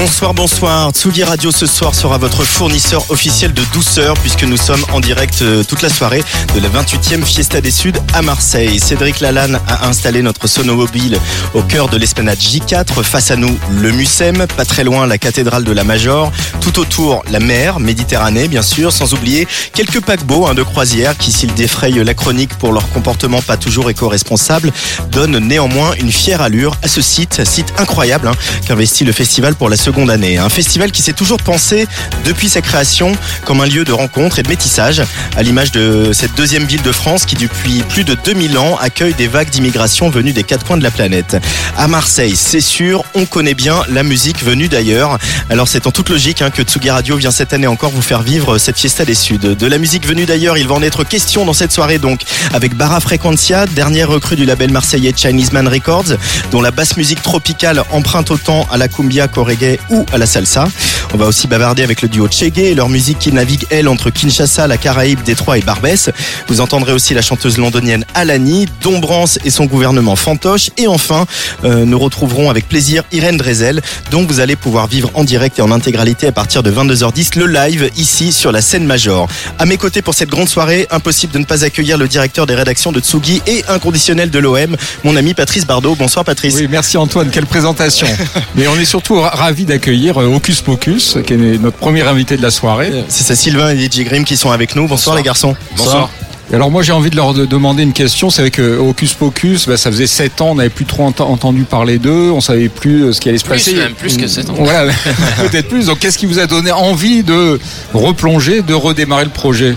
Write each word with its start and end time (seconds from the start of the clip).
Bonsoir, 0.00 0.32
bonsoir. 0.32 0.90
Tsugi 0.92 1.24
Radio 1.24 1.50
ce 1.50 1.66
soir 1.66 1.92
sera 1.92 2.18
votre 2.18 2.44
fournisseur 2.44 3.04
officiel 3.10 3.52
de 3.52 3.62
douceur 3.72 4.14
puisque 4.14 4.44
nous 4.44 4.56
sommes 4.56 4.84
en 4.92 5.00
direct 5.00 5.42
euh, 5.42 5.64
toute 5.64 5.82
la 5.82 5.88
soirée 5.88 6.22
de 6.54 6.60
la 6.60 6.68
28e 6.68 7.24
Fiesta 7.24 7.60
des 7.60 7.72
Suds 7.72 7.94
à 8.14 8.22
Marseille. 8.22 8.78
Cédric 8.78 9.18
Lalanne 9.18 9.58
a 9.66 9.88
installé 9.88 10.22
notre 10.22 10.46
sonomobile 10.46 11.18
au 11.52 11.62
cœur 11.62 11.88
de 11.88 11.96
l'esplanade 11.96 12.38
J4. 12.38 13.02
Face 13.02 13.32
à 13.32 13.36
nous, 13.36 13.58
le 13.72 13.90
Mucem, 13.90 14.46
pas 14.56 14.64
très 14.64 14.84
loin 14.84 15.04
la 15.08 15.18
cathédrale 15.18 15.64
de 15.64 15.72
la 15.72 15.82
Major. 15.82 16.30
Tout 16.60 16.78
autour, 16.78 17.24
la 17.28 17.40
mer, 17.40 17.80
Méditerranée 17.80 18.46
bien 18.46 18.62
sûr, 18.62 18.92
sans 18.92 19.14
oublier 19.14 19.48
quelques 19.74 20.00
paquebots 20.00 20.46
hein, 20.46 20.54
de 20.54 20.62
croisière 20.62 21.18
qui, 21.18 21.32
s'ils 21.32 21.54
défrayent 21.54 22.04
la 22.04 22.14
chronique 22.14 22.54
pour 22.58 22.72
leur 22.72 22.88
comportement 22.90 23.42
pas 23.42 23.56
toujours 23.56 23.90
éco-responsable, 23.90 24.70
donnent 25.10 25.38
néanmoins 25.38 25.94
une 25.98 26.12
fière 26.12 26.40
allure 26.40 26.76
à 26.84 26.88
ce 26.88 27.02
site, 27.02 27.44
site 27.44 27.74
incroyable 27.78 28.28
hein, 28.28 28.34
qu'investit 28.64 29.04
le 29.04 29.10
festival 29.10 29.56
pour 29.56 29.68
la 29.68 29.76
seconde 29.88 30.10
année. 30.10 30.36
Un 30.36 30.50
festival 30.50 30.92
qui 30.92 31.00
s'est 31.00 31.14
toujours 31.14 31.38
pensé 31.38 31.88
depuis 32.26 32.50
sa 32.50 32.60
création 32.60 33.12
comme 33.46 33.62
un 33.62 33.66
lieu 33.66 33.84
de 33.84 33.92
rencontre 33.92 34.38
et 34.38 34.42
de 34.42 34.48
métissage, 34.48 35.02
à 35.34 35.42
l'image 35.42 35.72
de 35.72 36.12
cette 36.12 36.34
deuxième 36.34 36.64
ville 36.64 36.82
de 36.82 36.92
France 36.92 37.24
qui 37.24 37.36
depuis 37.36 37.82
plus 37.88 38.04
de 38.04 38.14
2000 38.22 38.58
ans 38.58 38.76
accueille 38.76 39.14
des 39.14 39.28
vagues 39.28 39.48
d'immigration 39.48 40.10
venues 40.10 40.34
des 40.34 40.44
quatre 40.44 40.66
coins 40.66 40.76
de 40.76 40.82
la 40.82 40.90
planète. 40.90 41.38
À 41.74 41.88
Marseille, 41.88 42.36
c'est 42.36 42.60
sûr, 42.60 43.02
on 43.14 43.24
connaît 43.24 43.54
bien 43.54 43.82
la 43.88 44.02
musique 44.02 44.44
venue 44.44 44.68
d'ailleurs. 44.68 45.18
Alors 45.48 45.68
c'est 45.68 45.86
en 45.86 45.90
toute 45.90 46.10
logique 46.10 46.42
hein, 46.42 46.50
que 46.50 46.60
Tsugi 46.60 46.90
Radio 46.90 47.16
vient 47.16 47.30
cette 47.30 47.54
année 47.54 47.66
encore 47.66 47.90
vous 47.90 48.02
faire 48.02 48.20
vivre 48.20 48.58
cette 48.58 48.76
fiesta 48.76 49.06
des 49.06 49.14
Suds. 49.14 49.38
De 49.38 49.66
la 49.66 49.78
musique 49.78 50.06
venue 50.06 50.26
d'ailleurs, 50.26 50.58
il 50.58 50.68
va 50.68 50.74
en 50.74 50.82
être 50.82 51.02
question 51.02 51.46
dans 51.46 51.54
cette 51.54 51.72
soirée 51.72 51.98
donc 51.98 52.20
avec 52.52 52.74
Barra 52.74 53.00
Frequencia, 53.00 53.64
dernière 53.64 54.10
recrue 54.10 54.36
du 54.36 54.44
label 54.44 54.70
marseillais 54.70 55.14
Chinese 55.16 55.52
Man 55.52 55.66
Records, 55.66 56.18
dont 56.50 56.60
la 56.60 56.72
basse 56.72 56.98
musique 56.98 57.22
tropicale 57.22 57.82
emprunte 57.90 58.30
autant 58.30 58.66
à 58.70 58.76
la 58.76 58.88
cumbia 58.88 59.28
qu'au 59.28 59.44
reggae 59.44 59.67
ou 59.90 60.06
à 60.12 60.18
la 60.18 60.26
salsa. 60.26 60.68
On 61.14 61.16
va 61.16 61.26
aussi 61.26 61.46
bavarder 61.46 61.82
avec 61.82 62.02
le 62.02 62.08
duo 62.08 62.28
Chege 62.30 62.58
et 62.58 62.74
leur 62.74 62.88
musique 62.88 63.18
qui 63.18 63.32
navigue 63.32 63.64
elle 63.70 63.88
entre 63.88 64.10
Kinshasa, 64.10 64.66
la 64.66 64.76
Caraïbe, 64.76 65.22
Détroit 65.22 65.58
et 65.58 65.62
Barbès. 65.62 66.10
Vous 66.48 66.60
entendrez 66.60 66.92
aussi 66.92 67.14
la 67.14 67.22
chanteuse 67.22 67.56
londonienne 67.58 68.04
Alani, 68.14 68.66
Dombrance 68.82 69.38
et 69.44 69.50
son 69.50 69.64
gouvernement 69.64 70.16
fantoche. 70.16 70.70
Et 70.76 70.86
enfin, 70.86 71.26
euh, 71.64 71.84
nous 71.84 71.98
retrouverons 71.98 72.50
avec 72.50 72.68
plaisir 72.68 73.02
Irène 73.12 73.36
Drezel, 73.38 73.80
dont 74.10 74.24
vous 74.26 74.40
allez 74.40 74.56
pouvoir 74.56 74.86
vivre 74.86 75.10
en 75.14 75.24
direct 75.24 75.58
et 75.58 75.62
en 75.62 75.70
intégralité 75.72 76.26
à 76.26 76.32
partir 76.32 76.62
de 76.62 76.70
22h10 76.70 77.38
le 77.38 77.46
live 77.46 77.90
ici 77.96 78.32
sur 78.32 78.52
la 78.52 78.60
scène 78.60 78.84
Major. 78.84 79.28
À 79.58 79.64
mes 79.66 79.76
côtés 79.78 80.02
pour 80.02 80.14
cette 80.14 80.28
grande 80.28 80.48
soirée, 80.48 80.86
impossible 80.90 81.32
de 81.32 81.38
ne 81.38 81.44
pas 81.44 81.64
accueillir 81.64 81.96
le 81.98 82.06
directeur 82.08 82.46
des 82.46 82.54
rédactions 82.54 82.92
de 82.92 83.00
Tsugi 83.00 83.40
et 83.46 83.64
inconditionnel 83.68 84.30
de 84.30 84.38
l'OM, 84.38 84.76
mon 85.04 85.16
ami 85.16 85.34
Patrice 85.34 85.66
Bardot. 85.66 85.94
Bonsoir 85.94 86.24
Patrice. 86.24 86.54
Oui, 86.54 86.68
merci 86.70 86.96
Antoine, 86.98 87.30
quelle 87.30 87.46
présentation. 87.46 88.06
Mais 88.54 88.66
on 88.68 88.76
est 88.76 88.84
surtout 88.84 89.20
ra- 89.20 89.30
d'accueillir 89.64 90.20
euh, 90.20 90.26
Hocus 90.26 90.60
Pocus, 90.62 91.18
qui 91.26 91.34
est 91.34 91.36
notre 91.60 91.76
premier 91.76 92.02
invité 92.02 92.36
de 92.36 92.42
la 92.42 92.50
soirée. 92.50 92.90
C'est 93.08 93.24
ça, 93.24 93.34
Sylvain 93.36 93.70
et 93.70 93.76
DJ 93.78 94.04
Grimm 94.04 94.24
qui 94.24 94.36
sont 94.36 94.50
avec 94.50 94.74
nous. 94.76 94.86
Bonsoir, 94.86 95.16
les 95.16 95.22
garçons. 95.22 95.54
Bonsoir. 95.76 96.10
Alors 96.50 96.70
moi 96.70 96.82
j'ai 96.82 96.92
envie 96.92 97.10
de 97.10 97.16
leur 97.16 97.34
de- 97.34 97.44
demander 97.44 97.82
une 97.82 97.92
question, 97.92 98.30
c'est 98.30 98.40
vrai 98.40 98.50
que 98.50 98.78
Hocus 98.78 99.12
Pocus, 99.12 99.66
bah, 99.68 99.76
ça 99.76 99.90
faisait 99.90 100.06
7 100.06 100.40
ans, 100.40 100.52
on 100.52 100.54
n'avait 100.54 100.70
plus 100.70 100.86
trop 100.86 101.02
ent- 101.04 101.12
entendu 101.20 101.64
parler 101.64 101.98
d'eux, 101.98 102.30
on 102.32 102.40
savait 102.40 102.70
plus 102.70 103.04
euh, 103.04 103.12
ce 103.12 103.20
qui 103.20 103.28
allait 103.28 103.36
se 103.36 103.44
Plus, 103.44 103.52
passer. 103.52 103.74
même 103.74 103.92
plus 103.92 104.16
que 104.16 104.26
sept 104.26 104.48
ans. 104.48 104.54
Voilà, 104.56 104.90
peut-être 105.50 105.68
plus. 105.68 105.86
Donc 105.88 105.98
qu'est-ce 105.98 106.16
qui 106.16 106.24
vous 106.24 106.38
a 106.38 106.46
donné 106.46 106.72
envie 106.72 107.22
de 107.22 107.60
replonger, 107.92 108.62
de 108.62 108.72
redémarrer 108.72 109.24
le 109.24 109.30
projet? 109.30 109.74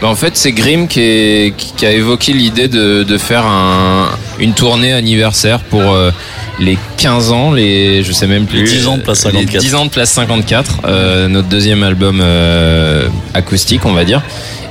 Bah, 0.00 0.08
en 0.08 0.16
fait, 0.16 0.36
c'est 0.36 0.50
Grimm 0.50 0.88
qui, 0.88 1.00
est- 1.02 1.54
qui- 1.56 1.72
qui 1.76 1.86
a 1.86 1.92
évoqué 1.92 2.32
l'idée 2.32 2.66
de, 2.66 3.04
de 3.04 3.18
faire 3.18 3.46
un- 3.46 4.08
une 4.40 4.54
tournée 4.54 4.92
anniversaire 4.92 5.60
pour 5.60 5.82
euh, 5.82 6.10
les 6.58 6.78
15 6.98 7.32
ans, 7.32 7.52
les 7.52 8.02
je 8.02 8.12
sais 8.12 8.26
même 8.26 8.46
plus. 8.46 8.64
Les 8.64 8.70
10 8.70 8.86
ans 8.86 8.96
de 8.96 9.02
Place 9.02 9.26
euh, 9.26 9.30
54. 9.30 9.52
Les 9.52 9.58
10 9.58 9.74
ans 9.74 9.84
de 9.84 9.90
Place 9.90 10.10
54, 10.10 10.80
euh, 10.84 11.28
notre 11.28 11.48
deuxième 11.48 11.82
album 11.82 12.20
euh, 12.22 13.08
acoustique, 13.34 13.84
on 13.84 13.92
va 13.92 14.04
dire. 14.04 14.22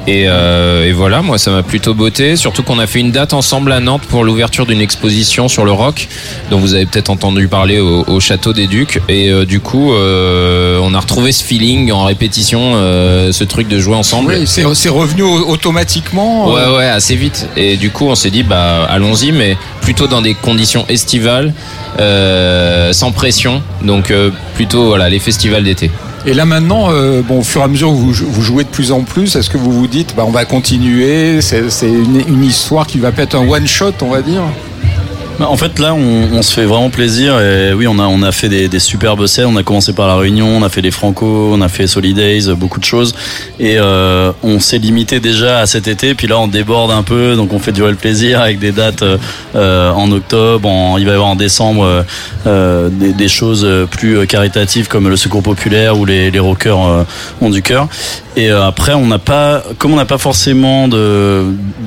Et, 0.07 0.23
euh, 0.27 0.87
et 0.87 0.93
voilà, 0.93 1.21
moi 1.21 1.37
ça 1.37 1.51
m'a 1.51 1.61
plutôt 1.61 1.93
botté, 1.93 2.35
surtout 2.35 2.63
qu'on 2.63 2.79
a 2.79 2.87
fait 2.87 2.99
une 2.99 3.11
date 3.11 3.33
ensemble 3.33 3.71
à 3.71 3.79
Nantes 3.79 4.01
pour 4.09 4.23
l'ouverture 4.23 4.65
d'une 4.65 4.81
exposition 4.81 5.47
sur 5.47 5.63
le 5.63 5.71
rock, 5.71 6.07
dont 6.49 6.57
vous 6.57 6.73
avez 6.73 6.87
peut-être 6.87 7.11
entendu 7.11 7.47
parler 7.47 7.79
au, 7.79 8.03
au 8.07 8.19
Château 8.19 8.51
des 8.51 8.65
Ducs. 8.65 8.99
Et 9.09 9.29
euh, 9.29 9.45
du 9.45 9.59
coup, 9.59 9.93
euh, 9.93 10.79
on 10.81 10.95
a 10.95 10.99
retrouvé 10.99 11.31
ce 11.31 11.43
feeling 11.43 11.91
en 11.91 12.05
répétition, 12.05 12.73
euh, 12.75 13.31
ce 13.31 13.43
truc 13.43 13.67
de 13.67 13.79
jouer 13.79 13.95
ensemble. 13.95 14.31
Oui, 14.39 14.47
c'est 14.47 14.89
revenu 14.89 15.21
au- 15.21 15.47
automatiquement. 15.47 16.49
euh, 16.57 16.71
Ouais, 16.71 16.77
ouais, 16.77 16.85
assez 16.89 17.15
vite. 17.15 17.47
Et 17.55 17.77
du 17.77 17.91
coup, 17.91 18.07
on 18.07 18.15
s'est 18.15 18.31
dit, 18.31 18.41
bah, 18.43 18.87
allons-y, 18.89 19.31
mais 19.31 19.55
plutôt 19.81 20.07
dans 20.07 20.21
des 20.23 20.33
conditions 20.33 20.83
estivales, 20.89 21.53
euh, 21.99 22.91
sans 22.93 23.11
pression. 23.11 23.61
Donc, 23.83 24.09
euh, 24.11 24.31
plutôt, 24.55 24.85
voilà, 24.87 25.09
les 25.09 25.19
festivals 25.19 25.63
d'été. 25.63 25.91
Et 26.25 26.33
là 26.35 26.45
maintenant, 26.45 26.91
euh, 26.91 27.21
bon, 27.23 27.39
au 27.39 27.43
fur 27.43 27.61
et 27.61 27.63
à 27.63 27.67
mesure 27.67 27.89
que 27.89 27.95
vous, 27.95 28.11
vous 28.11 28.41
jouez 28.41 28.63
de 28.63 28.69
plus 28.69 28.91
en 28.91 29.01
plus, 29.01 29.35
est-ce 29.35 29.49
que 29.49 29.57
vous 29.57 29.71
vous 29.71 29.87
dites, 29.87 30.15
bah, 30.15 30.23
on 30.25 30.31
va 30.31 30.45
continuer, 30.45 31.41
c'est 31.41 31.63
une, 31.83 32.43
histoire 32.43 32.85
qui 32.85 32.99
va 32.99 33.11
pas 33.11 33.23
être 33.23 33.35
un 33.35 33.47
one 33.47 33.65
shot, 33.65 33.93
on 34.01 34.09
va 34.09 34.21
dire? 34.21 34.43
En 35.47 35.57
fait, 35.57 35.79
là, 35.79 35.93
on, 35.93 36.41
se 36.41 36.53
fait 36.53 36.65
vraiment 36.65 36.89
plaisir. 36.89 37.39
Et 37.39 37.73
oui, 37.73 37.87
on 37.87 37.99
a, 37.99 38.03
on 38.03 38.21
a 38.21 38.31
fait 38.31 38.49
des, 38.49 38.79
superbes 38.79 39.25
scènes. 39.25 39.45
On 39.45 39.55
a 39.57 39.63
commencé 39.63 39.93
par 39.93 40.07
La 40.07 40.15
Réunion, 40.15 40.47
on 40.47 40.63
a 40.63 40.69
fait 40.69 40.81
les 40.81 40.91
Franco, 40.91 41.51
on 41.53 41.61
a 41.61 41.67
fait 41.67 41.87
Solidays, 41.87 42.53
beaucoup 42.55 42.79
de 42.79 42.85
choses. 42.85 43.15
Et 43.59 43.77
euh, 43.77 44.31
on 44.43 44.59
s'est 44.59 44.77
limité 44.77 45.19
déjà 45.19 45.59
à 45.59 45.65
cet 45.65 45.87
été. 45.87 46.13
Puis 46.15 46.27
là, 46.27 46.39
on 46.39 46.47
déborde 46.47 46.91
un 46.91 47.03
peu. 47.03 47.35
Donc, 47.35 47.53
on 47.53 47.59
fait 47.59 47.71
durer 47.71 47.91
le 47.91 47.97
plaisir 47.97 48.41
avec 48.41 48.59
des 48.59 48.71
dates 48.71 49.03
euh, 49.55 49.91
en 49.91 50.11
octobre. 50.11 50.67
En, 50.69 50.97
il 50.97 51.05
va 51.05 51.11
y 51.11 51.15
avoir 51.15 51.29
en 51.29 51.35
décembre 51.35 52.05
euh, 52.47 52.89
des, 52.89 53.27
choses 53.27 53.67
plus 53.89 54.27
caritatives 54.27 54.87
comme 54.87 55.07
le 55.07 55.15
Secours 55.15 55.43
Populaire 55.43 55.97
ou 55.97 56.05
les, 56.05 56.31
les 56.31 56.39
rockers 56.39 57.05
ont 57.39 57.49
du 57.49 57.61
cœur. 57.61 57.87
Et 58.37 58.49
euh, 58.49 58.65
après, 58.65 58.93
on 58.93 59.07
n'a 59.07 59.19
pas, 59.19 59.61
comme 59.77 59.91
on 59.91 59.97
n'a 59.97 60.05
pas 60.05 60.17
forcément 60.17 60.87
de 60.87 61.43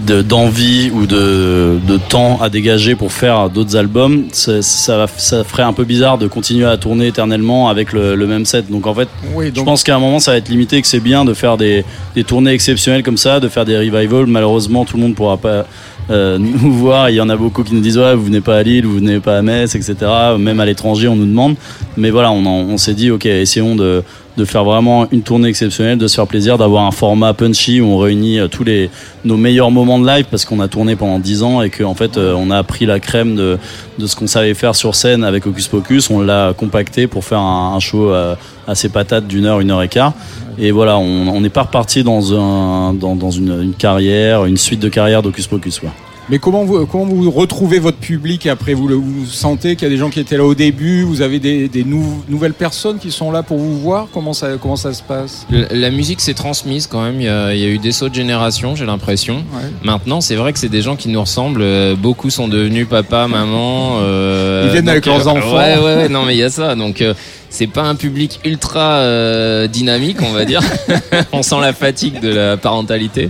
de- 0.06 0.20
d'envie 0.20 0.90
ou 0.92 1.06
de, 1.06 1.78
de 1.88 1.96
temps 1.96 2.38
à 2.42 2.50
dégager 2.50 2.94
pour 2.94 3.10
faire 3.12 3.48
d'autres 3.48 3.74
albums, 3.76 4.24
ça, 4.32 4.60
ça, 4.60 5.06
ça 5.16 5.42
ferait 5.44 5.62
un 5.62 5.72
peu 5.72 5.84
bizarre 5.84 6.18
de 6.18 6.26
continuer 6.26 6.66
à 6.66 6.76
tourner 6.76 7.06
éternellement 7.06 7.70
avec 7.70 7.94
le, 7.94 8.14
le 8.14 8.26
même 8.26 8.44
set. 8.44 8.70
Donc 8.70 8.86
en 8.86 8.92
fait, 8.92 9.08
Oui, 9.34 9.50
je 9.56 9.62
pense 9.62 9.82
qu'à 9.82 9.96
un 9.96 9.98
moment, 9.98 10.18
ça 10.20 10.32
va 10.32 10.36
être 10.36 10.50
limité, 10.50 10.82
que 10.82 10.86
c'est 10.86 11.00
bien 11.00 11.24
de 11.24 11.32
faire 11.32 11.56
des, 11.56 11.82
des 12.14 12.24
tournées 12.24 12.52
exceptionnelles 12.52 13.02
comme 13.02 13.16
ça, 13.16 13.40
de 13.40 13.48
faire 13.48 13.64
des 13.64 13.78
revivals. 13.78 14.26
Malheureusement, 14.26 14.84
tout 14.84 14.98
le 14.98 15.02
monde 15.04 15.14
pourra 15.14 15.38
pas 15.38 15.64
euh, 16.10 16.36
nous 16.38 16.74
voir. 16.74 17.08
Il 17.08 17.14
y 17.16 17.20
en 17.22 17.30
a 17.30 17.36
beaucoup 17.36 17.64
qui 17.64 17.74
nous 17.74 17.80
disent 17.80 17.96
ouais, 17.96 18.14
vous 18.14 18.24
venez 18.26 18.42
pas 18.42 18.58
à 18.58 18.62
Lille, 18.62 18.84
vous 18.84 18.96
venez 18.96 19.18
pas 19.20 19.38
à 19.38 19.42
Metz, 19.42 19.74
etc. 19.74 19.94
Même 20.38 20.60
à 20.60 20.66
l'étranger, 20.66 21.08
on 21.08 21.16
nous 21.16 21.24
demande. 21.24 21.54
Mais 21.96 22.10
voilà, 22.10 22.30
on 22.32 22.76
s'est 22.76 22.92
dit 22.94 23.10
ok, 23.10 23.24
essayons 23.24 23.74
de 23.76 24.02
de 24.36 24.44
faire 24.44 24.64
vraiment 24.64 25.06
une 25.12 25.22
tournée 25.22 25.48
exceptionnelle, 25.48 25.98
de 25.98 26.08
se 26.08 26.16
faire 26.16 26.26
plaisir, 26.26 26.58
d'avoir 26.58 26.84
un 26.84 26.90
format 26.90 27.34
punchy 27.34 27.80
où 27.80 27.86
on 27.86 27.98
réunit 27.98 28.40
euh, 28.40 28.48
tous 28.48 28.64
les 28.64 28.90
nos 29.24 29.36
meilleurs 29.36 29.70
moments 29.70 29.98
de 29.98 30.06
live 30.06 30.26
parce 30.30 30.44
qu'on 30.44 30.60
a 30.60 30.68
tourné 30.68 30.96
pendant 30.96 31.18
10 31.18 31.42
ans 31.42 31.62
et 31.62 31.70
qu'en 31.70 31.90
en 31.90 31.94
fait 31.94 32.16
euh, 32.16 32.34
on 32.36 32.50
a 32.50 32.58
appris 32.58 32.84
la 32.84 32.98
crème 33.00 33.36
de, 33.36 33.58
de 33.98 34.06
ce 34.06 34.16
qu'on 34.16 34.26
savait 34.26 34.54
faire 34.54 34.74
sur 34.74 34.94
scène 34.94 35.22
avec 35.22 35.46
Hocus 35.46 35.68
Pocus, 35.68 36.10
on 36.10 36.20
l'a 36.20 36.52
compacté 36.52 37.06
pour 37.06 37.24
faire 37.24 37.38
un, 37.40 37.78
show 37.80 38.10
euh, 38.10 38.34
assez 38.66 38.88
patate 38.88 39.26
d'une 39.26 39.46
heure, 39.46 39.60
une 39.60 39.70
heure 39.70 39.82
et 39.82 39.88
quart. 39.88 40.12
Et 40.56 40.70
voilà, 40.70 40.98
on 40.98 41.40
n'est 41.40 41.48
pas 41.48 41.62
reparti 41.62 42.04
dans, 42.04 42.32
un, 42.32 42.94
dans, 42.94 43.30
une, 43.30 43.72
carrière, 43.76 44.44
une 44.44 44.56
suite 44.56 44.78
de 44.78 44.88
carrières 44.88 45.20
d'Hocus 45.20 45.48
Pocus. 45.48 45.80
Mais 46.30 46.38
comment 46.38 46.64
vous, 46.64 46.86
comment 46.86 47.04
vous 47.04 47.30
retrouvez 47.30 47.78
votre 47.78 47.98
public 47.98 48.46
après 48.46 48.72
vous, 48.72 48.88
le- 48.88 48.94
vous 48.94 49.26
sentez 49.26 49.76
qu'il 49.76 49.86
y 49.86 49.90
a 49.90 49.94
des 49.94 49.98
gens 49.98 50.08
qui 50.08 50.20
étaient 50.20 50.38
là 50.38 50.44
au 50.44 50.54
début, 50.54 51.02
vous 51.02 51.20
avez 51.20 51.38
des, 51.38 51.68
des 51.68 51.84
nou- 51.84 52.22
nouvelles 52.30 52.54
personnes 52.54 52.98
qui 52.98 53.10
sont 53.10 53.30
là 53.30 53.42
pour 53.42 53.58
vous 53.58 53.78
voir? 53.78 54.08
Comment 54.12 54.32
ça, 54.32 54.48
comment 54.60 54.76
ça 54.76 54.94
se 54.94 55.02
passe? 55.02 55.46
La, 55.50 55.66
la 55.70 55.90
musique 55.90 56.22
s'est 56.22 56.32
transmise 56.32 56.86
quand 56.86 57.02
même. 57.02 57.20
Il 57.20 57.24
y, 57.24 57.28
a, 57.28 57.52
il 57.54 57.60
y 57.60 57.64
a 57.64 57.68
eu 57.68 57.76
des 57.78 57.92
sauts 57.92 58.08
de 58.08 58.14
génération, 58.14 58.74
j'ai 58.74 58.86
l'impression. 58.86 59.36
Ouais. 59.36 59.68
Maintenant, 59.82 60.22
c'est 60.22 60.36
vrai 60.36 60.54
que 60.54 60.58
c'est 60.58 60.70
des 60.70 60.80
gens 60.82 60.96
qui 60.96 61.08
nous 61.10 61.20
ressemblent. 61.20 61.60
Euh, 61.62 61.94
Beaucoup 61.94 62.30
sont 62.30 62.48
devenus 62.48 62.88
papa, 62.88 63.28
maman. 63.28 63.98
euh, 64.00 64.64
Ils 64.68 64.72
viennent 64.72 64.88
avec 64.88 65.04
leurs 65.04 65.28
euh, 65.28 65.30
enfants. 65.30 65.56
Ouais, 65.56 65.76
ouais, 65.76 65.96
ouais. 65.96 66.08
Non, 66.14 66.22
mais 66.24 66.34
il 66.34 66.38
y 66.38 66.42
a 66.42 66.48
ça. 66.50 66.74
Donc, 66.74 67.02
euh, 67.02 67.12
c'est 67.50 67.66
pas 67.66 67.82
un 67.82 67.94
public 67.96 68.40
ultra 68.46 68.94
euh, 68.94 69.66
dynamique, 69.68 70.16
on 70.22 70.32
va 70.32 70.46
dire. 70.46 70.60
on 71.32 71.42
sent 71.42 71.60
la 71.60 71.72
fatigue 71.74 72.20
de 72.20 72.28
la 72.30 72.56
parentalité. 72.56 73.28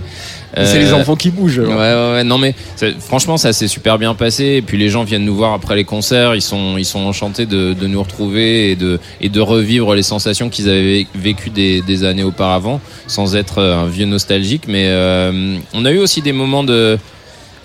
C'est 0.53 0.77
Euh, 0.77 0.79
les 0.79 0.93
enfants 0.93 1.15
qui 1.15 1.31
bougent. 1.31 1.59
Ouais, 1.59 1.73
ouais, 1.73 2.11
ouais. 2.13 2.23
Non, 2.23 2.37
mais 2.37 2.55
franchement, 2.99 3.37
ça 3.37 3.51
s'est 3.53 3.67
super 3.67 3.97
bien 3.97 4.13
passé. 4.15 4.43
Et 4.45 4.61
puis 4.61 4.77
les 4.77 4.89
gens 4.89 5.03
viennent 5.03 5.25
nous 5.25 5.35
voir 5.35 5.53
après 5.53 5.75
les 5.75 5.83
concerts. 5.83 6.35
Ils 6.35 6.41
sont, 6.41 6.77
ils 6.77 6.85
sont 6.85 6.99
enchantés 7.01 7.45
de, 7.45 7.73
de 7.73 7.87
nous 7.87 8.01
retrouver 8.01 8.71
et 8.71 8.75
de, 8.75 8.99
et 9.21 9.29
de 9.29 9.41
revivre 9.41 9.95
les 9.95 10.03
sensations 10.03 10.49
qu'ils 10.49 10.69
avaient 10.69 11.07
vécues 11.15 11.49
des, 11.49 11.81
des 11.81 12.03
années 12.03 12.23
auparavant, 12.23 12.79
sans 13.07 13.35
être 13.35 13.59
euh, 13.59 13.75
un 13.83 13.87
vieux 13.87 14.05
nostalgique. 14.05 14.63
Mais 14.67 14.85
euh, 14.87 15.57
on 15.73 15.85
a 15.85 15.91
eu 15.91 15.97
aussi 15.99 16.21
des 16.21 16.31
moments 16.33 16.63
de, 16.63 16.97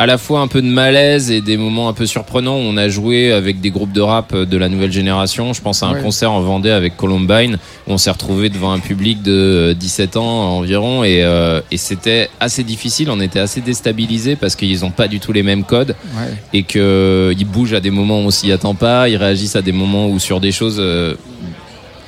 à 0.01 0.07
la 0.07 0.17
fois 0.17 0.41
un 0.41 0.49
peu 0.49 0.63
de 0.63 0.67
malaise 0.67 1.31
et 1.31 1.43
des 1.43 1.59
moments 1.59 1.91
un 1.91 1.93
peu 1.93 2.07
surprenants 2.07 2.57
où 2.57 2.61
on 2.63 2.79
a 2.79 2.89
joué 2.89 3.33
avec 3.35 3.61
des 3.61 3.71
groupes 3.71 3.93
de 3.93 4.01
rap 4.01 4.35
de 4.35 4.57
la 4.57 4.71
nouvelle 4.71 4.91
génération. 4.93 5.53
Je 5.53 5.61
pense 5.61 5.83
à 5.83 5.89
un 5.89 5.93
Ouais. 5.93 6.01
concert 6.03 6.33
en 6.33 6.41
Vendée 6.41 6.71
avec 6.71 6.97
Columbine 6.97 7.59
où 7.87 7.93
on 7.93 7.99
s'est 7.99 8.11
retrouvé 8.11 8.49
devant 8.49 8.73
un 8.73 8.79
public 8.79 9.21
de 9.23 9.77
17 9.79 10.17
ans 10.17 10.57
environ 10.57 11.05
et, 11.05 11.23
euh, 11.23 11.61
et 11.71 11.77
c'était 11.77 12.31
assez 12.41 12.65
difficile. 12.65 13.11
On 13.11 13.21
était 13.21 13.41
assez 13.41 13.61
déstabilisés 13.61 14.37
parce 14.37 14.57
qu'ils 14.57 14.81
n'ont 14.81 14.91
pas 14.91 15.07
du 15.07 15.21
tout 15.21 15.33
les 15.35 15.43
mêmes 15.43 15.65
codes 15.65 15.95
Ouais. 16.17 16.33
et 16.55 16.63
qu'ils 16.63 17.47
bougent 17.47 17.75
à 17.75 17.81
des 17.81 17.91
moments 17.91 18.21
où 18.23 18.27
on 18.29 18.31
s'y 18.31 18.51
attend 18.53 18.75
pas, 18.75 19.07
ils 19.11 19.17
réagissent 19.19 19.57
à 19.57 19.61
des 19.63 19.73
moments 19.73 20.09
où 20.09 20.19
sur 20.19 20.41
des 20.41 20.51
choses 20.53 20.79
euh, 20.79 21.15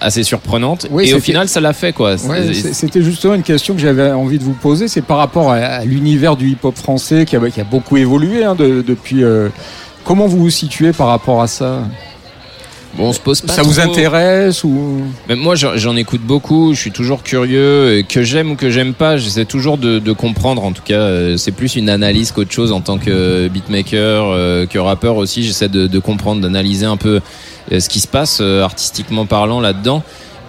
assez 0.03 0.23
surprenantes. 0.23 0.87
Oui, 0.91 1.09
et 1.09 1.15
au 1.15 1.21
final, 1.21 1.49
ça 1.49 1.61
l'a 1.61 1.73
fait 1.73 1.93
quoi. 1.93 2.17
Ouais, 2.27 2.53
C'était 2.55 3.03
justement 3.03 3.35
une 3.35 3.43
question 3.43 3.75
que 3.75 3.81
j'avais 3.81 4.11
envie 4.11 4.39
de 4.39 4.45
vous 4.45 4.53
poser. 4.53 4.89
C'est 4.89 5.03
par 5.03 5.19
rapport 5.19 5.51
à, 5.53 5.85
l'univers 5.85 6.37
du 6.37 6.49
hip-hop 6.51 6.77
français 6.77 7.25
qui 7.25 7.37
a, 7.37 7.51
qui 7.51 7.61
a 7.61 7.65
beaucoup 7.65 7.97
évolué 7.97 8.45
hein, 8.45 8.55
de- 8.55 8.83
depuis. 8.87 9.23
euh, 9.25 9.49
comment 10.05 10.27
vous 10.27 10.39
vous 10.39 10.51
situez 10.51 10.93
par 10.93 11.07
rapport 11.07 11.41
à 11.43 11.47
ça? 11.47 11.81
Bon, 12.95 13.09
on 13.09 13.13
se 13.15 13.21
pose 13.21 13.41
pas 13.41 13.55
Ça 13.55 13.63
vous 13.63 13.81
intéresse 13.81 14.65
ou? 14.65 15.01
Mais 15.27 15.35
moi, 15.35 15.55
j'en 15.55 15.97
écoute 15.97 16.21
beaucoup. 16.21 16.75
Je 16.75 16.79
suis 16.81 16.91
toujours 16.91 17.23
curieux. 17.23 17.97
Et 17.97 18.05
que 18.05 18.23
j'aime 18.23 18.51
ou 18.51 18.55
que 18.55 18.69
j'aime 18.69 18.93
pas, 18.93 19.17
j'essaie 19.17 19.47
toujours 19.47 19.79
de, 19.79 19.99
de 19.99 20.13
comprendre. 20.13 20.63
En 20.63 20.73
tout 20.73 20.83
cas, 20.85 20.99
euh, 21.01 21.37
c'est 21.39 21.53
plus 21.53 21.75
une 21.77 21.89
analyse 21.89 22.33
qu'autre 22.33 22.53
chose 22.53 22.71
en 22.71 22.83
tant 22.83 22.99
que 22.99 23.49
beatmaker, 23.49 24.25
euh, 24.27 24.67
que 24.67 24.79
rappeur 24.79 25.17
aussi. 25.17 25.43
J'essaie 25.43 25.71
de, 25.71 25.87
de 25.87 25.99
comprendre, 25.99 26.43
d'analyser 26.43 26.85
un 26.85 26.99
peu 26.99 27.15
euh, 27.17 27.21
ce 27.81 27.89
qui 27.89 28.01
se 28.01 28.09
passe 28.09 28.39
euh, 28.41 28.63
artistiquement 28.63 29.27
parlant 29.27 29.61
là-dedans. 29.61 30.03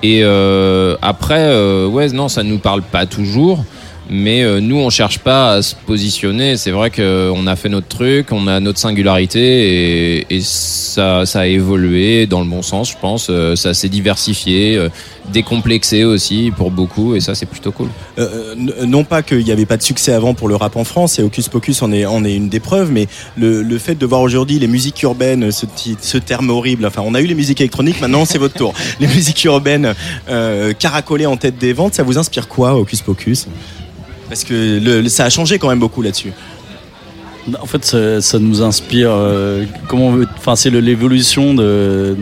Et 0.04 0.20
euh, 0.24 0.98
après, 1.02 1.48
euh, 1.48 1.88
ouais, 1.88 2.10
non, 2.10 2.28
ça 2.28 2.44
nous 2.44 2.60
parle 2.60 2.82
pas 2.82 3.06
toujours. 3.06 3.64
Mais 4.10 4.44
euh, 4.44 4.60
nous, 4.60 4.76
on 4.78 4.90
cherche 4.90 5.20
pas 5.20 5.54
à 5.54 5.62
se 5.62 5.76
positionner. 5.76 6.58
C'est 6.58 6.72
vrai 6.72 6.92
qu'on 6.92 7.48
a 7.48 7.56
fait 7.56 7.70
notre 7.70 7.88
truc, 7.88 8.32
on 8.32 8.48
a 8.48 8.60
notre 8.60 8.80
singularité 8.80 10.20
et, 10.20 10.36
et 10.36 10.42
ça, 10.42 11.26
ça 11.26 11.42
a 11.42 11.46
évolué 11.48 12.28
dans 12.28 12.42
le 12.42 12.48
bon 12.48 12.62
sens, 12.62 12.92
je 12.92 12.98
pense. 13.00 13.28
Euh, 13.30 13.56
ça 13.56 13.74
s'est 13.74 13.90
diversifié, 13.90 14.76
euh, 14.76 14.90
décomplexé 15.32 16.04
aussi 16.04 16.52
pour 16.56 16.70
beaucoup, 16.70 17.16
et 17.16 17.22
ça, 17.22 17.34
c'est 17.34 17.46
plutôt 17.46 17.72
cool. 17.72 17.88
Euh, 18.20 18.54
n- 18.54 18.74
non 18.86 19.04
pas 19.06 19.24
qu'il 19.24 19.44
n'y 19.44 19.52
avait 19.52 19.66
pas 19.66 19.78
de 19.78 19.84
succès 19.84 20.12
avant 20.14 20.34
pour 20.34 20.48
le 20.50 20.56
rap 20.56 20.76
en 20.76 20.84
France, 20.84 21.18
et 21.18 21.24
Hocus 21.24 21.48
Pocus 21.48 21.82
en 21.82 21.92
est, 21.92 22.06
en 22.06 22.24
est 22.26 22.36
une 22.36 22.50
des 22.50 22.60
preuves, 22.60 22.92
mais 22.92 23.08
le, 23.38 23.62
le 23.64 23.78
fait 23.78 23.96
de 23.96 24.06
voir 24.06 24.22
aujourd'hui 24.22 24.60
les 24.60 24.68
musiques 24.68 25.02
urbaines, 25.04 25.52
ce, 25.52 25.66
ce 26.02 26.18
terme 26.18 26.50
horrible, 26.50 26.86
enfin 26.86 27.02
on 27.06 27.14
a 27.16 27.22
eu 27.22 27.26
les 27.26 27.36
musiques 27.36 27.62
électroniques, 27.62 28.02
maintenant 28.02 28.26
c'est 28.26 28.38
votre 28.38 28.54
tour. 28.56 28.74
Les 29.00 29.08
musiques 29.08 29.44
urbaines 29.46 29.94
euh, 30.30 30.74
caracolées 30.74 31.26
en 31.26 31.38
tête 31.38 31.58
des 31.58 31.74
ventes, 31.74 31.94
ça 31.94 32.04
vous 32.04 32.18
inspire 32.18 32.48
quoi 32.48 32.76
Hocus 32.76 33.02
Pocus? 33.02 33.48
Parce 34.30 34.44
que 34.44 35.08
ça 35.08 35.26
a 35.26 35.30
changé 35.30 35.60
quand 35.60 35.70
même 35.70 35.80
beaucoup 35.80 36.02
là-dessus. 36.02 36.34
En 37.62 37.66
fait, 37.66 37.84
ça, 37.84 38.40
nous 38.40 38.62
inspire. 38.62 39.10
euh, 39.12 39.66
c'est 40.56 40.70
l'évolution 40.70 41.54
de, 41.54 42.16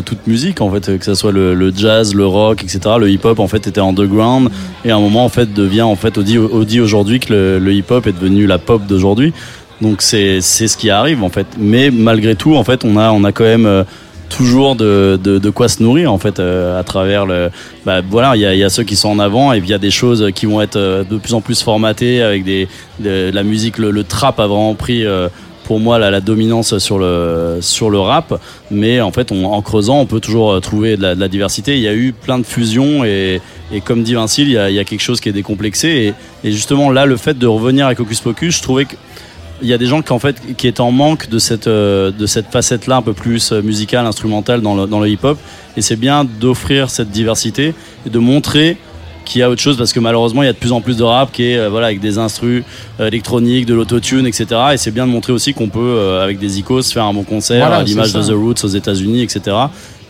toute 0.00 0.26
musique 0.26 0.60
en 0.60 0.70
fait, 0.70 0.98
que 0.98 1.04
ça 1.04 1.14
soit 1.14 1.32
le, 1.32 1.72
jazz, 1.74 2.14
le 2.14 2.26
rock, 2.26 2.62
etc. 2.62 2.80
Le 2.98 3.10
hip-hop 3.10 3.38
en 3.38 3.48
fait 3.48 3.66
était 3.66 3.80
underground 3.80 4.50
et 4.84 4.90
à 4.90 4.96
un 4.96 5.00
moment 5.00 5.24
en 5.24 5.30
fait 5.30 5.52
devient 5.52 5.82
en 5.82 5.96
fait 5.96 6.18
on 6.18 6.22
dit, 6.22 6.80
aujourd'hui 6.80 7.20
que 7.20 7.58
le, 7.58 7.72
hip-hop 7.72 8.06
est 8.06 8.12
devenu 8.12 8.46
la 8.46 8.58
pop 8.58 8.86
d'aujourd'hui. 8.86 9.32
Donc 9.80 10.02
c'est 10.02 10.42
ce 10.42 10.76
qui 10.76 10.90
arrive 10.90 11.22
en 11.22 11.30
fait. 11.30 11.46
Mais 11.58 11.90
malgré 11.90 12.34
tout 12.36 12.54
en 12.54 12.64
fait 12.64 12.84
on 12.84 12.98
a 12.98 13.10
on 13.12 13.24
a 13.24 13.32
quand 13.32 13.44
même 13.44 13.64
euh, 13.64 13.84
toujours 14.30 14.76
de, 14.76 15.20
de, 15.22 15.38
de 15.38 15.50
quoi 15.50 15.68
se 15.68 15.82
nourrir 15.82 16.10
en 16.10 16.16
fait 16.18 16.40
euh, 16.40 16.80
à 16.80 16.84
travers 16.84 17.26
le 17.26 17.50
bah 17.84 18.00
voilà 18.00 18.36
il 18.36 18.40
y 18.40 18.46
a, 18.46 18.54
y 18.54 18.64
a 18.64 18.70
ceux 18.70 18.84
qui 18.84 18.96
sont 18.96 19.10
en 19.10 19.18
avant 19.18 19.52
et 19.52 19.58
il 19.58 19.68
y 19.68 19.74
a 19.74 19.78
des 19.78 19.90
choses 19.90 20.30
qui 20.34 20.46
vont 20.46 20.62
être 20.62 20.76
euh, 20.76 21.04
de 21.04 21.18
plus 21.18 21.34
en 21.34 21.42
plus 21.42 21.62
formatées 21.62 22.22
avec 22.22 22.44
des 22.44 22.68
de, 23.00 23.30
la 23.32 23.42
musique 23.42 23.76
le, 23.76 23.90
le 23.90 24.04
trap 24.04 24.40
a 24.40 24.46
vraiment 24.46 24.74
pris 24.74 25.04
euh, 25.04 25.28
pour 25.64 25.78
moi 25.78 26.00
la, 26.00 26.10
la 26.10 26.20
dominance 26.20 26.78
sur 26.78 26.98
le 26.98 27.58
sur 27.60 27.90
le 27.90 28.00
rap. 28.00 28.40
Mais 28.72 29.00
en 29.00 29.12
fait 29.12 29.30
on, 29.30 29.44
en 29.44 29.62
creusant 29.62 30.00
on 30.00 30.06
peut 30.06 30.18
toujours 30.18 30.50
euh, 30.52 30.60
trouver 30.60 30.96
de 30.96 31.02
la, 31.02 31.14
de 31.14 31.20
la 31.20 31.28
diversité. 31.28 31.76
Il 31.76 31.82
y 31.82 31.86
a 31.88 31.94
eu 31.94 32.12
plein 32.12 32.38
de 32.38 32.44
fusions 32.44 33.04
et, 33.04 33.40
et 33.72 33.80
comme 33.80 34.02
dit 34.02 34.14
Vincile 34.14 34.48
il 34.48 34.54
y 34.54 34.58
a, 34.58 34.68
il 34.68 34.74
y 34.74 34.80
a 34.80 34.84
quelque 34.84 35.02
chose 35.02 35.20
qui 35.20 35.28
est 35.28 35.32
décomplexé. 35.32 35.88
Et, 36.42 36.48
et 36.48 36.50
justement 36.50 36.90
là 36.90 37.06
le 37.06 37.16
fait 37.16 37.38
de 37.38 37.46
revenir 37.46 37.86
avec 37.86 38.00
Hocus 38.00 38.20
Pocus 38.20 38.56
je 38.56 38.62
trouvais 38.62 38.84
que 38.84 38.96
il 39.62 39.68
y 39.68 39.72
a 39.72 39.78
des 39.78 39.86
gens 39.86 40.02
qui 40.02 40.12
en 40.12 40.18
fait 40.18 40.36
qui 40.56 40.66
étaient 40.68 40.80
en 40.80 40.90
manque 40.90 41.28
de 41.28 41.38
cette 41.38 41.66
euh, 41.66 42.10
de 42.10 42.26
cette 42.26 42.46
facette 42.50 42.86
là 42.86 42.96
un 42.96 43.02
peu 43.02 43.12
plus 43.12 43.52
euh, 43.52 43.62
musicale 43.62 44.06
instrumentale 44.06 44.60
dans 44.60 44.74
le, 44.74 44.86
dans 44.86 45.00
le 45.00 45.08
hip 45.08 45.18
hop 45.22 45.38
et 45.76 45.82
c'est 45.82 45.96
bien 45.96 46.24
d'offrir 46.24 46.90
cette 46.90 47.10
diversité 47.10 47.74
et 48.06 48.10
de 48.10 48.18
montrer 48.18 48.76
qu'il 49.24 49.40
y 49.40 49.42
a 49.42 49.50
autre 49.50 49.60
chose 49.60 49.76
parce 49.76 49.92
que 49.92 50.00
malheureusement 50.00 50.42
il 50.42 50.46
y 50.46 50.48
a 50.48 50.52
de 50.52 50.58
plus 50.58 50.72
en 50.72 50.80
plus 50.80 50.96
de 50.96 51.02
rap 51.02 51.30
qui 51.32 51.44
est 51.44 51.58
euh, 51.58 51.68
voilà 51.68 51.86
avec 51.88 52.00
des 52.00 52.18
instrus 52.18 52.64
électroniques 52.98 53.66
de 53.66 53.74
l'autotune 53.74 54.26
etc 54.26 54.60
et 54.72 54.76
c'est 54.76 54.90
bien 54.90 55.06
de 55.06 55.12
montrer 55.12 55.32
aussi 55.32 55.54
qu'on 55.54 55.68
peut 55.68 56.18
avec 56.22 56.38
des 56.38 56.58
icônes 56.58 56.82
faire 56.82 57.04
un 57.04 57.14
bon 57.14 57.24
concert 57.24 57.66
Voilà, 57.66 57.76
à 57.76 57.82
l'image 57.82 58.12
de. 58.12 58.22
The 58.22 58.32
Roots 58.32 58.64
aux 58.64 58.68
États-Unis 58.68 59.22
etc 59.22 59.56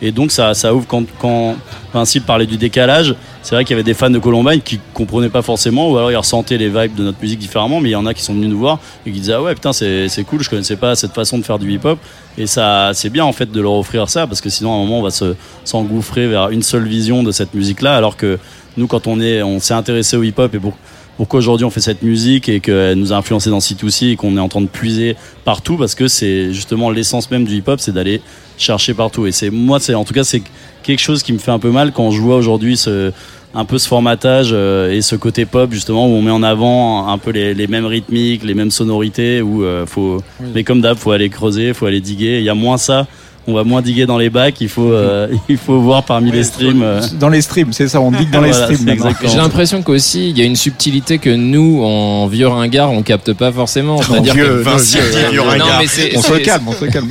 et 0.01 0.11
donc 0.11 0.31
ça 0.31 0.53
ça 0.53 0.73
ouvre 0.73 0.85
quand 0.87 1.03
quand 1.19 1.55
Vincile 1.93 2.21
parlait 2.21 2.45
du 2.45 2.57
décalage. 2.57 3.15
C'est 3.43 3.55
vrai 3.55 3.65
qu'il 3.65 3.71
y 3.71 3.79
avait 3.79 3.83
des 3.83 3.93
fans 3.93 4.09
de 4.09 4.19
Columbine 4.19 4.61
qui 4.61 4.79
comprenaient 4.93 5.29
pas 5.29 5.41
forcément 5.41 5.89
ou 5.89 5.97
alors 5.97 6.11
ils 6.11 6.15
ressentaient 6.15 6.57
les 6.57 6.69
vibes 6.69 6.95
de 6.95 7.03
notre 7.03 7.19
musique 7.21 7.39
différemment 7.39 7.81
mais 7.81 7.89
il 7.89 7.93
y 7.93 7.95
en 7.95 8.05
a 8.05 8.13
qui 8.13 8.21
sont 8.21 8.33
venus 8.33 8.49
nous 8.49 8.59
voir 8.59 8.79
et 9.05 9.11
qui 9.11 9.19
disaient 9.19 9.33
ah 9.33 9.41
ouais 9.41 9.55
putain 9.55 9.73
c'est 9.73 10.23
cool 10.27 10.43
je 10.43 10.49
connaissais 10.49 10.75
pas 10.75 10.95
cette 10.95 11.13
façon 11.13 11.39
de 11.39 11.43
faire 11.43 11.57
du 11.57 11.71
hip 11.73 11.81
hop 11.83 11.97
et 12.37 12.45
ça 12.45 12.91
c'est 12.93 13.09
bien 13.09 13.25
en 13.25 13.33
fait 13.33 13.51
de 13.51 13.59
leur 13.59 13.73
offrir 13.73 14.07
ça 14.09 14.27
parce 14.27 14.41
que 14.41 14.49
sinon 14.49 14.73
à 14.73 14.75
un 14.75 14.79
moment 14.79 14.99
on 14.99 15.03
va 15.03 15.09
se 15.09 15.35
s'engouffrer 15.65 16.27
vers 16.27 16.49
une 16.49 16.61
seule 16.61 16.87
vision 16.87 17.23
de 17.23 17.31
cette 17.31 17.55
musique 17.55 17.81
là 17.81 17.95
alors 17.95 18.15
que 18.15 18.37
nous 18.77 18.85
quand 18.85 19.07
on 19.07 19.19
est 19.19 19.41
on 19.41 19.59
s'est 19.59 19.73
intéressé 19.73 20.17
au 20.17 20.23
hip 20.23 20.35
hop 20.37 20.53
et 20.53 20.59
pour 20.59 20.77
pourquoi 21.17 21.39
aujourd'hui 21.39 21.65
on 21.65 21.69
fait 21.69 21.81
cette 21.81 22.01
musique 22.01 22.49
et 22.49 22.59
qu'elle 22.59 22.97
nous 22.97 23.13
a 23.13 23.17
influencé 23.17 23.49
dans 23.49 23.59
C2C 23.59 24.11
et 24.11 24.15
qu'on 24.15 24.37
est 24.37 24.39
en 24.39 24.49
train 24.49 24.61
de 24.61 24.67
puiser 24.67 25.15
partout 25.45 25.77
parce 25.77 25.95
que 25.95 26.07
c'est 26.07 26.53
justement 26.53 26.89
l'essence 26.89 27.29
même 27.29 27.45
du 27.45 27.55
hip 27.57 27.63
hop 27.67 27.79
c'est 27.79 27.93
d'aller 27.93 28.21
chercher 28.57 28.93
partout. 28.93 29.27
Et 29.27 29.31
c'est 29.31 29.49
moi 29.49 29.79
c'est 29.79 29.93
en 29.93 30.03
tout 30.03 30.13
cas 30.13 30.23
c'est 30.23 30.41
quelque 30.83 30.99
chose 30.99 31.23
qui 31.23 31.33
me 31.33 31.37
fait 31.37 31.51
un 31.51 31.59
peu 31.59 31.71
mal 31.71 31.91
quand 31.91 32.11
je 32.11 32.21
vois 32.21 32.37
aujourd'hui 32.37 32.77
ce 32.77 33.11
un 33.53 33.65
peu 33.65 33.77
ce 33.77 33.87
formatage 33.87 34.51
euh, 34.53 34.91
et 34.91 35.01
ce 35.01 35.15
côté 35.15 35.45
pop 35.45 35.71
justement 35.73 36.07
où 36.07 36.11
on 36.11 36.21
met 36.21 36.31
en 36.31 36.41
avant 36.41 37.09
un 37.09 37.17
peu 37.17 37.31
les, 37.31 37.53
les 37.53 37.67
mêmes 37.67 37.85
rythmiques, 37.85 38.43
les 38.43 38.53
mêmes 38.53 38.71
sonorités 38.71 39.41
où 39.41 39.63
euh, 39.63 39.85
faut 39.85 40.23
mais 40.53 40.63
comme 40.63 40.81
d'hab 40.81 40.97
faut 40.97 41.11
aller 41.11 41.29
creuser, 41.29 41.73
faut 41.73 41.85
aller 41.85 41.99
diguer, 41.99 42.37
il 42.37 42.43
y 42.43 42.49
a 42.49 42.55
moins 42.55 42.77
ça, 42.77 43.07
on 43.47 43.53
va 43.53 43.63
moins 43.63 43.81
diguer 43.81 44.05
dans 44.05 44.17
les 44.17 44.29
bacs, 44.29 44.61
il 44.61 44.69
faut 44.69 44.91
euh, 44.91 45.27
il 45.49 45.57
faut 45.57 45.79
voir 45.79 46.03
parmi 46.03 46.31
les 46.31 46.43
streams 46.43 46.83
euh, 46.83 47.01
Dans 47.19 47.29
les 47.29 47.41
streams, 47.41 47.73
c'est 47.73 47.87
ça, 47.87 47.99
on 47.99 48.11
dit 48.11 48.27
que 48.27 48.31
dans 48.31 48.41
les 48.41 48.51
Voilà, 48.51 48.75
streams. 48.75 48.97
J'ai 49.25 49.37
l'impression 49.37 49.81
qu'aussi, 49.81 50.29
il 50.29 50.37
y 50.37 50.41
a 50.41 50.45
une 50.45 50.55
subtilité 50.55 51.17
que 51.17 51.29
nous, 51.29 51.83
en 51.83 52.27
vieux 52.27 52.47
ringard, 52.47 52.91
on 52.91 53.01
capte 53.01 53.33
pas 53.33 53.51
forcément. 53.51 54.01
C'est-à-dire 54.01 54.35
que 54.35 54.63
Non, 54.63 55.65
mais 55.79 56.17
On 56.17 56.21
se 56.21 56.37
calme, 56.37 56.67
on 56.67 56.73
se 56.73 56.85
calme. 56.85 57.09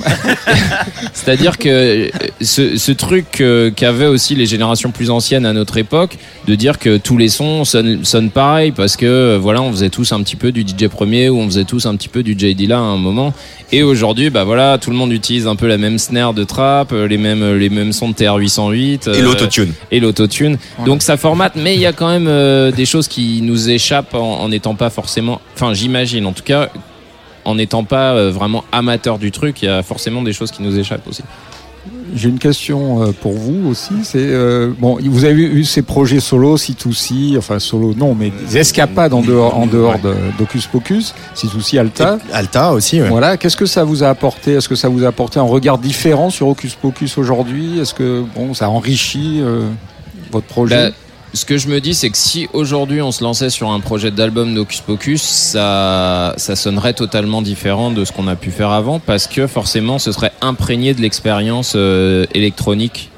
C'est-à-dire 1.13 1.59
que 1.59 1.69
euh, 1.69 2.09
ce, 2.41 2.77
ce 2.77 2.93
truc 2.93 3.43
qu'avaient 3.77 4.07
aussi 4.07 4.35
les 4.35 4.47
générations 4.47 4.91
plus 4.91 5.11
anciennes 5.11 5.47
à 5.47 5.53
notre 5.53 5.79
époque, 5.79 6.17
de 6.47 6.55
dire 6.55 6.79
que 6.79 6.97
tous 6.97 7.19
les 7.19 7.29
sons 7.29 7.65
sonnent, 7.65 8.05
sonnent 8.05 8.31
pareil, 8.31 8.71
parce 8.71 8.97
que 8.97 9.37
voilà, 9.37 9.63
on 9.63 9.73
faisait 9.73 9.91
tous 9.91 10.13
un 10.13 10.23
petit 10.23 10.37
peu 10.37 10.53
du 10.53 10.63
DJ 10.63 10.89
premier 10.89 11.29
ou 11.29 11.39
on 11.39 11.47
faisait 11.47 11.65
tous 11.65 11.87
un 11.87 11.97
petit 11.97 12.09
peu 12.09 12.23
du 12.23 12.37
J 12.39 12.55
Dilla 12.55 12.79
à 12.79 12.83
un 12.83 12.99
moment. 12.99 13.33
Et 13.73 13.83
aujourd'hui, 13.83 14.31
bah 14.31 14.45
voilà, 14.45 14.79
tout 14.79 14.91
le 14.91 14.97
monde 14.97 15.13
utilise 15.13 15.47
un 15.47 15.57
peu 15.57 15.67
la 15.67 15.79
même 15.79 15.99
snare 15.99 16.20
de 16.35 16.45
trap, 16.45 16.93
euh, 16.93 17.07
les 17.09 17.19
mêmes 17.19 17.55
les 17.57 17.69
mêmes 17.71 17.93
sons 17.93 18.11
de 18.11 18.15
TR 18.15 18.37
808 18.37 19.07
Et 19.07 19.11
euh, 19.11 19.23
l'autotune. 19.23 19.73
et 19.91 20.01
l'autotune. 20.01 20.59
Donc 20.85 21.03
ça 21.03 21.17
formate, 21.17 21.57
mais 21.57 21.75
il 21.75 21.81
y 21.81 21.87
a 21.87 21.93
quand 21.93 22.09
même 22.09 22.29
euh, 22.29 22.71
des 22.71 22.87
choses 22.87 23.09
qui 23.09 23.41
nous 23.43 23.71
échappent 23.71 24.15
en 24.15 24.41
en 24.41 24.49
n'étant 24.49 24.75
pas 24.75 24.91
forcément. 24.91 25.41
Enfin, 25.55 25.75
j'imagine, 25.75 26.27
en 26.27 26.33
tout 26.33 26.43
cas, 26.45 26.69
en 27.45 27.55
n'étant 27.55 27.85
pas 27.85 28.13
euh, 28.13 28.31
vraiment 28.31 28.65
amateur 28.73 29.19
du 29.19 29.31
truc, 29.31 29.63
il 29.63 29.67
y 29.67 29.69
a 29.69 29.83
forcément 29.83 30.23
des 30.23 30.33
choses 30.33 30.51
qui 30.51 30.63
nous 30.63 30.79
échappent 30.79 31.07
aussi. 31.09 31.23
J'ai 32.15 32.29
une 32.29 32.39
question 32.39 33.03
euh, 33.03 33.13
pour 33.13 33.33
vous 33.35 33.69
aussi. 33.69 33.93
C'est 34.03 34.19
euh, 34.19 34.73
bon, 34.79 34.99
vous 35.03 35.25
avez 35.25 35.43
eu 35.43 35.65
ces 35.65 35.83
projets 35.83 36.21
solo, 36.21 36.57
C2C, 36.57 37.37
enfin 37.39 37.59
solo, 37.59 37.95
non, 37.97 38.15
mais 38.15 38.31
des 38.49 38.59
escapades 38.59 39.13
en 39.15 39.21
dehors, 39.23 39.57
en 39.57 39.67
dehors 39.67 39.99
de- 39.99 40.15
d'Ocus 40.39 40.67
Pocus, 40.67 41.15
C2C 41.37 41.79
Alta. 41.79 42.19
Alta 42.33 42.73
aussi. 42.73 43.01
ouais. 43.01 43.09
Voilà, 43.09 43.37
qu'est-ce 43.37 43.57
que 43.57 43.67
ça 43.67 43.85
vous 43.85 44.03
a 44.03 44.09
apporté? 44.09 44.53
Est-ce 44.55 44.69
que 44.69 44.75
ça 44.75 44.89
vous 44.89 45.05
a 45.05 45.09
apporté 45.09 45.39
un 45.39 45.45
regard 45.45 45.79
différent 45.79 46.31
sur 46.31 46.49
Ocus 46.49 46.75
Pocus 46.75 47.17
aujourd'hui? 47.19 47.79
Est-ce 47.79 47.95
que 47.95 48.25
bon, 48.35 48.55
ça 48.55 48.69
enrichit 48.71 49.41
euh, 49.41 49.69
votre 50.33 50.47
projet? 50.47 50.91
Bah, 50.91 50.97
ce 51.33 51.45
que 51.45 51.59
je 51.59 51.69
me 51.69 51.81
dis, 51.81 51.95
c'est 51.95 52.11
que 52.11 52.19
si 52.19 52.49
aujourd'hui 52.53 53.01
on 53.03 53.13
se 53.13 53.23
lançait 53.23 53.51
sur 53.51 53.71
un 53.71 53.81
projet 53.81 54.11
d'album 54.11 54.55
d'Ocus 54.55 54.81
Pocus, 54.81 55.23
ça, 55.23 56.35
ça 56.37 56.57
sonnerait 56.57 56.95
totalement 56.95 57.41
différent 57.41 57.91
de 57.91 58.05
ce 58.05 58.13
qu'on 58.13 58.27
a 58.27 58.37
pu 58.37 58.51
faire 58.51 58.71
avant 58.71 58.99
parce 58.99 59.27
que 59.27 59.47
forcément 59.47 59.99
ce 59.99 60.11
serait 60.11 60.33
imprégné 60.41 60.93
de 60.93 61.01
l'expérience 61.01 61.75
euh, 61.77 62.27
électronique, 62.35 63.11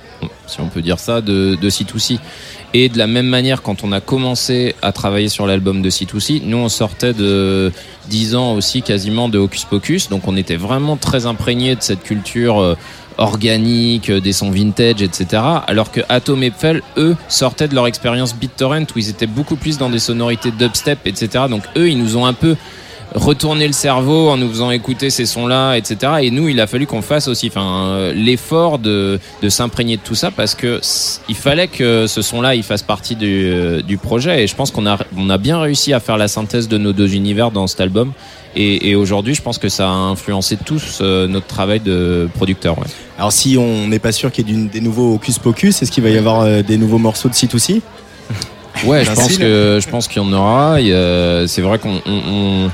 si 0.47 0.61
on 0.61 0.69
peut 0.69 0.83
dire 0.83 0.99
ça, 0.99 1.21
de, 1.21 1.57
de 1.61 1.71
C2C. 1.71 2.19
Et 2.75 2.88
de 2.88 2.97
la 2.97 3.07
même 3.07 3.26
manière, 3.26 3.62
quand 3.62 3.85
on 3.85 3.92
a 3.92 4.00
commencé 4.00 4.75
à 4.81 4.92
travailler 4.92 5.28
sur 5.28 5.47
l'album 5.47 5.83
de 5.83 5.90
C2C, 5.90 6.42
nous 6.45 6.57
on 6.57 6.69
sortait 6.69 7.12
de 7.12 7.73
10 8.09 8.35
ans 8.35 8.54
aussi 8.54 8.83
quasiment 8.83 9.28
de 9.28 9.38
Hocus 9.38 9.64
Pocus, 9.64 10.09
donc 10.09 10.26
on 10.26 10.37
était 10.37 10.57
vraiment 10.57 10.97
très 10.97 11.26
imprégné 11.26 11.76
de 11.76 11.83
cette 11.83 12.02
culture 12.02 12.76
euh, 13.23 13.33
organique, 13.33 14.11
euh, 14.11 14.21
des 14.21 14.33
sons 14.33 14.50
vintage, 14.50 15.02
etc. 15.02 15.43
Alors 15.67 15.91
que 15.91 16.00
Atom 16.09 16.43
et 16.43 16.50
Pfel, 16.50 16.83
eux, 16.97 17.17
sortaient 17.29 17.69
de 17.69 17.75
leur 17.75 17.87
expérience 17.87 18.35
BitTorrent 18.35 18.87
où 18.95 18.99
ils 18.99 19.09
étaient 19.09 19.26
beaucoup 19.26 19.57
plus 19.57 19.79
dans 19.79 19.91
des 19.91 19.99
sonorités 19.99 20.50
dubstep, 20.50 21.07
etc. 21.07 21.45
Donc 21.49 21.62
eux, 21.76 21.88
ils 21.88 21.99
nous 21.99 22.17
ont 22.17 22.26
un 22.26 22.33
peu 22.35 22.57
retourné 23.14 23.67
le 23.67 23.73
cerveau 23.73 24.31
en 24.31 24.37
nous 24.37 24.49
faisant 24.49 24.71
écouter 24.71 25.11
ces 25.11 25.26
sons-là, 25.26 25.75
etc. 25.76 26.14
Et 26.23 26.31
nous, 26.31 26.49
il 26.49 26.61
a 26.61 26.67
fallu 26.67 26.87
qu'on 26.87 27.02
fasse 27.02 27.29
aussi, 27.29 27.50
euh, 27.57 28.12
l'effort 28.14 28.79
de, 28.79 29.19
s'imprégner 29.49 29.97
de 29.97 30.02
tout 30.02 30.14
ça 30.14 30.31
parce 30.31 30.55
que 30.55 30.81
il 31.29 31.35
fallait 31.35 31.69
que 31.69 32.07
ce 32.07 32.23
son-là, 32.23 32.55
il 32.55 32.62
fasse 32.62 32.83
partie 32.83 33.17
du, 33.17 33.45
euh, 33.52 33.83
projet. 34.02 34.43
Et 34.43 34.47
je 34.47 34.57
pense 34.57 34.71
qu'on 34.71 34.87
a, 34.87 34.99
on 35.17 35.31
a 35.31 35.38
bien 35.38 35.61
réussi 35.61 35.93
à 35.93 36.00
faire 36.00 36.17
la 36.17 36.29
synthèse 36.29 36.69
de 36.69 36.79
nos 36.79 36.93
deux 36.93 37.14
univers 37.14 37.50
dans 37.50 37.67
cet 37.67 37.81
album. 37.81 38.12
Et, 38.54 38.90
et 38.90 38.94
aujourd'hui, 38.97 39.35
je 39.35 39.40
pense 39.42 39.59
que 39.59 39.68
ça 39.68 39.88
a 39.88 39.92
influencé 39.92 40.56
tous 40.62 40.99
euh, 41.00 41.26
notre 41.26 41.47
travail 41.47 41.80
de 41.80 42.28
producteur. 42.35 42.78
Ouais. 42.78 42.85
Alors 43.18 43.32
si 43.32 43.56
on 43.59 43.88
n'est 43.88 43.99
pas 43.99 44.12
sûr 44.12 44.30
qu'il 44.30 44.49
y 44.50 44.52
ait 44.52 44.68
des 44.68 44.80
nouveaux 44.80 45.14
Hocus 45.14 45.38
Pocus, 45.38 45.80
est-ce 45.82 45.90
qu'il 45.90 46.02
va 46.04 46.11
y 46.11 46.18
avoir 46.18 46.42
euh, 46.42 46.62
des 46.62 46.76
nouveaux 46.76 46.99
morceaux 46.99 47.28
de 47.28 47.35
C2C 47.35 47.80
Ouais, 48.85 49.04
je 49.06 49.11
pense 49.12 49.37
que 49.38 49.78
je 49.82 49.88
pense 49.88 50.09
qu'il 50.09 50.21
y 50.23 50.25
en 50.25 50.32
aura. 50.32 50.76
C'est 51.47 51.62
vrai 51.62 51.78
qu'on 51.78 52.00
on- 52.06 52.66
on- 52.68 52.71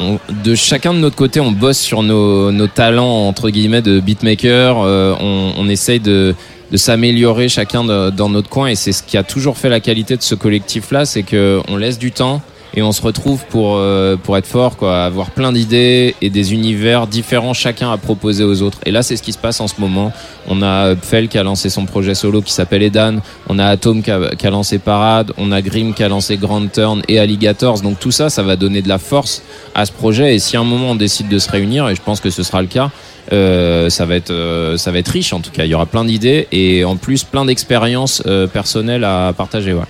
on- 0.00 0.18
de 0.42 0.54
chacun 0.54 0.92
de 0.94 0.98
notre 0.98 1.16
côté, 1.16 1.40
on 1.40 1.52
bosse 1.52 1.78
sur 1.78 2.02
nos, 2.02 2.50
nos 2.50 2.66
talents 2.66 3.28
entre 3.28 3.50
guillemets 3.50 3.82
de 3.82 4.00
beatmaker. 4.00 4.78
Euh, 4.82 5.14
on, 5.20 5.52
on 5.56 5.68
essaye 5.68 6.00
de 6.00 6.34
de 6.72 6.76
s'améliorer 6.78 7.48
chacun 7.48 7.84
de- 7.84 8.10
dans 8.10 8.28
notre 8.30 8.48
coin 8.48 8.68
et 8.68 8.74
c'est 8.74 8.90
ce 8.92 9.02
qui 9.02 9.16
a 9.18 9.22
toujours 9.22 9.58
fait 9.58 9.68
la 9.68 9.80
qualité 9.80 10.16
de 10.16 10.22
ce 10.22 10.34
collectif 10.34 10.90
là 10.90 11.04
c'est 11.04 11.22
que 11.22 11.60
on 11.68 11.76
laisse 11.76 11.98
du 11.98 12.10
temps 12.10 12.40
et 12.74 12.82
on 12.82 12.92
se 12.92 13.02
retrouve 13.02 13.44
pour 13.46 13.76
euh, 13.76 14.16
pour 14.16 14.36
être 14.36 14.46
fort 14.46 14.76
quoi 14.76 15.04
avoir 15.04 15.30
plein 15.30 15.52
d'idées 15.52 16.14
et 16.20 16.30
des 16.30 16.52
univers 16.52 17.06
différents 17.06 17.54
chacun 17.54 17.90
à 17.90 17.96
proposer 17.96 18.44
aux 18.44 18.62
autres. 18.62 18.78
Et 18.86 18.90
là 18.90 19.02
c'est 19.02 19.16
ce 19.16 19.22
qui 19.22 19.32
se 19.32 19.38
passe 19.38 19.60
en 19.60 19.68
ce 19.68 19.74
moment. 19.78 20.12
On 20.48 20.62
a 20.62 20.94
Pfel 20.94 21.28
qui 21.28 21.38
a 21.38 21.42
lancé 21.42 21.70
son 21.70 21.86
projet 21.86 22.14
solo 22.14 22.42
qui 22.42 22.52
s'appelle 22.52 22.82
Edan. 22.82 23.16
On 23.48 23.58
a 23.58 23.66
Atom 23.66 24.02
qui 24.02 24.10
a, 24.10 24.34
qui 24.36 24.46
a 24.46 24.50
lancé 24.50 24.78
Parade. 24.78 25.32
On 25.38 25.52
a 25.52 25.62
Grim 25.62 25.94
qui 25.94 26.02
a 26.02 26.08
lancé 26.08 26.36
Grand 26.36 26.66
Turn 26.66 27.02
et 27.08 27.18
Alligators. 27.18 27.80
Donc 27.80 27.98
tout 27.98 28.10
ça 28.10 28.30
ça 28.30 28.42
va 28.42 28.56
donner 28.56 28.82
de 28.82 28.88
la 28.88 28.98
force 28.98 29.42
à 29.74 29.86
ce 29.86 29.92
projet. 29.92 30.34
Et 30.34 30.38
si 30.38 30.56
à 30.56 30.60
un 30.60 30.64
moment 30.64 30.90
on 30.90 30.96
décide 30.96 31.28
de 31.28 31.38
se 31.38 31.50
réunir 31.50 31.88
et 31.88 31.94
je 31.94 32.02
pense 32.02 32.20
que 32.20 32.30
ce 32.30 32.42
sera 32.42 32.60
le 32.60 32.68
cas 32.68 32.90
euh, 33.32 33.88
ça 33.88 34.04
va 34.04 34.16
être 34.16 34.30
euh, 34.30 34.76
ça 34.76 34.90
va 34.90 34.98
être 34.98 35.08
riche 35.08 35.32
en 35.32 35.40
tout 35.40 35.50
cas. 35.50 35.64
Il 35.64 35.70
y 35.70 35.74
aura 35.74 35.86
plein 35.86 36.04
d'idées 36.04 36.46
et 36.52 36.84
en 36.84 36.96
plus 36.96 37.24
plein 37.24 37.44
d'expériences 37.44 38.22
euh, 38.26 38.46
personnelles 38.46 39.04
à 39.04 39.32
partager 39.36 39.72
ouais. 39.72 39.84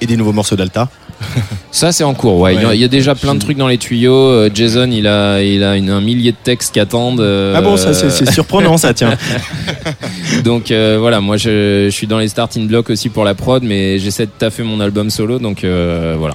Et 0.00 0.06
des 0.06 0.16
nouveaux 0.16 0.32
morceaux 0.32 0.56
d'Alta 0.56 0.88
Ça 1.70 1.92
c'est 1.92 2.02
en 2.04 2.14
cours, 2.14 2.38
ouais. 2.38 2.54
Il 2.54 2.60
y 2.62 2.64
a- 2.64 2.68
Ouais. 2.68 2.76
Il 2.76 2.80
y 2.80 2.84
a 2.84 2.88
déjà 2.88 3.14
plein 3.14 3.34
de 3.34 3.40
trucs 3.40 3.56
dans 3.58 3.68
les 3.68 3.76
tuyaux. 3.78 4.14
Euh, 4.14 4.50
Jason, 4.52 4.90
il 4.90 5.06
a, 5.06 5.42
il 5.42 5.62
a 5.62 5.76
une- 5.76 5.90
un 5.90 6.00
millier 6.00 6.32
de 6.32 6.36
textes 6.42 6.72
qui 6.72 6.80
attendent. 6.80 7.20
euh, 7.20 7.54
Ah 7.56 7.60
bon, 7.62 7.76
ça 7.76 7.92
c'est 7.94 8.10
c'est 8.10 8.30
surprenant 8.32 8.76
ça, 8.78 8.94
tiens. 8.94 9.16
Donc 10.44 10.70
euh, 10.70 10.96
voilà, 10.98 11.20
moi 11.20 11.36
je, 11.36 11.86
je 11.86 11.90
suis 11.94 12.06
dans 12.06 12.18
les 12.18 12.28
starting 12.28 12.66
blocks 12.66 12.90
aussi 12.90 13.08
pour 13.08 13.24
la 13.24 13.34
prod, 13.34 13.62
mais 13.62 13.98
j'essaie 13.98 14.26
de 14.26 14.30
taffer 14.36 14.62
mon 14.62 14.80
album 14.80 15.10
solo, 15.10 15.38
donc 15.38 15.64
euh, 15.64 16.16
voilà. 16.18 16.34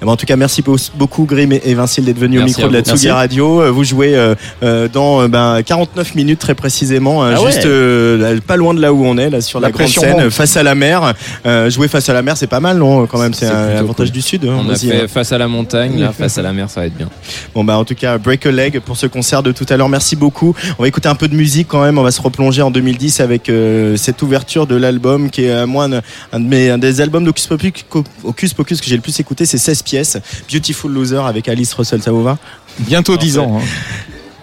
Eh 0.00 0.04
ben, 0.04 0.10
en 0.12 0.16
tout 0.16 0.26
cas, 0.26 0.36
merci 0.36 0.60
beau- 0.62 0.76
beaucoup 0.94 1.24
Grim 1.24 1.50
et 1.52 1.74
Vincile 1.74 2.04
d'être 2.04 2.18
venus 2.18 2.40
au 2.40 2.44
micro 2.44 2.68
de 2.68 2.72
la. 2.72 2.80
Tsugi. 2.82 3.10
Radio. 3.10 3.62
Euh, 3.62 3.70
Vous 3.70 3.84
jouez 3.84 4.14
euh, 4.14 4.34
euh, 4.62 4.88
dans 4.92 5.22
euh, 5.22 5.28
ben, 5.28 5.62
49 5.64 6.14
minutes 6.14 6.38
très 6.38 6.54
précisément, 6.54 7.22
Ah 7.22 7.40
ouais. 7.40 7.46
juste 7.52 7.64
euh, 7.66 8.38
pas 8.46 8.56
loin 8.56 8.74
de 8.74 8.80
là 8.80 8.92
où 8.92 9.04
on 9.06 9.16
est, 9.16 9.30
là 9.30 9.40
sur 9.40 9.58
la, 9.60 9.68
La 9.68 9.72
grande 9.72 9.88
scène, 9.88 10.20
monte. 10.24 10.30
face 10.30 10.56
à 10.56 10.62
la 10.62 10.74
mer. 10.74 11.14
Euh, 11.46 11.70
jouer 11.70 11.88
face 11.88 12.08
à 12.08 12.12
la 12.12 12.22
mer, 12.22 12.36
c'est 12.36 12.46
pas 12.46 12.60
mal, 12.60 12.76
non 12.78 13.06
Quand 13.06 13.18
même, 13.18 13.32
c'est 13.34 13.46
un 13.46 13.76
avantage 13.78 14.08
cool. 14.08 14.14
du 14.14 14.22
sud. 14.22 14.44
hein, 14.44 14.58
On 14.66 14.68
a 14.70 14.76
fait 14.76 15.02
hein. 15.02 15.06
face 15.08 15.32
à 15.32 15.38
la 15.38 15.48
montagne, 15.48 15.98
là, 15.98 16.12
face 16.18 16.36
à 16.38 16.42
la 16.42 16.52
mer, 16.52 16.68
ça 16.68 16.80
va 16.80 16.86
être 16.86 16.96
bien. 16.96 17.08
Bon 17.54 17.64
bah 17.64 17.78
en 17.78 17.84
tout 17.84 17.94
cas 17.94 18.18
break 18.18 18.44
a 18.46 18.50
leg 18.50 18.80
pour 18.80 18.96
ce 18.96 19.06
concert 19.06 19.42
de 19.42 19.52
tout 19.52 19.66
à 19.68 19.76
l'heure. 19.76 19.88
Merci 19.88 20.14
beaucoup. 20.16 20.54
On 20.78 20.82
va 20.82 20.88
écouter 20.88 21.08
un 21.08 21.14
peu 21.14 21.28
de 21.28 21.34
musique 21.34 21.68
quand 21.68 21.82
même. 21.82 21.98
On 21.98 22.02
va 22.02 22.10
se 22.10 22.20
replonger 22.20 22.60
en 22.62 22.70
2010 22.70 23.20
avec 23.20 23.48
euh, 23.48 23.96
cette 23.96 24.20
ouverture 24.22 24.66
de 24.66 24.76
l'album 24.76 25.30
qui 25.30 25.44
est 25.44 25.52
à 25.52 25.66
moi 25.66 25.84
un, 25.86 26.00
un 26.32 26.40
de 26.40 26.46
mes 26.46 26.70
un 26.70 26.78
des 26.78 27.00
albums 27.00 27.24
d'Ocus 27.24 27.46
Pocus, 27.46 27.84
Ocus 28.24 28.52
Pocus 28.54 28.80
que 28.80 28.86
j'ai 28.86 28.96
le 28.96 29.02
plus 29.02 29.18
écouté. 29.20 29.44
C'est 29.46 29.58
16 29.58 29.82
pièces. 29.86 30.18
Beautiful 30.52 30.92
Loser 30.92 31.22
avec 31.26 31.48
Alice 31.48 31.72
Russell. 31.72 32.02
Ça 32.02 32.10
vous 32.12 32.22
va? 32.22 32.36
Bientôt 32.80 33.16
10 33.16 33.38
ans. 33.38 33.58
hein. 33.60 33.64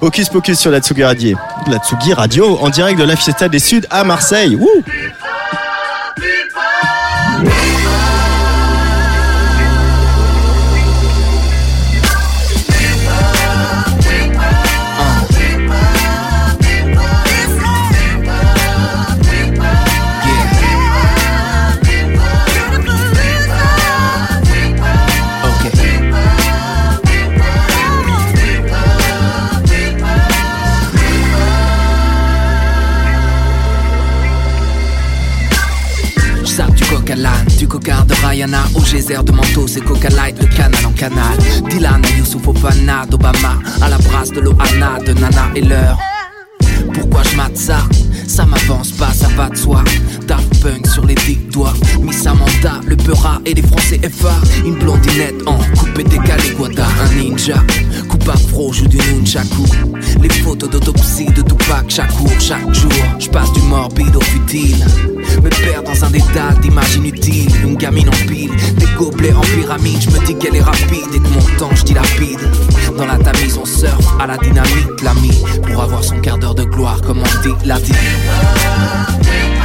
Ocus 0.02 0.28
Pocus 0.28 0.58
sur 0.60 0.72
la 0.72 0.80
Tsugi 0.80 1.04
Radio. 1.04 1.38
La 1.68 1.78
Tsugi 1.78 2.14
Radio 2.14 2.58
en 2.60 2.70
direct 2.70 3.00
de 3.00 3.06
la 3.06 3.16
Fiesta 3.16 3.48
des 3.48 3.60
Suds 3.60 3.86
à 3.90 4.04
Marseille. 4.04 4.56
Wouh 4.56 4.68
geyser 38.94 39.24
de 39.24 39.32
manteau, 39.32 39.68
c'est 39.68 39.82
coca 39.82 40.10
light, 40.10 40.40
le 40.40 40.48
canal 40.48 40.86
en 40.86 40.92
canal. 40.92 41.38
Dylan 41.70 42.02
à 42.06 42.18
Youssouf 42.18 42.48
Ofana, 42.48 43.06
d'Obama 43.08 43.60
À 43.82 43.90
la 43.90 43.98
brasse 43.98 44.30
de 44.30 44.40
Loana, 44.40 45.00
de 45.06 45.14
Nana 45.14 45.50
et 45.56 45.62
l'heure 45.62 45.98
pourquoi 46.94 47.24
je 47.24 47.36
mate 47.36 47.58
ça? 47.58 47.78
Ça 48.28 48.46
m'avance 48.46 48.92
pas, 48.92 49.14
ça 49.14 49.28
va 49.36 49.50
de 49.50 49.56
soi. 49.56 49.84
Daft 50.28 50.62
Punk 50.62 50.88
sur 50.88 51.06
les 51.06 51.16
dix 51.16 51.38
doigts. 51.52 51.74
Miss 52.02 52.26
Amanda, 52.26 52.80
le 52.86 52.96
Peura 52.96 53.42
et 53.46 53.54
les 53.54 53.62
Français 53.62 54.00
FA. 54.10 54.34
Une 54.66 54.76
blondinette 54.76 55.36
en 55.46 55.58
coupé 55.78 56.04
décalé, 56.04 56.52
Guada, 56.58 56.88
un 57.04 57.16
ninja. 57.16 57.56
Coupe 58.10 58.28
afro, 58.30 58.72
joue 58.72 58.88
du 58.88 58.98
nunchaku. 58.98 59.66
Les 60.22 60.30
photos 60.30 60.70
d'autopsie 60.70 61.26
de 61.26 61.42
Tupac 61.42 61.86
chaque 61.90 62.12
jour, 62.12 62.32
chaque 62.40 62.74
jour. 62.74 62.92
Je 63.20 63.30
passe 63.30 63.52
du 63.54 63.62
morbide 63.62 64.16
au 64.16 64.22
futile. 64.22 64.86
Me 65.44 65.50
perds 65.50 65.84
dans 65.84 66.06
un 66.06 66.10
dédale 66.10 66.60
d'images 66.62 66.96
inutiles. 66.96 67.52
Une 67.64 67.76
gamine 67.76 68.10
en 68.10 68.28
pile, 68.28 68.52
des 68.78 68.88
gobelets 68.98 69.34
en 69.34 69.42
pyramide. 69.42 70.02
Je 70.02 70.10
me 70.10 70.26
dis 70.26 70.36
qu'elle 70.36 70.56
est 70.56 70.62
rapide 70.62 71.14
et 71.14 71.20
que 71.20 71.28
mon 71.28 71.58
temps 71.58 71.76
je 71.76 71.84
dilapide. 71.84 72.40
Dans 72.98 73.06
la 73.06 73.18
tamise, 73.18 73.58
on 73.58 73.66
surfe 73.66 74.08
à 74.20 74.28
la 74.28 74.38
dynamite, 74.38 75.02
l'ami. 75.04 75.32
Pour 75.72 75.82
avoir 75.84 76.04
son 76.04 76.20
quart 76.20 76.38
d'heure 76.38 76.56
de 76.56 76.64
gloire, 76.64 77.02
comme 77.02 77.20
on 77.20 77.42
dit, 77.42 77.56
la 77.66 77.80
dit. 77.80 77.92
Wow. 78.14 79.63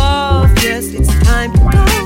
Off. 0.00 0.50
Yes, 0.62 0.86
it's 0.88 1.12
time 1.24 1.52
to 1.52 1.58
go. 1.58 2.00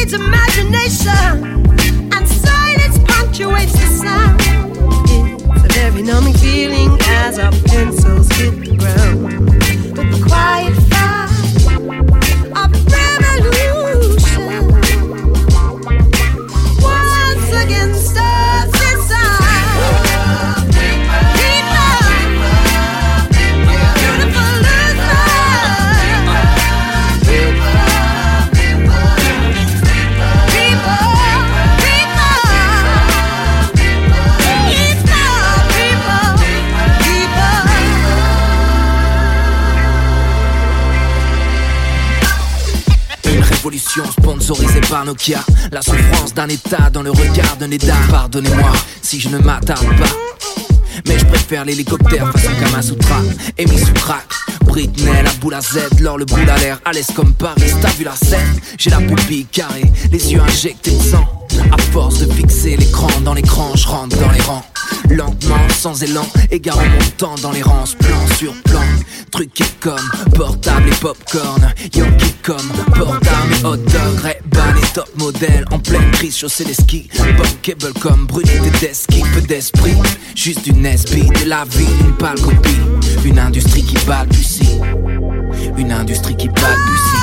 needs 0.00 0.12
imagination, 0.14 1.66
and 2.12 2.28
silence 2.28 2.98
punctuates 3.06 3.72
the 3.72 3.86
sound. 3.86 4.40
It's 5.54 5.64
a 5.64 5.78
very 5.78 6.02
numbing 6.02 6.34
feeling 6.34 6.98
as 7.02 7.38
our 7.38 7.52
pencils 7.66 8.28
hit 8.32 8.58
the 8.60 8.76
ground. 8.76 9.48
The 9.96 10.24
quiet 10.26 10.89
sponsorisée 44.50 44.80
par 44.88 45.04
Nokia. 45.04 45.44
La 45.70 45.80
souffrance 45.80 46.34
d'un 46.34 46.48
état 46.48 46.90
dans 46.90 47.02
le 47.02 47.10
regard 47.10 47.56
d'un 47.58 47.70
état. 47.70 47.94
Pardonnez-moi 48.10 48.72
si 49.00 49.20
je 49.20 49.28
ne 49.28 49.38
m'attarde 49.38 49.86
pas. 49.96 50.10
Mais 51.06 51.18
je 51.18 51.24
préfère 51.24 51.64
l'hélicoptère 51.64 52.30
façon 52.32 52.50
Kamasutra 52.58 53.20
et 53.56 53.66
mis 53.66 53.78
sous 53.78 53.92
crack. 53.92 54.26
Britney, 54.64 55.22
la 55.22 55.32
boule 55.34 55.54
à 55.54 55.60
Z, 55.60 56.00
l'or, 56.00 56.18
le 56.18 56.24
boule 56.24 56.48
à 56.48 56.58
l'air, 56.58 56.80
à 56.84 56.92
l'aise 56.92 57.08
comme 57.14 57.32
Paris, 57.32 57.62
t'as 57.80 57.90
vu 57.90 58.04
la 58.04 58.14
scène? 58.14 58.60
J'ai 58.78 58.90
la 58.90 58.98
pupille 58.98 59.46
carrée, 59.46 59.90
les 60.12 60.32
yeux 60.32 60.40
injectés 60.40 60.92
de 60.92 61.02
sang. 61.02 61.24
À 61.72 61.80
force 61.92 62.18
de 62.18 62.32
fixer 62.32 62.76
l'écran 62.76 63.08
dans 63.24 63.34
l'écran, 63.34 63.72
je 63.74 63.86
rentre 63.88 64.16
dans 64.18 64.30
les 64.30 64.42
rangs. 64.42 64.64
Lentement, 65.10 65.68
sans 65.76 66.02
élan, 66.02 66.26
égarant 66.50 66.84
mon 66.84 67.10
temps 67.16 67.34
dans 67.42 67.52
les 67.52 67.62
rangs, 67.62 67.84
plan 67.98 68.36
sur 68.38 68.52
plan. 68.62 68.80
Truqué 69.30 69.64
comme 69.80 70.10
portable 70.34 70.88
et 70.88 70.94
popcorn. 70.96 71.72
Yankee 71.94 72.34
comme 72.42 72.68
portable 72.94 73.54
et 73.60 73.64
hot 73.64 73.76
dog. 73.76 74.36
Et 74.76 74.92
top 74.94 75.08
modèle. 75.18 75.64
En 75.70 75.78
pleine 75.78 76.10
crise, 76.12 76.36
chausser 76.36 76.64
les 76.64 76.74
skis. 76.74 77.08
Bankable 77.18 77.92
comme 78.00 78.26
Bruni 78.26 78.50
Tedeschi. 78.80 79.22
Peu 79.34 79.40
d'esprit, 79.40 79.96
juste 80.34 80.66
une 80.66 80.86
esprit 80.86 81.28
de 81.28 81.48
la 81.48 81.64
vie, 81.64 81.86
une 82.00 82.16
pâle 82.16 82.40
copie. 82.40 82.76
Une 83.24 83.38
industrie 83.38 83.84
qui 83.84 83.96
balbutie. 84.06 84.78
Une 85.76 85.92
industrie 85.92 86.36
qui 86.36 86.48
balbutie. 86.48 87.20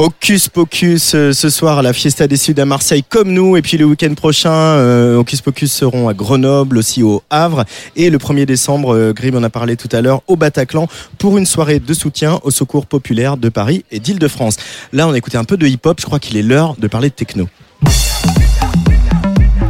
Hocus 0.00 0.48
Pocus 0.48 1.14
euh, 1.14 1.34
ce 1.34 1.50
soir 1.50 1.76
à 1.76 1.82
la 1.82 1.92
Fiesta 1.92 2.26
des 2.26 2.38
Suds 2.38 2.58
à 2.58 2.64
Marseille 2.64 3.04
comme 3.06 3.30
nous 3.32 3.58
et 3.58 3.60
puis 3.60 3.76
le 3.76 3.84
week-end 3.84 4.14
prochain 4.14 4.50
euh, 4.50 5.18
Hocus 5.18 5.42
Pocus 5.42 5.70
seront 5.70 6.08
à 6.08 6.14
Grenoble 6.14 6.78
aussi 6.78 7.02
au 7.02 7.22
Havre 7.28 7.66
et 7.96 8.08
le 8.08 8.16
1er 8.16 8.46
décembre 8.46 8.96
euh, 8.96 9.12
en 9.34 9.42
a 9.42 9.50
parlé 9.50 9.76
tout 9.76 9.90
à 9.92 10.00
l'heure 10.00 10.22
au 10.26 10.36
Bataclan 10.36 10.88
pour 11.18 11.36
une 11.36 11.44
soirée 11.44 11.80
de 11.80 11.92
soutien 11.92 12.40
au 12.44 12.50
secours 12.50 12.86
populaire 12.86 13.36
de 13.36 13.50
Paris 13.50 13.84
et 13.90 14.00
d'Île-de-France. 14.00 14.56
Là 14.94 15.06
on 15.06 15.12
a 15.12 15.18
écouté 15.18 15.36
un 15.36 15.44
peu 15.44 15.58
de 15.58 15.66
hip-hop, 15.66 16.00
je 16.00 16.06
crois 16.06 16.18
qu'il 16.18 16.38
est 16.38 16.42
l'heure 16.42 16.76
de 16.78 16.88
parler 16.88 17.10
de 17.10 17.14
techno. 17.14 17.46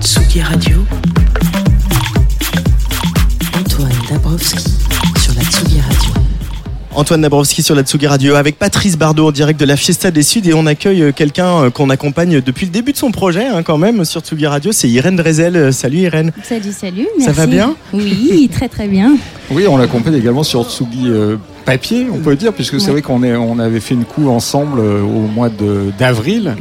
Tsugi 0.00 0.42
Radio. 0.42 0.76
Antoine 3.58 3.90
Dabrowski 4.08 4.89
Antoine 6.92 7.20
Dabrowski 7.22 7.62
sur 7.62 7.76
la 7.76 7.82
Tsugi 7.82 8.08
Radio 8.08 8.34
avec 8.34 8.58
Patrice 8.58 8.98
Bardot 8.98 9.28
en 9.28 9.32
direct 9.32 9.58
de 9.60 9.64
la 9.64 9.76
Fiesta 9.76 10.10
des 10.10 10.24
Suds 10.24 10.48
et 10.48 10.54
on 10.54 10.66
accueille 10.66 11.02
euh, 11.02 11.12
quelqu'un 11.12 11.64
euh, 11.64 11.70
qu'on 11.70 11.88
accompagne 11.88 12.40
depuis 12.40 12.66
le 12.66 12.72
début 12.72 12.90
de 12.92 12.96
son 12.96 13.12
projet 13.12 13.46
hein, 13.46 13.62
quand 13.62 13.78
même 13.78 14.04
sur 14.04 14.20
Tsugi 14.22 14.46
Radio, 14.48 14.72
c'est 14.72 14.88
Irène 14.88 15.14
Drezel. 15.14 15.56
Euh, 15.56 15.72
Salut 15.72 15.98
Irène. 15.98 16.32
Salut, 16.42 16.72
salut. 16.72 17.06
Ça 17.20 17.26
merci. 17.26 17.32
va 17.40 17.46
bien 17.46 17.74
Oui, 17.92 18.50
très 18.52 18.68
très 18.68 18.88
bien. 18.88 19.16
Oui, 19.52 19.66
on 19.68 19.76
l'accompagne 19.76 20.14
également 20.14 20.42
sur 20.42 20.68
Tsugi 20.68 21.04
euh, 21.06 21.36
papier, 21.64 22.06
on 22.12 22.18
peut 22.18 22.34
dire, 22.34 22.52
puisque 22.52 22.80
c'est 22.80 22.90
vrai 22.90 23.02
qu'on 23.02 23.22
est, 23.22 23.36
on 23.36 23.60
avait 23.60 23.80
fait 23.80 23.94
une 23.94 24.04
coup 24.04 24.28
ensemble 24.28 24.80
euh, 24.80 25.00
au 25.02 25.28
mois 25.28 25.48
de- 25.48 25.92
d'avril. 25.96 26.56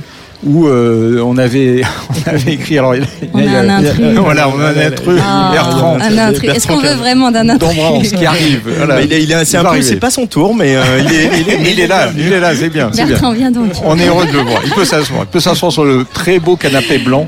Où 0.45 0.67
euh, 0.67 1.21
on 1.25 1.37
avait 1.37 1.81
on 2.25 2.29
avait 2.29 2.53
écrit 2.53 2.77
alors 2.77 2.95
il, 2.95 3.03
On 3.33 3.39
a 3.39 3.43
il 3.43 3.49
un 3.49 3.69
intrus. 3.69 4.15
voilà 4.15 4.47
on 4.47 4.59
a 4.61 4.67
un 4.69 4.77
intrus 4.87 5.19
Ah, 5.21 5.49
Bertrand 5.51 5.97
un 5.99 6.17
intrus. 6.17 6.49
Est-ce 6.49 6.65
qu'on 6.67 6.77
veut 6.79 6.93
vraiment 6.93 7.29
d'un 7.29 7.49
intrus 7.49 7.75
Dombrance 7.75 8.07
qui 8.09 8.25
arrive 8.25 8.61
voilà. 8.77 8.95
Bah, 8.95 9.01
il 9.01 9.11
est, 9.11 9.21
il 9.23 9.31
est- 9.31 9.51
peu, 9.59 9.67
arriver. 9.67 9.83
c'est 9.85 9.97
pas 9.97 10.09
son 10.11 10.27
tour, 10.27 10.55
mais 10.55 10.75
euh, 10.77 10.81
il, 11.01 11.13
est, 11.13 11.41
il, 11.41 11.49
est, 11.49 11.71
il 11.73 11.79
est 11.81 11.87
là 11.87 12.09
il 12.15 12.31
est 12.31 12.39
là 12.39 12.55
c'est 12.55 12.69
bien 12.69 12.89
Bertrand, 12.89 13.33
viens 13.33 13.51
donc. 13.51 13.71
On 13.83 13.99
est 13.99 14.07
heureux 14.07 14.25
de 14.27 14.31
le 14.31 14.39
voir. 14.39 14.61
Il 14.65 14.71
peut 14.71 14.85
s'asseoir. 14.85 15.21
Il 15.23 15.27
peut 15.27 15.41
s'asseoir 15.41 15.71
sur 15.73 15.83
le 15.83 16.05
très 16.13 16.39
beau 16.39 16.55
canapé 16.55 16.99
blanc. 16.99 17.27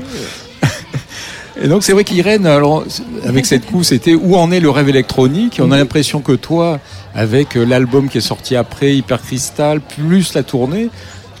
Et 1.62 1.68
donc 1.68 1.84
c'est 1.84 1.92
vrai 1.92 2.02
qu'Irène, 2.02 2.46
alors 2.46 2.82
avec 3.26 3.46
cette 3.46 3.66
coup, 3.66 3.82
c'était 3.84 4.14
où 4.14 4.36
en 4.36 4.50
est 4.50 4.58
le 4.58 4.70
rêve 4.70 4.88
électronique? 4.88 5.58
Et 5.58 5.62
on 5.62 5.70
a 5.70 5.76
l'impression 5.76 6.20
que 6.20 6.32
toi, 6.32 6.80
avec 7.14 7.56
euh, 7.56 7.64
l'album 7.64 8.08
qui 8.08 8.18
est 8.18 8.22
sorti 8.22 8.56
après, 8.56 8.96
Hyper 8.96 9.20
Crystal, 9.22 9.80
plus 9.80 10.34
la 10.34 10.42
tournée, 10.42 10.88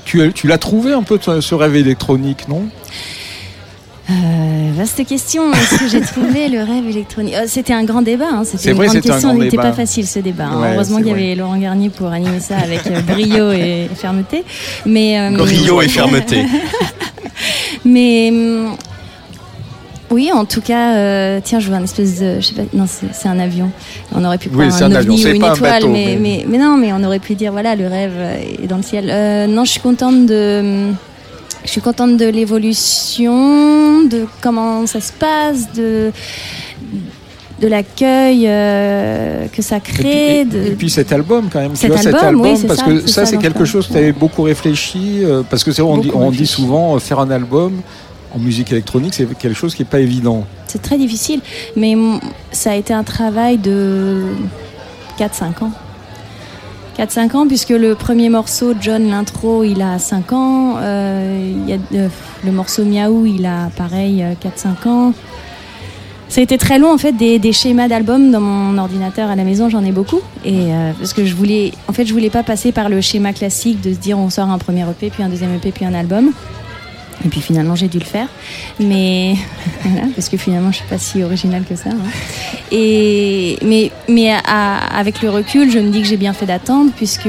tu, 0.04 0.32
tu 0.34 0.46
l'as 0.46 0.58
trouvé 0.58 0.92
un 0.92 1.02
peu 1.02 1.18
ce 1.40 1.54
rêve 1.54 1.76
électronique, 1.76 2.48
non? 2.48 2.64
Euh, 4.10 4.70
vaste 4.76 5.06
question. 5.06 5.52
Est-ce 5.52 5.78
que 5.78 5.88
j'ai 5.88 6.00
trouvé 6.12 6.48
le 6.48 6.58
rêve 6.64 6.86
électronique? 6.88 7.34
Euh, 7.34 7.44
C'était 7.46 7.72
un 7.72 7.84
grand 7.84 8.02
débat. 8.02 8.26
hein. 8.32 8.42
C'était 8.44 8.70
une 8.70 8.76
vrai, 8.76 8.86
grande 8.86 8.96
un 8.98 9.00
question. 9.00 9.28
grand 9.28 9.38
Il 9.38 9.44
n'était 9.44 9.56
pas 9.56 9.72
facile 9.72 10.06
ce 10.06 10.18
débat. 10.18 10.46
hein. 10.46 10.60
Ouais, 10.60 10.72
Heureusement 10.74 10.98
qu'il 10.98 11.06
y 11.08 11.10
avait 11.12 11.34
Laurent 11.36 11.56
Garnier 11.56 11.88
pour 11.88 12.08
animer 12.08 12.40
ça 12.40 12.58
avec 12.58 12.86
euh, 12.88 13.00
brio 13.00 13.52
et 13.52 13.88
fermeté. 13.94 14.44
Mais 14.86 15.18
euh, 15.20 15.36
Brio 15.36 15.80
et 15.80 15.88
fermeté. 15.88 16.44
Mais 17.84 18.32
oui, 20.12 20.30
en 20.32 20.44
tout 20.44 20.60
cas, 20.60 20.94
euh, 20.96 21.40
tiens, 21.42 21.58
je 21.60 21.68
vois 21.68 21.78
un 21.78 21.84
espèce 21.84 22.20
de, 22.20 22.36
je 22.40 22.46
sais 22.46 22.54
pas, 22.54 22.62
non, 22.74 22.86
c'est 22.86 23.28
un 23.28 23.38
avion. 23.38 23.70
On 24.14 24.24
aurait 24.24 24.38
pu 24.38 24.48
Oui, 24.52 24.68
prendre 24.68 24.84
un, 24.84 24.92
un 24.92 24.94
avion, 24.94 25.14
ou 25.14 25.18
une 25.18 25.26
un 25.26 25.34
étoile, 25.34 25.60
bateau, 25.60 25.88
mais, 25.88 26.16
mais- 26.20 26.44
mais 26.44 26.44
mais 26.48 26.58
non, 26.58 26.76
mais 26.76 26.92
on 26.92 27.02
aurait 27.04 27.18
pu 27.18 27.34
dire 27.34 27.52
voilà, 27.52 27.74
le 27.76 27.86
rêve 27.86 28.12
est 28.62 28.66
dans 28.66 28.76
le 28.76 28.82
ciel. 28.82 29.08
Euh, 29.10 29.46
non, 29.46 29.64
je 29.64 29.70
suis 29.72 29.80
contente 29.80 30.26
de, 30.26 30.90
je 31.64 31.70
suis 31.70 31.80
contente 31.80 32.16
de 32.16 32.26
l'évolution, 32.26 34.02
de 34.04 34.26
comment 34.40 34.86
ça 34.86 35.00
se 35.00 35.12
passe, 35.12 35.72
de 35.72 36.10
de 37.60 37.68
l'accueil 37.68 38.44
euh, 38.48 39.46
que 39.46 39.62
ça 39.62 39.76
et 39.76 39.80
puis, 39.80 39.92
crée. 39.94 40.40
et- 40.40 40.44
de... 40.44 40.58
et 40.66 40.70
puis 40.72 40.90
cet 40.90 41.12
album 41.12 41.48
quand 41.52 41.60
même. 41.60 41.76
Cet 41.76 41.90
tu 41.90 41.94
vois, 41.94 42.02
cet 42.02 42.14
album, 42.16 42.40
oui, 42.40 42.48
album, 42.48 42.60
c'est 42.60 42.66
parce 42.66 42.80
ça, 42.80 42.86
que 42.86 43.00
ça, 43.06 43.06
ça 43.06 43.26
c'est 43.26 43.36
quelque 43.38 43.64
chose 43.64 43.86
que 43.86 43.92
tu 43.92 43.98
avais 43.98 44.10
beaucoup 44.12 44.42
réfléchi. 44.42 45.20
euh, 45.22 45.42
parce 45.48 45.62
que 45.62 45.70
c'est 45.70 45.80
vrai, 45.80 45.92
on, 45.92 45.98
dit, 45.98 46.10
on 46.12 46.30
dit 46.32 46.46
souvent 46.46 46.96
euh, 46.96 46.98
faire 46.98 47.20
un 47.20 47.30
album 47.30 47.80
en 48.34 48.38
musique 48.38 48.72
électronique, 48.72 49.14
c'est 49.14 49.26
quelque 49.38 49.54
chose 49.54 49.74
qui 49.74 49.82
est 49.82 49.86
pas 49.86 50.00
évident. 50.00 50.44
C'est 50.66 50.82
très 50.82 50.98
difficile, 50.98 51.40
mais 51.76 51.94
ça 52.50 52.72
a 52.72 52.74
été 52.74 52.92
un 52.94 53.04
travail 53.04 53.58
de 53.58 54.24
4-5 55.18 55.64
ans. 55.64 55.72
4-5 56.98 57.36
ans, 57.36 57.46
puisque 57.46 57.70
le 57.70 57.94
premier 57.94 58.28
morceau, 58.28 58.74
John, 58.80 59.08
l'intro, 59.08 59.64
il 59.64 59.80
a 59.80 59.98
5 59.98 60.32
ans. 60.32 60.76
Euh, 60.78 61.54
y 61.66 61.72
a, 61.72 61.78
euh, 61.94 62.08
le 62.44 62.52
morceau 62.52 62.84
Miaou, 62.84 63.24
il 63.26 63.46
a 63.46 63.70
pareil, 63.76 64.22
euh, 64.22 64.34
4-5 64.34 64.88
ans. 64.88 65.14
Ça 66.32 66.40
a 66.40 66.44
été 66.44 66.56
très 66.56 66.78
long, 66.78 66.90
en 66.90 66.96
fait, 66.96 67.12
des, 67.12 67.38
des 67.38 67.52
schémas 67.52 67.88
d'albums 67.88 68.30
dans 68.30 68.40
mon 68.40 68.78
ordinateur 68.78 69.28
à 69.28 69.36
la 69.36 69.44
maison, 69.44 69.68
j'en 69.68 69.84
ai 69.84 69.92
beaucoup. 69.92 70.20
Et 70.46 70.72
euh, 70.72 70.92
parce 70.98 71.12
que 71.12 71.26
je 71.26 71.34
voulais, 71.34 71.72
en 71.88 71.92
fait, 71.92 72.06
je 72.06 72.12
voulais 72.14 72.30
pas 72.30 72.42
passer 72.42 72.72
par 72.72 72.88
le 72.88 73.02
schéma 73.02 73.34
classique 73.34 73.82
de 73.82 73.92
se 73.92 73.98
dire 73.98 74.18
on 74.18 74.30
sort 74.30 74.48
un 74.48 74.56
premier 74.56 74.82
EP, 74.82 75.10
puis 75.10 75.22
un 75.22 75.28
deuxième 75.28 75.54
EP, 75.54 75.72
puis 75.72 75.84
un 75.84 75.92
album. 75.92 76.32
Et 77.24 77.28
puis 77.28 77.40
finalement, 77.40 77.74
j'ai 77.76 77.88
dû 77.88 77.98
le 77.98 78.04
faire. 78.04 78.26
Mais 78.80 79.34
voilà, 79.84 80.06
parce 80.14 80.28
que 80.28 80.36
finalement, 80.36 80.70
je 80.72 80.78
suis 80.78 80.86
pas 80.88 80.98
si 80.98 81.22
originale 81.22 81.62
que 81.68 81.76
ça. 81.76 81.90
hein. 81.90 81.96
Et 82.70 83.58
mais 83.64 83.90
mais 84.08 84.30
à- 84.32 84.96
avec 84.98 85.22
le 85.22 85.30
recul, 85.30 85.70
je 85.70 85.78
me 85.78 85.90
dis 85.90 86.02
que 86.02 86.08
j'ai 86.08 86.16
bien 86.16 86.32
fait 86.32 86.46
d'attendre 86.46 86.90
puisque 86.96 87.28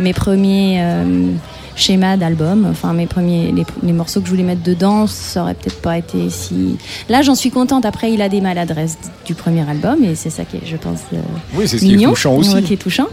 mes 0.00 0.12
premiers 0.12 0.78
euh, 0.80 1.30
schémas 1.76 2.16
d'album, 2.16 2.66
enfin 2.70 2.92
mes 2.92 3.06
premiers 3.06 3.52
les, 3.52 3.64
les 3.82 3.92
morceaux 3.92 4.20
que 4.20 4.26
je 4.26 4.30
voulais 4.32 4.42
mettre 4.42 4.62
dedans, 4.62 5.06
ça 5.06 5.42
aurait 5.42 5.54
peut-être 5.54 5.80
pas 5.80 5.98
été 5.98 6.28
si. 6.30 6.76
Là, 7.08 7.22
j'en 7.22 7.34
suis 7.34 7.50
contente. 7.50 7.84
Après, 7.84 8.12
il 8.12 8.22
a 8.22 8.28
des 8.28 8.40
maladresses 8.40 8.98
du 9.24 9.34
premier 9.34 9.68
album 9.68 10.02
et 10.04 10.14
c'est 10.14 10.30
ça 10.30 10.44
qui 10.44 10.56
est, 10.56 10.66
je 10.66 10.76
pense. 10.76 11.00
euh, 11.12 11.18
Oui, 11.54 11.68
c'est 11.68 11.78
ce 11.78 11.84
qui 11.84 11.92
est 11.92 11.96
mignon, 11.96 12.10
touchant 12.10 12.36
aussi. 12.36 12.62
qui 12.62 12.72
est 12.74 12.76
touchant. 12.76 13.06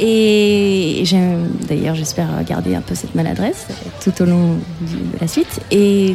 Et 0.00 1.00
j'aime- 1.04 1.48
d'ailleurs, 1.68 1.94
j'espère 1.94 2.28
garder 2.46 2.74
un 2.74 2.80
peu 2.80 2.94
cette 2.94 3.14
maladresse 3.14 3.66
tout 4.02 4.12
au 4.22 4.24
long 4.26 4.54
de 4.80 5.20
la 5.20 5.28
suite. 5.28 5.60
Et 5.70 6.14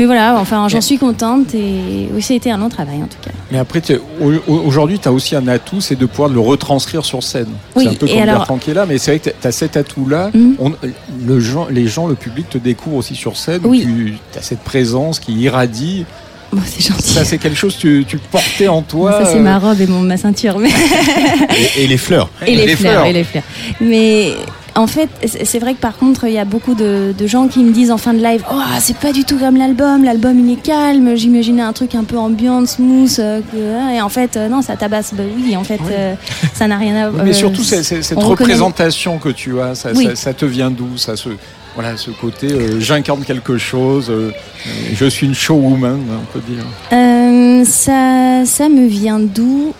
Mais 0.00 0.06
voilà, 0.06 0.36
enfin, 0.40 0.66
j'en 0.68 0.80
suis 0.80 0.98
contente 0.98 1.54
et 1.54 2.08
oui, 2.12 2.20
ça 2.20 2.34
a 2.34 2.36
été 2.36 2.50
un 2.50 2.58
long 2.58 2.68
travail 2.68 2.96
en 2.96 3.06
tout 3.06 3.18
cas. 3.24 3.30
Mais 3.52 3.58
après, 3.58 3.80
aujourd'hui, 4.48 4.98
tu 4.98 5.06
as 5.06 5.12
aussi 5.12 5.36
un 5.36 5.46
atout, 5.46 5.80
c'est 5.80 5.94
de 5.94 6.04
pouvoir 6.06 6.28
le 6.30 6.40
retranscrire 6.40 7.04
sur 7.04 7.22
scène. 7.22 7.46
Oui, 7.76 7.84
c'est 7.84 7.90
un 7.90 7.94
peu 7.94 8.06
comme 8.08 8.18
alors- 8.18 8.38
Bertrand 8.38 8.56
qui 8.58 8.70
est 8.72 8.74
là, 8.74 8.86
mais 8.86 8.98
c'est 8.98 9.12
vrai 9.12 9.20
que 9.20 9.30
tu 9.40 9.46
as 9.46 9.52
cet 9.52 9.76
atout-là. 9.76 10.30
Mhm. 10.34 10.56
Le 11.26 11.40
les 11.70 11.86
gens, 11.86 12.08
le 12.08 12.16
public 12.16 12.50
te 12.50 12.58
découvre 12.58 12.96
aussi 12.96 13.14
sur 13.14 13.36
scène. 13.36 13.60
Oui. 13.64 13.86
Tu 14.32 14.38
as 14.38 14.42
cette 14.42 14.64
présence 14.64 15.20
qui 15.20 15.32
irradie. 15.34 16.06
Bon, 16.54 16.62
c'est 16.66 16.86
gentil. 16.86 17.02
Ça, 17.12 17.24
c'est 17.24 17.38
quelque 17.38 17.56
chose 17.56 17.74
que 17.76 17.80
tu, 17.80 18.04
tu 18.06 18.18
portais 18.18 18.68
en 18.68 18.82
toi. 18.82 19.12
ça, 19.24 19.26
c'est 19.32 19.38
euh, 19.38 19.42
ma 19.42 19.58
robe 19.58 19.80
et 19.80 19.86
mon, 19.86 20.00
ma 20.00 20.16
ceinture. 20.16 20.58
Mais... 20.58 20.70
Et, 21.76 21.84
et 21.84 21.86
les 21.86 21.98
fleurs. 21.98 22.28
et 22.46 22.54
les, 22.54 22.76
fleurs, 22.76 23.04
et 23.06 23.12
les 23.12 23.24
fleurs. 23.24 23.42
Mais 23.80 24.32
en 24.76 24.86
fait, 24.86 25.08
c'est 25.44 25.58
vrai 25.58 25.74
que 25.74 25.80
par 25.80 25.96
contre, 25.96 26.24
il 26.24 26.32
y 26.32 26.38
a 26.38 26.44
beaucoup 26.44 26.74
de, 26.74 27.14
de 27.16 27.26
gens 27.26 27.46
qui 27.48 27.60
me 27.64 27.72
disent 27.72 27.90
en 27.92 27.96
fin 27.98 28.12
de 28.12 28.22
live 28.22 28.42
Oh, 28.52 28.56
c'est 28.80 28.96
pas 28.96 29.12
du 29.12 29.24
tout 29.24 29.36
comme 29.38 29.56
l'album, 29.56 30.02
l'album 30.04 30.38
il 30.48 30.52
est 30.52 30.62
calme, 30.62 31.14
j'imaginais 31.16 31.62
un 31.62 31.72
truc 31.72 31.94
un 31.94 32.04
peu 32.04 32.18
ambiant, 32.18 32.64
smooth. 32.66 33.16
euh, 33.20 33.40
que- 33.52 33.94
Et 33.96 34.00
en 34.00 34.08
fait, 34.08 34.36
euh, 34.36 34.48
non, 34.48 34.62
ça 34.62 34.76
tabasse. 34.76 35.12
Bah 35.14 35.22
oui, 35.36 35.56
en 35.56 35.64
fait, 35.64 35.80
euh, 35.90 36.14
ça 36.54 36.66
n'a 36.66 36.76
rien 36.76 36.96
à 36.96 37.10
voir. 37.10 37.24
Mais 37.24 37.32
surtout, 37.32 37.62
c'est- 37.62 37.82
c'est- 37.82 38.02
cette 38.02 38.22
représentation 38.22 39.18
que 39.18 39.28
tu 39.28 39.60
as, 39.60 39.74
ça, 39.74 39.90
Oui. 39.94 40.06
ça- 40.06 40.16
ça 40.16 40.34
te 40.34 40.44
vient 40.44 40.70
d'où 40.70 40.96
ça 40.96 41.16
se, 41.16 41.28
voilà, 41.74 41.96
ce 41.96 42.10
côté, 42.10 42.52
euh, 42.52 42.78
j'incarne 42.80 43.24
quelque 43.24 43.58
chose, 43.58 44.08
euh, 44.08 44.30
je 44.94 45.06
suis 45.06 45.26
une 45.26 45.34
showwoman, 45.34 46.00
on 46.10 46.32
peut 46.32 46.40
dire. 46.46 46.64
Euh, 46.92 47.64
ça, 47.64 48.44
ça 48.46 48.68
me 48.68 48.86
vient 48.86 49.18
d'où? 49.18 49.74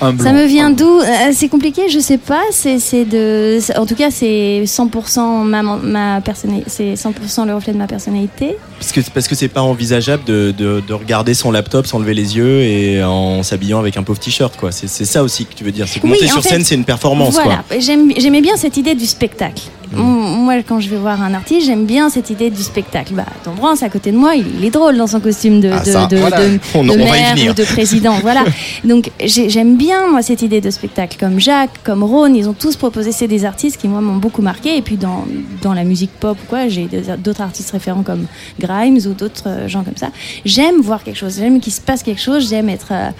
Un 0.00 0.12
blanc. 0.12 0.24
Ça 0.24 0.32
me 0.32 0.44
vient 0.44 0.70
d'où 0.70 1.00
Euh, 1.00 1.30
C'est 1.32 1.48
compliqué, 1.48 1.82
je 1.88 1.98
sais 1.98 2.18
pas. 2.18 2.42
C'est 2.50 2.78
c'est 2.78 3.04
de, 3.04 3.58
en 3.78 3.86
tout 3.86 3.94
cas, 3.94 4.10
c'est 4.10 4.62
100% 4.64 5.44
ma, 5.44 5.62
ma 5.62 6.20
personnalité. 6.20 6.64
C'est 6.68 6.94
100% 6.94 7.46
le 7.46 7.54
reflet 7.54 7.72
de 7.72 7.78
ma 7.78 7.86
personnalité. 7.86 8.56
Parce 8.78 8.92
que 8.92 9.00
parce 9.14 9.28
que 9.28 9.34
c'est 9.34 9.48
pas 9.48 9.62
envisageable 9.62 10.24
de, 10.24 10.52
de, 10.56 10.82
de 10.86 10.92
regarder 10.94 11.34
son 11.34 11.50
laptop 11.50 11.86
sans 11.86 11.98
lever 11.98 12.14
les 12.14 12.36
yeux 12.36 12.60
et 12.62 13.02
en 13.04 13.42
s'habillant 13.42 13.78
avec 13.78 13.96
un 13.96 14.02
pauvre 14.02 14.18
t-shirt 14.18 14.56
quoi. 14.56 14.72
C'est 14.72 14.88
c'est 14.88 15.04
ça 15.04 15.22
aussi 15.22 15.46
que 15.46 15.54
tu 15.54 15.64
veux 15.64 15.72
dire. 15.72 15.86
C'est 15.88 16.00
que 16.00 16.06
Oui, 16.06 16.12
monter 16.12 16.26
sur 16.26 16.42
fait, 16.42 16.48
scène 16.50 16.64
c'est 16.64 16.74
une 16.74 16.84
performance 16.84 17.34
Voilà. 17.34 17.62
quoi. 17.68 17.78
J'aime- 17.78 18.12
J'aimais 18.16 18.40
bien 18.40 18.56
cette 18.56 18.76
idée 18.76 18.94
du 18.94 19.06
spectacle. 19.06 19.62
Mm. 19.94 20.00
Moi, 20.00 20.54
quand 20.66 20.80
je 20.80 20.88
vais 20.88 20.96
voir 20.96 21.20
un 21.22 21.34
artiste, 21.34 21.66
j'aime 21.66 21.84
bien 21.84 22.08
cette 22.08 22.30
idée 22.30 22.48
du 22.48 22.62
spectacle. 22.62 23.12
Bah, 23.12 23.26
Tom 23.44 23.54
Brance, 23.56 23.82
à 23.82 23.90
côté 23.90 24.10
de 24.10 24.16
moi, 24.16 24.32
il, 24.34 24.64
est 24.64 24.70
drôle 24.70 24.96
dans 24.96 25.06
son 25.06 25.20
costume 25.20 25.60
de, 25.60 25.70
Ah, 25.70 25.80
de, 26.08 26.14
de, 26.14 26.20
voilà. 26.20 26.40
de- 26.48 26.58
On- 26.74 26.82
de 26.82 26.90
on 26.92 26.96
va 27.06 27.18
y 27.18 27.34
maire 27.34 27.50
ou 27.50 27.54
de 27.54 27.62
président. 27.64 28.14
voilà. 28.22 28.42
Donc, 28.84 29.10
j'ai- 29.22 29.50
j'aime 29.62 29.76
bien, 29.76 30.08
moi, 30.10 30.22
cette 30.22 30.42
idée 30.42 30.60
de 30.60 30.70
spectacle. 30.70 31.16
Comme 31.20 31.38
Jacques, 31.38 31.84
comme 31.84 32.02
Rhône, 32.02 32.34
ils 32.34 32.48
ont 32.48 32.52
tous 32.52 32.74
proposé. 32.74 33.12
C'est 33.12 33.28
des 33.28 33.44
artistes 33.44 33.80
qui, 33.80 33.86
moi, 33.86 34.00
m'ont 34.00 34.16
beaucoup 34.16 34.42
marqué. 34.42 34.76
Et 34.76 34.82
puis, 34.82 34.96
dans, 34.96 35.24
dans 35.62 35.72
la 35.72 35.84
musique 35.84 36.10
pop 36.18 36.36
quoi, 36.48 36.66
j'ai 36.66 36.88
d'autres 37.18 37.42
artistes 37.42 37.70
référents 37.70 38.02
comme 38.02 38.26
Grimes 38.58 38.98
ou 39.06 39.12
d'autres 39.14 39.44
euh, 39.46 39.68
gens 39.68 39.84
comme 39.84 39.96
ça. 39.96 40.08
J'aime 40.44 40.80
voir 40.80 41.04
quelque 41.04 41.16
chose. 41.16 41.36
J'aime 41.38 41.60
qu'il 41.60 41.72
se 41.72 41.80
passe 41.80 42.02
quelque 42.02 42.20
chose. 42.20 42.48
J'aime 42.48 42.68
être. 42.68 42.88
euh, 42.90 43.10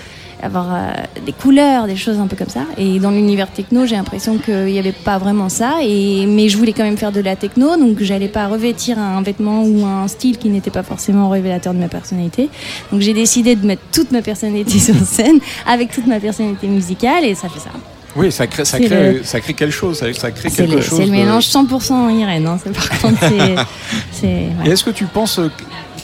avoir 0.43 0.67
euh, 0.75 0.91
des 1.25 1.33
couleurs, 1.33 1.87
des 1.87 1.97
choses 1.97 2.19
un 2.19 2.27
peu 2.27 2.37
comme 2.37 2.49
ça. 2.49 2.65
Et 2.77 2.99
dans 2.99 3.11
l'univers 3.11 3.49
techno, 3.51 3.87
j'ai 3.87 3.97
l'impression 3.97 4.39
qu'il 4.39 4.65
n'y 4.67 4.79
avait 4.79 4.93
pas 4.93 5.19
vraiment 5.19 5.49
ça. 5.49 5.77
Et, 5.83 6.27
mais 6.27 6.49
je 6.49 6.59
voulais 6.59 6.73
quand 6.73 6.83
même 6.85 6.97
faire 6.99 7.13
de 7.13 7.21
la 7.21 7.37
techno, 7.37 7.77
donc 7.77 7.99
j'allais 8.03 8.29
pas 8.29 8.47
revêtir 8.49 8.99
un 8.99 9.23
vêtement 9.23 9.63
ou 9.63 9.85
un 9.87 10.09
style 10.09 10.39
qui 10.39 10.49
n'était 10.49 10.71
pas 10.71 10.83
forcément 10.83 11.29
révélateur 11.29 11.75
de 11.75 11.79
ma 11.79 11.89
personnalité. 11.89 12.49
Donc 12.91 13.01
j'ai 13.01 13.15
décidé 13.15 13.55
de 13.57 13.65
mettre 13.67 13.83
toute 13.93 14.11
ma 14.13 14.21
personnalité 14.23 14.79
sur 14.79 14.95
scène, 14.97 15.39
avec 15.67 15.91
toute 15.93 16.07
ma 16.07 16.19
personnalité 16.21 16.67
musicale, 16.67 17.25
et 17.25 17.35
ça 17.35 17.49
fait 17.49 17.61
ça. 17.61 17.71
Oui, 18.15 18.31
ça 18.31 18.47
crée, 18.47 18.65
ça 18.67 18.77
C'est 18.77 18.85
crée, 18.85 19.13
le- 19.15 19.25
ça 19.25 19.41
crée 19.41 19.55
quelque 19.55 19.73
chose. 19.73 19.97
Ça, 19.99 20.13
ça 20.13 20.31
crée 20.33 20.51
C'est 20.51 20.65
quelque 20.67 20.75
le, 20.75 20.83
chose. 20.83 20.99
c'est 20.99 21.07
le 21.07 21.13
mélange 21.13 21.45
100% 21.47 22.11
Irène. 22.21 22.47
Hein. 22.47 22.59
C'est- 22.63 22.71
Par 22.75 23.01
contre, 23.01 23.19
c'est... 23.21 23.55
c'est- 24.13 24.27
Et 24.27 24.49
ouais. 24.67 24.71
est-ce 24.71 24.85
que 24.85 24.91
tu 24.91 25.07
penses 25.07 25.41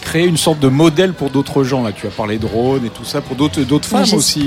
créer 0.08 0.26
une 0.26 0.36
sorte 0.38 0.60
de 0.60 0.68
modèle 0.68 1.12
pour 1.12 1.28
d'autres 1.30 1.64
gens 1.64 1.82
là 1.82 1.92
Tu 1.92 2.06
as 2.06 2.10
parlé 2.10 2.38
de 2.38 2.46
Rhône 2.46 2.84
et 2.86 2.90
tout 2.90 3.04
ça 3.04 3.20
pour 3.20 3.36
d'autres 3.36 3.60
d'autres 3.62 3.88
femmes 3.88 4.04
aussi. 4.14 4.42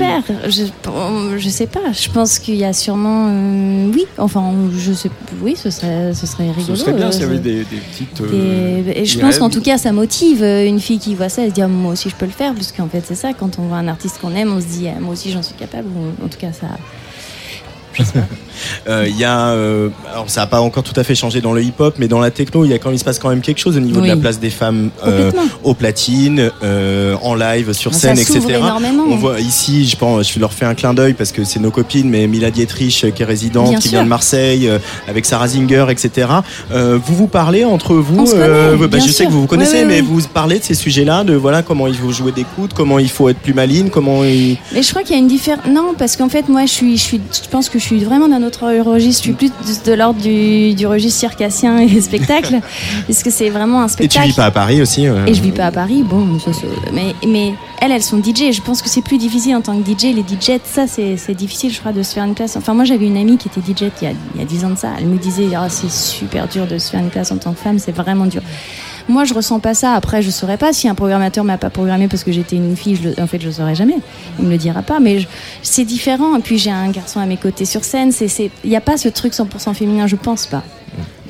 Je, 0.48 0.62
euh, 0.90 1.38
je 1.38 1.48
sais 1.48 1.66
pas. 1.66 1.92
Je 1.92 2.08
pense 2.10 2.38
qu'il 2.40 2.56
y 2.56 2.64
a 2.64 2.72
sûrement. 2.72 3.26
euh, 3.30 3.90
oui. 3.94 4.04
Enfin, 4.18 4.52
je 4.76 4.92
sais. 4.92 5.10
Oui, 5.40 5.54
ce 5.56 5.70
serait, 5.70 6.12
ce 6.14 6.26
serait 6.26 6.50
rigolo. 6.50 6.64
Ce 6.66 6.76
serait 6.76 6.92
bien 6.94 7.08
euh, 7.08 7.12
s'il 7.12 7.22
y 7.22 7.24
avait 7.24 7.36
c'est- 7.36 7.40
des, 7.42 7.58
des 7.64 7.76
petites. 7.90 8.20
euh, 8.22 8.82
des- 8.82 9.00
et 9.00 9.04
je 9.04 9.18
pense 9.20 9.38
qu'en 9.38 9.50
tout 9.50 9.60
cas, 9.62 9.78
ça 9.78 9.92
motive 9.92 10.42
euh, 10.42 10.66
une 10.66 10.80
fille 10.80 10.98
qui 10.98 11.14
voit 11.14 11.28
ça. 11.28 11.42
Elle 11.42 11.50
se 11.50 11.54
dit, 11.54 11.62
Ah, 11.62 11.68
moi 11.68 11.92
aussi, 11.92 12.08
je 12.10 12.16
peux 12.16 12.26
le 12.26 12.32
faire. 12.32 12.54
Puisqu'en 12.54 12.88
fait, 12.88 13.02
c'est 13.06 13.14
ça. 13.14 13.32
Quand 13.32 13.58
on 13.58 13.62
voit 13.62 13.78
un 13.78 13.88
artiste 13.88 14.18
qu'on 14.20 14.34
aime, 14.34 14.52
on 14.52 14.60
se 14.60 14.66
dit, 14.66 14.88
Ah, 14.88 14.98
moi 15.00 15.12
aussi, 15.12 15.30
j'en 15.30 15.42
suis 15.42 15.54
capable. 15.54 15.86
Ou 15.88 16.24
en 16.24 16.28
tout 16.28 16.38
cas, 16.38 16.52
ça. 16.52 16.66
Euh, 18.00 18.20
Il 18.88 19.16
y 19.18 19.24
a, 19.24 19.48
euh, 19.50 19.88
alors 20.12 20.28
ça 20.28 20.42
n'a 20.42 20.46
pas 20.46 20.60
encore 20.60 20.82
tout 20.82 20.98
à 20.98 21.04
fait 21.04 21.14
changé 21.14 21.40
dans 21.40 21.52
le 21.52 21.62
hip-hop, 21.62 21.94
mais 21.98 22.08
dans 22.08 22.20
la 22.20 22.30
techno, 22.30 22.64
il 22.64 22.70
y 22.70 22.74
a 22.74 22.78
quand 22.78 22.90
il 22.90 22.98
se 22.98 23.04
passe 23.04 23.18
quand 23.18 23.28
même 23.28 23.40
quelque 23.40 23.58
chose 23.58 23.76
au 23.76 23.80
niveau 23.80 24.00
Oui. 24.00 24.08
de 24.08 24.14
la 24.14 24.16
place 24.20 24.38
des 24.40 24.50
femmes 24.50 24.90
euh, 25.06 25.30
aux 25.64 25.74
platines, 25.74 26.50
euh, 26.62 27.14
en 27.22 27.34
live, 27.34 27.72
sur 27.72 27.94
scène, 27.94 28.18
etc. 28.18 28.40
énormément. 28.58 29.04
On 29.08 29.16
voit 29.16 29.40
ici, 29.40 29.86
je 29.86 29.96
pense, 29.96 30.32
je 30.32 30.38
leur 30.38 30.52
fais 30.52 30.64
un 30.64 30.74
clin 30.74 30.94
d'œil 30.94 31.14
parce 31.14 31.32
que 31.32 31.44
c'est 31.44 31.60
nos 31.60 31.70
copines, 31.70 32.08
mais 32.08 32.26
Mila 32.26 32.50
Dietrich 32.50 33.04
euh, 33.04 33.10
qui 33.10 33.22
est 33.22 33.26
résidente, 33.26 33.70
Bien 33.70 33.78
qui 33.78 33.88
sûr. 33.88 33.98
vient 33.98 34.04
de 34.04 34.08
Marseille, 34.08 34.68
euh, 34.68 34.78
avec 35.08 35.24
Sarah 35.26 35.48
Zinger, 35.48 35.86
etc. 35.90 36.28
Euh, 36.72 36.98
vous 37.04 37.14
vous 37.14 37.26
parlez 37.26 37.64
entre 37.64 37.94
vous 37.94 38.24
connaît, 38.24 38.86
bah, 38.88 38.98
Je 39.04 39.10
sais 39.12 39.26
que 39.26 39.30
vous 39.30 39.42
vous 39.42 39.46
connaissez, 39.46 39.84
mais 39.84 40.00
vous 40.00 40.20
parlez 40.32 40.58
de 40.58 40.64
ces 40.64 40.74
sujets-là, 40.74 41.24
de 41.24 41.34
voilà 41.34 41.62
comment 41.62 41.86
il 41.86 41.94
faut 41.94 42.10
jouer 42.12 42.32
des 42.32 42.44
coudes, 42.44 42.72
comment 42.74 42.98
il 42.98 43.08
faut 43.08 43.28
être 43.28 43.38
plus 43.38 43.54
maline, 43.54 43.90
comment 43.90 44.24
il... 44.24 44.56
Mais 44.72 44.82
je 44.82 44.90
crois 44.90 45.02
qu'il 45.02 45.14
y 45.14 45.18
a 45.18 45.20
une 45.20 45.28
différence. 45.28 45.66
Non, 45.68 45.94
parce 45.96 46.16
qu'en 46.16 46.28
fait, 46.28 46.48
moi, 46.48 46.62
je 46.62 46.70
suis, 46.72 46.96
je 46.96 47.02
suis, 47.02 47.20
je 47.32 47.48
pense 47.50 47.68
que 47.68 47.78
je 47.78 47.84
suis 47.84 48.04
vraiment 48.04 48.28
d'un 48.28 48.42
autre 48.42 48.51
registre. 48.60 49.22
Je 49.24 49.28
suis 49.28 49.32
plus 49.32 49.52
de, 49.84 49.92
l'ordre 49.92 50.20
du, 50.20 50.74
du 50.74 50.86
registre 50.86 51.20
circassien 51.20 51.78
et 51.78 52.00
spectacle, 52.00 52.60
puisque 53.04 53.30
c'est 53.30 53.50
vraiment 53.50 53.82
un 53.82 53.86
Et 53.86 53.88
tu 53.88 53.94
spectacle. 53.94 54.26
vis 54.28 54.34
pas 54.34 54.44
à 54.46 54.50
Paris 54.50 54.82
aussi 54.82 55.06
euh, 55.06 55.26
Et 55.26 55.34
je 55.34 55.42
vis 55.42 55.52
pas 55.52 55.66
à 55.66 55.72
Paris, 55.72 56.02
bon, 56.02 56.26
mais, 56.92 57.54
elles, 57.80 57.92
elles 57.92 58.02
sont 58.02 58.18
DJ. 58.18 58.52
Je 58.52 58.62
pense 58.62 58.82
que 58.82 58.88
c'est 58.88 59.02
plus 59.02 59.18
difficile 59.18 59.56
en 59.56 59.60
tant 59.60 59.80
que 59.80 59.88
DJ. 59.88 60.14
Les 60.14 60.22
DJ, 60.22 60.60
ça, 60.64 60.86
c'est 60.86 61.34
difficile, 61.34 61.72
je 61.72 61.80
crois, 61.80 61.92
de 61.92 62.02
se 62.02 62.14
faire 62.14 62.24
une 62.24 62.34
place. 62.34 62.56
Enfin, 62.56 62.74
moi, 62.74 62.84
j'avais 62.84 63.06
une 63.06 63.16
amie 63.16 63.38
qui 63.38 63.48
était 63.48 63.60
DJ 63.60 63.90
il 64.00 64.04
y 64.04 64.10
a, 64.10 64.14
il 64.34 64.40
y 64.40 64.42
a 64.42 64.46
10 64.46 64.64
ans 64.64 64.70
de 64.70 64.76
ça. 64.76 64.88
Elle 64.98 65.06
me 65.06 65.18
disait, 65.18 65.48
Ah, 65.56 65.68
c'est 65.68 65.90
super 65.90 66.48
dur 66.48 66.66
de 66.66 66.78
se 66.78 66.90
faire 66.90 67.00
une 67.00 67.10
place 67.10 67.30
en 67.32 67.38
tant 67.38 67.52
que 67.52 67.60
femme, 67.60 67.78
c'est 67.78 67.92
vraiment 67.92 68.26
dur. 68.26 68.42
Moi, 69.08 69.24
je 69.24 69.34
ressens 69.34 69.58
pas 69.60 69.74
ça. 69.74 69.94
Après, 69.94 70.22
je 70.22 70.30
saurais 70.30 70.56
pas 70.56 70.72
si 70.72 70.88
un 70.88 70.94
programmateur 70.94 71.44
m'a 71.44 71.58
pas 71.58 71.70
programmé 71.70 72.08
parce 72.08 72.24
que 72.24 72.32
j'étais 72.32 72.56
une 72.56 72.76
fille. 72.76 72.96
Je 72.96 73.08
le- 73.10 73.14
en 73.22 73.26
fait, 73.26 73.40
je 73.40 73.46
le 73.46 73.52
saurais 73.52 73.74
jamais. 73.74 73.96
Il 74.38 74.44
me 74.46 74.50
le 74.50 74.58
dira 74.58 74.82
pas. 74.82 75.00
Mais 75.00 75.26
c'est 75.62 75.84
différent. 75.84 76.36
Et 76.36 76.40
puis, 76.40 76.58
j'ai 76.58 76.70
un 76.70 76.88
garçon 76.90 77.20
à 77.20 77.26
mes 77.26 77.36
côtés 77.36 77.64
sur 77.64 77.84
scène. 77.84 78.12
C'est, 78.12 78.50
il 78.64 78.70
y 78.70 78.76
a 78.76 78.80
pas 78.80 78.96
ce 78.96 79.08
truc 79.08 79.32
100% 79.34 79.74
féminin. 79.74 80.06
Je 80.06 80.16
pense 80.16 80.46
pas. 80.46 80.62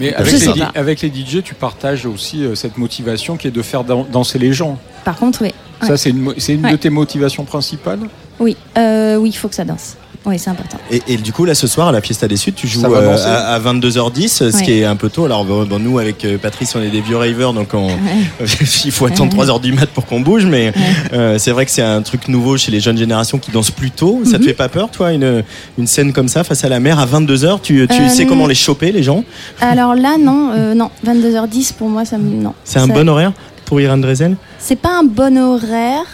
Mais 0.01 0.13
avec 0.15 0.33
les, 0.33 0.61
pas. 0.61 0.73
avec 0.75 1.01
les 1.03 1.09
DJ, 1.09 1.43
tu 1.45 1.55
partages 1.55 2.07
aussi 2.07 2.45
euh, 2.45 2.55
cette 2.55 2.79
motivation 2.79 3.37
qui 3.37 3.47
est 3.49 3.53
de 3.53 3.63
faire 3.63 3.85
dan- 3.85 4.07
danser 4.11 4.39
les 4.39 4.53
gens. 4.53 4.79
Par 5.05 5.17
contre, 5.17 5.43
oui. 5.43 5.53
Ouais. 5.81 5.89
Ça, 5.89 5.97
c'est 5.97 6.11
une, 6.11 6.33
une 6.49 6.65
Ouais. 6.65 6.73
de 6.73 6.77
tes 6.77 6.91
motivations 6.91 7.45
principales? 7.45 8.01
Oui, 8.41 8.57
euh, 8.79 9.17
oui, 9.17 9.29
il 9.31 9.37
faut 9.37 9.49
que 9.49 9.55
ça 9.55 9.65
danse. 9.65 9.97
Oui, 10.25 10.39
c'est 10.39 10.51
important. 10.51 10.79
Et, 10.91 11.03
et 11.09 11.17
du 11.17 11.33
coup, 11.33 11.45
là, 11.45 11.55
ce 11.55 11.67
soir, 11.67 11.89
à 11.89 11.93
la 11.93 12.01
Fiesta 12.01 12.29
des 12.29 12.37
Suds, 12.37 12.53
tu 12.53 12.69
joues 12.69 12.85
euh, 12.87 13.17
à, 13.25 13.55
à 13.55 13.59
22h10, 13.59 14.29
ce 14.29 14.45
Ouais. 14.57 14.63
qui 14.63 14.73
est 14.79 14.85
un 14.85 14.95
peu 14.95 15.09
tôt. 15.11 15.25
Alors, 15.25 15.45
bon, 15.45 15.65
bon, 15.65 15.81
nous, 15.81 15.99
avec 15.99 16.25
euh, 16.25 16.39
Patrice, 16.39 16.75
on 16.77 16.81
est 16.83 16.91
des 16.91 17.01
vieux 17.01 17.17
ravers, 17.17 17.53
donc 17.53 17.75
on- 17.75 17.89
il 18.85 18.93
faut 18.93 19.07
attendre 19.07 19.35
3h 19.35 19.61
du 19.61 19.73
mat 19.73 19.87
pour 19.87 20.07
qu'on 20.07 20.21
bouge. 20.21 20.47
Mais 20.47 20.73
euh, 21.13 21.39
c'est 21.39 21.51
vrai 21.51 21.65
que 21.65 21.73
c'est 21.73 21.83
un 21.83 22.03
truc 22.03 22.29
nouveau 22.29 22.57
chez 22.57 22.71
les 22.71 22.79
jeunes 22.81 22.99
générations 22.99 23.39
qui 23.39 23.51
dansent 23.51 23.73
plus 23.73 23.91
tôt. 23.91 24.21
Ça 24.25 24.33
te 24.39 24.43
Mhm. 24.43 24.49
fait 24.49 24.55
pas 24.55 24.69
peur, 24.69 24.91
toi, 24.91 25.13
une, 25.13 25.43
une 25.77 25.87
scène 25.89 26.13
comme 26.13 26.29
ça, 26.29 26.45
face 26.45 26.63
à 26.65 26.69
la 26.69 26.79
mer, 26.79 26.99
à 27.01 27.07
22h 27.07 27.61
Tu, 27.61 27.87
tu 27.89 28.03
Euh, 28.03 28.09
sais 28.09 28.25
comment 28.27 28.47
les 28.47 28.55
choper, 28.55 28.93
les 28.93 29.03
gens? 29.03 29.25
Alors 29.61 29.95
là, 29.97 30.17
non, 30.19 30.51
euh, 30.55 30.75
non, 30.75 30.91
22h10 31.05 31.73
pour 31.73 31.89
moi, 31.89 32.05
ça 32.05 32.17
me. 32.19 32.31
Non. 32.43 32.55
C'est 32.65 32.79
un 32.79 32.87
Ça- 32.87 32.93
bon 32.93 33.09
horaire 33.09 33.33
pour 33.65 33.81
Irène 33.81 34.01
Drezel? 34.01 34.37
C'est 34.61 34.77
pas 34.79 34.99
un 35.01 35.05
bon 35.05 35.37
horaire, 35.37 36.05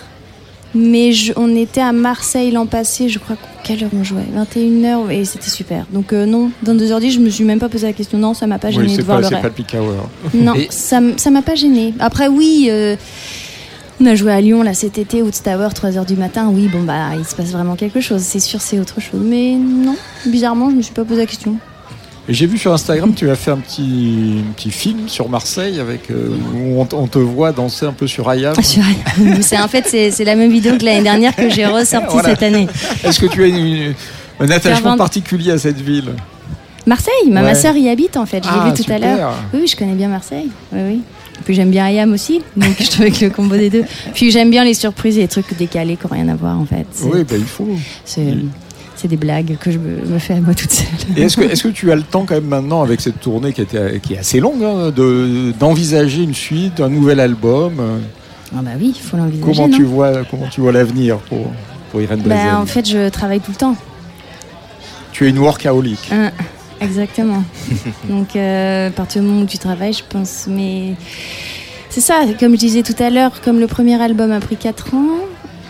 mais 0.75 1.13
je- 1.13 1.33
on 1.37 1.55
était 1.57 1.81
à 1.81 1.93
Marseille 1.93 2.51
l'an 2.51 2.67
passé, 2.67 3.09
je 3.09 3.19
crois. 3.19 3.37
Quelle 3.65 3.85
heure 3.85 3.91
on 3.99 4.05
jouait? 4.05 4.25
21h, 4.35 5.11
et 5.11 5.25
c'était 5.25 5.51
super. 5.51 5.85
Donc 5.93 6.13
euh, 6.13 6.25
non, 6.27 6.51
22h10, 6.65 7.11
je 7.13 7.19
me 7.21 7.29
suis 7.31 7.45
même 7.45 7.59
pas 7.59 7.69
posé 7.69 7.87
la 7.87 7.93
question. 7.93 8.19
Non, 8.19 8.35
ça 8.35 8.47
m'a 8.47 8.59
pas 8.59 8.71
gêné 8.71 8.87
Oui, 8.89 8.97
de 8.97 9.03
voir 9.03 9.21
pas, 9.21 9.29
le 9.31 9.37
pas 9.37 9.43
le 9.49 9.51
peak 9.51 9.75
hour. 9.75 10.09
Non, 10.35 10.55
Et- 10.55 10.69
ça, 10.71 11.01
m'a 11.01 11.43
pas 11.43 11.55
gêné. 11.55 11.93
Après, 12.01 12.29
oui, 12.29 12.69
euh, 12.71 12.97
on 14.01 14.07
a 14.07 14.15
joué 14.15 14.33
à 14.33 14.41
Lyon 14.41 14.63
là 14.63 14.75
cet 14.75 14.97
été, 14.99 15.23
Woodstower, 15.23 15.69
3h 15.75 16.07
du 16.07 16.15
matin. 16.17 16.51
Oui, 16.53 16.69
bon, 16.69 16.83
bah, 16.83 17.11
il 17.19 17.25
se 17.25 17.35
passe 17.35 17.51
vraiment 17.51 17.75
quelque 17.77 18.01
chose. 18.01 18.23
C'est 18.23 18.41
sûr, 18.41 18.61
c'est 18.61 18.79
autre 18.79 19.01
chose. 19.01 19.21
Mais 19.23 19.55
non, 19.57 19.97
bizarrement, 20.27 20.71
je 20.71 20.77
me 20.77 20.83
suis 20.83 20.95
pas 20.95 21.05
posé 21.05 21.21
la 21.23 21.27
question. 21.27 21.57
J'ai 22.29 22.47
vu 22.47 22.59
sur 22.59 22.73
Instagram, 22.75 23.15
tu 23.15 23.31
as 23.31 23.37
fait 23.37 23.51
un 23.53 23.57
petit, 23.57 24.43
un 24.47 24.53
petit 24.53 24.71
film 24.71 25.09
sur 25.09 25.31
Marseille 25.31 25.81
avec 25.81 26.11
euh, 26.11 26.29
où 26.55 26.79
on, 26.93 27.07
te 27.07 27.19
voit 27.19 27.53
danser 27.53 27.87
un 27.87 27.93
peu 27.93 28.07
sur 28.07 28.29
Ayam. 28.29 28.53
Ah, 28.57 28.61
c'est 29.41 29.59
en 29.59 29.69
fait, 29.69 29.87
c'est 30.13 30.25
la 30.25 30.35
même 30.37 30.51
vidéo 30.53 30.77
que 30.79 30.85
l'année 30.85 31.03
dernière 31.03 31.35
que 31.35 31.49
j'ai 31.49 31.65
ressortie 31.65 32.09
Voilà. 32.13 32.29
cette 32.31 32.43
année. 32.43 32.69
Est-ce 33.03 33.19
que 33.19 33.27
tu 33.27 33.43
as 33.45 33.47
une- 33.47 33.95
un 34.41 34.51
attachement 34.51 34.97
particulier 34.97 35.53
à 35.53 35.59
cette 35.59 35.81
ville? 35.81 36.11
Marseille, 36.87 37.13
ma, 37.31 37.41
ma 37.43 37.49
Ouais. 37.49 37.55
sœur 37.55 37.75
y 37.77 37.89
habite 37.89 38.17
en 38.19 38.27
fait. 38.27 38.43
Je 38.45 38.49
l'ai 38.49 38.55
Ah, 38.61 38.65
vu 38.67 38.71
tout 38.73 38.83
super. 38.83 38.97
à 38.97 38.99
l'heure. 38.99 39.33
Oui, 39.55 39.67
je 39.67 39.75
connais 39.77 39.95
bien 39.95 40.09
Marseille. 40.09 40.49
Oui, 40.73 40.81
oui. 40.87 41.01
Et 41.39 41.43
puis 41.45 41.55
j'aime 41.55 41.71
bien 41.71 41.87
Ayam 41.87 42.13
aussi. 42.13 42.43
Donc 42.57 42.77
je 42.81 42.91
trouve 42.91 43.11
que 43.11 43.25
le 43.25 43.31
combo 43.31 43.57
des 43.57 43.71
deux. 43.71 43.85
Puis 44.15 44.31
j'aime 44.31 44.51
bien 44.51 44.65
les 44.65 44.75
surprises 44.75 45.17
et 45.17 45.23
les 45.23 45.29
trucs 45.29 45.57
décalés 45.57 45.97
qui 45.97 46.07
n'ont 46.07 46.13
rien 46.15 46.29
à 46.29 46.35
voir 46.37 46.59
en 46.59 46.67
fait. 46.67 46.87
Oui, 47.05 47.25
bah, 47.25 47.37
il 47.39 47.45
faut. 47.45 47.69
C'est- 49.01 49.09
des 49.09 49.17
blagues 49.17 49.57
que 49.61 49.71
je 49.71 49.79
me, 49.79 50.05
me 50.07 50.19
fais 50.19 50.35
à 50.35 50.41
moi 50.41 50.55
toute 50.55 50.71
seule. 50.73 50.87
Est-ce 51.17 51.37
que, 51.37 51.43
est-ce 51.43 51.63
que 51.63 51.69
tu 51.69 51.91
as 51.93 51.97
le 51.97 52.03
temps 52.03 52.25
quand 52.27 52.35
même 52.35 52.45
maintenant 52.49 52.83
avec 52.83 53.01
cette 53.01 53.21
tournée 53.21 53.53
qui, 53.53 53.63
était, 53.63 54.01
qui 54.01 54.15
est 54.15 54.19
assez 54.19 54.41
longue 54.41 54.63
hein, 54.65 54.91
de, 54.95 55.53
d'envisager 55.59 56.23
une 56.23 56.35
suite, 56.35 56.81
un 56.81 56.89
nouvel 56.89 57.21
album 57.21 57.75
euh, 57.81 57.99
Ah 58.57 58.61
bah 58.63 58.73
oui, 58.79 58.93
il 58.97 59.01
faut 59.01 59.17
l'envisager. 59.17 59.45
Comment 59.53 59.69
tu 59.75 59.85
vois 59.85 60.25
comment 60.31 60.49
tu 60.49 60.61
vois 60.61 60.73
l'avenir 60.73 61.19
pour, 61.19 61.53
pour 61.91 62.01
Irène 62.03 62.23
Bah, 62.27 62.59
en 62.61 62.67
fait, 62.67 62.89
je 62.89 63.09
travaille 63.09 63.41
tout 63.41 63.53
le 63.53 63.57
temps. 63.57 63.77
Tu 65.13 65.27
es 65.27 65.31
une 65.31 65.39
workaholic. 65.39 65.99
Hein, 66.13 66.31
exactement. 66.81 67.43
Donc, 68.09 68.37
euh, 68.37 68.89
à 68.89 68.91
partir 68.91 69.23
du 69.23 69.29
moment 69.29 69.43
où 69.43 69.47
tu 69.47 69.59
travailles, 69.59 69.93
je 69.95 70.05
pense. 70.09 70.47
Mais 70.49 70.95
c'est 71.91 72.01
ça, 72.01 72.21
comme 72.39 72.53
je 72.53 72.59
disais 72.59 72.83
tout 72.83 73.01
à 73.03 73.11
l'heure, 73.11 73.41
comme 73.45 73.59
le 73.61 73.67
premier 73.67 74.01
album 74.01 74.31
a 74.33 74.41
pris 74.41 74.57
4 74.57 74.95
ans, 74.95 75.19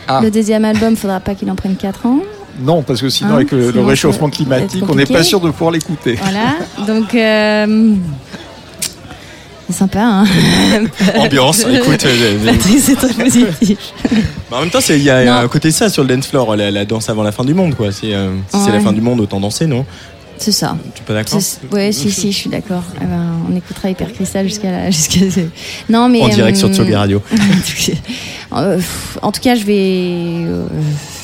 Ah. 0.08 0.20
le 0.22 0.30
deuxième 0.30 0.64
album, 0.64 0.96
faudra 0.96 1.20
pas 1.20 1.34
qu'il 1.34 1.50
en 1.50 1.54
prenne 1.54 1.76
4 1.76 2.06
ans. 2.06 2.20
Non, 2.60 2.82
parce 2.82 3.00
que 3.00 3.08
sinon 3.08 3.30
Hein, 3.30 3.36
avec 3.36 3.52
le, 3.52 3.70
réchauffement 3.84 4.30
climatique, 4.30 4.84
on 4.88 4.94
n'est 4.94 5.06
pas 5.06 5.22
sûr 5.22 5.40
de 5.40 5.50
pouvoir 5.50 5.70
l'écouter. 5.70 6.18
Voilà. 6.20 6.56
Donc, 6.86 7.14
euh, 7.14 7.94
c'est 9.68 9.76
sympa, 9.76 10.00
hein. 10.00 10.24
Ambiance, 11.16 11.60
écoute. 11.70 12.02
euh, 12.06 12.44
Patrick, 12.44 12.78
c'est 12.80 12.96
très 12.96 13.12
positif. 13.12 13.78
bah, 14.50 14.56
en 14.56 14.60
même 14.60 14.70
temps, 14.70 14.78
il 14.88 15.02
y 15.02 15.10
a 15.10 15.24
Non. 15.24 15.32
un 15.44 15.48
côté 15.48 15.70
ça 15.70 15.88
sur 15.90 16.02
le 16.04 16.14
dance 16.14 16.26
floor, 16.26 16.56
la, 16.56 16.70
la 16.70 16.84
danse 16.84 17.08
avant 17.10 17.22
la 17.22 17.32
fin 17.32 17.44
du 17.44 17.54
monde, 17.54 17.74
quoi. 17.74 17.92
Si, 17.92 18.12
euh, 18.12 18.30
si 18.52 18.60
c'est 18.64 18.72
la 18.72 18.80
fin 18.80 18.92
du 18.92 19.00
monde, 19.00 19.20
autant 19.20 19.40
danser, 19.40 19.66
non? 19.66 19.84
C'est 20.38 20.52
ça. 20.52 20.76
Tu 20.94 21.02
es 21.02 21.04
pas 21.04 21.14
d'accord 21.14 21.40
Ouais, 21.72 21.92
si, 21.92 22.10
si, 22.10 22.32
je 22.32 22.36
suis 22.36 22.50
d'accord. 22.50 22.84
Eh 23.00 23.04
ben, 23.04 23.26
on 23.50 23.56
écoutera 23.56 23.90
Hyper 23.90 24.12
Crystal 24.12 24.46
jusqu'à 24.48 24.70
la. 24.70 24.90
Jusqu'à... 24.98 25.20
Non, 25.88 26.08
mais. 26.08 26.22
En 26.22 26.28
direct 26.28 26.56
sur 26.56 26.68
euh, 26.68 26.72
Tsugi 26.72 26.94
Radio. 26.94 27.22
Euh, 28.56 28.80
en 29.20 29.30
tout 29.30 29.42
cas, 29.42 29.54
je 29.56 29.64
vais. 29.64 30.46
euh, 30.46 30.64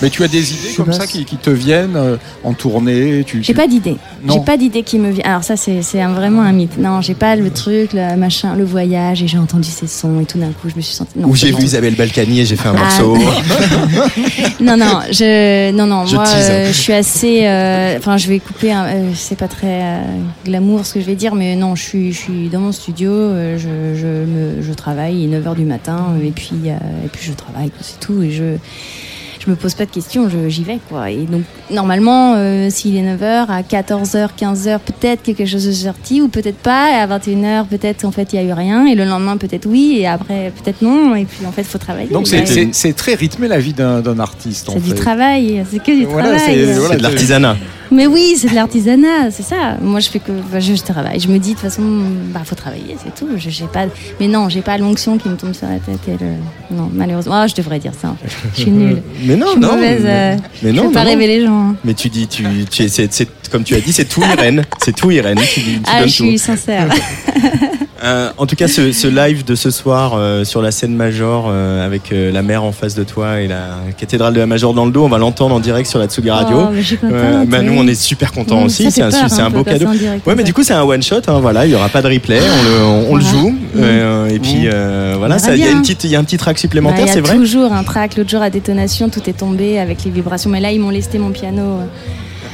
Mais 0.03 0.11
tu 0.11 0.23
as 0.25 0.29
des 0.29 0.53
idées 0.53 0.75
comme 0.77 0.93
ça 0.93 1.07
qui, 1.07 1.25
qui 1.25 1.39
te 1.39 1.49
viennent 1.49 1.97
euh, 1.97 2.17
en 2.43 2.53
tournée 2.53 3.25
tu, 3.27 3.39
J'ai 3.39 3.55
tu- 3.55 3.55
pas 3.55 3.67
d'idée. 3.67 3.97
J'ai 4.31 4.41
pas 4.41 4.59
d'idée 4.59 4.83
qui 4.83 4.99
me 4.99 5.11
vient. 5.11 5.25
Alors 5.25 5.43
ça, 5.43 5.57
c'est 5.57 5.81
vraiment 5.81 6.43
un 6.43 6.53
mythe. 6.53 6.77
Non, 6.77 7.01
j'ai 7.01 7.15
pas 7.15 7.35
le 7.35 7.49
truc, 7.51 7.95
le 7.95 8.15
machin, 8.17 8.55
le 8.57 8.65
voyage, 8.65 9.23
et 9.23 9.27
j'ai 9.27 9.39
entendu 9.39 9.67
ces 9.71 9.87
sons, 9.87 10.21
et 10.21 10.27
tout 10.27 10.37
d'un 10.37 10.49
coup, 10.53 10.69
je 10.69 10.77
me 10.77 10.83
suis 10.83 10.95
sentie. 10.95 11.13
Non, 11.19 11.29
Ou 11.29 11.35
j'ai 11.35 11.47
vu 11.49 11.55
tout. 11.55 11.63
Isabelle 11.63 11.95
Balkany 11.95 12.41
et 12.41 12.45
j'ai 12.45 12.57
fait 12.57 12.69
un 12.69 12.75
Ah, 12.77 12.81
morceau. 13.01 13.17
non, 14.61 14.77
non, 14.77 15.01
je, 15.11 15.71
non, 15.73 15.87
non, 15.87 16.05
Je 16.05 16.17
moi, 16.17 16.25
euh, 16.29 16.69
je 16.69 16.73
suis 16.79 16.93
assez, 16.93 17.41
euh, 17.47 17.97
enfin, 17.99 18.19
je 18.19 18.29
vais 18.29 18.39
couper, 18.39 18.71
un- 18.73 18.85
euh, 18.85 19.04
c'est 19.15 19.37
pas 19.39 19.49
très 19.49 19.83
euh, 19.83 20.03
glamour 20.45 20.87
ce 20.87 20.95
que 20.95 21.01
je 21.01 21.07
vais 21.07 21.15
dire, 21.17 21.35
mais 21.35 21.57
non, 21.57 21.75
je 21.75 21.83
suis, 21.83 22.13
je 22.13 22.19
suis 22.19 22.49
dans 22.49 22.61
mon 22.61 22.73
studio, 22.73 23.11
euh, 23.11 23.59
je, 23.59 23.99
je, 23.99 24.07
me, 24.07 24.63
je 24.63 24.73
travaille, 24.73 25.23
il 25.25 25.33
est 25.35 25.39
9h 25.41 25.55
du 25.57 25.65
matin, 25.65 26.15
et 26.23 26.31
puis, 26.31 26.55
euh, 26.67 26.71
et 27.05 27.09
puis 27.09 27.23
je 27.23 27.33
travaille, 27.33 27.71
c'est 27.81 28.01
tout, 28.01 28.23
et 28.23 28.31
je, 28.31 28.57
je 29.45 29.51
me 29.51 29.57
pose 29.57 29.75
pas 29.75 29.85
de 29.85 29.91
questions, 29.91 30.31
je- 30.31 30.49
j'y 30.49 30.65
vais, 30.65 30.79
quoi. 30.89 31.11
Et 31.11 31.27
donc, 31.27 31.43
normalement, 31.71 32.35
euh, 32.37 32.69
s'il 32.71 32.97
est 32.97 33.03
9h, 33.03 33.47
à 33.51 33.61
14h, 33.63 34.29
15h, 34.41 34.79
peut-être 34.79 35.23
quelque 35.23 35.45
chose 35.45 35.67
de 35.67 35.73
sorti, 35.73 36.23
ou 36.23 36.29
peut-être 36.29 36.57
pas, 36.57 36.93
et 36.93 36.95
à 36.95 37.07
21h, 37.07 37.67
peut-être, 37.67 38.07
en 38.07 38.11
fait, 38.11 38.33
il 38.33 38.37
y 38.37 38.39
a 38.39 38.43
eu 38.43 38.53
rien, 38.55 38.87
et 38.87 38.95
le 38.95 39.05
lendemain, 39.05 39.37
peut-être 39.37 39.67
oui, 39.67 39.99
et 40.01 40.07
après, 40.07 40.51
peut-être 40.63 40.81
non, 40.81 41.15
et 41.15 41.27
puis, 41.27 41.45
en 41.47 41.53
fait, 41.53 41.61
il 41.63 41.67
faut 41.69 41.77
travailler. 41.79 42.09
Donc 42.09 42.27
Ouais. 42.33 42.45
c'est- 42.73 42.93
très 42.97 43.15
rythmé 43.15 43.49
la 43.49 43.59
vie 43.59 43.75
d'un 43.75 44.01
d'un 44.01 44.19
artiste. 44.19 44.69
en 44.71 44.73
C'est 44.75 44.81
du 44.81 44.95
travail, 44.95 45.63
c'est 45.71 45.83
que 45.83 45.93
du 45.93 46.07
Voilà, 46.07 46.37
travail. 46.37 46.55
c'est- 46.65 46.73
voilà, 46.75 46.89
C'est 46.93 46.97
de 46.97 47.03
l'artisanat. 47.03 47.57
Mais 47.95 48.07
oui, 48.07 48.35
c'est 48.37 48.49
de 48.49 48.55
l'artisanat, 48.55 49.31
c'est 49.31 49.43
ça. 49.45 49.77
Moi, 49.81 50.01
je 50.01 50.09
fais 50.11 50.19
que 50.19 50.33
bah, 50.53 50.59
je, 50.61 50.75
je 50.75 50.83
travaille. 50.83 51.21
Je 51.21 51.29
me 51.29 51.39
dis 51.39 51.51
de 51.51 51.55
toute 51.55 51.63
façon, 51.63 51.83
bah 52.33 52.41
faut 52.45 52.55
travailler, 52.55 52.97
c'est 53.03 53.15
tout. 53.15 53.29
Je 53.37 53.51
j'ai 53.51 53.67
pas, 53.67 53.85
mais 54.19 54.27
non, 54.27 54.49
j'ai 54.49 54.63
pas 54.63 54.77
l'onction 54.79 55.17
qui 55.17 55.29
me 55.29 55.37
tombe 55.37 55.53
sur 55.55 55.69
la 55.69 55.79
tête. 55.79 56.01
Et 56.09 56.13
le... 56.23 56.33
Non, 56.77 56.91
malheureusement, 56.93 57.35
Ah, 57.35 57.47
je 57.47 57.55
devrais 57.55 57.79
dire 57.79 57.93
ça. 58.01 58.09
en 58.09 58.17
fait. 58.17 58.31
Je 58.57 58.61
suis 58.63 58.71
nulle. 58.71 59.03
Mais 59.25 59.37
non, 59.37 59.47
je 59.47 59.51
suis 59.53 59.61
non. 59.61 59.73
mauvaise. 59.75 60.03
mais, 60.03 60.11
euh, 60.11 60.37
mais 60.63 60.71
je 60.71 60.77
non, 60.77 60.89
fais 60.89 60.95
pas 60.95 61.05
non, 61.05 61.11
rêver 61.11 61.27
les 61.27 61.45
gens. 61.45 61.69
hein. 61.71 61.77
Mais 61.85 61.95
tu 61.95 62.09
dis, 62.09 62.27
tu, 62.27 62.45
tu 62.71 62.83
es- 62.83 62.89
c'est, 62.89 63.13
c'est- 63.13 63.29
comme 63.51 63.63
tu 63.65 63.75
as 63.77 63.81
dit, 63.81 63.93
c'est 63.93 64.07
tout 64.07 64.23
Irène. 64.23 64.65
C'est 64.85 64.95
tout 64.97 65.11
Irène. 65.11 65.39
Tu, 65.39 65.61
tu 65.61 65.81
Ah, 65.87 66.01
je 66.01 66.17
tout. 66.17 66.25
suis 66.25 66.39
sincère. 66.39 66.89
Euh, 68.03 68.31
en 68.39 68.47
tout 68.47 68.57
cas, 68.57 68.67
ce, 68.67 68.91
ce 68.93 69.07
live 69.07 69.45
de 69.45 69.55
ce 69.55 69.71
soir 69.71 70.15
euh, 70.17 70.43
sur 70.45 70.61
la 70.61 70.73
scène 70.73 70.97
Major 70.97 71.47
euh, 71.49 71.85
avec 71.87 72.13
la 72.13 72.43
mer 72.43 72.65
en 72.65 72.73
face 72.73 72.95
de 72.97 73.05
toi 73.05 73.41
et 73.41 73.47
la 73.47 73.77
cathédrale 73.97 74.35
de 74.35 74.41
la 74.41 74.47
Major 74.47 74.75
dans 74.75 74.85
le 74.85 74.91
dos, 74.91 75.05
on 75.05 75.09
va 75.09 75.19
l'entendre 75.19 75.55
en 75.55 75.61
direct 75.61 75.89
sur 75.89 75.99
la 76.01 76.07
Tsugi 76.07 76.29
Radio. 76.31 76.57
Oh, 76.59 76.67
contente, 77.01 77.13
Euh, 77.13 77.45
bah, 77.47 77.63
nous, 77.63 77.73
on 77.77 77.87
est 77.87 77.95
super 77.95 78.33
contents 78.33 78.63
Mm, 78.63 78.65
aussi. 78.65 78.91
C'est 78.91 79.03
un, 79.03 79.09
hein, 79.11 79.29
un 79.39 79.51
beau 79.51 79.63
cadeau. 79.63 79.93
direct 79.93 80.27
Ouais, 80.27 80.35
mais 80.35 80.43
ça. 80.43 80.47
du 80.47 80.53
coup, 80.55 80.63
c'est 80.65 80.75
un 80.75 80.83
one 80.83 81.03
shot. 81.03 81.21
Hein, 81.29 81.39
voilà, 81.41 81.67
il 81.67 81.73
y 81.73 81.75
aura 81.77 81.89
pas 81.89 82.03
de 82.03 82.09
replay. 82.09 82.41
On 82.41 82.63
le, 82.65 82.85
on, 82.85 83.13
on 83.13 83.17
le 83.17 83.23
Voilà. 83.23 83.39
joue. 83.39 83.51
Mm. 83.75 84.35
Et 84.35 84.39
puis 84.41 84.63
euh, 84.67 85.15
voilà, 85.17 85.37
il 85.37 85.43
y 85.43 85.47
a 85.47 85.51
verra 85.55 85.67
une 85.69 85.73
bien. 85.75 85.81
petite, 85.83 86.05
il 86.05 86.11
y 86.11 86.17
a 86.17 86.19
un 86.19 86.25
petit 86.25 86.37
track 86.37 86.57
Bah, 86.57 86.61
supplémentaire, 86.61 87.07
c'est 87.09 87.21
vrai. 87.21 87.37
toujours 87.37 87.73
un 87.73 87.85
track. 87.85 88.17
L'autre 88.17 88.31
jour 88.31 88.43
à 88.43 88.51
détonation, 88.51 89.09
tout 89.09 89.23
est 89.31 89.39
tombé 89.39 89.79
avec 89.79 90.05
les 90.05 90.11
vibrations. 90.11 90.51
Mais 90.51 90.61
là, 90.61 90.73
ils 90.73 90.81
m'ont 90.81 90.91
lesté 90.91 91.19
mon 91.19 91.31
piano. 91.31 91.79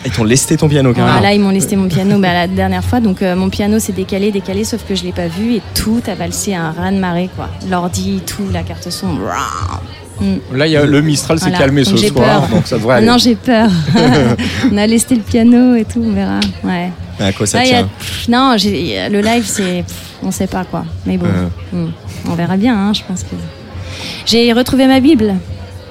Ils 0.05 0.11
t'ont 0.11 0.25
lesté 0.25 0.57
ton 0.57 0.69
piano 0.69 0.93
carrément. 0.95 1.19
Voilà, 1.19 1.35
ils 1.35 1.41
m'ont 1.41 1.51
lesté 1.51 1.77
mon 1.77 1.87
piano 1.89 2.19
bah, 2.19 2.33
la 2.33 2.47
dernière 2.47 2.83
fois. 2.85 3.01
Donc 3.01 3.21
euh, 3.23 3.37
mon 3.37 3.51
piano 3.51 3.79
s'est 3.79 3.93
décalé, 3.93 4.31
décalé, 4.33 4.65
sauf 4.65 4.83
que 4.89 4.95
je 4.95 5.05
l'ai 5.05 5.13
pas 5.13 5.27
vu 5.29 5.57
et 5.57 5.63
tout 5.75 6.01
a 6.07 6.15
valsé 6.15 6.55
à 6.55 6.63
un 6.63 6.73
raz 6.73 6.91
de 6.91 6.99
marée 6.99 7.29
quoi. 7.37 7.49
L'ordi, 7.71 8.23
tout, 8.27 8.49
la 8.53 8.63
carte 8.63 8.89
son. 8.91 9.09
Mm. 10.21 10.37
Là, 10.55 10.67
il 10.67 10.73
y 10.73 10.77
a, 10.77 10.85
le 10.85 11.01
Mistral 11.03 11.39
s'est 11.39 11.45
Voilà. 11.47 11.59
calmé 11.59 11.83
Donc 11.85 11.99
ce 11.99 12.09
soir, 12.09 12.41
peur. 12.43 12.49
donc 12.49 12.67
ça 12.67 12.77
devrait 12.79 12.97
aller. 12.97 13.07
Non, 13.07 13.19
j'ai 13.19 13.35
peur. 13.37 13.71
on 14.73 14.77
a 14.77 14.87
lesté 14.87 15.15
le 15.15 15.23
piano 15.23 15.75
et 15.77 15.85
tout, 15.85 16.03
on 16.07 16.13
verra. 16.13 16.41
Ouais. 16.65 16.91
À 17.19 17.33
quoi 17.33 17.47
ça 17.47 17.59
Là, 17.59 17.65
il 17.65 17.71
y 17.71 17.75
a- 17.75 17.79
tient 17.79 17.89
pff, 17.99 18.29
non, 18.29 18.53
le 18.55 19.21
live, 19.21 19.45
c'est, 19.47 19.85
on 20.23 20.31
sait 20.31 20.47
pas 20.47 20.65
quoi. 20.65 20.85
Mais 21.07 21.17
bon, 21.19 21.27
Euh. 21.27 21.87
mm. 21.87 21.93
on 22.31 22.35
verra 22.35 22.57
bien. 22.57 22.75
hein, 22.77 22.93
je 22.95 23.03
pense 23.07 23.23
que 23.23 23.35
j'ai 24.27 24.53
retrouvé 24.53 24.87
ma 24.87 25.01
Bible. 25.01 25.35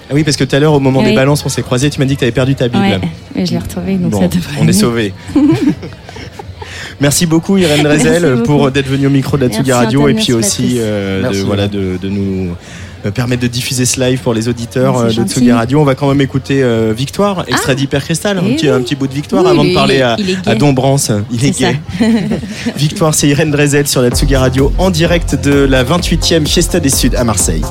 Ah 0.09 0.13
oui, 0.15 0.23
parce 0.23 0.37
que 0.37 0.43
tout 0.43 0.55
à 0.55 0.59
l'heure, 0.59 0.73
au 0.73 0.79
moment 0.79 0.99
Oui. 1.01 1.05
des 1.09 1.15
balances, 1.15 1.45
on 1.45 1.49
s'est 1.49 1.61
croisés. 1.61 1.89
Tu 1.89 1.99
m'as 1.99 2.05
dit 2.05 2.15
que 2.15 2.19
tu 2.19 2.25
avais 2.25 2.31
perdu 2.31 2.55
ta 2.55 2.67
Bible. 2.67 2.83
Ouais, 2.83 2.99
et 3.35 3.45
je 3.45 3.51
l'ai 3.51 3.59
retrouvée, 3.59 3.95
donc 3.95 4.11
Bon, 4.11 4.21
ça 4.21 4.27
devrait. 4.27 4.57
on 4.59 4.67
est 4.67 4.73
sauvés. 4.73 5.13
Merci 7.01 7.25
beaucoup 7.25 7.57
Irène 7.57 7.83
Drezel 7.83 8.43
pour 8.43 8.57
beaucoup. 8.57 8.69
d'être 8.71 8.87
venue 8.87 9.07
au 9.07 9.11
micro 9.11 9.37
de 9.37 9.45
la 9.45 9.49
Tsugi 9.53 9.71
Radio 9.71 10.01
Antoine, 10.01 10.17
et 10.17 10.21
puis 10.21 10.33
aussi 10.33 10.75
euh, 10.79 11.29
de, 11.31 11.37
voilà, 11.43 11.67
de, 11.69 11.97
de 12.01 12.09
nous 12.09 12.49
euh, 13.05 13.11
permettre 13.11 13.41
de 13.41 13.47
diffuser 13.47 13.85
ce 13.85 14.01
live 14.01 14.19
pour 14.19 14.33
les 14.33 14.49
auditeurs 14.49 14.97
euh, 14.97 15.07
de. 15.09 15.23
Tsugi 15.25 15.51
Radio. 15.53 15.79
On 15.79 15.85
va 15.85 15.95
quand 15.95 16.09
même 16.09 16.19
écouter 16.19 16.61
euh, 16.61 16.91
Victoire, 16.95 17.45
extrait 17.47 17.75
d'Hyper 17.75 18.03
Cristal, 18.03 18.37
un 18.37 18.41
eh 18.45 18.57
oui. 18.61 18.69
un 18.69 18.81
petit 18.81 18.95
bout 18.95 19.07
de 19.07 19.13
Victoire 19.13 19.43
Oui, 19.45 19.49
avant 19.51 19.63
de 19.63 19.73
parler 19.73 19.95
est- 19.95 20.01
à, 20.01 20.17
à. 20.45 20.55
Dombrance. 20.55 21.09
Il 21.31 21.45
est 21.45 21.57
gay. 21.57 21.79
Victoire, 22.75 23.13
c'est 23.13 23.29
Irène 23.29 23.51
Drezel 23.51 23.87
sur 23.87 24.01
la 24.01 24.09
Tsugi 24.09 24.35
Radio 24.35 24.73
en 24.77 24.89
direct 24.89 25.35
de 25.41 25.53
la 25.53 25.85
28e 25.85 26.45
Fiesta 26.45 26.81
des 26.81 26.89
Suds 26.89 27.15
à 27.15 27.23
Marseille. 27.23 27.61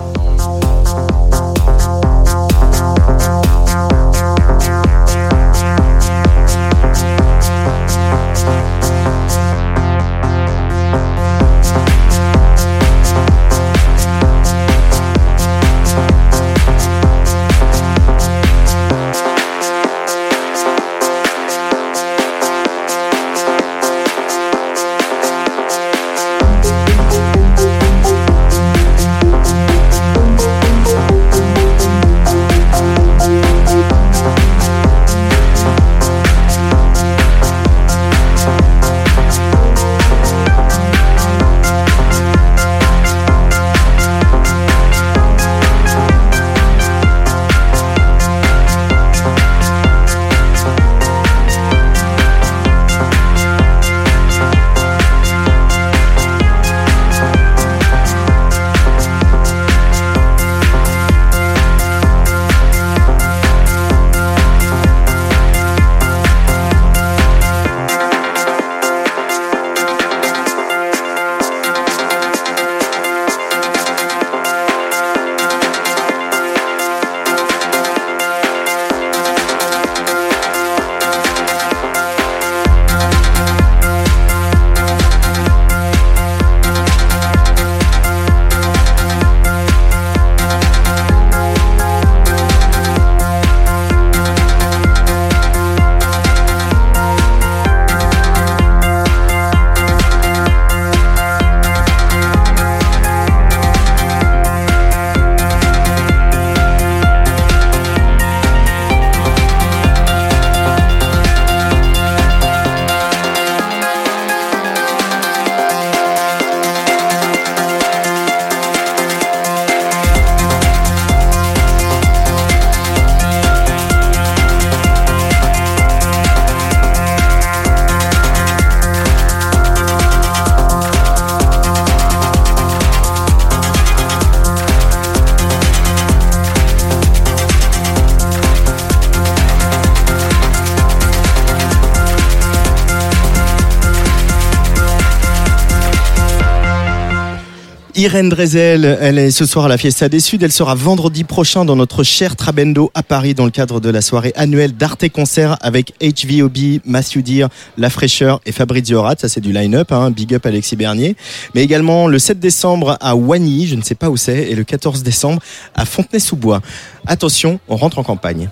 Irène 147.98 148.28
Drezel, 148.28 148.96
elle 149.00 149.18
est 149.18 149.32
ce 149.32 149.44
soir 149.44 149.64
à 149.64 149.68
la 149.68 149.76
Fiesta 149.76 150.08
des 150.08 150.20
Suds. 150.20 150.38
Elle 150.40 150.52
sera 150.52 150.76
vendredi 150.76 151.24
prochain 151.24 151.64
dans 151.64 151.74
notre 151.74 152.04
cher 152.04 152.36
Trabendo 152.36 152.92
à 152.94 153.02
Paris 153.02 153.34
dans 153.34 153.44
le 153.44 153.50
cadre 153.50 153.80
de 153.80 153.90
la 153.90 154.02
soirée 154.02 154.32
annuelle 154.36 154.76
d'Arte 154.76 155.08
Concert 155.08 155.56
avec 155.62 155.94
HVOB, 156.00 156.80
Matthew 156.84 157.22
Deer, 157.24 157.48
La 157.76 157.90
Fraîcheur 157.90 158.40
et 158.46 158.52
Fabrizio 158.52 159.02
Rat. 159.02 159.16
Ça, 159.18 159.28
c'est 159.28 159.40
du 159.40 159.52
line-up. 159.52 159.90
Hein. 159.90 160.12
Big 160.12 160.32
up 160.32 160.46
Alexis 160.46 160.76
Bernier. 160.76 161.16
Mais 161.56 161.64
également 161.64 162.06
le 162.06 162.20
7 162.20 162.38
décembre 162.38 162.96
à 163.00 163.16
Wagny, 163.16 163.66
je 163.66 163.74
ne 163.74 163.82
sais 163.82 163.96
pas 163.96 164.10
où 164.10 164.16
c'est, 164.16 164.48
et 164.48 164.54
le 164.54 164.62
14 164.62 165.02
décembre 165.02 165.42
à 165.74 165.84
Fontenay-sous-Bois. 165.84 166.60
Attention, 167.04 167.58
on 167.66 167.74
rentre 167.74 167.98
en 167.98 168.04
campagne. 168.04 168.48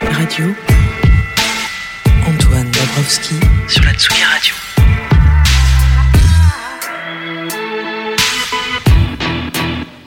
Radio. 0.00 0.77
Dabrowski 2.98 3.36
sur 3.68 3.84
la 3.84 3.92
Tsugi 3.94 4.24
Radio. 4.24 4.54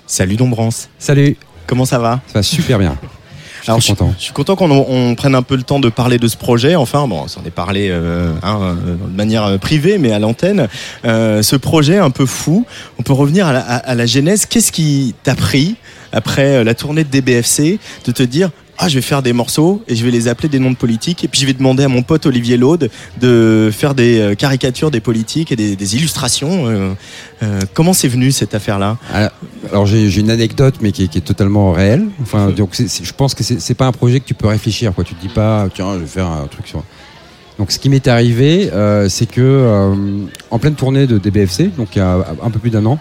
Salut 0.07 0.35
Dombrance. 0.35 0.89
Salut, 0.99 1.37
Comment 1.67 1.85
ça 1.85 1.99
va? 1.99 2.19
Ça 2.27 2.33
va 2.39 2.43
super 2.43 2.79
bien. 2.79 2.97
Je 3.61 3.65
suis 3.65 3.71
Alors, 3.71 3.85
content. 3.85 4.13
Je 4.17 4.23
suis 4.23 4.33
content 4.33 4.55
qu'on 4.55 4.71
on 4.71 5.13
prenne 5.13 5.35
un 5.35 5.43
peu 5.43 5.55
le 5.55 5.61
temps 5.61 5.79
de 5.79 5.89
parler 5.89 6.17
de 6.17 6.27
ce 6.27 6.35
projet. 6.35 6.75
Enfin, 6.75 7.07
bon, 7.07 7.21
on 7.23 7.27
s'en 7.27 7.43
est 7.45 7.51
parlé 7.51 7.89
euh, 7.91 8.33
hein, 8.41 8.59
euh, 8.61 8.73
de 9.07 9.15
manière 9.15 9.45
euh, 9.45 9.57
privée, 9.59 9.99
mais 9.99 10.11
à 10.11 10.17
l'antenne. 10.19 10.67
Euh, 11.05 11.43
ce 11.43 11.55
projet 11.55 11.99
un 11.99 12.09
peu 12.09 12.25
fou. 12.25 12.65
On 12.97 13.03
peut 13.03 13.13
revenir 13.13 13.45
à 13.45 13.53
la, 13.53 13.59
à- 13.61 13.75
à 13.77 13.93
la 13.95 14.07
genèse. 14.07 14.47
Qu'est-ce 14.47 14.71
qui 14.71 15.13
t'a 15.23 15.35
pris 15.35 15.75
après 16.11 16.63
la 16.63 16.73
tournée 16.73 17.03
de 17.03 17.09
DBFC 17.09 17.79
de 18.05 18.11
te 18.11 18.23
dire 18.23 18.49
ah 18.81 18.89
je 18.89 18.95
vais 18.95 19.01
faire 19.01 19.21
des 19.21 19.31
morceaux 19.31 19.83
et 19.87 19.95
je 19.95 20.03
vais 20.03 20.09
les 20.09 20.27
appeler 20.27 20.49
des 20.49 20.57
noms 20.57 20.71
de 20.71 20.75
politiques 20.75 21.23
et 21.23 21.27
puis 21.27 21.39
je 21.39 21.45
vais 21.45 21.53
demander 21.53 21.83
à 21.83 21.87
mon 21.87 22.01
pote 22.01 22.25
Olivier 22.25 22.57
Laude 22.57 22.89
de 23.21 23.69
faire 23.71 23.93
des 23.93 24.19
euh, 24.19 24.33
caricatures 24.33 24.89
des 24.89 24.99
politiques 24.99 25.51
et 25.51 25.55
des, 25.55 25.75
des 25.75 25.95
illustrations. 25.95 26.67
Euh, 26.67 26.93
euh, 27.43 27.59
comment 27.75 27.93
c'est 27.93 28.07
venu 28.07 28.31
cette 28.31 28.55
affaire-là? 28.55 28.97
Alors, 29.13 29.29
alors, 29.71 29.85
j'ai 29.85 30.19
une 30.19 30.31
anecdote, 30.31 30.75
mais 30.81 30.91
qui 30.91 31.03
est, 31.03 31.07
qui 31.09 31.19
est 31.19 31.21
totalement 31.21 31.71
réelle. 31.71 32.07
Enfin, 32.23 32.49
donc 32.49 32.71
je 32.75 33.13
pense 33.13 33.35
que 33.35 33.43
c'est 33.43 33.73
pas 33.75 33.85
un 33.85 33.91
projet 33.91 34.19
que 34.19 34.25
tu 34.25 34.33
peux 34.33 34.47
réfléchir. 34.47 34.93
Quoi. 34.95 35.03
Tu 35.03 35.13
te 35.13 35.21
dis 35.21 35.31
pas, 35.31 35.67
tiens, 35.71 35.93
je 35.93 35.99
vais 35.99 36.07
faire 36.07 36.27
un 36.27 36.47
truc 36.47 36.67
sur. 36.67 36.83
Donc, 37.59 37.71
ce 37.71 37.77
qui 37.77 37.89
m'est 37.89 38.07
arrivé, 38.07 38.71
euh, 38.73 39.07
c'est 39.09 39.27
que 39.27 39.95
en 40.49 40.57
pleine 40.57 40.73
tournée 40.73 41.05
de 41.05 41.19
DBFC, 41.19 41.67
donc 41.77 41.89
il 41.95 41.99
y 41.99 42.01
a 42.01 42.25
un 42.41 42.49
peu 42.49 42.57
plus 42.57 42.71
d'un 42.71 42.85
an, 42.87 42.97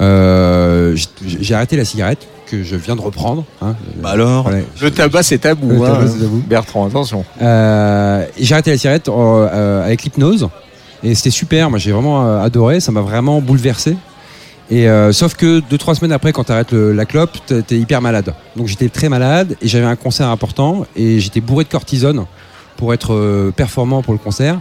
j'ai 0.00 1.54
arrêté 1.54 1.76
la 1.76 1.84
cigarette 1.84 2.26
que 2.50 2.62
je 2.62 2.76
viens 2.76 2.96
de 2.96 3.00
reprendre. 3.00 3.44
hein. 3.62 3.74
Bah 3.96 4.10
alors 4.10 4.44
Voilà. 4.44 4.60
Le 4.80 4.90
tabac, 4.90 5.22
c'est 5.22 5.38
tabou. 5.38 5.68
Le 5.68 5.76
hein. 5.82 5.86
tabac, 5.94 6.06
tabou. 6.12 6.42
Bertrand, 6.48 6.86
attention. 6.86 7.24
Euh, 7.42 8.24
j'ai 8.38 8.54
arrêté 8.54 8.70
la 8.70 8.78
cigarette 8.78 9.08
euh, 9.08 9.12
euh, 9.52 9.84
avec 9.84 10.02
l'hypnose 10.04 10.48
et 11.02 11.14
c'était 11.14 11.30
super. 11.30 11.70
Moi, 11.70 11.78
j'ai 11.78 11.92
vraiment 11.92 12.40
adoré. 12.40 12.80
Ça 12.80 12.90
m'a 12.92 13.00
vraiment 13.02 13.40
bouleversé. 13.40 13.96
Et 14.70 14.88
euh, 14.88 15.12
sauf 15.12 15.34
que 15.34 15.60
deux 15.70 15.78
trois 15.78 15.94
semaines 15.94 16.12
après, 16.12 16.32
quand 16.32 16.44
t'arrêtes 16.44 16.72
le- 16.72 16.92
la 16.92 17.06
clope, 17.06 17.38
t'es 17.66 17.76
hyper 17.78 18.02
malade. 18.02 18.34
Donc 18.56 18.66
j'étais 18.66 18.88
très 18.90 19.08
malade 19.08 19.56
et 19.62 19.68
j'avais 19.68 19.86
un 19.86 19.96
concert 19.96 20.28
important 20.28 20.84
et 20.96 21.20
j'étais 21.20 21.40
bourré 21.40 21.64
de 21.64 21.70
cortisone 21.70 22.26
pour 22.76 22.92
être 22.92 23.50
performant 23.56 24.02
pour 24.02 24.12
le 24.12 24.18
concert. 24.18 24.58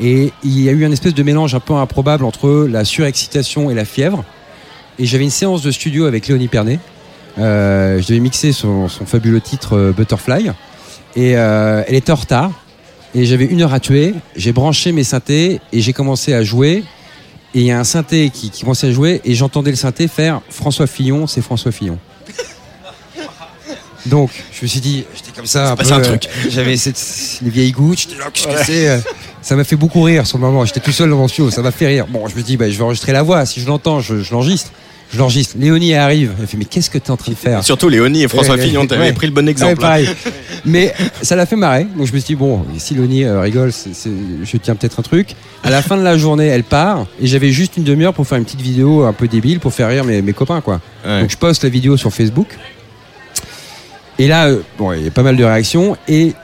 Et 0.00 0.32
il 0.44 0.60
y 0.60 0.68
a 0.70 0.72
eu 0.72 0.86
un 0.86 0.92
espèce 0.92 1.12
de 1.12 1.22
mélange 1.22 1.54
un 1.54 1.60
peu 1.60 1.74
improbable 1.74 2.24
entre 2.24 2.66
la 2.70 2.84
surexcitation 2.86 3.70
et 3.70 3.74
la 3.74 3.84
fièvre. 3.84 4.24
Et 4.98 5.04
j'avais 5.04 5.24
une 5.24 5.30
séance 5.30 5.60
de 5.62 5.70
studio 5.70 6.06
avec 6.06 6.26
Léonie 6.28 6.48
Pernet. 6.48 6.78
Euh, 7.38 8.00
je 8.00 8.06
devais 8.08 8.20
mixer 8.20 8.52
son, 8.52 8.88
son 8.88 9.06
fabuleux 9.06 9.40
titre 9.40 9.76
euh, 9.76 9.92
Butterfly. 9.92 10.50
Et 11.16 11.36
euh, 11.36 11.82
elle 11.86 11.94
était 11.94 12.12
en 12.12 12.16
retard. 12.16 12.50
Et 13.14 13.24
j'avais 13.24 13.44
une 13.44 13.62
heure 13.62 13.74
à 13.74 13.80
tuer. 13.80 14.14
J'ai 14.36 14.52
branché 14.52 14.92
mes 14.92 15.04
synthés 15.04 15.60
et 15.72 15.80
j'ai 15.80 15.92
commencé 15.92 16.32
à 16.32 16.44
jouer. 16.44 16.84
Et 17.54 17.60
il 17.60 17.66
y 17.66 17.72
a 17.72 17.78
un 17.78 17.84
synthé 17.84 18.30
qui, 18.30 18.50
qui 18.50 18.62
commençait 18.62 18.88
à 18.88 18.92
jouer 18.92 19.20
et 19.24 19.34
j'entendais 19.34 19.70
le 19.70 19.76
synthé 19.76 20.06
faire 20.06 20.40
François 20.50 20.86
Fillon, 20.86 21.26
c'est 21.26 21.42
François 21.42 21.72
Fillon. 21.72 21.98
Donc, 24.06 24.30
je 24.52 24.62
me 24.62 24.68
suis 24.68 24.78
dit, 24.78 25.04
j'étais 25.16 25.32
comme 25.32 25.46
ça. 25.46 25.72
Un 25.72 25.76
peu, 25.76 25.84
euh. 25.92 26.16
J'avais 26.48 26.76
les 26.76 27.50
vieilles 27.50 27.72
gouttes, 27.72 27.98
j'étais 27.98 28.18
là, 28.18 28.26
qu'est-ce 28.32 28.46
que 28.46 28.64
c'est 28.64 29.02
Ça 29.42 29.56
m'a 29.56 29.64
fait 29.64 29.74
beaucoup 29.74 30.02
rire 30.02 30.28
sur 30.28 30.38
le 30.38 30.44
moment. 30.44 30.64
J'étais 30.64 30.78
tout 30.78 30.92
seul 30.92 31.10
dans 31.10 31.16
mon 31.16 31.26
studio, 31.26 31.50
ça 31.50 31.60
m'a 31.60 31.72
fait 31.72 31.88
rire. 31.88 32.06
Bon, 32.08 32.28
je 32.28 32.36
me 32.36 32.42
dis, 32.42 32.56
bah, 32.56 32.70
je 32.70 32.78
vais 32.78 32.84
enregistrer 32.84 33.10
la 33.10 33.24
voix. 33.24 33.44
Si 33.46 33.60
je 33.60 33.66
l'entends, 33.66 33.98
je, 33.98 34.22
je 34.22 34.30
l'enregistre. 34.30 34.70
Je 35.12 35.18
l'enregistre. 35.18 35.56
Léonie 35.58 35.94
arrive. 35.94 36.32
Elle 36.40 36.46
fait, 36.46 36.56
mais 36.56 36.64
qu'est-ce 36.64 36.88
que 36.88 36.98
tu 36.98 37.06
es 37.06 37.10
en 37.10 37.16
train 37.16 37.32
de 37.32 37.36
faire 37.36 37.64
Surtout 37.64 37.88
Léonie 37.88 38.22
et 38.22 38.28
François 38.28 38.56
Fillon, 38.56 38.86
t'avais 38.86 39.06
ouais. 39.06 39.12
pris 39.12 39.26
le 39.26 39.32
bon 39.32 39.48
exemple. 39.48 39.72
hein. 39.72 39.76
pareil. 39.76 40.08
Mais 40.64 40.94
ça 41.22 41.34
l'a 41.36 41.46
fait 41.46 41.56
marrer. 41.56 41.84
Donc 41.96 42.06
je 42.06 42.12
me 42.12 42.18
suis 42.18 42.28
dit, 42.28 42.34
bon, 42.36 42.64
si 42.78 42.94
Léonie 42.94 43.24
euh, 43.24 43.40
rigole, 43.40 43.72
je 43.72 44.56
tiens 44.58 44.76
peut-être 44.76 45.00
un 45.00 45.02
truc. 45.02 45.34
À 45.64 45.70
la 45.70 45.82
fin 45.82 45.96
de 45.96 46.02
la 46.02 46.16
journée, 46.16 46.46
elle 46.46 46.62
part. 46.64 47.06
Et 47.20 47.26
j'avais 47.26 47.50
juste 47.50 47.76
une 47.76 47.82
demi-heure 47.84 48.14
pour 48.14 48.26
faire 48.26 48.38
une 48.38 48.44
petite 48.44 48.60
vidéo 48.60 49.02
un 49.04 49.12
peu 49.12 49.26
débile 49.26 49.58
pour 49.58 49.72
faire 49.74 49.88
rire 49.88 50.04
mes, 50.04 50.22
mes 50.22 50.32
copains, 50.32 50.60
quoi. 50.60 50.80
Ouais. 51.04 51.22
Donc 51.22 51.30
je 51.30 51.36
poste 51.36 51.64
la 51.64 51.70
vidéo 51.70 51.96
sur 51.96 52.12
Facebook. 52.12 52.48
Et 54.18 54.28
là, 54.28 54.46
euh, 54.48 54.60
bon, 54.78 54.92
il 54.92 55.04
y 55.04 55.08
a 55.08 55.10
pas 55.10 55.22
mal 55.22 55.36
de 55.36 55.44
réactions. 55.44 55.96
Et 56.08 56.34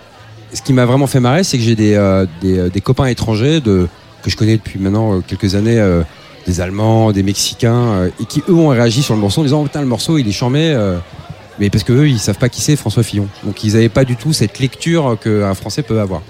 ce 0.52 0.62
qui 0.62 0.72
m'a 0.72 0.86
vraiment 0.86 1.06
fait 1.06 1.20
marrer, 1.20 1.44
c'est 1.44 1.58
que 1.58 1.64
j'ai 1.64 1.76
des, 1.76 1.94
euh, 1.94 2.26
des, 2.40 2.70
des 2.70 2.80
copains 2.80 3.06
étrangers 3.06 3.60
de, 3.60 3.86
que 4.22 4.30
je 4.30 4.36
connais 4.36 4.56
depuis 4.56 4.78
maintenant 4.78 5.20
quelques 5.20 5.54
années, 5.54 5.78
euh, 5.78 6.02
des 6.46 6.60
Allemands, 6.60 7.12
des 7.12 7.22
Mexicains, 7.22 7.74
euh, 7.74 8.10
et 8.20 8.24
qui 8.24 8.42
eux 8.48 8.54
ont 8.54 8.68
réagi 8.68 9.02
sur 9.02 9.14
le 9.14 9.20
morceau 9.20 9.40
en 9.40 9.44
disant 9.44 9.60
oh, 9.60 9.64
putain 9.64 9.80
le 9.80 9.86
morceau 9.86 10.18
il 10.18 10.28
est 10.28 10.32
charmé, 10.32 10.70
euh, 10.70 10.98
mais 11.58 11.70
parce 11.70 11.84
que 11.84 11.92
eux 11.92 12.08
ils 12.08 12.18
savent 12.18 12.38
pas 12.38 12.48
qui 12.48 12.60
c'est 12.60 12.76
François 12.76 13.02
Fillon, 13.02 13.28
donc 13.44 13.64
ils 13.64 13.76
avaient 13.76 13.88
pas 13.88 14.04
du 14.04 14.16
tout 14.16 14.32
cette 14.32 14.58
lecture 14.58 15.18
qu'un 15.22 15.54
Français 15.54 15.82
peut 15.82 16.00
avoir. 16.00 16.22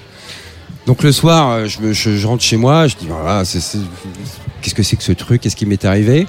Donc 0.87 1.03
le 1.03 1.13
soir, 1.13 1.51
euh, 1.51 1.67
je, 1.67 2.27
rentre 2.27 2.43
chez 2.43 2.57
moi, 2.57 2.87
je 2.87 2.97
dis 2.97 3.07
voilà, 3.09 3.43
qu'est-ce 3.45 4.75
que 4.75 4.83
c'est 4.83 4.97
que 4.97 5.03
ce 5.03 5.13
truc, 5.13 5.43
qu'est-ce 5.43 5.57
qui 5.57 5.67
m'est 5.67 5.85
arrivé? 5.85 6.27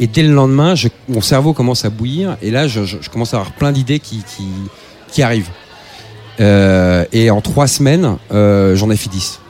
Et 0.00 0.06
dès 0.06 0.22
le 0.22 0.34
lendemain, 0.34 0.74
mon 1.08 1.20
cerveau 1.20 1.52
commence 1.52 1.84
à 1.84 1.90
bouillir, 1.90 2.36
et 2.42 2.50
là 2.50 2.66
je, 2.66 2.80
commence 3.12 3.34
à 3.34 3.38
avoir 3.38 3.52
plein 3.52 3.72
d'idées 3.72 4.00
qui, 4.00 5.22
arrivent. 5.22 5.50
Et 6.40 7.30
en 7.30 7.40
trois 7.40 7.68
semaines, 7.68 8.16
j'en 8.30 8.90
ai 8.90 8.96
fait 8.96 9.08
10. 9.08 9.40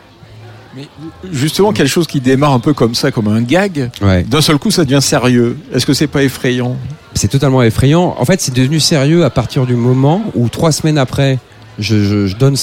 Mais 0.76 0.88
justement, 1.32 1.72
quelque 1.72 1.88
chose 1.88 2.06
qui 2.06 2.20
démarre 2.20 2.52
un 2.52 2.58
peu 2.60 2.72
comme 2.72 2.94
ça, 2.94 3.10
comme 3.12 3.28
un 3.28 3.42
gag, 3.42 3.90
Ouais. 4.02 4.22
d'un 4.24 4.40
seul 4.40 4.58
coup, 4.58 4.70
ça 4.70 4.84
devient 4.84 5.02
sérieux. 5.02 5.56
Est-ce 5.72 5.86
que 5.86 5.92
c'est 5.94 6.06
pas 6.08 6.22
effrayant? 6.24 6.76
C'est 7.14 7.28
totalement 7.28 7.62
effrayant. 7.62 8.14
En 8.18 8.24
fait, 8.24 8.40
c'est 8.40 8.54
devenu 8.54 8.80
sérieux 8.80 9.24
à 9.24 9.30
partir 9.30 9.66
du 9.66 9.74
moment 9.74 10.22
où 10.34 10.48
trois 10.48 10.72
semaines 10.72 10.98
après, 10.98 11.38
je, 11.78 12.02
je- 12.04 12.26
je 12.26 12.36
donne 12.36 12.56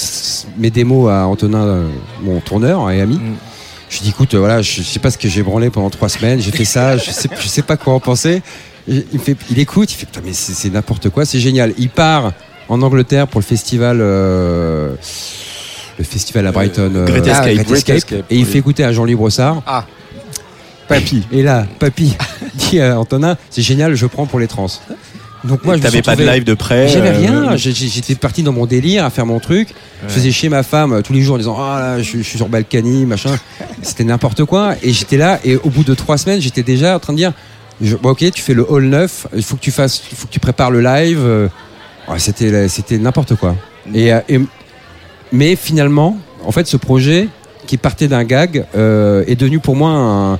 mes 0.58 0.70
démos 0.70 1.10
à 1.10 1.26
Antonin, 1.26 1.62
euh, 1.64 1.88
mon 2.22 2.40
tourneur 2.40 2.90
et 2.90 3.00
ami. 3.00 3.16
Mm. 3.16 3.34
Je 3.88 3.96
lui 3.98 4.04
dis, 4.04 4.08
écoute, 4.10 4.34
euh, 4.34 4.38
voilà, 4.38 4.60
je, 4.62 4.82
je 4.82 4.82
sais 4.82 4.98
pas 4.98 5.10
ce 5.10 5.18
que 5.18 5.28
j'ai 5.28 5.42
branlé 5.42 5.70
pendant 5.70 5.90
trois 5.90 6.08
semaines, 6.08 6.40
j'ai 6.40 6.50
fait 6.50 6.64
ça, 6.64 6.96
je 6.96 7.10
sais, 7.10 7.28
je 7.40 7.46
sais 7.48 7.62
pas 7.62 7.76
quoi 7.76 7.92
en 7.94 8.00
penser. 8.00 8.42
Il, 8.88 9.04
me 9.14 9.18
fait, 9.18 9.36
il 9.50 9.58
écoute, 9.58 9.92
il 9.92 9.96
fait, 9.96 10.06
putain, 10.06 10.22
mais 10.24 10.32
c'est 10.32 10.54
c'est 10.54 10.70
n'importe 10.70 11.08
quoi, 11.10 11.24
c'est 11.24 11.38
génial. 11.38 11.72
Il 11.78 11.88
part 11.90 12.32
en 12.68 12.80
Angleterre 12.82 13.28
pour 13.28 13.40
le 13.40 13.44
festival, 13.44 13.98
euh, 14.00 14.94
le 15.98 16.04
festival 16.04 16.46
à 16.46 16.52
Brighton, 16.52 16.92
euh, 16.94 17.04
Great 17.06 17.26
Escape. 17.26 17.44
Great 17.44 17.56
Great 17.66 17.70
Escape. 17.78 17.96
Escape, 17.96 18.24
et 18.30 18.36
il 18.36 18.46
fait 18.46 18.58
écouter 18.58 18.84
à 18.84 18.92
Jean-Louis 18.92 19.14
Brossard. 19.14 19.62
Ah, 19.66 19.84
papy. 20.88 21.24
Et 21.32 21.42
là, 21.42 21.66
papy 21.78 22.14
dit 22.54 22.80
à 22.80 22.98
Antonin, 22.98 23.36
c'est 23.50 23.62
génial, 23.62 23.94
je 23.94 24.06
prends 24.06 24.26
pour 24.26 24.38
les 24.40 24.46
trans. 24.48 24.66
Donc 25.44 25.64
moi, 25.64 25.76
je 25.76 25.82
T'avais 25.82 26.02
pas 26.02 26.14
de 26.14 26.22
live 26.22 26.44
de 26.44 26.54
près 26.54 26.86
J'avais 26.86 27.08
euh, 27.08 27.18
rien. 27.18 27.56
J'étais 27.56 28.14
parti 28.14 28.44
dans 28.44 28.52
mon 28.52 28.64
délire 28.64 29.04
à 29.04 29.10
faire 29.10 29.26
mon 29.26 29.40
truc. 29.40 29.70
Je 30.06 30.12
faisais 30.12 30.30
chier 30.30 30.48
ma 30.48 30.62
femme 30.62 30.92
euh, 30.92 31.00
tous 31.02 31.12
les 31.12 31.20
jours 31.22 31.34
en 31.34 31.38
disant 31.38 31.56
ah 31.58 31.80
là, 31.80 31.98
je, 31.98 32.04
suis- 32.04 32.18
je 32.22 32.28
suis 32.28 32.38
sur 32.38 32.48
Balkany, 32.48 33.06
machin. 33.06 33.36
C'était 33.82 34.04
n'importe 34.04 34.44
quoi. 34.44 34.76
Et 34.84 34.92
j'étais 34.92 35.16
là. 35.16 35.40
Et 35.44 35.56
au 35.56 35.68
bout 35.68 35.82
de 35.82 35.94
trois 35.94 36.16
semaines, 36.16 36.40
j'étais 36.40 36.62
déjà 36.62 36.94
en 36.94 37.00
train 37.00 37.12
de 37.12 37.18
dire 37.18 37.32
je- 37.80 37.96
bon, 37.96 38.10
ok, 38.10 38.24
tu 38.32 38.40
fais 38.40 38.54
le 38.54 38.64
hall 38.70 38.84
9 38.84 39.26
Il 39.34 39.42
faut 39.42 39.56
que 39.56 39.60
tu 39.62 39.72
fasses, 39.72 40.00
il 40.12 40.16
faut 40.16 40.28
que 40.28 40.32
tu 40.32 40.38
prépares 40.38 40.70
le 40.70 40.80
live. 40.80 41.18
euh. 41.20 41.48
C'était 42.18 42.68
c'était 42.68 42.98
n'importe 42.98 43.34
quoi. 43.34 43.56
Et, 43.92 44.12
euh, 44.12 44.20
et- 44.28 44.38
mais 45.32 45.56
finalement, 45.56 46.18
en 46.44 46.52
fait, 46.52 46.66
ce 46.66 46.76
projet 46.76 47.28
qui 47.66 47.76
partait 47.76 48.08
d'un 48.08 48.24
gag 48.24 48.66
euh, 48.74 49.24
est 49.26 49.36
devenu 49.36 49.58
pour 49.58 49.76
moi 49.76 50.38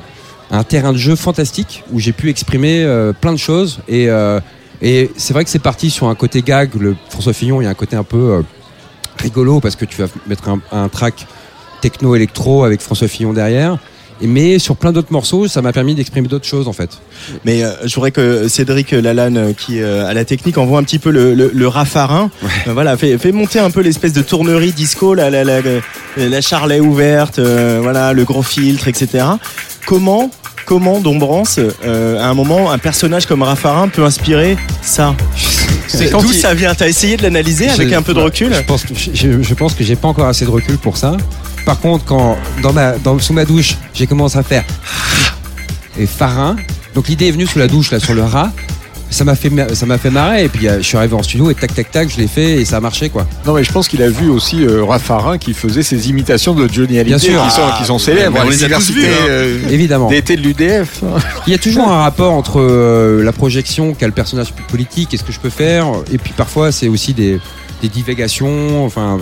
un, 0.51 0.65
terrain 0.65 0.93
de 0.93 0.99
jeu 0.99 1.17
fantastique 1.17 1.83
où 1.93 1.99
j'ai 1.99 2.13
pu 2.13 2.29
exprimer 2.29 2.83
euh, 2.83 3.13
plein 3.13 3.33
de 3.33 3.39
choses 3.39 3.81
et 3.89 4.11
euh, 4.11 4.39
et 4.85 5.13
c'est 5.17 5.33
vrai 5.33 5.45
que 5.45 5.51
c'est 5.51 5.61
parti 5.61 5.91
sur 5.91 6.09
un 6.09 6.17
côté 6.17 6.43
gag. 6.43 6.71
Le 6.75 6.97
François 7.09 7.33
Fillon, 7.33 7.61
il 7.61 7.65
y 7.65 7.67
a 7.69 7.71
un 7.71 7.75
côté 7.75 7.95
un 7.95 8.03
peu 8.03 8.33
euh, 8.33 8.43
rigolo 9.17 9.61
parce 9.61 9.77
que 9.77 9.85
tu 9.85 10.03
vas 10.03 10.09
mettre 10.27 10.49
un, 10.49 10.61
un 10.73 10.89
track 10.89 11.27
techno-électro 11.81 12.65
avec 12.65 12.81
François 12.81 13.07
Fillon 13.07 13.33
derrière. 13.33 13.79
Mais 14.27 14.59
sur 14.59 14.77
plein 14.77 14.93
d'autres 14.93 15.13
morceaux, 15.13 15.49
ça 15.49 15.63
m'a 15.63 15.73
permis 15.73 15.95
d'exprimer 15.95 16.29
d'autres 16.29 16.47
choses 16.47 16.69
en 16.69 16.73
fait. 16.73 16.91
Mais 17.45 17.63
euh, 17.65 17.73
je 17.85 17.95
voudrais 17.95 18.11
que 18.11 18.49
Cédric 18.49 18.93
Lalanne, 18.93 19.37
euh, 19.37 19.53
qui 19.53 19.81
euh, 19.81 20.07
a 20.07 20.15
la 20.15 20.25
technique, 20.25 20.59
envoie 20.59 20.79
un 20.79 20.85
petit 20.85 20.99
peu 20.99 21.11
le, 21.11 21.35
le, 21.35 21.51
le 21.53 21.69
raffarin. 21.69 22.31
Euh, 22.67 22.73
voilà, 22.73 22.97
fait, 22.97 23.17
fait 23.19 23.33
monter 23.33 23.59
un 23.59 23.71
peu 23.71 23.81
l'espèce 23.81 24.13
de 24.13 24.23
tournerie 24.23 24.73
disco, 24.73 25.15
la, 25.15 25.31
la, 25.31 25.45
la, 25.45 25.61
la, 25.61 26.29
la 26.29 26.41
charlet 26.41 26.81
ouverte, 26.81 27.39
euh, 27.39 27.81
voilà, 27.83 28.13
le 28.13 28.25
gros 28.25 28.43
filtre, 28.43 28.89
etc. 28.89 29.25
Comment, 29.87 30.31
comment 30.67 31.01
Dombrance, 31.01 31.59
euh, 31.85 32.19
à 32.21 32.27
un 32.29 32.35
moment, 32.35 32.71
un 32.71 32.79
personnage 32.79 33.27
comme 33.27 33.43
Raffarin 33.43 33.89
peut 33.89 34.05
inspirer 34.05 34.57
ça 34.81 35.15
C'est 35.89 36.11
quand 36.11 36.23
D'où 36.23 36.29
il- 36.33 36.39
ça 36.39 36.55
vient 36.55 36.75
T'as 36.75 36.89
essayé 36.89 37.17
de 37.17 37.23
l'analyser 37.23 37.69
avec 37.69 37.89
Je- 37.89 37.95
un 37.95 38.03
peu 38.03 38.15
de 38.15 38.21
recul 38.21 38.55
Je 38.55 38.63
pense 38.63 38.85
que 38.85 38.95
je, 38.95 39.43
je 39.43 39.55
pense 39.55 39.75
que 39.75 39.83
j'ai 39.85 39.97
pas 39.97 40.09
encore 40.09 40.27
assez 40.27 40.45
de 40.45 40.51
recul 40.51 40.79
pour 40.79 40.97
ça. 40.97 41.17
Par 41.65 41.79
contre, 41.81 42.05
quand 42.05 42.37
dans 42.63 42.73
ma, 42.73 42.93
dans, 42.99 43.19
sous 43.19 43.33
ma 43.33 43.45
douche, 43.45 43.77
j'ai 43.95 44.07
commencé 44.07 44.39
à 44.39 44.43
faire 44.43 44.65
et 45.99 46.07
farin. 46.07 46.57
Donc 46.95 47.09
l'idée 47.09 47.29
est 47.29 47.33
venue 47.33 47.47
sous 47.47 47.59
la 47.59 47.69
douche 47.69 47.91
là 47.91 48.01
sur 48.01 48.15
le 48.15 48.23
rat. 48.25 48.51
Ça 49.11 49.25
m'a 49.25 49.35
fait 49.35 49.51
ça 49.75 49.85
m'a 49.85 49.99
fait 49.99 50.09
marrer 50.09 50.45
et 50.45 50.49
puis 50.49 50.67
euh, 50.67 50.79
je 50.79 50.85
suis 50.85 50.97
arrivé 50.97 51.15
en 51.15 51.23
studio 51.23 51.51
et 51.51 51.55
tac 51.55 51.75
tac 51.75 51.91
tac 51.91 52.09
je 52.11 52.17
l'ai 52.17 52.27
fait 52.27 52.53
et 52.63 52.65
ça 52.65 52.79
a 52.79 52.81
marché 52.81 53.11
quoi. 53.11 53.27
Non, 53.47 53.53
mais 53.53 53.63
je 53.63 53.71
pense 53.71 53.87
qu'il 53.87 54.03
a 54.03 54.09
vu 54.09 54.31
aussi 54.31 54.65
euh, 54.65 54.85
Raffarin 54.85 55.37
qui 55.37 55.53
faisait 55.53 55.83
ses 55.83 56.09
imitations 56.09 56.55
de 56.55 56.67
Johnny 56.67 56.99
Hallyday 56.99 57.05
Bien 57.05 57.19
sûr. 57.19 57.45
qui 57.45 57.51
sont, 57.51 57.69
qui 57.79 57.85
sont 57.85 57.99
célèbres. 57.99 58.33
mais 58.33 58.41
on 58.41 58.43
à 58.45 58.47
les 58.47 58.65
a 58.65 58.69
tous 58.69 58.89
l'université, 58.89 59.01
vus, 59.01 59.07
hein. 59.07 59.27
euh, 59.29 59.69
Évidemment. 59.69 60.09
D'été 60.09 60.37
de 60.37 60.41
l'UDF. 60.41 61.03
Il 61.47 61.51
y 61.53 61.55
a 61.55 61.59
toujours 61.59 61.89
un 61.91 62.01
rapport 62.03 62.33
entre 62.33 62.59
euh, 62.59 63.23
la 63.23 63.33
projection 63.33 63.93
qu'a 63.93 64.07
le 64.07 64.13
personnage 64.15 64.55
politique 64.71 65.13
et 65.13 65.19
ce 65.19 65.25
que 65.25 65.33
je 65.33 65.41
peux 65.41 65.51
faire 65.51 65.89
et 66.11 66.17
puis 66.17 66.33
parfois 66.35 66.73
c'est 66.73 66.89
aussi 66.89 67.13
des, 67.13 67.39
des 67.83 67.89
divagations 67.91 68.83
enfin 68.87 69.19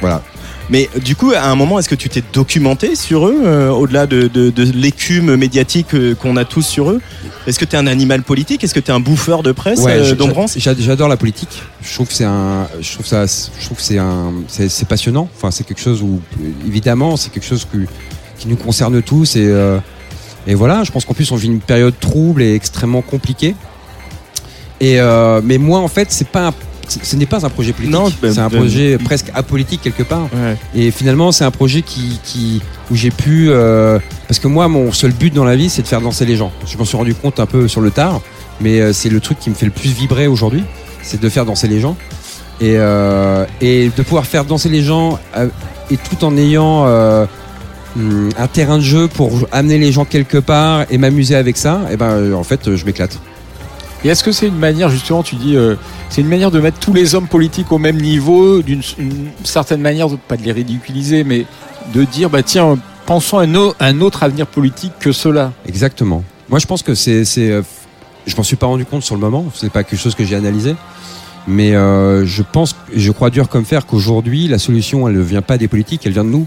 voilà. 0.00 0.22
Mais 0.70 0.88
du 1.04 1.14
coup, 1.14 1.32
à 1.32 1.44
un 1.50 1.54
moment, 1.56 1.78
est-ce 1.78 1.88
que 1.90 1.94
tu 1.94 2.08
t'es 2.08 2.22
documenté 2.32 2.94
sur 2.96 3.26
eux, 3.28 3.42
euh, 3.44 3.68
au-delà 3.68 4.06
de, 4.06 4.28
de- 4.28 4.48
de 4.48 4.62
l'écume 4.62 5.36
médiatique 5.36 5.92
euh, 5.94 6.14
qu'on 6.14 6.36
a 6.38 6.44
tous 6.46 6.62
sur 6.62 6.90
eux? 6.90 7.02
Est-ce 7.46 7.58
que 7.58 7.66
tu 7.66 7.76
es 7.76 7.78
un 7.78 7.86
animal 7.86 8.22
politique? 8.22 8.64
Est-ce 8.64 8.72
que 8.72 8.80
tu 8.80 8.90
es 8.90 8.94
un 8.94 9.00
bouffeur 9.00 9.42
de 9.42 9.52
presse, 9.52 9.80
Ouais, 9.80 9.92
euh, 9.98 10.14
Dombrance 10.14 10.56
J'adore 10.58 11.08
la 11.08 11.18
politique. 11.18 11.62
Je 11.82 11.92
trouve 11.94 12.08
que 12.08 12.14
c'est 12.14 12.24
un, 12.24 12.66
je 12.80 12.92
trouve 12.94 13.04
ça, 13.06 13.26
je 13.26 13.64
trouve 13.66 13.76
que 13.76 13.82
c'est 13.82 13.98
un, 13.98 14.32
c'est 14.48 14.70
c'est 14.70 14.88
passionnant. 14.88 15.28
Enfin, 15.36 15.50
c'est 15.50 15.64
quelque 15.64 15.82
chose 15.82 16.00
où, 16.02 16.20
évidemment, 16.66 17.18
c'est 17.18 17.30
quelque 17.30 17.46
chose 17.46 17.66
que, 17.70 17.78
qui 18.38 18.48
nous 18.48 18.56
concerne 18.56 19.02
tous 19.02 19.36
et, 19.36 19.44
euh, 19.46 19.78
et 20.46 20.54
voilà. 20.54 20.82
Je 20.82 20.90
pense 20.92 21.04
qu'en 21.04 21.12
plus, 21.14 21.30
on 21.30 21.36
vit 21.36 21.48
une 21.48 21.60
période 21.60 21.94
trouble 22.00 22.42
et 22.42 22.54
extrêmement 22.54 23.02
compliquée. 23.02 23.54
Et 24.80 24.98
mais 25.42 25.58
moi, 25.58 25.80
en 25.80 25.88
fait, 25.88 26.08
c'est 26.10 26.28
pas, 26.28 26.48
un- 26.48 26.54
ce 26.88 27.16
n'est 27.16 27.26
pas 27.26 27.44
un 27.44 27.50
projet 27.50 27.72
politique. 27.72 27.94
Non, 27.94 28.10
ben, 28.20 28.32
c'est 28.32 28.40
un 28.40 28.48
ben- 28.48 28.58
projet 28.58 28.98
presque 28.98 29.30
apolitique 29.34 29.80
quelque 29.82 30.02
part. 30.02 30.28
Ouais. 30.32 30.56
Et 30.74 30.90
finalement, 30.90 31.32
c'est 31.32 31.44
un 31.44 31.50
projet 31.50 31.82
qui, 31.82 32.20
qui 32.24 32.62
où 32.90 32.96
j'ai 32.96 33.10
pu, 33.10 33.48
euh, 33.48 33.98
parce 34.28 34.38
que 34.38 34.48
moi, 34.48 34.68
mon 34.68 34.92
seul 34.92 35.12
but 35.12 35.32
dans 35.32 35.44
la 35.44 35.56
vie, 35.56 35.68
c'est 35.68 35.82
de 35.82 35.86
faire 35.86 36.00
danser 36.00 36.26
les 36.26 36.36
gens. 36.36 36.52
Je 36.66 36.76
m'en 36.76 36.84
suis 36.84 36.96
rendu 36.96 37.14
compte 37.14 37.40
un 37.40 37.46
peu 37.46 37.68
sur 37.68 37.80
le 37.80 37.90
tard, 37.90 38.20
mais 38.60 38.80
euh, 38.80 38.92
c'est 38.92 39.08
le 39.08 39.20
truc 39.20 39.38
qui 39.38 39.50
me 39.50 39.54
fait 39.54 39.66
le 39.66 39.72
plus 39.72 39.90
vibrer 39.90 40.26
aujourd'hui, 40.26 40.64
c'est 41.02 41.20
de 41.20 41.28
faire 41.28 41.44
danser 41.44 41.68
les 41.68 41.80
gens 41.80 41.96
et 42.60 42.76
euh, 42.76 43.44
et 43.60 43.90
de 43.96 44.02
pouvoir 44.02 44.26
faire 44.26 44.44
danser 44.44 44.68
les 44.68 44.82
gens 44.82 45.18
et 45.90 45.96
tout 45.96 46.24
en 46.24 46.36
ayant 46.36 46.84
euh, 46.86 47.26
un 48.38 48.46
terrain 48.46 48.78
de 48.78 48.82
jeu 48.82 49.08
pour 49.08 49.46
amener 49.52 49.78
les 49.78 49.92
gens 49.92 50.04
quelque 50.04 50.38
part 50.38 50.84
et 50.90 50.98
m'amuser 50.98 51.36
avec 51.36 51.56
ça. 51.56 51.82
Et 51.90 51.96
ben, 51.96 52.10
euh, 52.10 52.34
en 52.34 52.44
fait, 52.44 52.74
je 52.74 52.84
m'éclate. 52.84 53.18
Et 54.04 54.08
est-ce 54.08 54.22
que 54.22 54.32
c'est 54.32 54.46
une 54.48 54.58
manière, 54.58 54.90
justement, 54.90 55.22
tu 55.22 55.34
dis, 55.36 55.56
euh, 55.56 55.76
c'est 56.10 56.20
une 56.20 56.28
manière 56.28 56.50
de 56.50 56.60
mettre 56.60 56.78
tous 56.78 56.92
les 56.92 57.14
hommes 57.14 57.26
politiques 57.26 57.72
au 57.72 57.78
même 57.78 57.96
niveau, 58.00 58.60
d'une 58.62 58.82
une 58.98 59.28
certaine 59.44 59.80
manière, 59.80 60.08
de- 60.10 60.16
pas 60.16 60.36
de 60.36 60.42
les 60.42 60.52
ridiculiser, 60.52 61.24
mais 61.24 61.46
de 61.94 62.04
dire, 62.04 62.28
bah 62.28 62.42
tiens, 62.42 62.78
pensons 63.06 63.38
à 63.38 63.44
un, 63.44 63.54
au- 63.54 63.74
un 63.80 64.00
autre 64.02 64.22
avenir 64.22 64.46
politique 64.46 64.92
que 65.00 65.10
cela? 65.12 65.52
Exactement. 65.66 66.22
Moi, 66.50 66.58
je 66.58 66.66
pense 66.66 66.82
que 66.82 66.94
c'est, 66.94 67.24
c'est, 67.24 67.50
euh, 67.50 67.62
je 68.26 68.36
m'en 68.36 68.42
suis 68.42 68.56
pas 68.56 68.66
rendu 68.66 68.84
compte 68.84 69.02
sur 69.02 69.14
le 69.14 69.20
moment. 69.22 69.46
C'est 69.54 69.70
pas 69.72 69.84
quelque 69.84 69.98
chose 70.00 70.14
que 70.14 70.24
j'ai 70.24 70.36
analysé, 70.36 70.76
mais 71.48 71.74
euh, 71.74 72.26
je 72.26 72.42
pense, 72.42 72.76
je 72.94 73.10
crois 73.10 73.30
dur 73.30 73.48
comme 73.48 73.64
fer 73.64 73.86
qu'aujourd'hui, 73.86 74.48
la 74.48 74.58
solution, 74.58 75.08
elle 75.08 75.16
ne 75.16 75.22
vient 75.22 75.42
pas 75.42 75.56
des 75.56 75.68
politiques, 75.68 76.02
elle 76.04 76.12
vient 76.12 76.24
de 76.24 76.30
nous. 76.30 76.46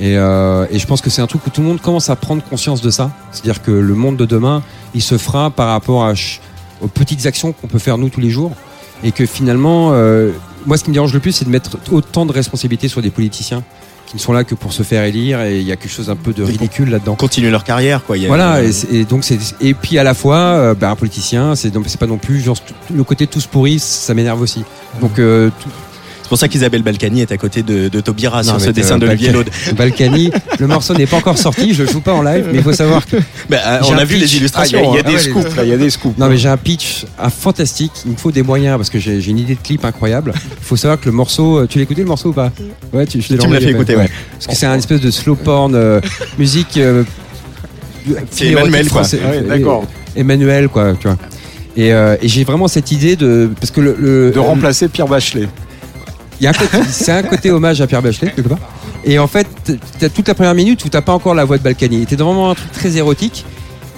Et, 0.00 0.16
euh, 0.18 0.66
et 0.72 0.80
je 0.80 0.86
pense 0.86 1.00
que 1.00 1.10
c'est 1.10 1.22
un 1.22 1.28
truc 1.28 1.46
où 1.46 1.50
tout 1.50 1.60
le 1.60 1.68
monde 1.68 1.80
commence 1.80 2.10
à 2.10 2.16
prendre 2.16 2.42
conscience 2.42 2.80
de 2.82 2.90
ça. 2.90 3.12
C'est-à-dire 3.30 3.62
que 3.62 3.70
le 3.70 3.94
monde 3.94 4.16
de 4.16 4.24
demain, 4.26 4.62
il 4.94 5.00
se 5.02 5.16
fera 5.16 5.50
par 5.50 5.68
rapport 5.68 6.04
à 6.04 6.16
ch- 6.16 6.40
aux 6.80 6.88
petites 6.88 7.26
actions 7.26 7.52
qu'on 7.52 7.66
peut 7.68 7.78
faire 7.78 7.98
nous 7.98 8.08
tous 8.08 8.20
les 8.20 8.30
jours, 8.30 8.52
et 9.04 9.12
que 9.12 9.26
finalement, 9.26 9.90
euh, 9.92 10.32
moi, 10.66 10.76
ce 10.76 10.84
qui 10.84 10.90
me 10.90 10.94
dérange 10.94 11.12
le 11.14 11.20
plus, 11.20 11.32
c'est 11.32 11.44
de 11.44 11.50
mettre 11.50 11.78
autant 11.90 12.26
de 12.26 12.32
responsabilités 12.32 12.88
sur 12.88 13.00
des 13.02 13.10
politiciens 13.10 13.62
qui 14.06 14.16
ne 14.16 14.20
sont 14.20 14.32
là 14.32 14.42
que 14.42 14.56
pour 14.56 14.72
se 14.72 14.82
faire 14.82 15.04
élire, 15.04 15.40
et 15.42 15.58
il 15.60 15.66
y 15.66 15.70
a 15.72 15.76
quelque 15.76 15.92
chose 15.92 16.10
un 16.10 16.16
peu 16.16 16.32
de 16.32 16.42
ridicule 16.42 16.90
là-dedans. 16.90 17.14
Continuer 17.14 17.50
leur 17.50 17.62
carrière, 17.62 18.04
quoi. 18.04 18.16
Il 18.16 18.22
y 18.22 18.26
a- 18.26 18.28
Voilà, 18.28 18.60
et, 18.90 19.04
donc 19.04 19.22
c'est 19.24 19.38
et 19.60 19.72
puis 19.72 19.98
à 19.98 20.02
la 20.04 20.14
fois, 20.14 20.36
euh, 20.36 20.74
bah, 20.74 20.90
un 20.90 20.96
politicien, 20.96 21.54
c'est 21.54 21.70
pas 21.98 22.06
non 22.08 22.18
plus 22.18 22.40
genre 22.40 22.56
le 22.92 23.04
côté 23.04 23.26
tous 23.28 23.46
pourris, 23.46 23.78
ça 23.78 24.12
m'énerve 24.14 24.40
aussi. 24.40 24.64
Donc 25.00 25.18
euh, 25.20 25.50
tout- 25.62 25.68
pour 26.30 26.38
ça 26.38 26.48
qu'Isabelle 26.48 26.82
Balkany 26.82 27.20
est 27.20 27.32
à 27.32 27.36
côté 27.36 27.62
de, 27.62 27.88
de 27.88 28.00
Taubira 28.00 28.42
sur 28.42 28.58
ce 28.60 28.70
dessin 28.70 28.94
euh, 28.94 28.98
d'Olivier 29.00 29.28
Balka- 29.28 29.32
Laude. 29.34 29.50
Balkany, 29.76 30.30
le 30.58 30.66
morceau 30.66 30.94
n'est 30.94 31.06
pas 31.06 31.18
encore 31.18 31.36
sorti, 31.36 31.74
je 31.74 31.84
joue 31.84 32.00
pas 32.00 32.14
en 32.14 32.22
live, 32.22 32.46
mais 32.50 32.58
il 32.58 32.62
faut 32.64 32.72
savoir 32.72 33.04
que 33.06 33.16
Bah, 33.50 33.58
euh, 33.66 33.78
on 33.88 33.98
a 33.98 34.04
vu 34.04 34.14
pitch. 34.14 34.22
les 34.22 34.36
illustrations. 34.38 34.78
Ah, 34.80 34.86
il 34.86 34.86
y 34.86 34.88
a, 34.88 34.90
il 34.90 34.94
y 34.94 34.96
a 34.96 35.00
hein. 35.00 35.02
des 35.02 35.16
ouais, 35.16 35.22
les- 35.24 35.30
scoops, 35.42 35.56
il 35.64 35.68
y 35.68 35.72
a 35.72 35.76
des 35.76 35.90
scoops. 35.90 36.18
non 36.18 36.28
mais 36.28 36.36
j'ai 36.38 36.48
un 36.48 36.56
pitch 36.56 37.04
un 37.18 37.28
fantastique, 37.30 37.92
il 38.06 38.12
me 38.12 38.16
faut 38.16 38.30
des 38.32 38.42
moyens 38.42 38.76
parce 38.78 38.88
que 38.88 38.98
j'ai 38.98 39.22
une 39.28 39.38
idée 39.38 39.56
de 39.56 39.60
clip 39.60 39.84
incroyable. 39.84 40.32
Il 40.36 40.64
faut 40.64 40.76
savoir 40.76 40.98
que 41.00 41.06
le 41.06 41.12
morceau, 41.12 41.58
euh, 41.58 41.66
tu 41.68 41.78
l'as 41.78 41.82
écouté 41.84 42.00
le 42.00 42.06
morceau 42.08 42.30
ou 42.30 42.32
pas 42.32 42.50
Ouais, 42.92 43.04
tu, 43.06 43.20
je 43.20 43.26
te 43.28 43.32
l'ai 43.34 43.38
Tu 43.40 43.48
me 43.48 43.54
l'as 43.54 43.60
fait 43.60 43.70
écouter, 43.70 43.96
ouais. 43.96 44.08
Parce 44.34 44.46
que 44.46 44.54
c'est 44.54 44.66
un 44.66 44.76
espèce 44.76 45.00
de 45.00 45.10
slow 45.10 45.34
porn 45.34 45.74
euh, 45.74 46.00
musique 46.38 46.76
euh, 46.76 47.02
C'est 48.30 48.46
Emmanuel, 48.48 48.88
quoi. 48.88 49.02
Ouais, 49.02 49.42
d'accord. 49.48 49.84
Emmanuel 50.16 50.68
quoi, 50.68 50.94
tu 51.00 51.06
vois. 51.08 51.16
Et, 51.76 51.92
euh, 51.92 52.16
et 52.20 52.28
j'ai 52.28 52.44
vraiment 52.44 52.66
cette 52.68 52.90
idée 52.90 53.14
de 53.16 53.50
parce 53.60 53.70
que 53.70 53.80
le, 53.80 53.96
le- 53.98 54.30
De 54.32 54.38
remplacer 54.38 54.88
Pierre 54.88 55.06
Bachelet. 55.06 55.48
Y 56.40 56.46
a 56.46 56.50
un 56.50 56.52
côté, 56.52 56.78
c'est 56.90 57.12
un 57.12 57.22
côté 57.22 57.50
hommage 57.50 57.80
à 57.80 57.86
Pierre 57.86 58.02
Bachelet 58.02 58.32
quelque 58.34 58.48
part. 58.48 58.58
Et 59.04 59.18
en 59.18 59.26
fait, 59.26 59.46
t'as 59.98 60.08
toute 60.08 60.28
la 60.28 60.34
première 60.34 60.54
minute 60.54 60.84
où 60.84 60.88
t'as 60.88 61.02
pas 61.02 61.12
encore 61.12 61.34
la 61.34 61.44
voix 61.44 61.58
de 61.58 61.62
Balkany. 61.62 62.06
T'es 62.06 62.16
vraiment 62.16 62.50
un 62.50 62.54
truc 62.54 62.72
très 62.72 62.96
érotique. 62.96 63.44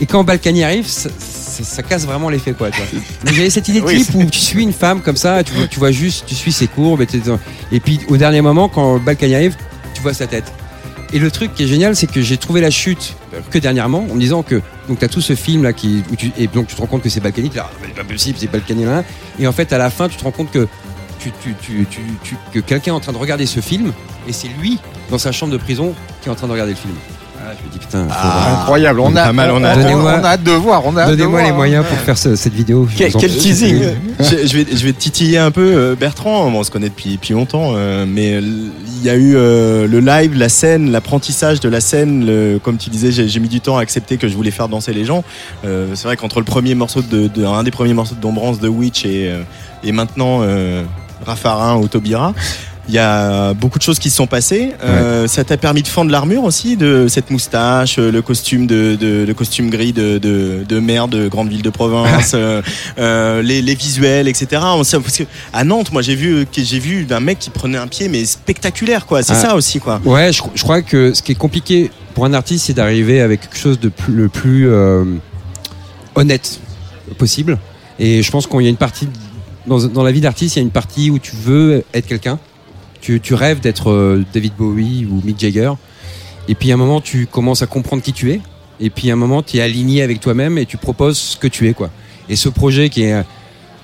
Et 0.01 0.07
quand 0.07 0.24
Balkany 0.24 0.64
arrive, 0.64 0.86
ça, 0.86 1.09
ça- 1.18 1.62
ça 1.64 1.82
casse 1.82 2.05
vraiment 2.07 2.28
l'effet 2.30 2.53
quoi. 2.53 2.70
Mais 3.24 3.32
J'avais 3.32 3.51
cette 3.51 3.68
idée 3.68 3.80
de 3.80 3.84
Oui, 3.86 4.03
clip 4.05 4.14
où 4.14 4.24
tu 4.24 4.38
suis 4.40 4.62
une 4.62 4.72
femme 4.72 5.01
comme 5.03 5.16
ça, 5.16 5.45
tu 5.45 5.53
vois, 5.53 5.66
tu 5.68 5.78
vois 5.78 5.90
juste, 5.93 6.24
tu 6.26 6.34
suis 6.34 6.51
ses 6.53 6.66
courbes. 6.66 7.05
Et, 7.70 7.78
puis 7.80 8.01
au 8.09 8.16
dernier 8.16 8.40
moment, 8.40 8.68
quand 8.68 8.99
Balkany 8.99 9.34
arrive, 9.34 9.57
tu 9.95 10.01
vois 10.03 10.14
sa 10.14 10.26
tête. 10.26 10.51
Et 11.12 11.18
le 11.18 11.30
truc 11.30 11.55
qui 11.55 11.64
est 11.64 11.66
génial, 11.66 11.95
c'est 11.95 12.07
que 12.11 12.22
j'ai 12.22 12.38
trouvé 12.38 12.61
la 12.62 12.70
chute 12.70 13.14
que 13.51 13.59
dernièrement, 13.59 14.07
en 14.11 14.14
me 14.14 14.20
disant 14.20 14.43
que 14.43 14.62
donc 14.88 14.99
t'as 14.99 15.09
tout 15.09 15.20
ce 15.20 15.34
film 15.34 15.62
là 15.62 15.72
qui 15.74 16.03
où 16.11 16.16
tu, 16.16 16.32
et 16.38 16.47
donc 16.47 16.68
tu 16.68 16.74
te 16.74 16.80
rends 16.80 16.86
compte 16.86 17.03
que 17.03 17.11
c'est 17.11 17.20
Balkany, 17.20 17.51
dis, 17.51 17.59
ah, 17.59 17.70
mais 17.82 17.88
c'est 17.88 18.03
pas 18.03 18.09
possible, 18.11 18.38
c'est 18.40 18.51
Balkany 18.51 18.84
là. 18.86 19.05
Et 19.38 19.47
en 19.47 19.53
fait, 19.53 19.72
à 19.74 19.78
la 19.78 19.90
fin, 19.90 20.09
tu 20.09 20.16
te 20.16 20.24
rends 20.24 20.30
compte 20.30 20.51
que 20.51 20.66
tu, 21.23 21.31
tu, 21.43 21.55
tu, 21.61 21.87
tu, 21.91 22.01
tu- 22.23 22.37
que 22.53 22.61
quelqu'un 22.61 22.93
est 22.93 22.95
en 22.95 23.01
train 23.01 23.12
de 23.12 23.18
regarder 23.18 23.47
ce 23.47 23.61
film 23.61 23.93
et 24.29 24.33
c'est 24.33 24.49
lui 24.61 24.79
dans 25.11 25.18
sa 25.18 25.33
chambre 25.33 25.53
de 25.53 25.59
prison 25.59 25.95
qui 26.23 26.29
est 26.29 26.33
en 26.33 26.35
train 26.35 26.47
de 26.47 26.53
regarder 26.53 26.73
le 26.73 26.79
film. 26.79 26.95
Ah, 27.45 27.51
je 27.61 27.66
me 27.66 27.73
dis 27.73 27.79
putain, 27.81 28.05
vraiment- 28.05 28.61
Incroyable. 28.61 29.01
On 29.01 29.16
a, 29.16 29.25
Pas 29.25 29.33
mal, 29.33 29.51
on 29.51 29.57
a- 29.57 29.59
on, 29.59 29.64
a 29.64 29.68
hâte 30.29 30.45
de 30.45 30.53
voir. 30.53 30.83
On 30.87 30.97
a 30.97 31.03
hâte 31.03 31.11
de 31.11 31.16
donnez-moi 31.16 31.43
les 31.43 31.49
hein. 31.49 31.55
moyens 31.55 31.85
pour 31.85 31.99
faire 31.99 32.16
ce- 32.16 32.37
cette 32.37 32.53
vidéo. 32.55 32.87
Quel, 32.97 33.11
teasing 33.12 33.83
je, 34.20 34.25
je 34.47 34.57
vais, 34.57 34.66
je 34.73 34.85
vais 34.85 34.93
titiller 34.93 35.39
un 35.39 35.51
peu 35.51 35.61
euh, 35.77 35.97
Bertrand, 35.97 36.49
Bon, 36.53 36.61
on 36.61 36.62
se 36.62 36.70
connaît 36.70 36.89
depuis, 36.89 37.14
depuis 37.16 37.35
longtemps, 37.35 37.73
euh, 37.75 38.05
mais 38.07 38.35
il 38.39 39.03
y 39.03 39.11
a 39.11 39.16
eu 39.16 39.35
euh, 39.35 39.89
le 39.89 39.99
live, 39.99 40.37
la 40.39 40.49
scène, 40.49 40.93
l'apprentissage 40.93 41.59
de 41.59 41.68
la 41.68 41.81
scène, 41.81 42.25
le- 42.25 42.61
comme 42.62 42.77
tu 42.77 42.91
disais, 42.91 43.11
j'ai 43.11 43.41
mis 43.41 43.49
du 43.49 43.61
temps 43.61 43.77
à 43.77 43.81
accepter 43.83 44.18
que 44.18 44.29
je 44.29 44.37
voulais 44.37 44.53
faire 44.53 44.68
danser 44.68 44.93
les 44.93 45.05
gens. 45.05 45.25
Euh, 45.64 45.89
C'est 45.97 46.05
vrai 46.05 46.16
qu'entre 46.16 46.39
le 46.39 46.45
premier 46.45 46.77
morceau 46.77 47.03
de, 47.03 47.27
de- 47.27 47.45
un 47.45 47.64
des 47.64 47.73
premiers 47.73 47.95
morceaux 47.95 48.14
de 48.14 48.20
Dombrance 48.20 48.61
de 48.61 48.68
Witch 48.68 49.05
et, 49.05 49.33
et 49.83 49.91
maintenant 49.91 50.43
euh, 50.43 50.85
Raffarin 51.25 51.77
ou 51.77 51.89
Taubira, 51.89 52.35
il 52.89 52.95
y 52.95 52.99
a 52.99 53.55
beaucoup 53.55 53.79
de 53.79 53.83
choses 53.85 54.01
qui 54.01 54.11
se 54.11 54.16
sont 54.16 54.27
passées. 54.27 54.73
Euh, 54.83 55.29
Ça 55.29 55.45
t'a 55.45 55.57
permis 55.57 55.83
de 55.83 55.89
fendre 55.89 56.11
l'armure 56.11 56.43
aussi 56.43 56.77
de 56.77 57.07
cette 57.09 57.31
moustache, 57.31 57.97
euh, 58.01 58.11
le 58.11 58.23
costume 58.23 58.66
de, 58.66 58.97
de- 58.97 59.25
le 59.25 59.35
costume 59.35 59.70
gris 59.70 59.93
de, 59.93 60.18
de, 60.18 60.64
de 60.68 60.81
maire 60.81 61.07
de 61.07 61.29
grande 61.29 61.49
ville 61.49 61.62
de 61.62 61.70
province, 61.70 62.33
euh, 62.35 63.43
les, 63.43 63.62
les 63.62 63.75
visuels, 63.77 64.27
etc. 64.27 64.62
On 64.64 64.83
sait- 64.83 64.99
parce 64.99 65.16
que 65.16 65.23
à 65.53 65.62
Nantes, 65.62 65.93
moi 65.93 66.03
j'ai 66.03 66.16
vu 66.16 66.45
j'ai 66.53 66.79
vu 66.81 67.05
d'un 67.05 67.20
mec 67.20 67.39
qui 67.39 67.51
prenait 67.51 67.79
un 67.79 67.87
pied 67.87 68.09
mais 68.09 68.25
spectaculaire 68.25 69.07
quoi. 69.07 69.23
C'est 69.23 69.35
Ah. 69.35 69.37
ça 69.51 69.55
aussi 69.55 69.79
quoi. 69.79 70.01
Ouais, 70.05 70.33
je, 70.33 70.43
je 70.57 70.62
crois 70.64 70.83
que 70.83 71.14
ce 71.14 71.23
qui 71.23 71.33
est 71.33 71.37
compliqué 71.37 71.93
pour 72.14 72.25
un 72.25 72.35
artiste, 72.35 72.66
c'est 72.66 72.75
d'arriver 72.75 73.20
avec 73.20 73.43
quelque 73.43 73.59
chose 73.59 73.79
de 73.79 73.89
plus, 73.91 74.12
le 74.12 74.29
plus 74.29 74.68
euh, 74.68 75.05
honnête 76.16 76.61
possible. 77.16 77.59
Et 77.99 78.23
je 78.23 78.31
pense 78.31 78.47
qu'il 78.47 78.61
y 78.62 78.66
a 78.66 78.70
une 78.70 78.77
partie 78.77 79.09
dans, 79.66 80.02
la 80.02 80.12
vie 80.12 80.20
d'artiste, 80.20 80.56
il 80.56 80.58
y 80.58 80.62
a 80.62 80.64
une 80.64 80.70
partie 80.70 81.10
où 81.10 81.18
tu 81.18 81.36
veux 81.36 81.84
être 81.94 82.06
quelqu'un. 82.06 82.38
Tu, 83.00 83.20
tu 83.20 83.34
rêves 83.34 83.60
d'être 83.60 83.90
euh, 83.90 84.24
David 84.32 84.52
Bowie 84.56 85.06
ou 85.10 85.20
Mick 85.24 85.38
Jagger. 85.38 85.72
Et 86.48 86.54
puis 86.54 86.70
à 86.70 86.74
un 86.74 86.76
moment, 86.78 87.00
tu 87.00 87.26
commences 87.26 87.62
à 87.62 87.66
comprendre 87.66 88.02
qui 88.02 88.12
tu 88.12 88.30
es. 88.32 88.40
Et 88.80 88.90
puis 88.90 89.10
à 89.10 89.12
un 89.14 89.16
moment, 89.16 89.42
tu 89.42 89.58
es 89.58 89.60
aligné 89.60 90.02
avec 90.02 90.20
toi-même 90.20 90.58
et 90.58 90.66
tu 90.66 90.76
proposes 90.76 91.18
ce 91.18 91.36
que 91.36 91.46
tu 91.48 91.68
es, 91.68 91.74
quoi. 91.74 91.90
Et 92.28 92.36
ce 92.36 92.48
projet 92.48 92.88
qui 92.88 93.02
est, 93.02 93.24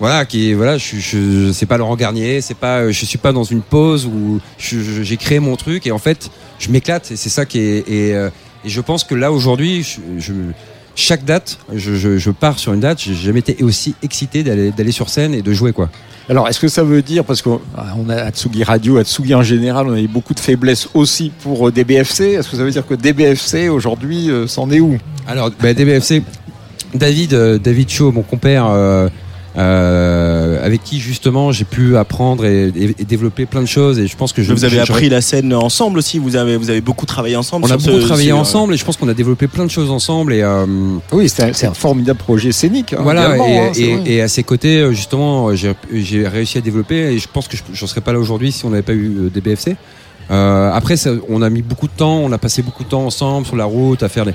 voilà, 0.00 0.24
qui 0.24 0.50
est, 0.50 0.54
voilà, 0.54 0.78
je, 0.78 0.96
je, 0.96 1.00
je- 1.46 1.52
c'est 1.52 1.66
pas 1.66 1.76
Laurent 1.76 1.96
Garnier, 1.96 2.40
c'est 2.40 2.54
pas, 2.56 2.90
je 2.90 3.04
suis 3.04 3.18
pas 3.18 3.32
dans 3.32 3.44
une 3.44 3.62
pause 3.62 4.06
où 4.06 4.40
j'ai 4.58 5.16
créé 5.16 5.40
mon 5.40 5.56
truc 5.56 5.86
et 5.86 5.92
en 5.92 5.98
fait, 5.98 6.30
je 6.58 6.70
m'éclate 6.70 7.10
et 7.10 7.16
c'est 7.16 7.28
ça 7.28 7.44
qui 7.46 7.58
est, 7.58 7.88
et, 7.88 8.14
euh, 8.14 8.30
je 8.64 8.80
pense 8.80 9.04
que 9.04 9.14
là 9.14 9.32
aujourd'hui, 9.32 9.82
je- 10.18 10.32
chaque 10.98 11.24
date, 11.24 11.58
je, 11.72 11.94
je, 11.94 12.18
je 12.18 12.30
pars 12.32 12.58
sur 12.58 12.72
une 12.72 12.80
date, 12.80 13.00
j'ai 13.00 13.14
jamais 13.14 13.38
été 13.38 13.62
aussi 13.62 13.94
excité 14.02 14.42
d'aller, 14.42 14.90
sur 14.90 15.08
scène 15.08 15.32
et 15.32 15.42
de 15.42 15.52
jouer, 15.52 15.72
quoi. 15.72 15.88
Alors, 16.28 16.48
est-ce 16.48 16.58
que 16.58 16.66
ça 16.66 16.82
veut 16.82 17.02
dire, 17.02 17.24
parce 17.24 17.40
qu'on 17.40 17.60
on 17.96 18.08
a 18.08 18.16
Atsugi 18.16 18.64
Radio, 18.64 18.98
Atsugi 18.98 19.32
en 19.32 19.44
général, 19.44 19.86
on 19.86 19.94
a 19.94 20.00
eu 20.00 20.08
beaucoup 20.08 20.34
de 20.34 20.40
faiblesses 20.40 20.88
aussi 20.94 21.30
pour 21.42 21.68
euh, 21.68 21.70
DBFC. 21.70 22.32
Est-ce 22.32 22.50
que 22.50 22.56
ça 22.56 22.64
veut 22.64 22.72
dire 22.72 22.84
que 22.84 22.94
DBFC 22.94 23.68
aujourd'hui, 23.68 24.28
euh, 24.28 24.48
c'en 24.48 24.70
est 24.72 24.80
où? 24.80 24.98
Alors, 25.28 25.52
bah, 25.62 25.72
DBFC, 25.72 26.24
David, 26.94 27.32
euh, 27.32 27.58
David 27.58 27.88
Shaw, 27.88 28.10
mon 28.10 28.22
compère, 28.22 28.66
euh, 28.66 29.08
euh, 29.58 30.64
avec 30.64 30.84
qui 30.84 31.00
justement 31.00 31.50
j'ai 31.52 31.64
pu 31.64 31.96
apprendre 31.96 32.44
et, 32.44 32.68
et- 32.68 32.94
et 32.98 33.04
développer 33.04 33.44
plein 33.46 33.60
de 33.60 33.66
choses. 33.66 33.98
Et 33.98 34.06
je 34.06 34.16
pense 34.16 34.32
que 34.32 34.42
je, 34.42 34.52
vous 34.52 34.64
avez 34.64 34.76
je- 34.76 34.82
appris 34.92 35.08
la 35.08 35.20
scène 35.20 35.52
ensemble 35.54 35.98
aussi. 35.98 36.18
Vous 36.18 36.36
avez 36.36 36.56
vous 36.56 36.70
avez 36.70 36.80
beaucoup 36.80 37.06
travaillé 37.06 37.36
ensemble. 37.36 37.66
On 37.66 37.70
a 37.70 37.76
beaucoup 37.76 38.00
ce- 38.00 38.06
travaillé 38.06 38.28
sur- 38.28 38.38
ensemble 38.38 38.74
et 38.74 38.76
je 38.76 38.84
pense 38.84 38.96
qu'on 38.96 39.08
a 39.08 39.14
développé 39.14 39.48
plein 39.48 39.64
de 39.64 39.70
choses 39.70 39.90
ensemble 39.90 40.32
et 40.32 40.42
euh, 40.42 40.64
Oui, 41.12 41.28
c'est 41.28 41.64
un, 41.66 41.74
formidable 41.74 42.18
projet 42.18 42.52
scénique. 42.52 42.92
hein, 42.92 43.00
voilà 43.02 43.36
et, 43.36 43.58
hein, 43.92 44.02
et- 44.06 44.20
à 44.22 44.28
ses 44.28 44.42
côtés 44.44 44.78
euh, 44.80 44.92
justement 44.92 45.54
j'ai 45.54 45.72
j'ai 45.92 46.26
réussi 46.28 46.58
à 46.58 46.60
développer 46.60 46.96
et 47.12 47.18
je 47.18 47.28
pense 47.32 47.48
que 47.48 47.56
je 47.56 47.62
j'en 47.72 47.86
serais 47.86 48.00
pas 48.00 48.12
là 48.12 48.18
aujourd'hui 48.18 48.52
si 48.52 48.64
on 48.64 48.70
n'avait 48.70 48.82
pas 48.82 48.92
eu 48.94 49.06
euh, 49.26 49.30
des 49.30 49.40
BFC. 49.40 49.76
Euh, 50.30 50.70
après 50.74 50.98
ça, 50.98 51.10
on 51.30 51.40
a 51.40 51.48
mis 51.48 51.62
beaucoup 51.62 51.86
de 51.86 51.92
temps, 51.96 52.18
on 52.18 52.30
a 52.32 52.38
passé 52.38 52.60
beaucoup 52.60 52.84
de 52.84 52.88
temps 52.90 53.06
ensemble 53.06 53.46
sur 53.46 53.56
la 53.56 53.64
route 53.64 54.02
à 54.02 54.10
faire 54.10 54.26
les 54.26 54.34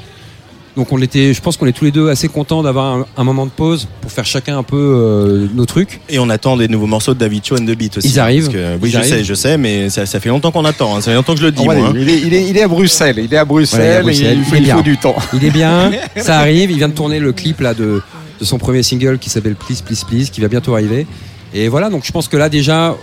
donc 0.75 0.91
on 0.91 1.01
était, 1.01 1.33
je 1.33 1.41
pense 1.41 1.55
qu'on 1.57 1.67
est 1.67 1.71
tous 1.71 1.85
les 1.85 1.91
deux 1.91 2.09
assez 2.09 2.27
contents 2.27 2.63
d'avoir 2.63 2.95
un, 2.97 3.05
un 3.15 3.23
moment 3.23 3.45
de 3.45 3.51
pause 3.51 3.87
pour 4.01 4.11
faire 4.11 4.25
chacun 4.25 4.57
un 4.57 4.63
peu 4.63 4.75
euh, 4.77 5.47
nos 5.53 5.65
trucs. 5.65 5.99
Et 6.09 6.17
on 6.19 6.29
attend 6.29 6.57
des 6.57 6.67
nouveaux 6.67 6.87
morceaux 6.87 7.13
de 7.13 7.19
David 7.19 7.45
Cho 7.45 7.55
and 7.55 7.65
the 7.65 7.75
Beat 7.77 7.97
aussi. 7.97 8.07
Ils 8.09 8.19
arrivent. 8.19 8.45
Parce 8.45 8.55
que- 8.55 8.73
oui, 8.75 8.79
Ils 8.89 8.91
je 8.91 8.97
arrivent. 8.97 9.09
sais, 9.13 9.23
je 9.23 9.33
sais, 9.35 9.57
mais 9.57 9.89
ça, 9.89 10.05
ça 10.07 10.19
fait 10.19 10.29
longtemps 10.29 10.51
qu'on 10.51 10.65
attend. 10.65 10.95
hein. 10.95 11.01
Ça 11.01 11.11
fait 11.11 11.15
longtemps 11.15 11.33
que 11.33 11.39
je 11.41 11.45
le 11.45 11.51
dis. 11.51 11.61
Oh, 11.61 11.65
moi, 11.65 11.75
hein. 11.75 11.93
il, 11.95 12.09
est, 12.09 12.19
il, 12.21 12.33
est, 12.33 12.49
il 12.49 12.57
est 12.57 12.63
à 12.63 12.67
Bruxelles. 12.67 13.19
Il 13.23 13.31
est 13.33 13.37
à 13.37 13.45
Bruxelles. 13.45 13.81
Il 13.81 13.85
est 13.85 13.95
à 13.95 13.99
et 13.99 14.03
Bruxelles. 14.03 14.37
il, 14.39 14.45
faut, 14.45 14.77
Il 14.79 14.83
du 14.83 14.97
temps. 14.97 15.15
Il 15.33 15.45
est 15.45 15.51
bien, 15.51 15.91
ça 16.17 16.39
arrive. 16.39 16.71
Il 16.71 16.77
vient 16.77 16.89
de 16.89 16.93
tourner 16.95 17.19
le 17.19 17.33
clip 17.33 17.59
là 17.61 17.73
de, 17.75 18.01
de 18.39 18.45
son 18.45 18.57
premier 18.57 18.81
single 18.83 19.19
qui 19.19 19.29
s'appelle 19.29 19.55
Please 19.55 19.81
Please 19.85 20.03
Please, 20.07 20.25
qui 20.31 20.41
va 20.41 20.47
bientôt 20.47 20.73
arriver. 20.73 21.05
Et 21.53 21.67
voilà, 21.67 21.89
donc 21.91 22.03
je 22.03 22.11
pense 22.11 22.27
que 22.27 22.35
là 22.35 22.49
déjà, 22.49 22.95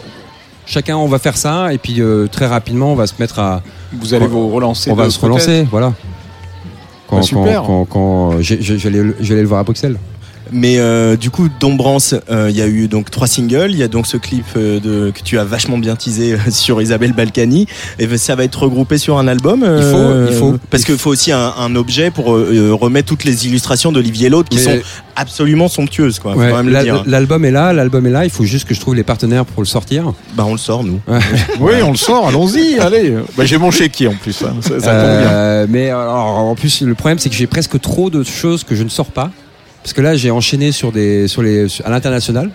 chacun 0.66 0.96
on 0.96 1.06
va 1.06 1.20
faire 1.20 1.36
ça 1.36 1.72
et 1.72 1.78
puis 1.78 2.00
euh, 2.00 2.26
très 2.26 2.46
rapidement 2.46 2.92
on 2.92 2.96
va 2.96 3.06
se 3.06 3.14
mettre 3.20 3.38
à, 3.38 3.62
Vous 3.92 4.12
allez 4.12 4.26
vous 4.26 4.48
relancer. 4.48 4.90
on 4.90 4.94
va 4.94 5.08
se 5.08 5.20
relancer, 5.20 5.66
voilà. 5.70 5.92
Quand, 7.10 7.16
Bah, 7.16 7.22
super. 7.22 7.62
quand, 7.64 7.84
quand, 7.86 8.30
quand- 8.30 8.40
j'ai- 8.40 8.62
j'ai- 8.62 8.78
j'allais 8.78 9.02
le- 9.02 9.16
j'allais 9.20 9.42
le 9.42 9.48
voir 9.48 9.60
à 9.60 9.64
Bruxelles. 9.64 9.98
Mais 10.52 10.78
euh, 10.78 11.16
du 11.16 11.30
coup, 11.30 11.48
Dombrance, 11.60 12.14
euh, 12.30 12.48
il 12.50 12.56
y 12.56 12.62
a 12.62 12.66
eu 12.66 12.88
donc 12.88 13.10
trois 13.10 13.26
singles. 13.26 13.70
Il 13.70 13.78
y 13.78 13.82
a 13.82 13.88
donc 13.88 14.06
ce 14.06 14.16
clip 14.16 14.44
euh, 14.56 14.80
de, 14.80 15.10
que 15.10 15.20
tu 15.22 15.38
as 15.38 15.44
vachement 15.44 15.78
bien 15.78 15.96
teasé 15.96 16.32
euh, 16.34 16.38
sur 16.50 16.80
Isabelle 16.82 17.12
Balkany. 17.12 17.66
Et 17.98 18.16
ça 18.18 18.34
va 18.34 18.44
être 18.44 18.62
regroupé 18.62 18.98
sur 18.98 19.18
un 19.18 19.28
album. 19.28 19.62
euh, 19.62 20.28
il 20.30 20.36
faut. 20.36 20.54
Parce 20.70 20.84
qu'il 20.84 20.98
faut 20.98 21.10
aussi 21.10 21.32
un, 21.32 21.52
un 21.58 21.74
objet 21.76 22.10
pour 22.10 22.26
remettre 22.26 23.08
toutes 23.08 23.24
les 23.24 23.46
illustrations 23.46 23.92
d'Olivier 23.92 24.28
Laude 24.28 24.48
qui 24.48 24.56
Mais- 24.58 24.62
sont 24.62 24.78
absolument 25.16 25.68
somptueuses. 25.68 26.18
Quoi. 26.18 26.34
Faut 26.34 26.40
Ouais, 26.40 26.82
dire. 26.82 27.02
L'album 27.06 27.44
est 27.44 27.50
là, 27.50 27.72
l'album 27.72 28.06
est 28.06 28.10
là. 28.10 28.24
Il 28.24 28.30
faut 28.30 28.44
juste 28.44 28.66
que 28.66 28.74
je 28.74 28.80
trouve 28.80 28.94
les 28.94 29.02
partenaires 29.02 29.44
pour 29.44 29.62
le 29.62 29.66
sortir. 29.66 30.12
Bah, 30.34 30.44
on 30.46 30.52
le 30.52 30.58
sort, 30.58 30.82
nous. 30.84 31.00
Oui, 31.60 31.74
on 31.82 31.90
le 31.90 31.96
sort. 31.96 32.28
Allons-y. 32.28 32.78
Allez. 32.78 33.14
Bah, 33.36 33.44
J'ai 33.44 33.58
mon 33.58 33.70
chéquier 33.70 34.08
en 34.08 34.14
plus. 34.14 34.42
hein. 34.42 34.54
Ça, 34.60 34.80
ça 34.80 34.92
tombe 34.92 35.20
bien. 35.20 35.30
Euh, 35.30 35.66
mais 35.68 35.90
alors, 35.90 36.26
en 36.38 36.54
plus, 36.54 36.80
le 36.82 36.94
problème, 36.94 37.18
c'est 37.18 37.28
que 37.28 37.34
j'ai 37.36 37.46
presque 37.46 37.78
trop 37.80 38.08
de 38.10 38.22
choses 38.22 38.64
que 38.64 38.74
je 38.74 38.82
ne 38.82 38.88
sors 38.88 39.06
pas. 39.10 39.30
Parce 39.82 39.92
que 39.92 40.00
là, 40.00 40.14
j'ai 40.14 40.30
enchaîné 40.30 40.72
sur 40.72 40.92
des, 40.92 41.26
sur 41.28 41.42
les, 41.42 41.68
sur- 41.68 41.86
à 41.86 41.90
l'international. 41.90 42.50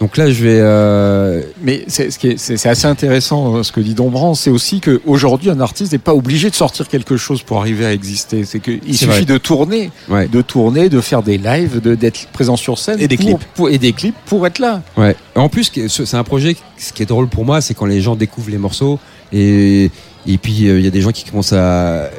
Donc 0.00 0.16
là, 0.16 0.28
je 0.28 0.42
vais. 0.42 0.58
euh, 0.60 1.40
Mais 1.62 1.84
c'est 1.86 2.10
ce 2.10 2.18
qui 2.18 2.30
est- 2.30 2.36
c'est 2.36 2.56
c'est 2.56 2.68
assez 2.68 2.86
intéressant 2.88 3.54
euh, 3.56 3.62
ce 3.62 3.70
que 3.70 3.80
dit 3.80 3.94
Dombrand, 3.94 4.34
c'est 4.34 4.50
aussi 4.50 4.80
qu'aujourd'hui 4.80 5.50
un 5.50 5.60
artiste 5.60 5.92
n'est 5.92 5.98
pas 5.98 6.14
obligé 6.14 6.50
de 6.50 6.54
sortir 6.56 6.88
quelque 6.88 7.16
chose 7.16 7.42
pour 7.44 7.60
arriver 7.60 7.86
à 7.86 7.92
exister. 7.92 8.44
C'est 8.44 8.58
qu'il 8.58 8.80
suffit 8.96 9.06
vrai. 9.06 9.24
de 9.24 9.38
tourner, 9.38 9.92
Ouais. 10.08 10.26
de 10.26 10.42
tourner, 10.42 10.88
de 10.88 11.00
faire 11.00 11.22
des 11.22 11.38
lives, 11.38 11.80
de- 11.80 11.94
d'être 11.94 12.26
présent 12.32 12.56
sur 12.56 12.76
scène 12.76 12.98
Et 13.00 13.06
des 13.06 13.16
pour- 13.16 13.26
clips. 13.38 13.48
pour- 13.54 13.68
et 13.70 13.78
des 13.78 13.92
clips 13.92 14.16
pour 14.26 14.44
être 14.48 14.58
là. 14.58 14.82
Ouais. 14.96 15.14
En 15.36 15.48
plus, 15.48 15.70
ce- 15.86 16.04
c'est 16.04 16.16
un 16.16 16.24
projet. 16.24 16.56
Ce 16.76 16.92
qui 16.92 17.04
est 17.04 17.06
drôle 17.06 17.28
pour 17.28 17.44
moi, 17.44 17.60
c'est 17.60 17.74
quand 17.74 17.86
les 17.86 18.00
gens 18.00 18.16
découvrent 18.16 18.50
les 18.50 18.58
morceaux 18.58 18.98
et 19.32 19.92
et 20.26 20.38
puis 20.38 20.66
euh, 20.68 20.80
il 20.80 20.84
y 20.84 20.88
a 20.88 20.90
des 20.90 21.02
gens 21.02 21.12
qui 21.12 21.22
commencent 21.24 21.52
à 21.52 22.10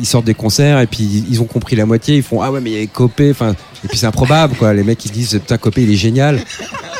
ils 0.00 0.06
sortent 0.06 0.24
des 0.24 0.34
concerts 0.34 0.80
et 0.80 0.86
puis 0.86 1.24
ils 1.30 1.40
ont 1.40 1.44
compris 1.46 1.76
la 1.76 1.86
moitié. 1.86 2.16
Ils 2.16 2.22
font 2.22 2.40
ah 2.42 2.50
ouais 2.50 2.60
mais 2.60 2.70
il 2.70 2.80
y 2.80 2.82
a 2.82 2.86
Copé. 2.86 3.30
Enfin 3.30 3.54
et 3.84 3.88
puis 3.88 3.96
c'est 3.98 4.06
improbable 4.06 4.54
quoi. 4.56 4.72
Les 4.74 4.82
mecs 4.84 5.04
ils 5.04 5.08
se 5.08 5.12
disent 5.12 5.30
putain 5.32 5.58
Copé 5.58 5.82
il 5.82 5.90
est 5.92 5.96
génial. 5.96 6.40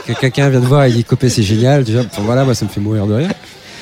Que 0.06 0.12
Quelqu'un 0.14 0.48
vient 0.48 0.60
de 0.60 0.66
voir 0.66 0.86
il 0.86 0.94
dit 0.94 1.04
Copé 1.04 1.28
c'est 1.28 1.42
génial. 1.42 1.84
Déjà 1.84 2.00
enfin, 2.00 2.22
voilà 2.24 2.44
moi 2.44 2.54
ça 2.54 2.64
me 2.64 2.70
fait 2.70 2.80
mourir 2.80 3.06
de 3.06 3.14
rire. 3.14 3.30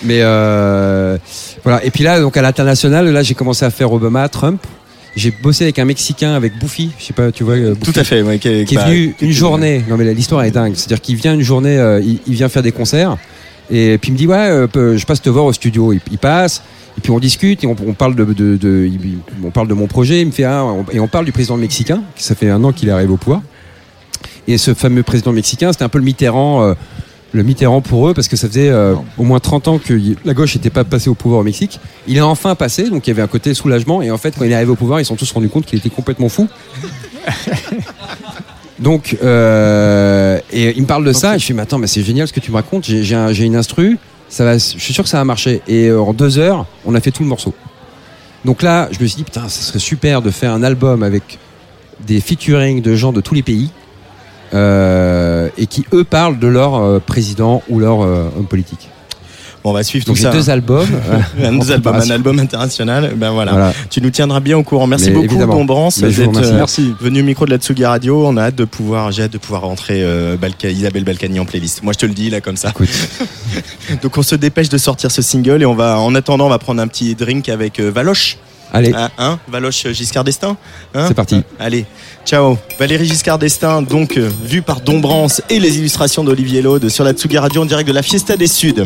Mais 0.03 0.19
euh, 0.21 1.17
voilà. 1.65 1.85
Et 1.85 1.91
puis 1.91 2.05
là 2.05 2.21
donc 2.21 2.37
à 2.37 2.43
l'international 2.43 3.09
là 3.11 3.23
j'ai 3.23 3.35
commencé 3.35 3.65
à 3.65 3.71
faire 3.71 3.93
Obama, 3.93 4.29
Trump. 4.29 4.61
J'ai 5.17 5.31
bossé 5.31 5.65
avec 5.65 5.79
un 5.79 5.87
Mexicain 5.87 6.35
avec 6.35 6.59
Bouffi. 6.59 6.91
Je 6.99 7.05
sais 7.07 7.13
pas 7.15 7.33
tu 7.33 7.43
vois. 7.45 7.55
euh, 7.55 7.75
Tout 7.83 7.93
à 7.97 8.05
fait. 8.05 8.21
Ouais, 8.23 8.39
qui, 8.39 8.65
qui 8.67 8.75
est 8.75 8.77
bah, 8.79 8.85
venu 8.85 9.15
qui- 9.19 9.25
une 9.27 9.33
journée. 9.33 9.83
Non 9.89 9.97
mais 9.97 10.13
l'histoire 10.13 10.43
est 10.45 10.51
dingue. 10.51 10.75
C'est-à-dire 10.75 11.01
qu'il 11.01 11.17
vient 11.17 11.33
une 11.35 11.41
journée, 11.43 11.79
euh, 11.79 12.01
il, 12.03 12.19
il 12.27 12.35
vient 12.35 12.49
faire 12.51 12.63
des 12.63 12.73
concerts 12.73 13.17
et 13.71 13.99
puis 13.99 14.11
il 14.11 14.13
me 14.13 14.19
dit 14.19 14.27
ouais, 14.29 14.37
euh, 14.77 14.97
je 14.97 15.05
passe 15.07 15.21
te 15.23 15.29
voir 15.31 15.45
au 15.47 15.53
studio. 15.53 15.93
Il, 15.93 16.01
il 16.13 16.19
passe 16.19 16.63
et 16.97 17.01
puis 17.03 17.11
on 17.13 17.19
discute 17.19 17.63
et 17.65 17.67
on, 17.67 17.77
on 17.87 17.93
parle 17.95 18.15
de, 18.15 18.25
de, 18.25 18.57
de- 18.57 18.89
il- 18.91 19.19
on 19.45 19.51
parle 19.51 19.69
de 19.69 19.75
mon 19.75 19.87
projet. 19.87 20.21
Il 20.21 20.27
me 20.27 20.33
fait 20.33 20.45
ah, 20.45 20.65
on- 20.65 20.85
et 20.93 21.01
on 21.01 21.09
parle 21.09 21.25
du 21.27 21.33
président 21.33 21.57
mexicain. 21.57 22.03
qui 22.17 22.23
Ça 22.25 22.35
fait 22.35 22.51
un 22.51 22.63
an 22.65 22.73
qu'il 22.73 22.91
arrive 22.91 23.11
au 23.13 23.17
pouvoir. 23.17 23.43
Et 24.49 24.59
ce 24.59 24.75
fameux 24.75 25.03
président 25.03 25.33
mexicain, 25.33 25.73
c'était 25.73 25.85
un 25.85 25.89
peu 25.89 25.99
le 25.99 26.05
Mitterrand. 26.05 26.63
euh, 26.63 26.75
le 27.33 27.43
Mitterrand 27.43 27.83
pour 27.83 28.09
eux 28.09 28.15
parce 28.15 28.29
que 28.29 28.37
ça 28.37 28.47
faisait 28.49 28.71
euh, 28.71 28.95
au 29.19 29.25
moins 29.25 29.41
30 29.41 29.69
ans 29.69 29.79
que 29.79 30.01
la 30.25 30.33
gauche 30.33 30.55
n'était 30.55 30.71
pas 30.71 30.85
passée 30.85 31.11
au 31.11 31.15
pouvoir 31.15 31.41
au 31.41 31.45
Mexique. 31.45 31.81
Il 32.07 32.17
est 32.17 32.21
enfin 32.23 32.55
passé, 32.55 32.89
donc 32.89 33.07
il 33.07 33.11
y 33.11 33.13
avait 33.13 33.21
un 33.21 33.27
côté 33.27 33.53
soulagement. 33.53 34.01
Et 34.01 34.11
en 34.11 34.17
fait, 34.17 34.35
quand 34.39 34.45
il 34.47 34.53
est 34.53 34.55
arrivé 34.55 34.71
au 34.71 34.77
pouvoir, 34.77 35.01
ils 35.01 35.05
se 35.05 35.09
sont 35.09 35.17
tous 35.17 35.31
rendus 35.33 35.49
compte 35.51 35.67
qu'il 35.67 35.79
était 35.79 35.91
complètement 35.91 36.29
fou. 36.31 36.49
Donc, 38.79 39.17
euh, 39.25 40.39
et 40.53 40.75
il 40.77 40.83
me 40.83 40.87
parle 40.87 41.05
de 41.05 41.13
ça, 41.13 41.35
et 41.37 41.39
je 41.39 41.47
fais, 41.47 41.55
mais 41.55 41.63
attends, 41.63 41.79
mais 41.79 41.87
c'est 41.87 42.03
génial 42.03 42.29
ce 42.29 42.33
que 42.33 42.41
tu 42.41 42.51
me 42.51 42.57
racontes, 42.57 42.85
j'ai, 42.85 43.03
j'ai, 43.03 43.15
un- 43.15 43.33
j'ai 43.33 43.45
une 43.45 43.57
instru, 43.57 43.97
ça 44.29 44.45
va, 44.45 44.59
je 44.59 44.79
suis 44.79 44.93
sûr 44.93 45.05
que 45.05 45.11
ça 45.11 45.19
va 45.19 45.25
marcher. 45.25 45.63
Et 45.69 45.89
euh, 45.89 46.01
en 46.01 46.13
deux 46.13 46.39
heures, 46.39 46.67
on 46.85 46.95
a 46.95 47.01
fait 47.01 47.11
tout 47.11 47.23
le 47.23 47.29
morceau. 47.29 47.55
Donc 48.45 48.63
là, 48.63 48.89
je 48.93 49.01
me 49.01 49.07
suis 49.07 49.17
dit, 49.17 49.25
putain, 49.25 49.49
ça 49.49 49.61
serait 49.63 49.79
super 49.79 50.23
de 50.23 50.31
faire 50.31 50.53
un 50.53 50.63
album 50.63 51.03
avec 51.03 51.39
des 52.07 52.21
featuring 52.21 52.83
de 52.83 52.95
gens 52.95 53.13
de 53.13 53.21
tous 53.21 53.35
les 53.35 53.43
pays, 53.43 53.71
euh, 54.55 55.49
et 55.57 55.67
qui, 55.67 55.85
eux, 55.93 56.05
parlent 56.05 56.39
de 56.39 56.47
leur 56.47 56.77
euh, 56.77 57.01
président 57.01 57.63
ou 57.69 57.81
leur 57.81 57.99
homme 57.99 58.47
politique. 58.49 58.89
Bon, 59.67 59.71
on 59.71 59.75
va 59.75 59.83
suivre 59.83 60.07
Donc 60.07 60.15
tout 60.15 60.23
j'ai 60.23 60.29
ça. 60.29 60.33
deux 60.33 60.49
albums. 60.57 60.87
un, 61.43 61.55
en 61.55 61.59
deux 61.59 61.73
albums, 61.73 61.97
un 61.97 62.11
album 62.11 62.39
international. 62.39 63.15
Ben 63.17 63.31
voilà. 63.31 63.51
Voilà. 63.51 63.73
Tu 63.91 64.01
nous 64.01 64.11
tiendras 64.11 64.39
bien 64.39 64.57
au 64.57 64.63
courant. 64.63 64.87
Merci 64.87 65.07
Mais 65.09 65.15
beaucoup, 65.15 65.25
évidemment. 65.27 65.55
Je 65.57 66.07
vous 66.07 66.13
d'être 66.13 66.37
euh, 66.45 66.57
Merci. 66.57 66.95
venu 67.01 67.23
au 67.23 67.25
micro 67.25 67.47
de 67.47 67.51
la 67.51 67.57
Tsugi 67.59 67.85
Radio. 67.85 68.25
On 68.29 68.37
a 68.37 68.43
hâte 68.45 68.55
de 68.55 68.65
pouvoir, 68.65 69.11
j'ai 69.11 69.25
hâte 69.25 69.33
de 69.33 69.39
pouvoir 69.39 69.63
rentrer 69.63 70.03
euh, 70.05 70.37
Balka- 70.37 70.71
Isabelle 70.71 71.03
Balkany 71.03 71.41
en 71.41 71.45
playlist. 71.47 71.83
Moi, 71.83 71.93
je 71.95 71.99
te 71.99 72.07
le 72.07 72.15
dis 72.15 72.31
là 72.31 72.41
comme 72.41 72.57
ça. 72.57 72.69
Écoute, 72.71 72.89
Donc, 74.05 74.17
on 74.17 74.23
se 74.23 74.37
dépêche 74.37 74.69
de 74.69 74.79
sortir 74.79 75.11
ce 75.11 75.21
single 75.21 75.63
et 75.63 75.67
on 75.67 75.75
va, 75.75 75.99
en 75.99 76.15
attendant, 76.15 76.47
on 76.47 76.51
va 76.51 76.59
prendre 76.61 76.81
un 76.81 76.87
petit 76.87 77.17
drink 77.17 77.49
avec 77.49 77.81
euh, 77.81 77.91
Valoche. 77.91 78.37
allez, 78.73 78.93
Hein, 78.95 79.11
hein 79.19 79.39
Valoche 79.49 79.87
Giscard 79.93 80.23
d'Estaing 80.23 80.57
Hein 80.95 81.07
c'est 81.09 81.15
parti. 81.15 81.43
Allez, 81.59 81.87
ciao. 82.25 82.57
Valérie 82.79 83.07
Giscard 83.07 83.39
d'Estaing, 83.41 83.83
donc 83.83 84.17
euh, 84.17 84.31
vue 84.45 84.63
par 84.63 84.81
Dombrance 84.81 85.43
et 85.51 85.59
les 85.59 85.79
illustrations 85.79 86.23
d'Olivier 86.23 86.63
Laude 86.63 86.89
sur 86.89 87.03
la 87.03 87.13
Tsugi 87.15 87.39
Radio 87.39 87.63
en 87.63 87.67
direct 87.67 87.89
de 87.89 87.95
la 87.95 88.03
Fiesta 88.03 88.37
des 88.37 88.47
Suds. 88.47 88.85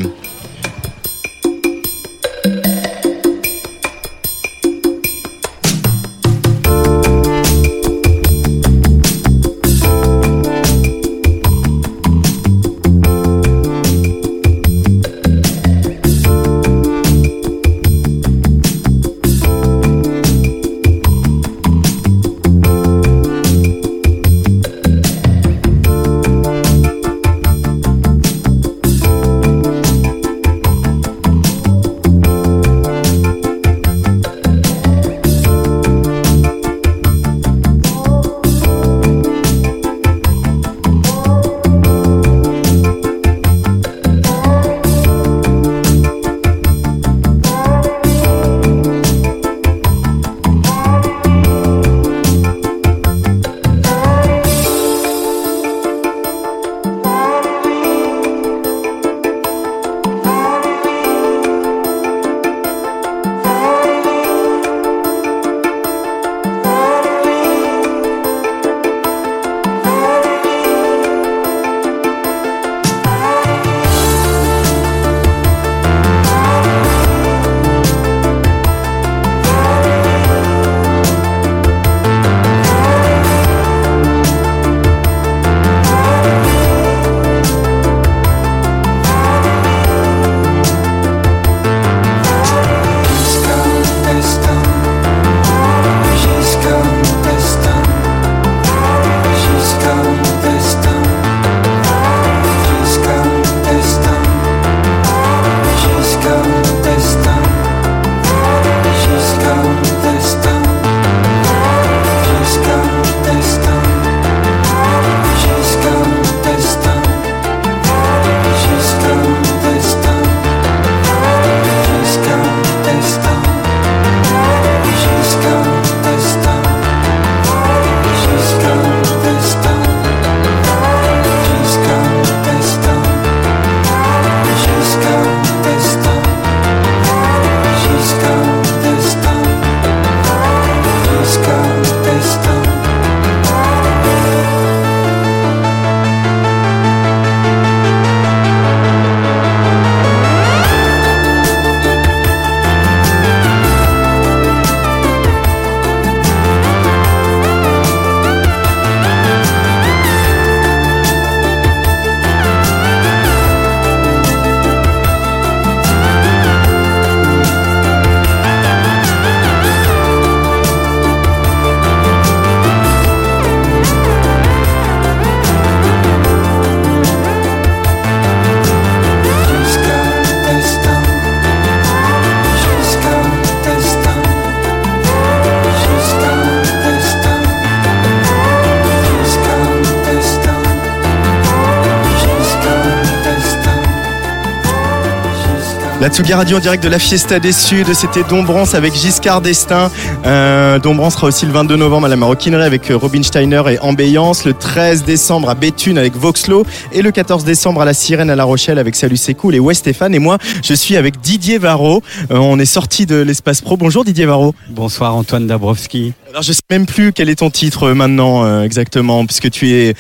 Tsugi 196.20 196.34
Radio 196.34 196.58
en 196.58 196.60
direct 196.60 196.84
de 196.84 196.90
la 196.90 196.98
Fiesta 196.98 197.40
des 197.40 197.50
Suds, 197.52 197.94
c'était 197.94 198.22
Dombrance 198.24 198.74
avec 198.74 198.92
Giscard 198.92 199.40
d'Estaing. 199.40 199.90
Euh, 200.26 200.78
Dombrance 200.78 201.14
sera 201.14 201.28
aussi 201.28 201.46
le 201.46 201.52
22 201.52 201.76
novembre 201.76 202.04
à 202.04 202.08
la 202.10 202.16
Maroquinerie 202.16 202.62
avec 202.62 202.90
euh, 202.90 202.98
Robin 202.98 203.22
Steiner 203.22 203.62
et 203.70 203.78
Ambiance. 203.78 204.44
Le 204.44 204.52
13 204.52 205.04
décembre 205.04 205.48
à 205.48 205.54
Béthune 205.54 205.96
avec 205.96 206.14
Voxlo. 206.14 206.66
Et 206.92 207.00
le 207.00 207.10
14 207.10 207.44
décembre 207.44 207.80
à 207.80 207.86
la 207.86 207.94
Sirène 207.94 208.28
à 208.28 208.36
La 208.36 208.44
Rochelle 208.44 208.78
avec 208.78 208.96
Salut 208.96 209.16
c'est 209.16 209.32
cool 209.32 209.54
et 209.54 209.60
West 209.60 209.80
Stéphane. 209.80 210.14
Et 210.14 210.18
moi, 210.18 210.36
je 210.62 210.74
suis 210.74 210.98
avec 210.98 211.22
Didier 211.22 211.56
Varro. 211.56 212.02
Euh, 212.30 212.36
on 212.36 212.58
est 212.58 212.66
sorti 212.66 213.06
de 213.06 213.16
l'espace 213.16 213.62
pro. 213.62 213.78
Bonjour 213.78 214.04
Didier 214.04 214.26
Varro. 214.26 214.54
Bonsoir 214.68 215.16
Antoine 215.16 215.46
Dabrowski. 215.46 216.12
Alors 216.28 216.42
je 216.42 216.52
sais 216.52 216.60
même 216.68 216.84
plus 216.84 217.14
quel 217.14 217.30
est 217.30 217.36
ton 217.36 217.48
titre 217.48 217.92
maintenant 217.92 218.44
euh, 218.44 218.62
exactement, 218.62 219.24
puisque 219.24 219.50
tu 219.50 219.70
es 219.70 219.94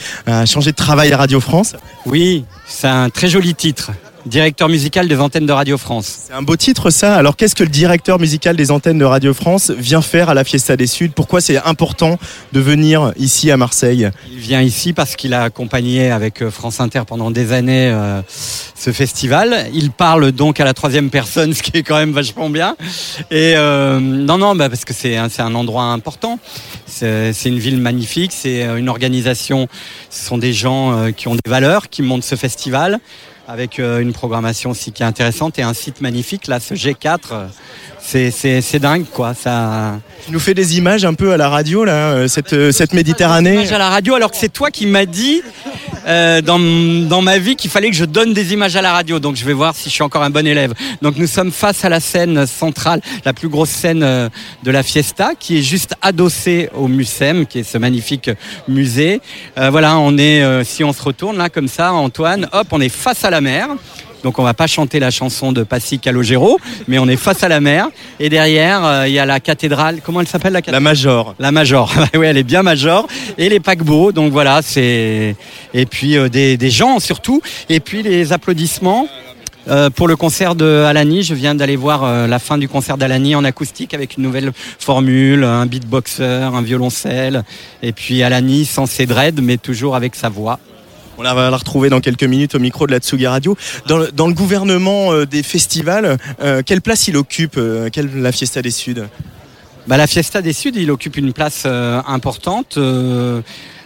changé 0.44 0.72
de 0.72 0.76
travail 0.76 1.14
à 1.14 1.16
Radio 1.16 1.40
France. 1.40 1.76
Oui, 2.04 2.44
c'est 2.68 2.88
un 2.88 3.08
très 3.08 3.28
joli 3.28 3.54
titre. 3.54 3.92
Directeur 4.26 4.68
musical 4.68 5.08
des 5.08 5.18
antennes 5.18 5.46
de 5.46 5.52
Radio 5.52 5.78
France. 5.78 6.24
C'est 6.26 6.34
un 6.34 6.42
beau 6.42 6.54
titre 6.54 6.90
ça. 6.90 7.16
Alors 7.16 7.36
qu'est-ce 7.36 7.54
que 7.54 7.62
le 7.62 7.70
directeur 7.70 8.18
musical 8.18 8.54
des 8.54 8.70
antennes 8.70 8.98
de 8.98 9.04
Radio 9.04 9.32
France 9.32 9.70
vient 9.70 10.02
faire 10.02 10.28
à 10.28 10.34
la 10.34 10.44
Fiesta 10.44 10.76
des 10.76 10.86
Suds? 10.86 11.12
Pourquoi 11.16 11.40
c'est 11.40 11.56
important 11.56 12.18
de 12.52 12.60
venir 12.60 13.12
ici 13.16 13.50
à 13.50 13.56
Marseille? 13.56 14.10
Il 14.30 14.38
vient 14.38 14.60
ici 14.60 14.92
parce 14.92 15.16
qu'il 15.16 15.32
a 15.32 15.44
accompagné 15.44 16.10
avec 16.10 16.42
euh, 16.42 16.50
France 16.50 16.80
Inter 16.80 17.02
pendant 17.06 17.30
des 17.30 17.52
années 17.52 17.90
euh, 17.90 18.20
ce 18.28 18.92
festival. 18.92 19.68
Il 19.72 19.90
parle 19.90 20.32
donc 20.32 20.60
à 20.60 20.64
la 20.64 20.74
troisième 20.74 21.08
personne, 21.08 21.54
ce 21.54 21.62
qui 21.62 21.78
est 21.78 21.82
quand 21.82 21.96
même 21.96 22.12
vachement 22.12 22.50
bien. 22.50 22.76
Et 23.30 23.54
euh, 23.56 24.00
non, 24.00 24.36
non, 24.36 24.54
bah, 24.54 24.68
parce 24.68 24.84
que 24.84 24.92
c'est 24.92 25.16
un, 25.16 25.54
endroit 25.54 25.84
important. 25.84 26.38
C'est 26.84 27.32
une 27.46 27.58
ville 27.58 27.80
magnifique, 27.80 28.32
c'est 28.34 28.64
euh, 28.64 28.76
une 28.76 28.90
organisation. 28.90 29.66
Ce 30.10 30.26
sont 30.26 30.36
des 30.36 30.52
gens 30.52 31.10
qui 31.16 31.28
ont 31.28 31.34
des 31.34 31.48
valeurs, 31.48 31.88
qui 31.88 32.02
montent 32.02 32.24
ce 32.24 32.36
festival 32.36 33.00
avec 33.50 33.80
euh, 33.80 33.98
une 33.98 34.12
programmation 34.12 34.70
aussi 34.70 34.92
qui 34.92 35.02
est 35.02 35.06
intéressante 35.06 35.58
et 35.58 35.62
un 35.62 35.74
site 35.74 36.00
magnifique. 36.00 36.46
Là, 36.46 36.60
ce 36.60 36.74
G4, 36.74 37.18
euh, 37.32 37.48
c'est- 38.10 38.78
dingue, 38.78 39.04
quoi. 39.12 39.34
Ça. 39.34 39.98
Tu 40.26 40.32
nous 40.32 40.40
fais 40.40 40.54
des 40.54 40.78
images 40.78 41.04
un 41.04 41.14
peu 41.14 41.32
à 41.32 41.36
la 41.36 41.48
radio 41.48 41.84
là, 41.84 42.12
euh, 42.12 42.28
cette, 42.28 42.52
euh, 42.52 42.72
cette 42.72 42.92
Méditerranée. 42.92 43.54
Images 43.54 43.72
à 43.72 43.78
la 43.78 43.88
radio, 43.90 44.14
alors 44.14 44.30
que 44.30 44.36
c'est 44.36 44.52
toi 44.52 44.70
qui 44.70 44.86
m'as 44.86 45.04
dit 45.06 45.42
euh, 46.06 46.40
dans, 46.40 46.58
dans 47.08 47.20
ma 47.22 47.38
vie 47.38 47.56
qu'il 47.56 47.70
fallait 47.70 47.90
que 47.90 47.96
je 47.96 48.04
donne 48.04 48.32
des 48.32 48.52
images 48.52 48.74
à 48.76 48.82
la 48.82 48.92
radio. 48.92 49.18
Donc 49.18 49.36
je 49.36 49.44
vais 49.44 49.52
voir 49.52 49.74
si 49.74 49.88
je 49.88 49.94
suis 49.94 50.02
encore 50.02 50.22
un 50.22 50.30
bon 50.30 50.46
élève. 50.46 50.72
Donc 51.02 51.16
nous 51.16 51.26
sommes 51.26 51.52
face 51.52 51.84
à 51.84 51.88
la 51.88 52.00
scène 52.00 52.46
centrale, 52.46 53.00
la 53.24 53.32
plus 53.32 53.48
grosse 53.48 53.70
scène 53.70 54.00
de 54.00 54.70
la 54.70 54.82
Fiesta, 54.82 55.32
qui 55.38 55.58
est 55.58 55.62
juste 55.62 55.94
adossée 56.02 56.68
au 56.74 56.88
Mucem, 56.88 57.46
qui 57.46 57.60
est 57.60 57.64
ce 57.64 57.78
magnifique 57.78 58.30
musée. 58.68 59.20
Euh, 59.58 59.70
voilà, 59.70 59.98
on 59.98 60.16
est, 60.18 60.42
euh, 60.42 60.64
si 60.64 60.84
on 60.84 60.92
se 60.92 61.02
retourne 61.02 61.36
là 61.36 61.48
comme 61.48 61.68
ça, 61.68 61.92
Antoine, 61.92 62.48
hop, 62.52 62.66
on 62.72 62.80
est 62.80 62.88
face 62.88 63.24
à 63.24 63.30
la 63.30 63.40
mer. 63.40 63.68
Donc 64.22 64.38
on 64.38 64.42
va 64.42 64.54
pas 64.54 64.66
chanter 64.66 65.00
la 65.00 65.10
chanson 65.10 65.52
de 65.52 65.62
Passy 65.62 65.98
Calogero, 65.98 66.58
mais 66.88 66.98
on 66.98 67.08
est 67.08 67.16
face 67.16 67.42
à 67.42 67.48
la 67.48 67.60
mer. 67.60 67.88
Et 68.18 68.28
derrière, 68.28 68.84
euh, 68.84 69.08
il 69.08 69.14
y 69.14 69.18
a 69.18 69.26
la 69.26 69.40
cathédrale. 69.40 70.00
Comment 70.04 70.20
elle 70.20 70.28
s'appelle 70.28 70.52
la 70.52 70.62
cathédrale? 70.62 70.82
La 70.82 70.90
Major. 70.90 71.34
La 71.38 71.52
Major. 71.52 71.92
oui, 72.14 72.26
elle 72.26 72.36
est 72.36 72.42
bien 72.42 72.62
Major. 72.62 73.06
Et 73.38 73.48
les 73.48 73.60
paquebots. 73.60 74.12
Donc 74.12 74.32
voilà, 74.32 74.60
c'est 74.62 75.36
et 75.74 75.86
puis 75.86 76.16
euh, 76.16 76.28
des, 76.28 76.56
des 76.56 76.70
gens 76.70 76.98
surtout. 76.98 77.40
Et 77.68 77.80
puis 77.80 78.02
les 78.02 78.32
applaudissements. 78.32 79.08
Euh, 79.68 79.90
pour 79.90 80.08
le 80.08 80.16
concert 80.16 80.54
de 80.54 80.84
Alani, 80.86 81.22
je 81.22 81.34
viens 81.34 81.54
d'aller 81.54 81.76
voir 81.76 82.02
euh, 82.02 82.26
la 82.26 82.38
fin 82.38 82.56
du 82.56 82.68
concert 82.68 82.96
d'Alani 82.96 83.34
en 83.34 83.44
acoustique 83.44 83.92
avec 83.92 84.16
une 84.16 84.22
nouvelle 84.22 84.52
formule, 84.78 85.44
un 85.44 85.66
beatboxer, 85.66 86.24
un 86.24 86.62
violoncelle, 86.62 87.44
et 87.82 87.92
puis 87.92 88.22
Alani 88.22 88.64
sans 88.64 88.86
ses 88.86 89.06
dreads, 89.06 89.42
mais 89.42 89.58
toujours 89.58 89.96
avec 89.96 90.14
sa 90.14 90.28
voix. 90.28 90.58
On 91.20 91.34
va 91.34 91.50
la 91.50 91.56
retrouver 91.58 91.90
dans 91.90 92.00
quelques 92.00 92.24
minutes 92.24 92.54
au 92.54 92.58
micro 92.58 92.86
de 92.86 92.92
la 92.92 92.98
Tsugi 92.98 93.26
Radio. 93.26 93.54
Dans 93.84 94.26
le, 94.26 94.32
gouvernement 94.32 95.12
euh, 95.12 95.26
des 95.26 95.42
festivals, 95.42 96.16
euh, 96.40 96.62
quelle 96.64 96.80
place 96.80 97.08
il 97.08 97.16
occupe 97.18 97.58
euh, 97.58 97.90
quelle, 97.92 98.22
la 98.22 98.32
Fiesta 98.32 98.62
des 98.62 98.70
Suds 98.70 99.04
Bah, 99.86 99.98
la 99.98 100.06
Fiesta 100.06 100.40
des 100.40 100.54
Suds, 100.54 100.72
il 100.76 100.90
occupe 100.90 101.18
une 101.18 101.34
place 101.34 101.66
importante. 101.66 102.78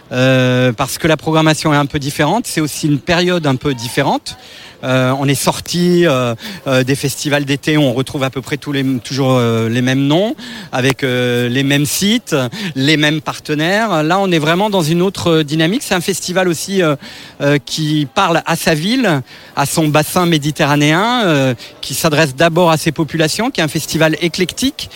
parce 0.09 0.97
que 0.97 1.07
la 1.09 1.17
programmation 1.17 1.73
est 1.73 1.77
un 1.77 1.87
peu 1.87 1.99
différente, 1.99 2.47
c'est 2.47 2.61
aussi 2.61 2.87
une 2.87 2.99
période 2.99 3.45
un 3.45 3.57
peu 3.57 3.73
différente. 3.73 4.37
Euh, 4.85 5.13
on 5.19 5.27
est 5.27 5.35
sorti 5.35 6.05
euh, 6.05 6.35
euh, 6.67 6.83
des 6.83 6.95
festivals 6.95 7.45
d'été, 7.45 7.77
on 7.77 7.93
retrouve 7.93 8.23
à 8.23 8.29
peu 8.29 8.41
près 8.41 8.57
toujours 8.57 9.39
les 9.39 9.81
mêmes 9.81 10.05
noms, 10.07 10.35
avec 10.71 11.01
les 11.01 11.63
mêmes 11.63 11.85
sites, 11.85 12.35
les 12.75 12.97
mêmes 12.97 13.21
partenaires. 13.21 14.03
Là, 14.03 14.19
on 14.19 14.31
est 14.31 14.39
vraiment 14.39 14.69
dans 14.69 14.81
une 14.81 15.01
autre 15.01 15.41
dynamique. 15.41 15.81
C'est 15.83 15.95
un 15.95 16.01
festival 16.01 16.47
aussi 16.47 16.81
qui 17.65 18.07
parle 18.13 18.41
à 18.45 18.55
sa 18.55 18.73
ville, 18.73 19.21
à 19.55 19.65
son 19.65 19.87
bassin 19.87 20.25
méditerranéen, 20.25 21.55
qui 21.81 21.93
s'adresse 21.93 22.35
d'abord 22.35 22.71
à 22.71 22.77
ses 22.77 22.91
populations, 22.91 23.51
qui 23.51 23.61
est 23.61 23.63
un 23.63 23.69
festival 23.69 24.15
éclectique 24.21 24.89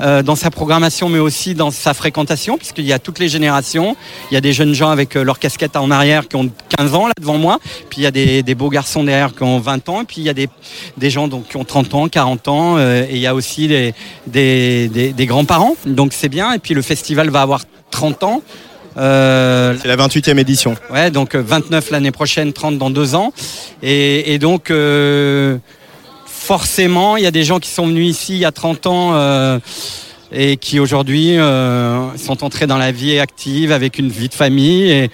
dans 0.00 0.36
sa 0.36 0.50
programmation, 0.50 1.08
mais 1.08 1.18
aussi 1.18 1.54
dans 1.54 1.70
sa 1.70 1.94
fréquentation, 1.94 2.58
puisqu'il 2.58 2.86
y 2.86 2.92
a 2.92 2.98
toutes 2.98 3.18
les 3.18 3.28
générations. 3.28 3.96
Il 4.30 4.34
y 4.34 4.38
a 4.38 4.40
des 4.40 4.52
jeunes 4.52 4.74
gens 4.74 4.90
avec 4.90 5.14
leur 5.14 5.38
casquette 5.38 5.76
en 5.76 5.90
arrière 5.90 6.28
qui 6.28 6.36
ont 6.36 6.50
15 6.76 6.94
ans 6.94 7.06
là 7.06 7.14
devant 7.18 7.38
moi, 7.38 7.58
puis 7.90 8.00
il 8.00 8.04
y 8.04 8.06
a 8.06 8.10
des 8.10 8.54
beaux 8.54 8.70
garçons 8.70 9.04
derrière 9.04 9.34
qui 9.36 9.42
ont 9.42 9.58
20 9.58 9.88
ans, 9.88 10.02
et 10.02 10.04
puis 10.04 10.16
il 10.18 10.24
y 10.24 10.28
a 10.28 10.34
des, 10.34 10.48
des 10.96 11.10
gens 11.10 11.28
donc, 11.28 11.48
qui 11.48 11.56
ont 11.56 11.64
30 11.64 11.94
ans, 11.94 12.08
40 12.08 12.48
ans, 12.48 12.76
euh, 12.78 13.04
et 13.08 13.14
il 13.14 13.20
y 13.20 13.26
a 13.26 13.34
aussi 13.34 13.68
des, 13.68 13.94
des, 14.26 14.88
des, 14.88 15.12
des 15.12 15.26
grands-parents, 15.26 15.76
donc 15.86 16.12
c'est 16.12 16.28
bien. 16.28 16.52
Et 16.52 16.58
puis 16.58 16.74
le 16.74 16.82
festival 16.82 17.30
va 17.30 17.42
avoir 17.42 17.64
30 17.90 18.22
ans. 18.24 18.42
Euh, 18.96 19.74
C'est 19.80 19.88
la 19.88 19.96
28e 19.96 20.38
édition. 20.38 20.74
Ouais, 20.90 21.10
donc 21.10 21.34
euh, 21.34 21.42
29 21.44 21.90
l'année 21.90 22.12
prochaine, 22.12 22.52
30 22.52 22.78
dans 22.78 22.90
deux 22.90 23.14
ans. 23.14 23.32
Et, 23.82 24.32
et 24.32 24.38
donc, 24.38 24.70
euh, 24.70 25.58
forcément, 26.26 27.16
il 27.16 27.24
y 27.24 27.26
a 27.26 27.30
des 27.30 27.44
gens 27.44 27.58
qui 27.58 27.70
sont 27.70 27.86
venus 27.86 28.08
ici 28.08 28.34
il 28.34 28.38
y 28.38 28.44
a 28.44 28.52
30 28.52 28.86
ans 28.86 29.10
euh, 29.14 29.58
et 30.32 30.56
qui 30.56 30.80
aujourd'hui 30.80 31.36
euh, 31.38 32.16
sont 32.16 32.44
entrés 32.44 32.66
dans 32.66 32.78
la 32.78 32.92
vie 32.92 33.18
active 33.18 33.72
avec 33.72 33.98
une 33.98 34.08
vie 34.08 34.28
de 34.28 34.34
famille. 34.34 34.90
Et, 34.90 35.10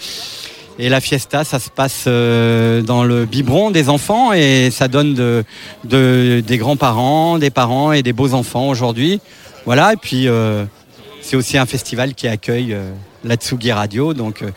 et 0.79 0.89
la 0.89 1.01
fiesta, 1.01 1.45
ça 1.45 1.59
se 1.59 1.69
passe 1.71 2.05
euh, 2.07 2.83
dans 2.83 3.05
le 3.05 3.25
biberon 3.27 3.71
des 3.71 3.89
enfants 3.89 4.33
et 4.33 4.71
ça 4.71 4.89
donne 4.89 5.15
de, 5.15 5.45
de- 5.85 6.43
des 6.47 6.59
grands-parents, 6.59 7.39
des 7.39 7.51
parents 7.51 7.93
et 7.93 8.03
des 8.03 8.13
beaux-enfants 8.13 8.69
aujourd'hui. 8.69 9.21
Voilà, 9.67 9.93
et 9.93 9.97
puis 9.97 10.29
euh, 10.29 10.65
c'est 11.21 11.37
aussi 11.37 11.59
un 11.59 11.67
festival 11.67 12.15
qui 12.15 12.27
accueille 12.27 12.73
euh, 12.73 12.91
la 13.23 13.37
Tsugi 13.37 13.71
Radio. 13.71 14.15
Donc 14.15 14.43
euh, 14.43 14.51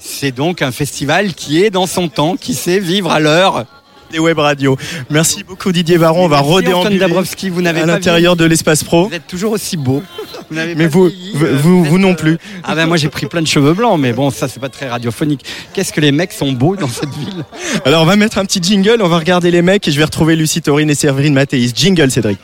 c'est 0.00 0.32
donc 0.32 0.62
un 0.62 0.72
festival 0.72 1.34
qui 1.34 1.62
est 1.62 1.70
dans 1.70 1.86
son 1.86 2.08
temps, 2.08 2.36
qui 2.36 2.54
sait 2.54 2.80
vivre 2.80 3.10
à 3.12 3.20
l'heure. 3.20 3.66
Des 4.10 4.18
web 4.18 4.38
radios. 4.38 4.76
Merci 5.10 5.44
beaucoup 5.44 5.70
Didier 5.70 5.98
Varon. 5.98 6.24
On 6.24 6.28
va 6.28 6.40
redéambuler 6.40 6.98
Dabrowski, 6.98 7.50
vous 7.50 7.60
n'avez 7.60 7.82
à 7.82 7.86
l'intérieur 7.86 8.36
de 8.36 8.44
l'espace 8.44 8.82
pro. 8.82 9.08
Vous 9.08 9.14
êtes 9.14 9.26
toujours 9.26 9.52
aussi 9.52 9.76
beau. 9.76 10.02
Vous 10.48 10.56
n'avez 10.56 10.74
Mais 10.74 10.84
pas 10.84 10.90
vous, 10.90 11.08
vieilli, 11.08 11.32
vous, 11.34 11.44
euh, 11.44 11.58
vous, 11.60 11.84
vous 11.84 11.98
non 11.98 12.12
euh, 12.12 12.16
plus. 12.16 12.38
Ah 12.64 12.74
ben 12.74 12.86
moi 12.86 12.96
j'ai 12.96 13.08
pris 13.08 13.26
plein 13.26 13.42
de 13.42 13.46
cheveux 13.46 13.74
blancs, 13.74 13.98
mais 14.00 14.12
bon 14.12 14.30
ça 14.30 14.48
c'est 14.48 14.60
pas 14.60 14.70
très 14.70 14.88
radiophonique. 14.88 15.44
Qu'est-ce 15.74 15.92
que 15.92 16.00
les 16.00 16.12
mecs 16.12 16.32
sont 16.32 16.52
beaux 16.52 16.74
dans 16.74 16.88
cette 16.88 17.10
ville? 17.10 17.44
Alors 17.84 18.02
on 18.02 18.06
va 18.06 18.16
mettre 18.16 18.38
un 18.38 18.44
petit 18.44 18.62
jingle, 18.62 18.98
on 19.02 19.08
va 19.08 19.18
regarder 19.18 19.50
les 19.50 19.62
mecs 19.62 19.86
et 19.86 19.92
je 19.92 19.98
vais 19.98 20.04
retrouver 20.04 20.36
Lucie 20.36 20.62
Taurine 20.62 20.88
et 20.88 20.94
Séverine 20.94 21.34
Mathéis. 21.34 21.72
Jingle 21.74 22.10
Cédric. 22.10 22.38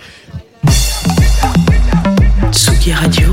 Tsugi 2.52 2.92
Radio. 2.92 3.28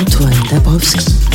Antoine 0.00 0.34
Dabrowski 0.50 1.33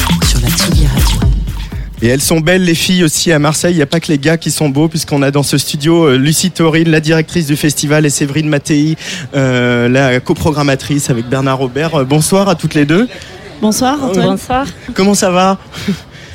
Et 2.01 2.07
elles 2.07 2.21
sont 2.21 2.39
belles 2.39 2.63
les 2.63 2.75
filles 2.75 3.03
aussi 3.03 3.31
à 3.31 3.39
Marseille, 3.39 3.73
il 3.73 3.77
n'y 3.77 3.81
a 3.81 3.85
pas 3.85 3.99
que 3.99 4.07
les 4.07 4.17
gars 4.17 4.37
qui 4.37 4.51
sont 4.51 4.69
beaux 4.69 4.87
puisqu'on 4.87 5.21
a 5.21 5.31
dans 5.31 5.43
ce 5.43 5.57
studio 5.57 6.05
euh, 6.05 6.17
Lucie 6.17 6.49
Taurine, 6.49 6.89
la 6.89 7.01
directrice 7.01 7.47
du 7.47 7.57
festival 7.57 8.05
et 8.05 8.09
Séverine 8.09 8.47
Mattei, 8.47 8.95
euh, 9.35 9.89
la 9.89 10.19
coprogrammatrice 10.21 11.09
avec 11.09 11.27
Bernard 11.27 11.57
Robert. 11.57 11.95
Euh, 11.95 12.03
bonsoir 12.05 12.47
à 12.47 12.55
toutes 12.55 12.73
les 12.73 12.85
deux. 12.85 13.09
Bonsoir 13.61 14.01
Antoine. 14.01 14.27
Bonsoir. 14.29 14.65
Comment 14.93 15.13
ça 15.13 15.29
va? 15.29 15.57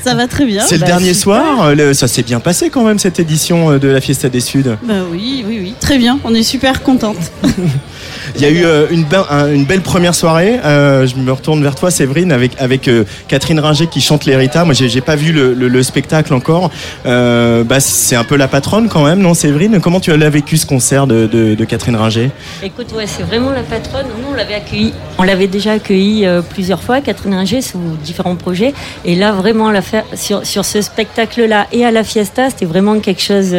Ça 0.04 0.14
va 0.14 0.26
très 0.28 0.44
bien. 0.44 0.62
C'est 0.66 0.74
le 0.74 0.80
Bah, 0.82 0.86
dernier 0.86 1.14
super. 1.14 1.22
soir, 1.42 1.74
le- 1.74 1.94
ça 1.94 2.08
s'est 2.08 2.22
bien 2.22 2.40
passé 2.40 2.68
quand 2.68 2.84
même 2.84 2.98
cette 2.98 3.18
édition 3.18 3.78
de 3.78 3.88
la 3.88 4.02
Fiesta 4.02 4.28
des 4.28 4.40
Suds. 4.40 4.76
Bah 4.82 4.92
oui, 5.10 5.42
oui, 5.48 5.60
oui. 5.62 5.74
Très 5.80 5.96
bien, 5.96 6.18
on 6.24 6.34
est 6.34 6.42
super 6.42 6.82
contente. 6.82 7.16
Il 8.36 8.42
y 8.42 8.44
a 8.44 8.50
eu 8.50 8.64
euh, 8.64 8.86
une, 8.90 9.04
be- 9.04 9.26
un- 9.30 9.52
une 9.52 9.64
belle 9.64 9.80
première 9.80 10.14
soirée. 10.14 10.58
Euh, 10.64 11.06
je 11.06 11.16
me 11.16 11.30
retourne 11.32 11.62
vers 11.62 11.74
toi, 11.74 11.90
Séverine, 11.90 12.32
avec, 12.32 12.88
euh, 12.88 13.04
Catherine 13.28 13.60
Ringer 13.60 13.86
qui 13.86 14.00
chante 14.00 14.24
l'Erita. 14.24 14.64
Moi, 14.64 14.74
j'ai 14.74 15.00
pas 15.00 15.16
vu 15.16 15.32
le, 15.32 15.54
le- 15.54 15.68
le 15.68 15.82
spectacle 15.82 16.32
encore. 16.34 16.70
Bah, 17.04 17.80
c'est 17.80 18.16
un 18.16 18.24
peu 18.24 18.36
la 18.36 18.48
patronne 18.48 18.88
quand 18.88 19.04
même, 19.04 19.20
non, 19.20 19.34
Séverine? 19.34 19.80
Comment 19.80 20.00
tu 20.00 20.12
as 20.12 20.16
vécu 20.30 20.56
ce 20.56 20.66
concert 20.66 21.06
de, 21.06 21.56
Catherine 21.64 21.96
Ringer? 21.96 22.30
Écoute, 22.62 22.88
c'est 23.06 23.22
vraiment 23.22 23.50
la 23.50 23.62
patronne. 23.62 24.06
Nous, 24.20 24.32
on 24.32 24.34
l'avait 24.34 24.54
accueilli, 24.54 24.92
on 25.18 25.22
l'avait 25.22 25.46
déjà 25.46 25.72
accueilli 25.72 26.26
euh, 26.26 26.42
plusieurs 26.42 26.82
fois, 26.82 27.00
Catherine 27.00 27.34
Ringer, 27.34 27.62
sous 27.62 27.78
différents 28.02 28.36
projets. 28.36 28.74
Et 29.04 29.14
là, 29.16 29.32
vraiment, 29.32 29.72
sur, 30.14 30.44
sur 30.46 30.64
ce 30.64 30.80
spectacle-là 30.82 31.66
et 31.72 31.84
à 31.84 31.90
la 31.90 32.04
Fiesta, 32.04 32.50
c'était 32.50 32.64
vraiment 32.66 32.98
quelque 33.00 33.22
chose 33.22 33.54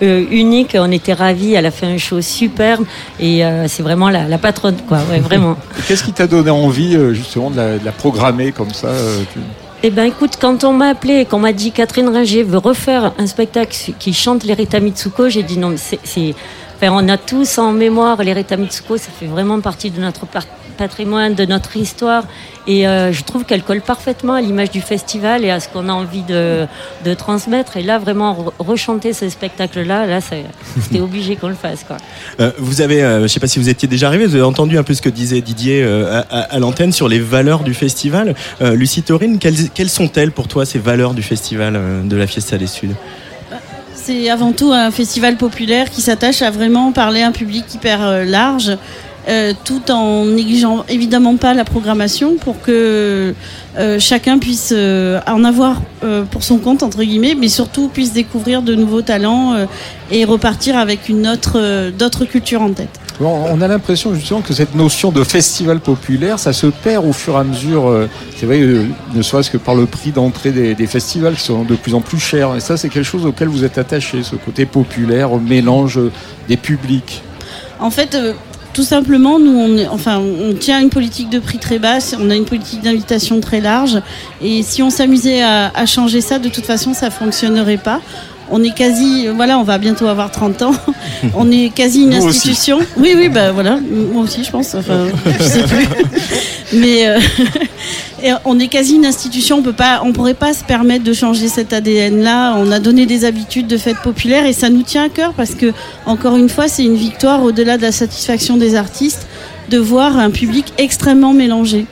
unique. 0.00 0.76
On 0.78 0.90
était 0.90 1.12
ravis. 1.14 1.54
Elle 1.54 1.66
a 1.66 1.70
fait 1.70 1.86
un 1.86 1.98
show 1.98 2.20
superbe 2.20 2.84
et 3.20 3.42
c'est 3.68 3.82
vraiment 3.82 4.03
la, 4.10 4.28
la 4.28 4.38
patronne, 4.38 4.76
quoi. 4.88 4.98
Ouais, 5.10 5.20
vraiment. 5.20 5.56
Qu'est-ce 5.88 6.04
qui 6.04 6.12
t'a 6.12 6.26
donné 6.26 6.50
envie 6.50 6.96
euh, 6.96 7.12
justement 7.14 7.50
de 7.50 7.56
la, 7.56 7.78
de 7.78 7.84
la 7.84 7.92
programmer 7.92 8.52
comme 8.52 8.72
ça 8.72 8.88
euh, 8.88 9.22
tu- 9.32 9.38
Eh 9.82 9.90
ben 9.90 10.04
écoute, 10.04 10.38
quand 10.40 10.64
on 10.64 10.72
m'a 10.72 10.88
appelé 10.88 11.20
et 11.20 11.24
qu'on 11.26 11.38
m'a 11.40 11.52
dit 11.52 11.70
Catherine 11.72 12.08
Ringer 12.08 12.42
veut 12.42 12.58
refaire 12.58 13.12
un 13.18 13.26
spectacle 13.26 13.76
qui 13.98 14.12
chante 14.12 14.44
les 14.44 14.54
Rita 14.54 14.80
Mitsuko, 14.80 15.28
j'ai 15.28 15.42
dit 15.42 15.58
non, 15.58 15.68
mais 15.70 15.76
c'est, 15.76 16.34
enfin, 16.76 16.88
on 16.92 17.08
a 17.08 17.16
tous 17.18 17.58
en 17.58 17.72
mémoire 17.72 18.22
les 18.22 18.32
Rita 18.32 18.56
Mitsuko, 18.56 18.96
ça 18.96 19.10
fait 19.18 19.26
vraiment 19.26 19.60
partie 19.60 19.90
de 19.90 20.00
notre 20.00 20.26
patrimoine, 20.74 21.34
de 21.34 21.44
notre 21.44 21.76
histoire, 21.76 22.24
et 22.66 22.86
euh, 22.86 23.12
je 23.12 23.22
trouve 23.24 23.44
qu'elle 23.44 23.62
colle 23.62 23.80
parfaitement 23.82 24.34
à 24.34 24.40
l'image 24.40 24.70
du 24.70 24.80
festival 24.80 25.44
et 25.44 25.50
à 25.50 25.60
ce 25.60 25.68
qu'on 25.68 25.88
a 25.88 25.92
envie 25.92 26.22
de, 26.22 26.66
de 27.04 27.14
transmettre. 27.14 27.76
Et 27.76 27.82
là, 27.82 27.98
vraiment 27.98 28.32
re- 28.34 28.52
rechanter 28.64 29.12
ce 29.12 29.28
spectacle-là, 29.28 30.06
là, 30.06 30.20
c'est- 30.20 30.44
c'était 30.80 31.00
obligé 31.08 31.36
qu'on 31.36 31.48
le 31.48 31.54
fasse, 31.54 31.84
quoi. 31.84 31.96
Euh, 32.40 32.52
vous 32.58 32.80
avez, 32.80 33.02
euh, 33.02 33.18
je 33.18 33.22
ne 33.24 33.28
sais 33.28 33.40
pas 33.40 33.46
si 33.46 33.58
vous 33.58 33.68
étiez 33.68 33.88
déjà 33.88 34.06
arrivé, 34.08 34.26
vous 34.26 34.34
avez 34.34 34.44
entendu 34.44 34.78
un 34.78 34.82
peu 34.82 34.94
ce 34.94 35.02
que 35.02 35.08
disait 35.10 35.40
Didier 35.40 35.82
euh, 35.82 36.22
à, 36.30 36.38
à- 36.38 36.54
à 36.54 36.58
l'antenne 36.58 36.92
sur 36.92 37.08
les 37.08 37.18
valeurs 37.20 37.64
du 37.64 37.74
festival. 37.74 38.34
Euh, 38.62 38.74
Lucie 38.74 39.02
Taurine, 39.02 39.38
quelles, 39.38 39.68
quelles 39.70 39.90
sont-elles 39.90 40.32
pour 40.32 40.48
toi 40.48 40.64
ces 40.64 40.78
valeurs 40.78 41.14
du 41.14 41.22
festival 41.22 41.74
euh, 41.76 42.02
de 42.02 42.16
la 42.16 42.26
Fiesta 42.26 42.56
des 42.58 42.66
Suds 42.66 42.94
C'est 43.94 44.28
avant 44.30 44.52
tout 44.52 44.72
un 44.72 44.90
festival 44.90 45.36
populaire 45.36 45.88
qui 45.90 46.00
s'attache 46.02 46.42
à 46.42 46.50
vraiment 46.50 46.92
parler 46.92 47.22
à 47.22 47.28
un 47.28 47.32
public 47.32 47.64
hyper 47.74 48.02
euh, 48.02 48.24
large, 48.24 48.76
euh, 49.26 49.54
tout 49.64 49.90
en 49.90 50.26
négligeant 50.26 50.84
évidemment 50.90 51.36
pas 51.36 51.54
la 51.54 51.64
programmation 51.64 52.36
pour 52.36 52.60
que 52.60 53.34
euh, 53.78 53.98
chacun 53.98 54.38
puisse 54.38 54.74
euh, 54.76 55.18
en 55.26 55.44
avoir 55.44 55.80
pour 56.30 56.42
son 56.42 56.58
compte 56.58 56.82
entre 56.82 57.02
guillemets, 57.02 57.34
mais 57.34 57.48
surtout 57.48 57.88
puisse 57.88 58.12
découvrir 58.12 58.60
de 58.60 58.74
nouveaux 58.74 59.00
talents 59.00 59.54
et 60.10 60.26
repartir 60.26 60.76
avec 60.76 61.08
une 61.08 61.26
autre 61.26 61.90
d'autres 61.92 62.26
cultures 62.26 62.60
en 62.60 62.72
tête. 62.72 63.00
Bon, 63.18 63.46
on 63.48 63.62
a 63.62 63.68
l'impression 63.68 64.14
justement 64.14 64.42
que 64.42 64.52
cette 64.52 64.74
notion 64.74 65.12
de 65.12 65.24
festival 65.24 65.80
populaire, 65.80 66.38
ça 66.38 66.52
se 66.52 66.66
perd 66.66 67.06
au 67.06 67.14
fur 67.14 67.36
et 67.36 67.38
à 67.38 67.44
mesure. 67.44 68.06
C'est 68.36 68.44
vrai, 68.44 68.60
ne 68.60 69.22
serait-ce 69.22 69.50
que 69.50 69.56
par 69.56 69.74
le 69.74 69.86
prix 69.86 70.10
d'entrée 70.10 70.50
des, 70.50 70.74
des 70.74 70.86
festivals 70.86 71.36
qui 71.36 71.44
sont 71.44 71.64
de 71.64 71.74
plus 71.74 71.94
en 71.94 72.02
plus 72.02 72.18
chers. 72.18 72.54
Et 72.54 72.60
ça, 72.60 72.76
c'est 72.76 72.90
quelque 72.90 73.02
chose 73.04 73.24
auquel 73.24 73.48
vous 73.48 73.64
êtes 73.64 73.78
attaché, 73.78 74.22
ce 74.22 74.36
côté 74.36 74.66
populaire, 74.66 75.32
au 75.32 75.40
mélange 75.40 75.98
des 76.48 76.58
publics. 76.58 77.22
En 77.80 77.90
fait, 77.90 78.14
tout 78.74 78.82
simplement, 78.82 79.38
nous, 79.38 79.56
on, 79.56 79.86
enfin, 79.90 80.18
on 80.18 80.52
tient 80.52 80.80
une 80.80 80.90
politique 80.90 81.30
de 81.30 81.38
prix 81.38 81.58
très 81.58 81.78
basse, 81.78 82.14
on 82.20 82.28
a 82.28 82.34
une 82.34 82.44
politique 82.44 82.82
d'invitation 82.82 83.40
très 83.40 83.60
large, 83.60 84.00
et 84.42 84.62
si 84.62 84.82
on 84.82 84.90
s'amusait 84.90 85.42
à, 85.42 85.70
à 85.74 85.86
changer 85.86 86.20
ça, 86.20 86.38
de 86.38 86.48
toute 86.48 86.66
façon, 86.66 86.92
ça 86.92 87.10
fonctionnerait 87.10 87.78
pas. 87.78 88.00
On 88.50 88.62
est 88.62 88.74
quasi, 88.74 89.28
voilà, 89.28 89.58
on 89.58 89.62
va 89.62 89.78
bientôt 89.78 90.06
avoir 90.06 90.30
30 90.30 90.62
ans. 90.62 90.74
On 91.34 91.50
est 91.50 91.74
quasi 91.74 92.02
une 92.02 92.10
Nous 92.10 92.18
aussi. 92.18 92.28
institution. 92.28 92.78
Oui, 92.96 93.14
oui, 93.16 93.28
bah 93.28 93.52
voilà, 93.52 93.78
moi 94.12 94.22
aussi, 94.22 94.44
je 94.44 94.50
pense. 94.50 94.74
Enfin, 94.74 95.06
je 95.38 95.42
sais 95.42 95.62
plus. 95.62 95.86
Mais 96.74 97.06
euh, 97.06 97.18
et 98.22 98.32
on 98.44 98.58
est 98.58 98.68
quasi 98.68 98.96
une 98.96 99.06
institution. 99.06 99.58
On 99.58 99.62
peut 99.62 99.72
pas, 99.72 100.00
on 100.04 100.12
pourrait 100.12 100.34
pas 100.34 100.52
se 100.54 100.64
permettre 100.64 101.04
de 101.04 101.12
changer 101.12 101.48
cet 101.48 101.72
ADN-là. 101.72 102.54
On 102.58 102.70
a 102.72 102.80
donné 102.80 103.06
des 103.06 103.24
habitudes 103.24 103.66
de 103.66 103.76
fête 103.76 103.98
populaire 103.98 104.46
et 104.46 104.52
ça 104.52 104.70
nous 104.70 104.82
tient 104.82 105.04
à 105.04 105.08
cœur 105.08 105.32
parce 105.34 105.54
que, 105.54 105.72
encore 106.06 106.36
une 106.36 106.48
fois, 106.48 106.68
c'est 106.68 106.84
une 106.84 106.96
victoire 106.96 107.42
au-delà 107.42 107.76
de 107.76 107.82
la 107.82 107.92
satisfaction 107.92 108.56
des 108.56 108.74
artistes 108.74 109.26
de 109.70 109.78
voir 109.78 110.18
un 110.18 110.30
public 110.30 110.72
extrêmement 110.78 111.32
mélangé. 111.32 111.86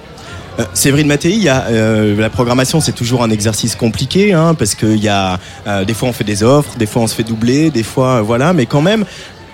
Euh, 0.59 0.65
Séverine 0.75 1.07
Mattei, 1.07 1.41
euh, 1.47 2.15
la 2.17 2.29
programmation, 2.29 2.81
c'est 2.81 2.93
toujours 2.93 3.23
un 3.23 3.31
exercice 3.31 3.75
compliqué, 3.75 4.35
hein, 4.35 4.55
parce 4.55 4.75
qu'il 4.75 5.03
y 5.03 5.09
a 5.09 5.39
euh, 5.67 5.85
des 5.85 5.95
fois 5.95 6.11
on 6.11 6.13
fait 6.13 6.25
des 6.25 6.43
offres, 6.43 6.77
des 6.77 6.85
fois 6.85 7.03
on 7.03 7.07
se 7.07 7.15
fait 7.15 7.23
doubler, 7.23 7.71
des 7.71 7.83
fois 7.83 8.19
euh, 8.19 8.21
voilà, 8.21 8.53
mais 8.53 8.67
quand 8.67 8.83
même. 8.83 9.05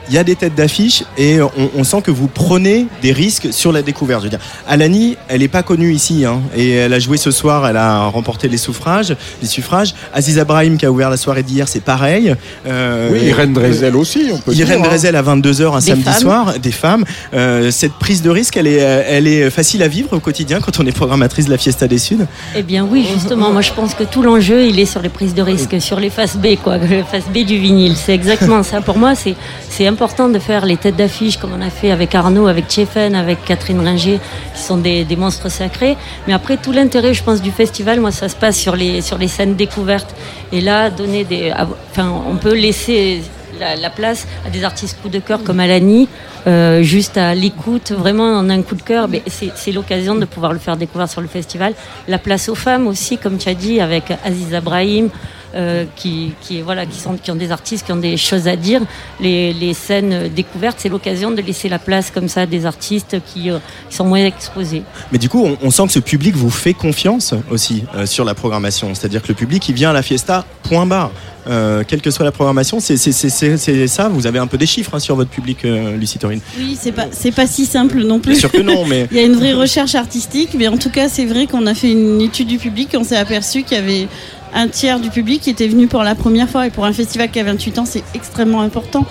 Il 0.09 0.15
y 0.15 0.19
a 0.19 0.25
des 0.25 0.37
têtes 0.37 0.55
d'affiche 0.55 1.05
et 1.17 1.41
on, 1.41 1.51
on 1.77 1.85
sent 1.85 2.03
que 2.03 2.11
vous 2.11 2.29
prenez 2.29 2.87
des 3.03 3.13
risques 3.13 3.49
sur 3.53 3.73
la 3.73 3.83
découverte. 3.83 4.21
Je 4.21 4.25
veux 4.27 4.31
dire, 4.31 4.41
Alani, 4.67 5.17
elle 5.29 5.41
n'est 5.41 5.49
pas 5.49 5.63
connue 5.63 5.93
ici 5.93 6.25
hein, 6.25 6.41
et 6.57 6.71
elle 6.73 6.93
a 6.95 6.99
joué 6.99 7.17
ce 7.17 7.31
soir, 7.31 7.67
elle 7.69 7.77
a 7.77 8.07
remporté 8.07 8.49
les 8.49 8.57
suffrages, 8.57 9.15
les 9.43 9.49
suffrages. 9.49 9.95
Aziz 10.15 10.39
Abrahim 10.39 10.77
qui 10.79 10.87
a 10.87 10.91
ouvert 10.93 11.11
la 11.11 11.17
soirée 11.17 11.43
d'hier, 11.43 11.69
c'est 11.69 11.83
pareil. 11.83 12.35
Euh, 12.67 13.11
Oui, 13.13 13.21
Irène 13.29 13.53
Drezel 13.53 13.97
aussi, 13.97 14.31
on 14.33 14.39
peut 14.39 14.53
Irène 14.55 14.77
dire, 14.79 14.87
hein. 14.87 14.89
Drezel 14.89 15.17
à 15.17 15.23
22h 15.23 15.75
un 15.75 15.79
Des 15.79 15.87
samedi 15.87 16.05
femmes. 16.05 16.15
soir, 16.23 16.59
des 16.59 16.73
femmes. 16.73 17.05
Euh, 17.35 17.71
cette 17.71 17.93
prise 17.95 18.23
de 18.23 18.31
risque, 18.31 18.57
elle 18.57 18.67
est, 18.67 18.77
elle 18.79 19.27
est 19.27 19.51
facile 19.51 19.83
à 19.83 19.89
vivre 19.89 20.13
au 20.13 20.21
quotidien 20.21 20.61
quand 20.61 20.81
on 20.81 20.87
est 20.87 20.93
programmatrice 20.93 21.47
de 21.47 21.51
la 21.51 21.59
Fiesta 21.59 21.87
des 21.87 21.99
Suds. 21.99 22.27
Eh 22.57 22.63
bien 22.63 22.87
oui, 22.91 23.07
justement, 23.13 23.51
moi 23.51 23.63
je 23.63 23.73
pense 23.73 23.95
que 23.95 24.05
tout 24.05 24.23
l'enjeu, 24.23 24.65
il 24.67 24.79
est 24.81 24.87
sur 24.87 25.03
les 25.03 25.09
prises 25.09 25.35
de 25.35 25.43
risque, 25.43 25.81
sur 25.81 26.01
les 26.01 26.11
faces 26.11 26.37
B, 26.37 26.57
quoi, 26.63 26.79
le 26.79 27.03
face 27.03 27.25
B 27.33 27.45
du 27.45 27.59
vinyle. 27.59 27.95
C'est 27.97 28.15
exactement 28.15 28.63
ça. 28.63 28.81
Pour 28.81 28.97
moi, 28.99 29.15
c'est 29.15 29.35
c'est 29.69 29.85
important 29.99 30.29
de 30.29 30.39
faire 30.39 30.65
les 30.65 30.77
têtes 30.77 30.95
d'affiche 30.95 31.39
comme 31.39 31.53
on 31.53 31.61
a 31.61 31.71
fait 31.71 31.91
avec 31.91 32.15
Arnaud, 32.15 32.47
avec 32.47 32.69
Tchefen, 32.69 33.17
avec 33.17 33.45
Catherine 33.45 33.81
Ringer, 33.81 34.21
qui 34.55 34.63
sont 34.63 34.77
des, 34.77 35.05
monstres 35.17 35.51
sacrés. 35.51 35.97
Mais 36.29 36.33
après, 36.33 36.57
tout 36.57 36.71
l'intérêt, 36.71 37.15
je 37.15 37.25
pense, 37.25 37.43
du 37.43 37.51
festival, 37.51 37.99
moi, 37.99 38.13
ça 38.13 38.29
se 38.29 38.37
passe 38.37 38.57
sur 38.57 38.77
les 38.77 39.01
sur 39.01 39.19
les 39.19 39.27
scènes 39.27 39.57
découvertes. 39.57 40.15
Et 40.53 40.61
là, 40.61 40.89
donner 40.91 41.25
des, 41.25 41.53
enfin, 41.91 42.13
on 42.31 42.37
peut 42.37 42.55
laisser 42.55 43.23
la, 43.59 43.75
la 43.75 43.91
place 43.91 44.29
à 44.47 44.51
des 44.51 44.63
artistes 44.63 45.03
coup 45.03 45.09
de 45.09 45.19
cœur 45.19 45.43
comme 45.43 45.59
Alani, 45.59 46.09
euh, 46.47 46.81
juste 46.83 47.17
à 47.17 47.35
l'écoute, 47.35 47.91
vraiment 47.91 48.39
en 48.39 48.49
un 48.51 48.63
coup 48.63 48.77
de 48.77 48.83
cœur. 48.83 49.09
Mais 49.09 49.25
c'est 49.27 49.73
l'occasion 49.73 50.15
de 50.15 50.27
pouvoir 50.27 50.53
le 50.53 50.61
faire 50.61 50.77
découvrir 50.77 51.09
sur 51.09 51.23
le 51.23 51.27
festival. 51.27 51.75
La 52.07 52.19
place 52.19 52.49
aux 52.49 52.55
femmes 52.55 52.87
aussi, 52.87 53.19
comme 53.19 53.37
tu 53.37 53.49
as 53.49 53.55
dit, 53.55 53.81
avec 53.81 54.13
Aziz 54.25 54.55
Abrahim. 54.55 55.11
Euh, 55.59 55.85
qui, 55.97 56.33
qui, 56.41 56.61
voilà, 56.63 56.87
qui, 56.87 56.99
sont, 57.01 57.17
qui 57.17 57.31
ont 57.31 57.37
des 57.37 57.51
artistes, 57.51 57.85
qui 57.87 57.93
ont 57.93 57.97
des 57.97 58.17
choses 58.17 58.47
à 58.49 58.57
dire. 58.57 58.81
Les, 59.21 59.53
les 59.53 59.75
scènes 59.75 60.29
découvertes, 60.35 60.79
c'est 60.81 60.89
l'occasion 60.89 61.31
de 61.31 61.41
laisser 61.43 61.69
la 61.69 61.79
place 61.79 62.11
comme 62.11 62.29
ça 62.29 62.43
à 62.43 62.47
des 62.47 62.65
artistes 62.67 63.17
qui, 63.27 63.51
euh, 63.51 63.59
qui 63.91 63.97
sont 63.97 64.05
moins 64.05 64.25
exposés. 64.25 64.83
Mais 65.13 65.19
du 65.19 65.29
coup, 65.29 65.45
on, 65.45 65.59
on 65.61 65.71
sent 65.71 65.87
que 65.87 65.93
ce 65.93 65.99
public 66.01 66.37
vous 66.37 66.51
fait 66.51 66.75
confiance 66.75 67.35
aussi 67.51 67.85
euh, 67.97 68.07
sur 68.07 68.25
la 68.25 68.35
programmation. 68.35 68.95
C'est-à-dire 68.95 69.23
que 69.23 69.29
le 69.29 69.35
public, 69.35 69.69
il 69.69 69.75
vient 69.75 69.91
à 69.91 69.95
la 69.95 70.03
fiesta, 70.03 70.45
point 70.63 70.87
barre. 70.87 71.11
Euh, 71.49 71.83
quelle 71.87 72.03
que 72.03 72.11
soit 72.11 72.27
la 72.27 72.33
programmation, 72.33 72.79
c'est 72.79 72.99
c'est- 72.99 73.11
c'est- 73.13 73.31
c'est- 73.31 73.57
c'est 73.57 73.87
ça. 73.87 74.09
Vous 74.11 74.27
avez 74.27 74.39
un 74.39 74.47
peu 74.47 74.59
des 74.59 74.67
chiffres 74.67 74.95
hein, 74.95 74.99
sur 74.99 75.17
votre 75.17 75.31
public, 75.31 75.65
euh, 75.65 75.97
Lucie 75.97 76.19
Taurine. 76.19 76.41
Oui, 76.59 76.77
c'est 76.79 76.93
pas 76.93 77.07
c'est 77.11 77.31
pas 77.33 77.47
si 77.47 77.65
simple 77.65 78.03
non 78.05 78.19
plus. 78.21 78.33
Bien 78.33 78.41
sûr 78.41 78.53
que 78.53 78.59
non, 78.61 78.85
mais- 78.85 79.09
il 79.11 79.17
y 79.17 79.21
a 79.21 79.23
une 79.23 79.37
vraie 79.37 79.55
recherche 79.55 79.95
artistique, 79.95 80.51
mais 80.59 80.69
en 80.69 80.77
tout 80.77 80.91
cas, 80.91 81.09
c'est 81.09 81.25
vrai 81.25 81.47
qu'on 81.47 81.67
a 81.67 81.75
fait 81.75 81.91
une 81.91 82.21
étude 82.21 82.49
du 82.49 82.59
public, 82.59 82.93
et 82.93 82.99
on 82.99 83.05
s'est 83.05 83.17
aperçu 83.17 83.63
qu'il 83.63 83.79
y 83.79 83.81
avait 83.81 84.09
un 84.55 84.69
tiers 84.69 85.01
du 85.01 85.11
public 85.11 85.41
qui 85.43 85.51
était 85.51 85.69
venu 85.69 85.87
pour 85.87 86.03
la 86.03 86.15
première 86.15 86.49
fois 86.49 86.67
et 86.67 86.71
pour 86.71 86.85
un 86.85 86.93
festival 86.93 87.31
qui 87.31 87.39
a 87.41 87.45
28 87.45 87.79
ans, 87.79 87.85
c'est 87.87 88.03
extrêmement 88.15 88.61
important. 88.63 89.05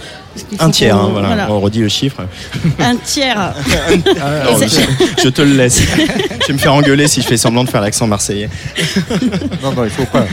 Un 0.60 0.70
tiers, 0.70 0.96
hein, 0.96 1.10
voilà. 1.12 1.52
on 1.52 1.60
redit 1.60 1.80
le 1.80 1.88
chiffre. 1.90 2.22
Un 2.80 2.96
tiers. 2.98 3.54
Alors, 4.22 4.62
Et 4.62 4.68
c'est- 4.68 4.82
je, 5.18 5.22
je 5.24 5.30
te 5.30 5.42
le 5.42 5.54
laisse. 5.56 5.82
je 6.42 6.48
vais 6.48 6.54
me 6.54 6.60
faire 6.60 6.76
engueuler 6.76 7.08
si 7.08 7.22
je 7.24 7.28
fais 7.28 7.38
semblant 7.38 7.64
de 7.64 7.70
faire 7.70 7.82
l'accent 7.82 8.06
marseillais. 8.06 8.50
non, 9.64 9.72
non, 9.74 9.84
il 9.84 9.90
faut 9.90 10.06
pas. 10.06 10.26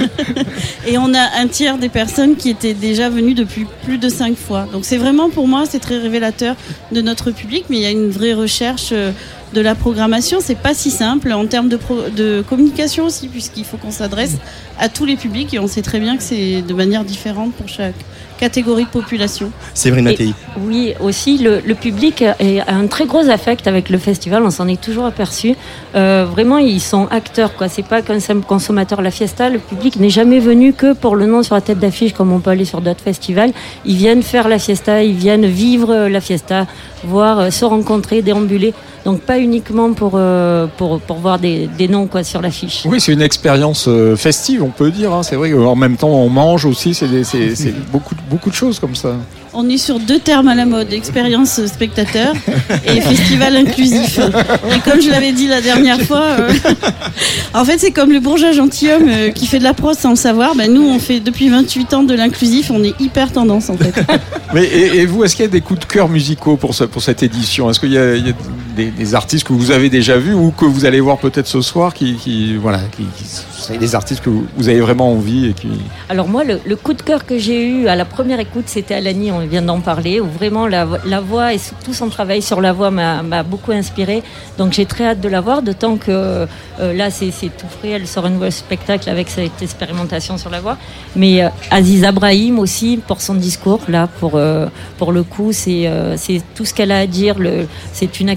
Et 0.86 0.98
on 0.98 1.14
a 1.14 1.40
un 1.40 1.46
tiers 1.48 1.78
des 1.78 1.88
personnes 1.88 2.36
qui 2.36 2.50
étaient 2.50 2.74
déjà 2.74 3.08
venues 3.08 3.32
depuis 3.34 3.66
plus 3.84 3.96
de 3.96 4.10
cinq 4.10 4.36
fois. 4.36 4.66
Donc 4.72 4.84
c'est 4.84 4.98
vraiment 4.98 5.30
pour 5.30 5.48
moi, 5.48 5.64
c'est 5.68 5.80
très 5.80 5.96
révélateur 5.98 6.54
de 6.92 7.00
notre 7.00 7.30
public, 7.30 7.64
mais 7.70 7.76
il 7.76 7.82
y 7.82 7.86
a 7.86 7.90
une 7.90 8.10
vraie 8.10 8.34
recherche 8.34 8.90
euh, 8.92 9.10
de 9.54 9.60
la 9.62 9.74
programmation. 9.74 10.38
C'est 10.40 10.58
pas 10.58 10.74
si 10.74 10.90
simple 10.90 11.32
en 11.32 11.46
termes 11.46 11.68
de, 11.68 11.76
pro- 11.76 12.10
de 12.14 12.44
communication 12.46 13.06
aussi, 13.06 13.28
puisqu'il 13.28 13.64
faut 13.64 13.78
qu'on 13.78 13.92
s'adresse 13.92 14.36
à 14.78 14.88
tous 14.88 15.06
les 15.06 15.16
publics 15.16 15.54
et 15.54 15.58
on 15.58 15.68
sait 15.68 15.82
très 15.82 16.00
bien 16.00 16.16
que 16.18 16.22
c'est 16.22 16.60
de 16.60 16.74
manière 16.74 17.04
différente 17.04 17.52
pour 17.54 17.68
chaque 17.68 17.94
catégorie 18.36 18.84
de 18.84 18.90
population. 18.90 19.52
Séverine 19.74 20.06
Mattei. 20.06 20.32
Oui, 20.60 20.92
aussi, 21.00 21.38
le, 21.38 21.60
le 21.64 21.74
public 21.76 22.22
a 22.22 22.34
un 22.66 22.88
très 22.88 23.06
gros 23.06 23.30
affect 23.30 23.68
avec 23.68 23.88
le 23.90 23.98
festival, 23.98 24.42
on 24.42 24.50
s'en 24.50 24.66
est 24.66 24.80
toujours 24.80 25.06
aperçu. 25.06 25.54
Euh, 25.94 26.26
vraiment, 26.28 26.58
ils 26.58 26.80
sont 26.80 27.06
acteurs, 27.12 27.54
quoi. 27.54 27.68
C'est 27.68 27.86
pas 27.86 28.02
qu'un 28.02 28.18
simple 28.18 28.44
consommateur. 28.44 29.00
La 29.02 29.12
fiesta, 29.12 29.48
le 29.50 29.60
public 29.60 30.00
n'est 30.00 30.10
jamais 30.10 30.40
venu 30.40 30.72
que 30.72 30.94
pour 30.94 31.14
le 31.14 31.26
nom 31.26 31.44
sur 31.44 31.54
la 31.54 31.60
tête 31.60 31.78
d'affiche, 31.78 32.12
comme 32.12 32.32
on 32.32 32.40
peut 32.40 32.50
aller 32.50 32.64
sur 32.64 32.80
d'autres 32.80 33.04
festivals. 33.04 33.52
Ils 33.84 33.96
viennent 33.96 34.22
faire 34.22 34.48
la 34.48 34.58
fiesta, 34.58 35.04
ils 35.04 35.14
viennent 35.14 35.46
vivre 35.46 36.08
la 36.08 36.20
fiesta, 36.20 36.66
voir, 37.04 37.38
euh, 37.38 37.50
se 37.50 37.64
rencontrer, 37.64 38.20
déambuler. 38.20 38.74
Donc, 39.04 39.20
pas 39.20 39.38
uniquement 39.38 39.92
pour, 39.92 40.12
euh, 40.14 40.66
pour, 40.78 40.98
pour 41.00 41.18
voir 41.18 41.38
des, 41.38 41.68
des 41.76 41.88
noms, 41.88 42.06
quoi, 42.06 42.24
sur 42.24 42.40
l'affiche. 42.40 42.82
Oui, 42.86 43.00
c'est 43.00 43.12
une 43.12 43.20
expérience 43.20 43.86
euh, 43.86 44.16
festive, 44.16 44.62
on 44.62 44.70
peut 44.70 44.90
dire. 44.90 45.12
hein. 45.12 45.22
C'est 45.22 45.36
vrai 45.36 45.50
qu'en 45.50 45.76
même 45.76 45.96
temps, 45.96 46.08
on 46.08 46.30
mange 46.30 46.64
aussi. 46.64 46.94
C'est 46.94 47.08
des- 47.08 47.22
c'est- 47.24 47.54
c'est 47.54 47.74
beaucoup, 47.92 48.14
beaucoup 48.30 48.48
de 48.48 48.54
choses 48.54 48.78
comme 48.78 48.94
ça. 48.94 49.14
On 49.56 49.68
est 49.68 49.76
sur 49.78 50.00
deux 50.00 50.18
termes 50.18 50.48
à 50.48 50.54
la 50.56 50.66
mode, 50.66 50.92
expérience 50.92 51.64
spectateur 51.66 52.32
et 52.86 53.00
festival 53.02 53.54
inclusif. 53.56 54.18
Et 54.18 54.80
comme 54.90 55.00
je 55.00 55.10
l'avais 55.10 55.30
dit 55.32 55.46
la 55.46 55.60
dernière 55.60 56.00
fois, 56.08 56.22
euh, 56.40 56.50
en 57.54 57.64
fait 57.64 57.78
c'est 57.78 57.92
comme 57.92 58.10
le 58.10 58.18
bourgeois 58.18 58.50
gentilhomme 58.50 59.08
euh, 59.08 59.30
qui 59.30 59.46
fait 59.46 59.60
de 59.60 59.64
la 59.64 59.74
prose 59.74 59.96
sans 59.96 60.10
le 60.10 60.16
savoir. 60.16 60.56
Ben, 60.56 60.72
nous 60.72 60.82
on 60.88 60.98
fait 60.98 61.20
depuis 61.20 61.50
28 61.50 61.94
ans 61.94 62.02
de 62.02 62.14
l'inclusif, 62.14 62.72
on 62.74 62.82
est 62.82 62.98
hyper 63.00 63.30
tendance 63.30 63.70
en 63.70 63.76
fait. 63.76 63.94
Mais, 64.52 64.64
et, 64.64 64.96
et 65.02 65.06
vous, 65.06 65.22
est-ce 65.22 65.36
qu'il 65.36 65.44
y 65.44 65.48
a 65.48 65.50
des 65.50 65.60
coups 65.60 65.78
de 65.80 65.84
cœur 65.84 66.08
musicaux 66.08 66.56
pour, 66.56 66.74
ce- 66.74 66.82
pour 66.84 67.02
cette 67.02 67.22
édition? 67.22 67.70
Est-ce 67.70 67.78
qu'il 67.78 67.92
y, 67.92 67.98
a- 67.98 68.16
il 68.16 68.26
y 68.26 68.30
a 68.30 68.34
des, 68.74 69.14
artistes 69.14 69.46
que 69.46 69.52
vous 69.52 69.70
avez 69.70 69.88
déjà 69.90 70.16
vus 70.18 70.34
ou 70.34 70.50
que 70.50 70.64
vous 70.64 70.84
allez 70.84 71.00
voir 71.00 71.18
peut-être 71.18 71.46
ce 71.46 71.60
soir, 71.60 71.94
qui, 71.94 72.56
voilà, 72.56 72.80
qui, 72.96 73.04
qui- 73.16 73.78
des 73.78 73.94
artistes 73.94 74.22
que 74.22 74.30
vous, 74.30 74.68
avez 74.68 74.80
vraiment 74.80 75.10
envie 75.12 75.46
et 75.46 75.52
qui. 75.54 75.68
Alors 76.10 76.28
moi, 76.28 76.42
le, 76.44 76.76
coup 76.76 76.92
de 76.92 77.00
cœur 77.02 77.24
que 77.24 77.38
j'ai 77.38 77.66
eu 77.66 77.86
à 77.88 77.96
la 77.96 78.04
première 78.04 78.38
écoute, 78.40 78.64
c'était 78.66 78.94
Alani, 78.94 79.32
on 79.32 79.38
vient 79.46 79.62
d'en 79.62 79.80
parler, 79.80 80.20
où 80.20 80.26
vraiment 80.26 80.66
la, 80.66 80.84
vo- 80.84 80.96
la 81.06 81.20
voix 81.20 81.54
et 81.54 81.60
tout 81.84 81.94
son 81.94 82.08
travail 82.08 82.42
sur 82.42 82.60
la 82.60 82.72
voix 82.72 82.90
m'a 82.90 83.42
beaucoup 83.42 83.72
inspiré. 83.72 84.22
Donc 84.58 84.72
j'ai 84.72 84.84
très 84.86 85.06
hâte 85.06 85.20
de 85.20 85.28
la 85.28 85.40
voir, 85.40 85.62
d'autant 85.62 85.96
que 85.96 86.10
euh, 86.10 86.46
là, 86.78 87.10
c'est 87.10 87.30
tout 87.56 87.66
frais, 87.78 87.90
elle 87.90 88.06
sort 88.06 88.26
un 88.26 88.30
nouveau 88.30 88.50
spectacle 88.50 89.08
avec 89.08 89.28
cette 89.30 89.62
expérimentation 89.62 90.36
sur 90.38 90.50
la 90.50 90.60
voix. 90.60 90.76
Mais 91.16 91.42
euh, 91.44 91.48
Aziz 91.70 92.04
Abrahim 92.04 92.58
aussi, 92.58 92.98
pour 93.06 93.20
son 93.20 93.34
discours, 93.34 93.80
là, 93.88 94.08
pour, 94.20 94.32
euh, 94.34 94.66
pour 94.98 95.12
le 95.12 95.22
coup, 95.22 95.52
c'est 95.52 95.86
euh, 95.86 96.16
c'est 96.16 96.42
tout 96.54 96.64
ce 96.64 96.74
qu'elle 96.74 96.92
a 96.92 96.98
à 96.98 97.06
dire. 97.06 97.36
C'est 97.92 98.20
une 98.20 98.28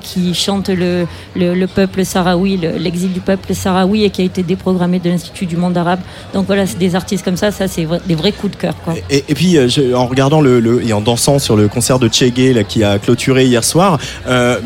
qui 0.00 0.34
chante 0.34 0.68
le, 0.68 1.06
le, 1.36 1.54
le 1.54 1.66
peuple 1.66 2.04
sahraoui, 2.04 2.56
le- 2.56 2.78
l'exil 2.78 3.12
du 3.12 3.20
peuple 3.20 3.54
sahraoui 3.54 4.04
et 4.04 4.10
qui 4.10 4.22
a 4.22 4.24
été 4.24 4.42
déprogrammée 4.42 4.98
de 4.98 5.10
l'Institut 5.10 5.46
du 5.46 5.56
monde 5.56 5.76
arabe. 5.76 6.00
Donc 6.34 6.46
voilà, 6.46 6.66
c'est 6.66 6.78
des 6.78 6.94
artistes 6.94 7.24
comme 7.24 7.36
ça, 7.36 7.50
ça 7.50 7.68
c'est 7.68 7.86
des 8.06 8.14
vrais 8.14 8.32
coups 8.32 8.52
de 8.52 8.56
cœur. 8.56 8.74
Et, 9.10 9.24
et 9.28 9.34
puis, 9.34 9.56
euh, 9.56 9.68
en 9.94 10.06
regardant 10.06 10.40
le, 10.40 10.82
et 10.86 10.92
en 10.92 11.00
dansant 11.00 11.38
sur 11.38 11.56
le 11.56 11.68
concert 11.68 11.98
de 11.98 12.08
Chegué 12.12 12.52
là, 12.52 12.64
qui 12.64 12.82
a 12.84 12.98
clôturé 12.98 13.44
hier 13.46 13.64
soir, 13.64 13.98
euh, 14.26 14.58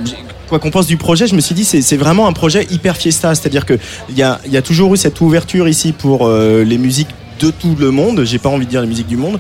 quoi 0.49 0.59
qu'on 0.59 0.71
pense 0.71 0.87
du 0.87 0.97
projet, 0.97 1.27
je 1.27 1.35
me 1.35 1.41
suis 1.41 1.55
dit 1.55 1.65
c'est 1.65 1.97
vraiment 1.97 2.29
un 2.29 2.33
projet 2.33 2.67
hyper 2.71 2.97
fiesta, 2.97 3.35
c'est-à-dire 3.35 3.67
que 3.67 3.79
il 4.09 4.17
y 4.17 4.23
a, 4.23 4.41
y 4.49 4.57
a 4.57 4.63
toujours 4.63 4.95
eu 4.95 4.97
cette 4.97 5.21
ouverture 5.21 5.69
ici 5.69 5.93
pour 5.93 6.27
euh, 6.27 6.63
les 6.65 6.79
musiques 6.79 7.09
de 7.41 7.51
tout 7.51 7.77
le 7.79 7.91
monde. 7.91 8.25
J'ai 8.25 8.39
pas 8.39 8.49
envie 8.49 8.65
de 8.65 8.71
dire 8.71 8.81
les 8.81 8.87
musiques 8.87 9.09
du 9.09 9.17
monde, 9.17 9.39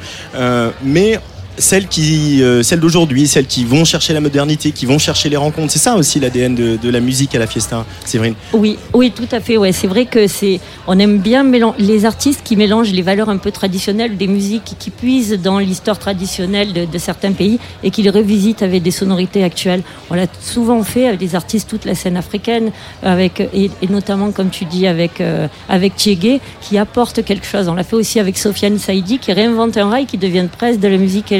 mais 0.82 1.18
celles 1.58 1.88
qui, 1.88 2.42
euh, 2.42 2.62
celles 2.62 2.80
d'aujourd'hui, 2.80 3.26
celles 3.26 3.46
qui 3.46 3.64
vont 3.64 3.84
chercher 3.84 4.12
la 4.12 4.20
modernité, 4.20 4.72
qui 4.72 4.86
vont 4.86 4.98
chercher 4.98 5.28
les 5.28 5.36
rencontres. 5.36 5.72
C'est 5.72 5.78
ça 5.78 5.96
aussi 5.96 6.20
l'ADN 6.20 6.54
de, 6.54 6.88
la 6.88 7.00
musique 7.00 7.34
à 7.34 7.38
la 7.38 7.46
fiesta, 7.46 7.84
Séverine? 8.04 8.34
Oui, 8.52 8.78
oui, 8.94 9.10
tout 9.10 9.28
à 9.32 9.40
fait. 9.40 9.56
Ouais, 9.56 9.72
c'est 9.72 9.86
vrai 9.86 10.06
que 10.06 10.28
c'est, 10.28 10.60
on 10.86 10.98
aime 10.98 11.18
bien 11.18 11.44
les 11.78 12.04
artistes 12.04 12.42
qui 12.44 12.56
mélangent 12.56 12.92
les 12.92 13.02
valeurs 13.02 13.28
un 13.28 13.38
peu 13.38 13.50
traditionnelles 13.50 14.16
des 14.16 14.28
musiques, 14.28 14.76
qui 14.78 14.90
puisent 14.90 15.38
dans 15.42 15.58
l'histoire 15.58 15.98
traditionnelle 15.98 16.72
de, 16.72 16.98
certains 16.98 17.32
pays 17.32 17.58
et 17.82 17.90
qui 17.90 18.02
les 18.02 18.10
revisitent 18.10 18.62
avec 18.62 18.82
des 18.82 18.90
sonorités 18.90 19.42
actuelles. 19.42 19.82
On 20.10 20.14
l'a 20.14 20.26
souvent 20.40 20.82
fait 20.82 21.08
avec 21.08 21.20
des 21.20 21.34
artistes 21.34 21.68
toute 21.68 21.84
la 21.84 21.94
scène 21.94 22.16
africaine, 22.16 22.70
avec 23.02 23.40
et, 23.40 23.70
notamment 23.88 24.30
comme 24.30 24.50
tu 24.50 24.64
dis 24.64 24.86
avec 24.86 25.20
euh, 25.20 25.48
avec 25.68 25.94
Tchégué, 25.96 26.40
qui 26.60 26.78
apporte 26.78 27.24
quelque 27.24 27.46
chose. 27.46 27.68
On 27.68 27.74
l'a 27.74 27.84
fait 27.84 27.96
aussi 27.96 28.20
avec 28.20 28.38
Sofiane 28.38 28.78
Saïdi, 28.78 29.18
qui 29.18 29.32
réinvente 29.32 29.76
un 29.76 29.88
rail 29.88 30.06
qui 30.06 30.18
devient 30.18 30.46
presque 30.50 30.80
de 30.80 30.88
la 30.88 30.96
musique 30.96 31.32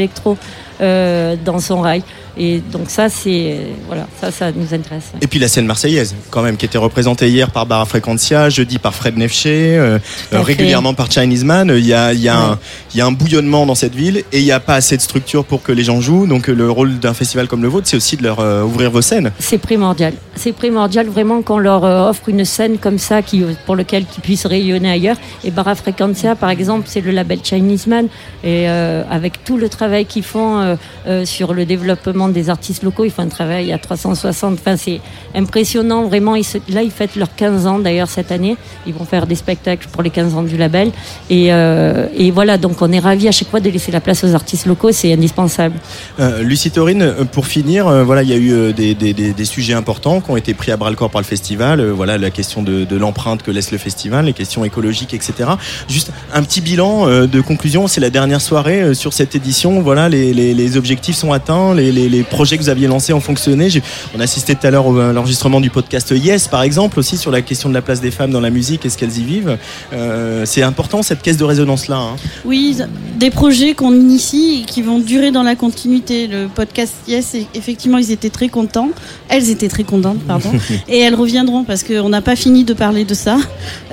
euh, 0.81 1.37
dans 1.45 1.59
son 1.59 1.81
rail. 1.81 2.03
Et 2.39 2.61
donc 2.61 2.91
ça, 2.91 3.09
c'est 3.09 3.59
voilà, 3.87 4.07
ça, 4.21 4.31
ça 4.31 4.53
nous 4.53 4.75
intéresse. 4.75 5.13
Et 5.21 5.27
puis 5.27 5.39
la 5.39 5.49
scène 5.49 5.67
marseillaise, 5.67 6.15
quand 6.31 6.43
même, 6.43 6.57
qui 6.57 6.67
était 6.67 6.79
représentée 6.79 7.29
hier 7.29 7.51
par 7.51 7.67
Barra 7.67 7.87
Frequencia, 7.87 8.51
jeudi 8.51 8.79
par 8.79 8.95
Fred 8.95 9.17
Nefché, 9.17 9.77
euh, 9.79 9.99
euh, 10.33 10.43
régulièrement 10.43 10.95
par 10.95 11.11
Chinese 11.11 11.45
Man. 11.45 11.73
Il 11.75 11.87
y 11.87 11.95
a, 11.95 12.13
il 12.13 12.21
y, 12.21 12.29
a 12.29 12.39
un, 12.39 12.59
il 12.95 12.99
y 12.99 13.01
a 13.01 13.07
un 13.07 13.13
bouillonnement 13.13 13.67
dans 13.67 13.75
cette 13.75 13.95
ville 13.95 14.19
et 14.33 14.39
il 14.39 14.45
n'y 14.45 14.53
a 14.53 14.61
pas 14.61 14.75
assez 14.75 14.97
de 14.97 15.03
structure 15.03 15.45
pour 15.45 15.63
que 15.63 15.73
les 15.73 15.85
gens 15.85 16.01
jouent. 16.01 16.27
Donc 16.27 16.49
euh, 16.49 16.55
le 16.55 16.71
rôle 16.71 16.99
d'un 16.99 17.15
festival 17.15 17.49
comme 17.49 17.63
le 17.63 17.69
vôtre, 17.69 17.87
c'est 17.89 17.97
aussi 17.97 18.17
de 18.17 18.23
leur 18.23 18.41
euh, 18.41 18.63
ouvrir 18.63 18.91
vos 18.91 19.03
scènes. 19.03 19.33
C'est 19.39 19.59
primordial. 19.59 20.15
C'est 20.35 20.53
primordial 20.53 21.07
vraiment 21.07 21.43
qu'on 21.43 21.59
leur 21.59 21.85
euh, 21.85 22.11
offre 22.11 22.29
une 22.29 22.45
scène 22.45 22.79
comme 22.79 22.99
ça 22.99 23.23
qui, 23.23 23.43
pour 23.65 23.77
lequel 23.77 24.05
ils 24.17 24.21
puissent 24.21 24.47
rayonner 24.47 24.91
ailleurs. 24.91 25.17
Et 25.45 25.51
Barra 25.51 25.75
Frequencia, 25.75 26.35
par 26.35 26.51
exemple, 26.51 26.85
c'est 26.87 27.01
le 27.01 27.11
label 27.11 27.41
Chinese 27.43 27.87
Man. 27.87 28.09
Et 28.45 28.69
avec 28.69 29.45
tout 29.45 29.57
le 29.57 29.69
travail 29.69 30.07
qu'ils 30.07 30.23
font 30.23 30.77
sur 31.25 31.53
le 31.53 31.65
développement 31.65 32.26
des 32.29 32.51
artistes 32.51 32.83
locaux, 32.83 33.05
ils 33.05 33.11
font 33.11 33.23
un 33.23 33.29
travail 33.29 33.73
à 33.73 33.79
360. 33.79 34.59
Enfin, 34.59 34.77
c'est 34.77 35.01
impressionnant. 35.35 36.05
Vraiment, 36.07 36.35
là, 36.35 36.83
ils 36.83 36.91
fêtent 36.91 37.17
leurs 37.17 37.35
15 37.35 37.67
ans 37.67 37.79
d'ailleurs 37.79 38.09
cette 38.09 38.33
année. 38.33 38.57
Ils 38.87 38.95
vont 38.95 39.05
faire 39.05 39.27
des 39.27 39.35
spectacles 39.35 39.89
pour 39.91 40.03
les 40.03 40.11
15 40.11 40.35
ans 40.35 40.43
du 40.43 40.57
label. 40.57 40.93
Et, 41.31 41.53
euh, 41.53 42.07
et 42.17 42.31
voilà, 42.31 42.59
donc 42.59 42.83
on 42.83 42.93
est 42.93 42.99
ravis 42.99 43.29
à 43.29 43.33
chaque 43.33 43.49
fois 43.49 43.61
de 43.61 43.71
laisser 43.71 43.93
la 43.93 44.01
place 44.01 44.25
aux 44.25 44.35
artistes 44.35 44.67
locaux. 44.67 44.93
C'est 44.93 45.13
indispensable. 45.13 45.75
Euh, 46.19 46.43
Lucie 46.43 46.71
Taurine, 46.71 47.03
euh, 47.03 47.25
pour 47.25 47.47
finir, 47.47 47.87
euh, 47.87 48.05
voilà, 48.05 48.23
il 48.23 48.29
y 48.29 48.33
a 48.33 48.37
eu 48.37 48.73
des, 48.73 49.45
sujets 49.45 49.75
importants 49.75 50.21
qui 50.21 50.31
ont 50.31 50.37
été 50.37 50.55
pris 50.55 50.73
à 50.73 50.77
bras 50.77 50.91
le 50.91 50.97
corps 50.97 51.11
par 51.11 51.21
le 51.21 51.27
festival. 51.27 51.83
Voilà, 51.91 52.19
la 52.19 52.31
question 52.31 52.63
de, 52.63 52.97
l'empreinte 52.97 53.43
que 53.43 53.51
laisse 53.51 53.71
le 53.71 53.79
festival, 53.79 54.27
les 54.27 54.33
questions 54.33 54.65
écologiques, 54.65 55.15
etc. 55.15 55.51
Juste 55.89 56.11
un 56.33 56.43
petit 56.43 56.61
bilan 56.61 57.07
de 57.27 57.41
conclusion. 57.41 57.87
C'est 57.87 58.01
la 58.01 58.11
dernière 58.11 58.41
soirée 58.41 58.95
sur 58.95 59.13
cette 59.13 59.35
édition. 59.35 59.81
Voilà, 59.83 60.09
les, 60.09 60.77
objectifs 60.77 61.17
sont 61.17 61.33
atteints, 61.33 61.75
les- 61.75 62.16
les 62.17 62.23
projets 62.25 62.57
que 62.57 62.63
vous 62.63 62.69
aviez 62.69 62.87
lancés 62.87 63.13
ont 63.13 63.21
fonctionné. 63.21 63.69
On 64.17 64.21
a 64.21 64.25
assisté 64.25 64.55
tout 64.55 64.67
à 64.67 64.71
l'heure 64.71 64.87
à 64.99 65.13
l'enregistrement 65.13 65.61
du 65.61 65.71
podcast 65.71 66.13
Yes, 66.17 66.49
par 66.49 66.63
exemple, 66.63 66.99
aussi 66.99 67.17
sur 67.17 67.31
la 67.31 67.43
question 67.43 67.69
de 67.69 67.75
la 67.75 67.83
place 67.83 68.01
des 68.01 68.11
femmes 68.11 68.31
dans 68.31 68.41
la 68.41 68.51
musique 68.51 68.87
et 68.87 68.89
ce 68.91 68.97
qu'elles 68.97 69.19
y 69.19 69.25
vivent. 69.25 69.59
Euh, 69.93 70.45
c'est 70.47 70.63
important 70.63 71.03
cette 71.03 71.23
caisse 71.23 71.37
de 71.37 71.45
résonance 71.45 71.89
là. 71.89 71.97
hein. 71.97 72.17
Oui, 72.45 72.79
des 73.19 73.31
projets 73.31 73.75
qu'on 73.75 73.93
initie 73.93 74.61
et 74.63 74.65
qui 74.65 74.83
vont 74.83 74.99
durer 74.99 75.31
dans 75.31 75.43
la 75.43 75.57
continuité. 75.57 76.27
Le 76.27 76.49
podcast 76.49 76.95
Yes, 77.09 77.37
effectivement, 77.55 77.99
ils 77.99 78.11
étaient 78.11 78.31
très 78.31 78.49
contents. 78.49 78.91
Elles 79.29 79.51
étaient 79.51 79.69
très 79.69 79.85
contentes, 79.85 80.21
pardon. 80.27 80.51
et 80.89 80.99
elles 81.01 81.15
reviendront 81.15 81.65
parce 81.65 81.83
qu'on 81.83 82.09
n'a 82.09 82.23
pas 82.23 82.37
fini 82.37 82.65
de 82.65 82.75
parler 82.75 83.05
de 83.05 83.15
ça. 83.15 83.37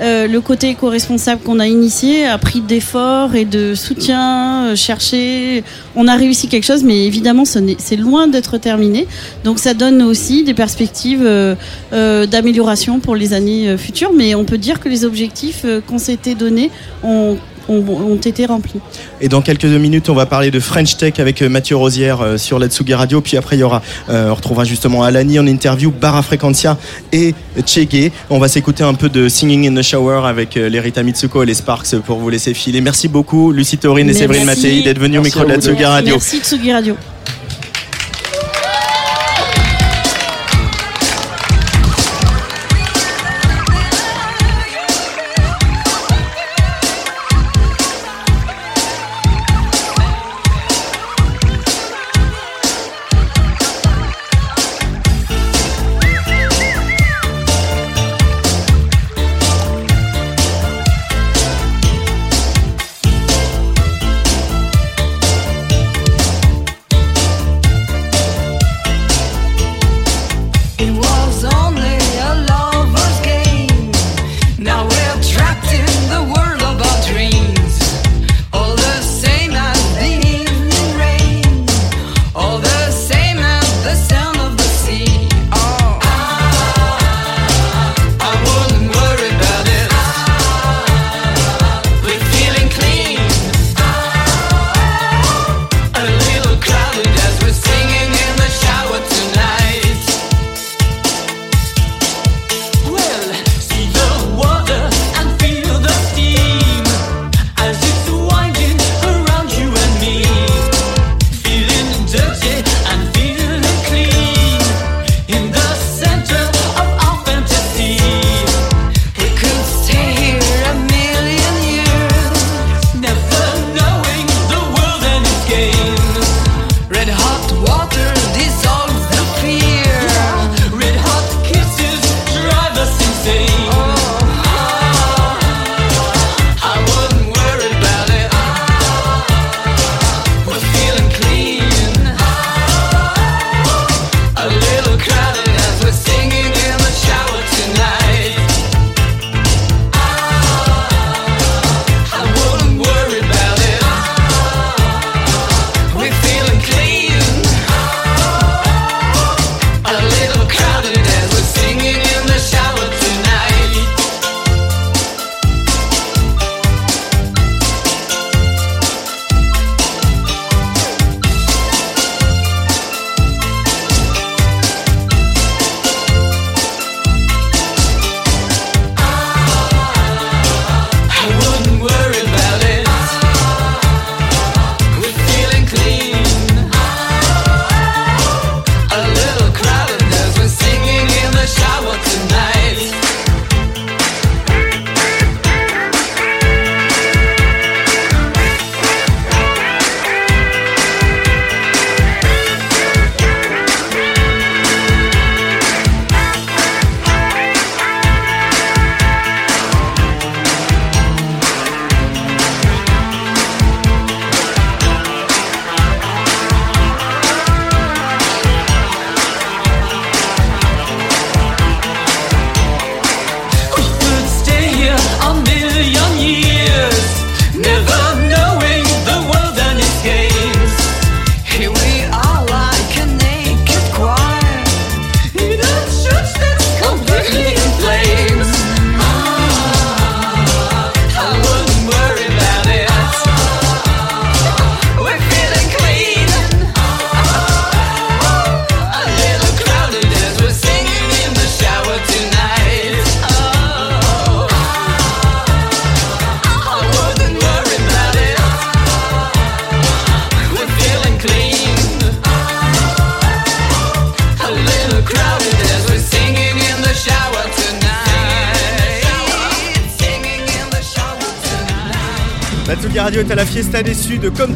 Euh, 0.00 0.26
le 0.26 0.40
côté 0.40 0.70
éco-responsable 0.70 1.42
qu'on 1.42 1.60
a 1.60 1.66
initié 1.66 2.26
a 2.26 2.38
pris 2.38 2.60
d'efforts 2.60 3.34
et 3.34 3.44
de 3.44 3.74
soutien, 3.74 4.66
euh, 4.66 4.76
cherché. 4.76 5.62
On 5.96 6.08
a 6.08 6.16
réussi 6.16 6.48
quelque 6.48 6.64
chose, 6.64 6.82
mais 6.82 7.06
évidemment, 7.06 7.44
c'est 7.44 7.96
loin 7.96 8.26
d'être 8.26 8.58
terminé. 8.58 9.06
Donc 9.44 9.58
ça 9.58 9.74
donne 9.74 10.02
aussi 10.02 10.44
des 10.44 10.54
perspectives 10.54 11.22
euh, 11.24 11.54
euh, 11.92 12.26
d'amélioration 12.26 13.00
pour 13.00 13.14
les 13.14 13.32
années 13.32 13.68
euh, 13.68 13.78
futures. 13.78 14.12
Mais 14.12 14.34
on 14.34 14.44
peut 14.44 14.58
dire 14.58 14.80
que 14.80 14.88
les 14.88 15.04
objectifs 15.04 15.64
qu'on 15.86 15.98
s'était 15.98 16.34
donnés 16.34 16.70
ont, 17.02 17.36
ont, 17.68 17.84
ont 17.88 18.16
été 18.16 18.46
remplis. 18.46 18.80
Et 19.20 19.28
dans 19.28 19.42
quelques 19.42 19.64
minutes, 19.64 20.08
on 20.08 20.14
va 20.14 20.26
parler 20.26 20.50
de 20.50 20.60
French 20.60 20.96
Tech 20.96 21.14
avec 21.18 21.42
euh, 21.42 21.48
Mathieu 21.48 21.76
Rosière 21.76 22.20
euh, 22.20 22.36
sur 22.36 22.58
la 22.58 22.68
Tsugi 22.68 22.94
Radio. 22.94 23.20
Puis 23.20 23.36
après, 23.36 23.56
il 23.56 23.60
y 23.60 23.62
aura, 23.62 23.82
euh, 24.08 24.30
on 24.30 24.34
retrouvera 24.34 24.64
justement 24.64 25.02
Alani 25.02 25.38
en 25.38 25.46
interview, 25.46 25.90
Barra 25.90 26.22
Frequencia 26.22 26.76
et 27.12 27.34
Chege. 27.66 28.10
On 28.30 28.38
va 28.38 28.48
s'écouter 28.48 28.84
un 28.84 28.94
peu 28.94 29.08
de 29.08 29.28
Singing 29.28 29.68
in 29.68 29.80
the 29.80 29.82
Shower 29.82 30.26
avec 30.26 30.56
euh, 30.56 30.68
Lerita 30.68 31.02
Mitsuko 31.02 31.42
et 31.42 31.46
les 31.46 31.54
Sparks 31.54 31.96
pour 32.04 32.18
vous 32.18 32.30
laisser 32.30 32.54
filer. 32.54 32.80
Merci 32.80 33.08
beaucoup, 33.08 33.52
Lucie 33.52 33.78
Taurine 33.78 34.08
et. 34.10 34.14
Séverine 34.14 34.44
Mattei 34.44 34.82
d'être 34.82 34.98
venus 34.98 35.20
au 35.20 35.22
micro 35.22 35.44
de 35.44 35.48
la. 35.48 35.60
Tsugi 35.60 35.84
Radio. 35.84 36.14
Merci 36.14 36.38
Tsugi 36.38 36.72
Radio. 36.72 36.96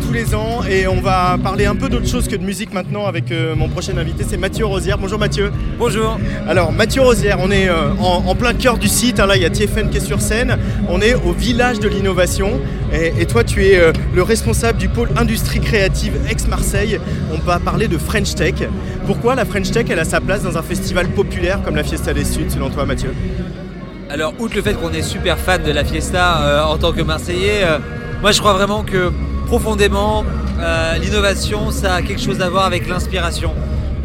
Tous 0.09 0.15
les 0.15 0.35
ans 0.35 0.63
et 0.65 0.87
on 0.87 1.03
va 1.03 1.37
parler 1.43 1.67
un 1.67 1.75
peu 1.77 1.91
d'autre 1.91 2.07
chose 2.07 2.29
que 2.29 2.37
de 2.37 2.43
musique 2.43 2.73
maintenant 2.73 3.05
avec 3.05 3.31
euh, 3.31 3.55
mon 3.55 3.69
prochain 3.69 3.95
invité, 3.99 4.25
c'est 4.27 4.39
Mathieu 4.39 4.65
Rosière. 4.65 4.97
Bonjour 4.97 5.19
Mathieu. 5.19 5.53
Bonjour. 5.79 6.19
Alors 6.49 6.73
Mathieu 6.73 7.03
Rosière, 7.03 7.37
on 7.43 7.51
est 7.51 7.69
euh, 7.69 7.91
en, 8.01 8.25
en 8.27 8.35
plein 8.35 8.55
cœur 8.55 8.79
du 8.79 8.89
site, 8.89 9.21
hein, 9.21 9.27
là 9.27 9.37
il 9.37 9.43
y 9.43 9.45
a 9.45 9.51
TFN 9.51 9.91
qui 9.91 9.99
est 9.99 10.07
sur 10.07 10.23
scène, 10.23 10.57
on 10.89 11.03
est 11.03 11.15
au 11.15 11.33
village 11.33 11.79
de 11.79 11.89
l'innovation 11.89 12.59
et, 12.91 13.13
et 13.21 13.27
toi 13.27 13.45
tu 13.45 13.67
es 13.67 13.79
euh, 13.79 13.93
le 14.15 14.23
responsable 14.23 14.79
du 14.79 14.89
pôle 14.89 15.11
industrie 15.19 15.61
créative 15.61 16.15
ex-Marseille. 16.31 16.99
On 17.35 17.39
va 17.45 17.59
parler 17.59 17.87
de 17.87 17.99
French 17.99 18.35
Tech. 18.35 18.55
Pourquoi 19.05 19.35
la 19.35 19.45
French 19.45 19.71
Tech 19.73 19.85
elle 19.91 19.99
a 19.99 20.07
sa 20.07 20.23
place 20.23 20.43
dans 20.43 20.57
un 20.57 20.63
festival 20.63 21.09
populaire 21.09 21.61
comme 21.63 21.77
la 21.77 21.85
Fiesta 21.85 22.15
des 22.15 22.25
Suds 22.25 22.49
selon 22.49 22.71
toi 22.71 22.87
Mathieu? 22.87 23.13
Alors, 24.09 24.33
outre 24.39 24.57
le 24.57 24.63
fait 24.63 24.73
qu'on 24.73 24.91
est 24.91 25.03
super 25.03 25.37
fan 25.37 25.63
de 25.63 25.71
la 25.71 25.85
fiesta 25.85 26.67
en 26.67 26.79
tant 26.79 26.93
que 26.93 27.03
Marseillais, 27.03 27.63
moi 28.23 28.33
je 28.33 28.39
crois 28.39 28.55
vraiment 28.55 28.83
que 28.83 29.13
profondément, 29.49 30.25
euh, 30.61 30.99
l'innovation, 30.99 31.71
ça 31.71 31.95
a 31.95 32.03
quelque 32.03 32.21
chose 32.21 32.43
à 32.43 32.51
voir 32.51 32.67
avec 32.67 32.87
l'inspiration. 32.87 33.53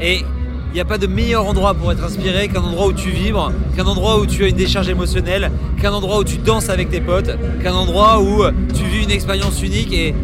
Et 0.01 0.19
il 0.19 0.73
n'y 0.73 0.79
a 0.79 0.85
pas 0.85 0.97
de 0.97 1.05
meilleur 1.05 1.45
endroit 1.45 1.73
pour 1.73 1.91
être 1.91 2.01
inspiré 2.01 2.47
qu'un 2.47 2.61
endroit 2.61 2.87
où 2.87 2.93
tu 2.93 3.09
vibres, 3.09 3.51
qu'un 3.75 3.83
endroit 3.83 4.19
où 4.19 4.25
tu 4.25 4.45
as 4.45 4.47
une 4.47 4.55
décharge 4.55 4.87
émotionnelle, 4.87 5.51
qu'un 5.81 5.91
endroit 5.91 6.19
où 6.19 6.23
tu 6.23 6.37
danses 6.37 6.69
avec 6.69 6.89
tes 6.89 7.01
potes, 7.01 7.37
qu'un 7.61 7.73
endroit 7.73 8.21
où 8.21 8.41
tu 8.73 8.85
vis 8.85 9.03
une 9.03 9.11
expérience 9.11 9.61
unique. 9.61 9.93
Et, 9.93 10.15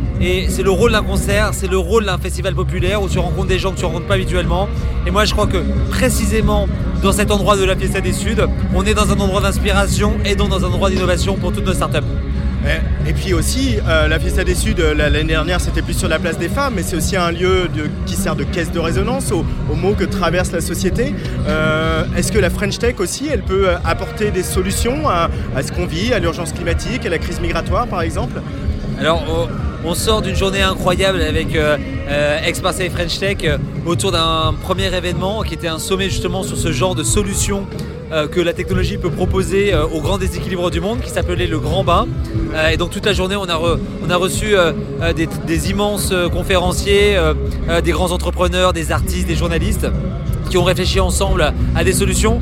c'est 0.49 0.63
le 0.63 0.72
rôle 0.72 0.93
d'un 0.93 1.03
concert, 1.03 1.49
c'est 1.53 1.70
le 1.70 1.78
rôle 1.78 2.05
d'un 2.05 2.17
festival 2.17 2.55
populaire 2.55 3.01
où 3.01 3.09
tu 3.09 3.20
rencontres 3.20 3.47
des 3.47 3.59
gens 3.59 3.72
que 3.72 3.80
tu 3.80 3.86
rencontres 3.86 4.07
pas 4.07 4.15
habituellement. 4.15 4.70
Et 5.05 5.11
moi 5.11 5.26
je 5.26 5.34
crois 5.34 5.47
que 5.47 5.63
précisément 5.89 6.67
dans 7.03 7.11
cet 7.13 7.32
endroit 7.32 7.55
de 7.55 7.63
la 7.63 7.76
Fiesta 7.76 8.01
des 8.01 8.13
Suds, 8.13 8.45
on 8.74 8.84
est 8.86 8.93
dans 8.93 9.11
un 9.11 9.20
endroit 9.20 9.41
d'inspiration 9.41 10.13
et 10.26 10.36
donc 10.36 10.49
dans 10.49 10.63
un 10.65 10.67
endroit 10.67 10.89
d'innovation 10.89 11.36
pour 11.36 11.51
toutes 11.53 11.65
nos 11.65 11.74
startups. 11.74 12.07
Et, 12.65 12.80
et 13.10 13.14
puis 13.14 13.34
aussi, 13.34 13.78
euh, 13.88 14.07
la 14.07 14.20
Fiesta 14.20 14.43
des 14.43 14.53
Suds, 14.53 14.76
euh, 14.78 14.93
la- 14.93 15.10
l'année 15.10 15.30
dernière, 15.30 15.60
c'était 15.60 15.82
plus 15.82 15.95
sur 15.97 16.07
la 16.07 16.20
place 16.20 16.38
des 16.38 16.47
femmes, 16.47 16.74
mais 16.76 16.84
c'est 16.84 16.95
aussi 16.95 17.18
un 17.18 17.32
lieu 17.32 17.68
qui 18.05 18.14
sert 18.16 18.36
de 18.36 18.43
caisse 18.43 18.72
de 18.72 18.78
résonance 18.78 19.32
aux, 19.32 19.43
maux 19.76 19.93
que 19.93 20.03
traverse 20.03 20.51
la 20.51 20.62
société. 20.62 21.16
Euh, 21.47 22.03
Est-ce 22.16 22.32
que 22.32 22.38
la 22.38 22.51
French 22.51 22.78
Tech 22.78 22.99
aussi, 22.99 23.28
elle 23.32 23.41
peut 23.41 23.68
apporter 23.84 24.30
des 24.30 24.43
solutions 24.43 25.10
à, 25.10 25.30
ce 25.64 25.72
qu'on 25.72 25.88
vit, 25.88 26.14
à 26.14 26.20
l'urgence 26.20 26.53
climatique, 26.53 27.03
à 27.05 27.10
la 27.10 27.18
crise 27.18 27.39
migratoire, 27.39 27.88
par 27.88 28.01
exemple? 28.01 28.41
Alors, 28.99 29.24
on, 29.84 29.95
sort 29.95 30.22
d'une 30.22 30.36
journée 30.36 30.62
incroyable 30.62 31.22
avec 31.22 31.57
Ex-Marseille 32.45 32.89
French 32.89 33.18
Tech 33.18 33.38
autour 33.86 34.12
d'un 34.12 34.53
premier 34.62 34.93
événement 34.93 35.41
qui 35.41 35.53
était 35.55 35.70
un 35.70 35.80
sommet 35.80 36.10
justement 36.10 36.43
sur 36.43 36.57
ce 36.57 36.72
genre 36.72 36.93
de 36.93 37.03
solutions 37.03 37.66
que 38.28 38.39
la 38.41 38.53
technologie 38.53 38.97
peut 38.97 39.10
proposer 39.12 39.74
euh, 39.74 39.86
aux 39.86 40.01
grands 40.01 40.18
déséquilibres 40.18 40.72
du 40.72 40.82
monde 40.82 40.99
qui 41.01 41.10
s'appelait 41.10 41.45
le 41.47 41.60
Grand 41.60 41.84
Bain. 41.84 42.07
Euh, 42.55 42.70
et 42.70 42.78
donc 42.78 42.89
toute 42.89 43.05
la 43.05 43.14
journée, 43.14 43.36
on 43.36 43.43
a, 43.43 43.55
re- 43.55 43.78
on 44.05 44.10
a 44.10 44.16
reçu 44.16 44.55
euh, 44.55 44.72
euh, 45.01 45.14
des, 45.14 45.28
des 45.45 45.70
immenses 45.70 46.10
euh, 46.12 46.28
conférenciers, 46.30 47.16
euh, 47.18 47.34
euh, 47.70 47.82
des 47.82 47.91
grands 47.91 48.12
entrepreneurs, 48.12 48.74
des 48.74 48.91
artistes, 48.91 49.28
des 49.28 49.36
journalistes 49.36 49.88
qui 50.49 50.57
ont 50.57 50.64
réfléchi 50.64 50.99
ensemble 50.99 51.53
à, 51.76 51.84
des 51.84 51.93
solutions. 51.93 52.41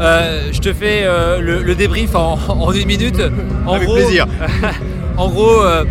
Euh, 0.00 0.48
je 0.50 0.58
te 0.60 0.72
fais 0.72 1.02
euh, 1.04 1.38
le, 1.40 1.62
le 1.62 1.74
débrief 1.74 2.14
en, 2.14 2.38
en 2.48 2.72
une 2.72 2.86
minute. 2.86 3.20
En 3.66 3.74
Avec 3.74 3.86
gros, 3.86 3.96
plaisir. 3.96 4.26
en 5.18 5.28
gros, 5.28 5.62
euh, 5.62 5.84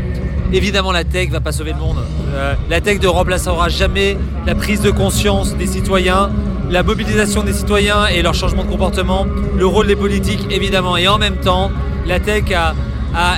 évidemment, 0.52 0.92
la 0.92 1.04
tech 1.04 1.30
va 1.30 1.40
pas 1.40 1.52
sauver 1.52 1.72
le 1.74 1.80
monde. 1.80 1.98
Euh, 2.36 2.56
la 2.70 2.82
tech 2.82 3.00
ne 3.02 3.08
remplacera 3.08 3.70
jamais 3.70 4.18
la 4.48 4.56
prise 4.56 4.82
de 4.82 4.90
conscience 4.90 5.56
des 5.56 5.68
citoyens, 5.68 6.32
la 6.74 6.82
mobilisation 6.82 7.44
des 7.44 7.54
citoyens 7.54 8.08
et 8.08 8.24
leur 8.24 8.34
changement 8.34 8.64
de 8.64 8.68
comportement, 8.68 9.28
le 9.56 9.66
rôle 9.68 9.86
des 9.86 9.96
politiques, 9.96 10.48
évidemment. 10.50 10.98
Et 10.98 11.08
en 11.08 11.20
même 11.20 11.36
temps, 11.36 11.70
la 12.08 12.20
tech 12.20 12.46
a, 12.52 12.74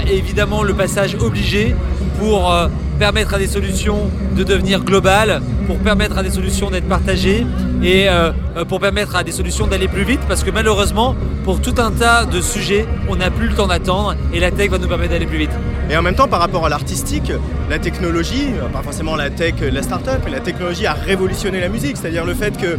évidemment 0.09 0.63
le 0.63 0.73
passage 0.73 1.17
obligé 1.19 1.75
pour 2.17 2.49
euh, 2.49 2.69
permettre 2.97 3.33
à 3.33 3.37
des 3.37 3.47
solutions 3.47 4.09
de 4.37 4.43
devenir 4.45 4.85
globales, 4.85 5.41
pour 5.67 5.77
permettre 5.79 6.17
à 6.17 6.23
des 6.23 6.29
solutions 6.29 6.69
d'être 6.71 6.87
partagées 6.87 7.45
et 7.83 8.07
euh, 8.07 8.31
euh, 8.55 8.63
pour 8.63 8.79
permettre 8.79 9.17
à 9.17 9.23
des 9.25 9.33
solutions 9.33 9.67
d'aller 9.67 9.89
plus 9.89 10.05
vite 10.05 10.21
parce 10.29 10.45
que 10.45 10.49
malheureusement, 10.49 11.13
pour 11.43 11.59
tout 11.59 11.75
un 11.77 11.91
tas 11.91 12.23
de 12.23 12.39
sujets, 12.39 12.85
on 13.09 13.17
n'a 13.17 13.31
plus 13.31 13.49
le 13.49 13.53
temps 13.53 13.67
d'attendre 13.67 14.15
et 14.33 14.39
la 14.39 14.51
tech 14.51 14.69
va 14.69 14.77
nous 14.77 14.87
permettre 14.87 15.11
d'aller 15.11 15.25
plus 15.25 15.39
vite. 15.39 15.51
Et 15.89 15.95
en 15.95 16.01
même 16.01 16.15
temps, 16.15 16.27
par 16.27 16.39
rapport 16.39 16.65
à 16.65 16.69
l'artistique, 16.69 17.31
la 17.69 17.77
technologie, 17.77 18.47
euh, 18.59 18.67
pas 18.69 18.81
forcément 18.81 19.15
la 19.15 19.29
tech, 19.29 19.53
euh, 19.61 19.69
la 19.71 19.83
start-up, 19.83 20.19
mais 20.25 20.31
la 20.31 20.39
technologie 20.39 20.87
a 20.87 20.93
révolutionné 20.93 21.59
la 21.61 21.69
musique. 21.69 21.97
C'est-à-dire 21.97 22.25
le 22.25 22.33
fait 22.33 22.57
que 22.57 22.77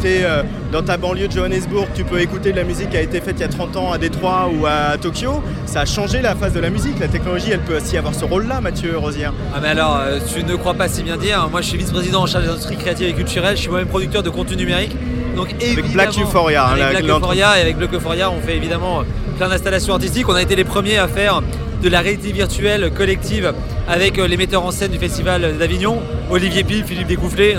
tu 0.00 0.06
es 0.08 0.24
dans 0.72 0.82
ta 0.82 0.96
banlieue 0.96 1.28
de 1.28 1.32
Johannesburg, 1.32 1.86
tu 1.94 2.02
peux 2.04 2.20
écouter 2.20 2.50
de 2.52 2.56
la 2.56 2.64
musique 2.64 2.90
qui 2.90 2.96
a 2.96 3.02
été 3.02 3.20
faite 3.20 3.36
il 3.38 3.42
y 3.42 3.44
a 3.44 3.48
30 3.48 3.76
ans 3.76 3.92
à 3.92 3.98
Détroit 3.98 4.50
ou 4.52 4.66
à 4.66 4.96
Tokyo. 4.98 5.42
Ça 5.66 5.80
a 5.82 5.84
changé 5.86 6.20
la 6.20 6.34
phase 6.34 6.52
de 6.52 6.60
la 6.60 6.70
musique. 6.70 6.98
La 6.98 7.08
technologie, 7.08 7.50
elle 7.52 7.60
peut 7.60 7.76
aussi 7.76 7.96
avoir 7.96 8.14
ce 8.14 8.24
rôle-là, 8.24 8.60
Mathieu 8.60 8.98
Rosière. 8.98 9.32
Ah 9.54 9.58
mais 9.62 9.68
alors, 9.68 9.98
euh, 10.00 10.18
tu 10.34 10.42
ne 10.44 10.56
crois 10.56 10.74
pas 10.74 10.88
si 10.88 11.02
bien 11.04 11.16
dire. 11.16 11.48
Moi, 11.50 11.60
je 11.62 11.68
suis 11.68 11.78
vice-président 11.78 12.22
en 12.22 12.26
charge 12.26 12.44
des 12.44 12.50
industries 12.50 12.76
créatives 12.76 13.08
et 13.08 13.14
culturelles. 13.14 13.56
Je 13.56 13.62
suis 13.62 13.70
moi-même 13.70 13.88
producteur 13.88 14.22
de 14.22 14.30
contenu 14.30 14.56
numérique. 14.56 14.96
Donc 15.36 15.54
évidemment, 15.60 15.92
Black 15.92 16.18
Euphoria, 16.18 16.64
hein, 16.66 16.70
avec 16.72 16.82
la- 16.82 16.90
Black 17.02 17.16
Euphoria 17.18 17.58
et 17.58 17.60
avec 17.60 17.76
Black 17.76 17.92
Euphoria, 17.94 18.30
on 18.30 18.40
fait 18.40 18.56
évidemment 18.56 19.00
euh, 19.00 19.02
plein 19.36 19.48
d'installations 19.48 19.92
artistiques. 19.94 20.28
On 20.28 20.34
a 20.34 20.42
été 20.42 20.56
les 20.56 20.64
premiers 20.64 20.96
à 20.98 21.06
faire 21.08 21.42
de 21.82 21.88
la 21.88 22.00
réalité 22.00 22.32
virtuelle 22.32 22.90
collective 22.92 23.52
avec 23.88 24.18
euh, 24.18 24.26
les 24.26 24.36
metteurs 24.36 24.64
en 24.64 24.70
scène 24.70 24.90
du 24.90 24.98
festival 24.98 25.56
d'Avignon, 25.58 26.00
Olivier 26.30 26.64
Pile, 26.64 26.84
Philippe 26.84 27.08
Découfflé. 27.08 27.56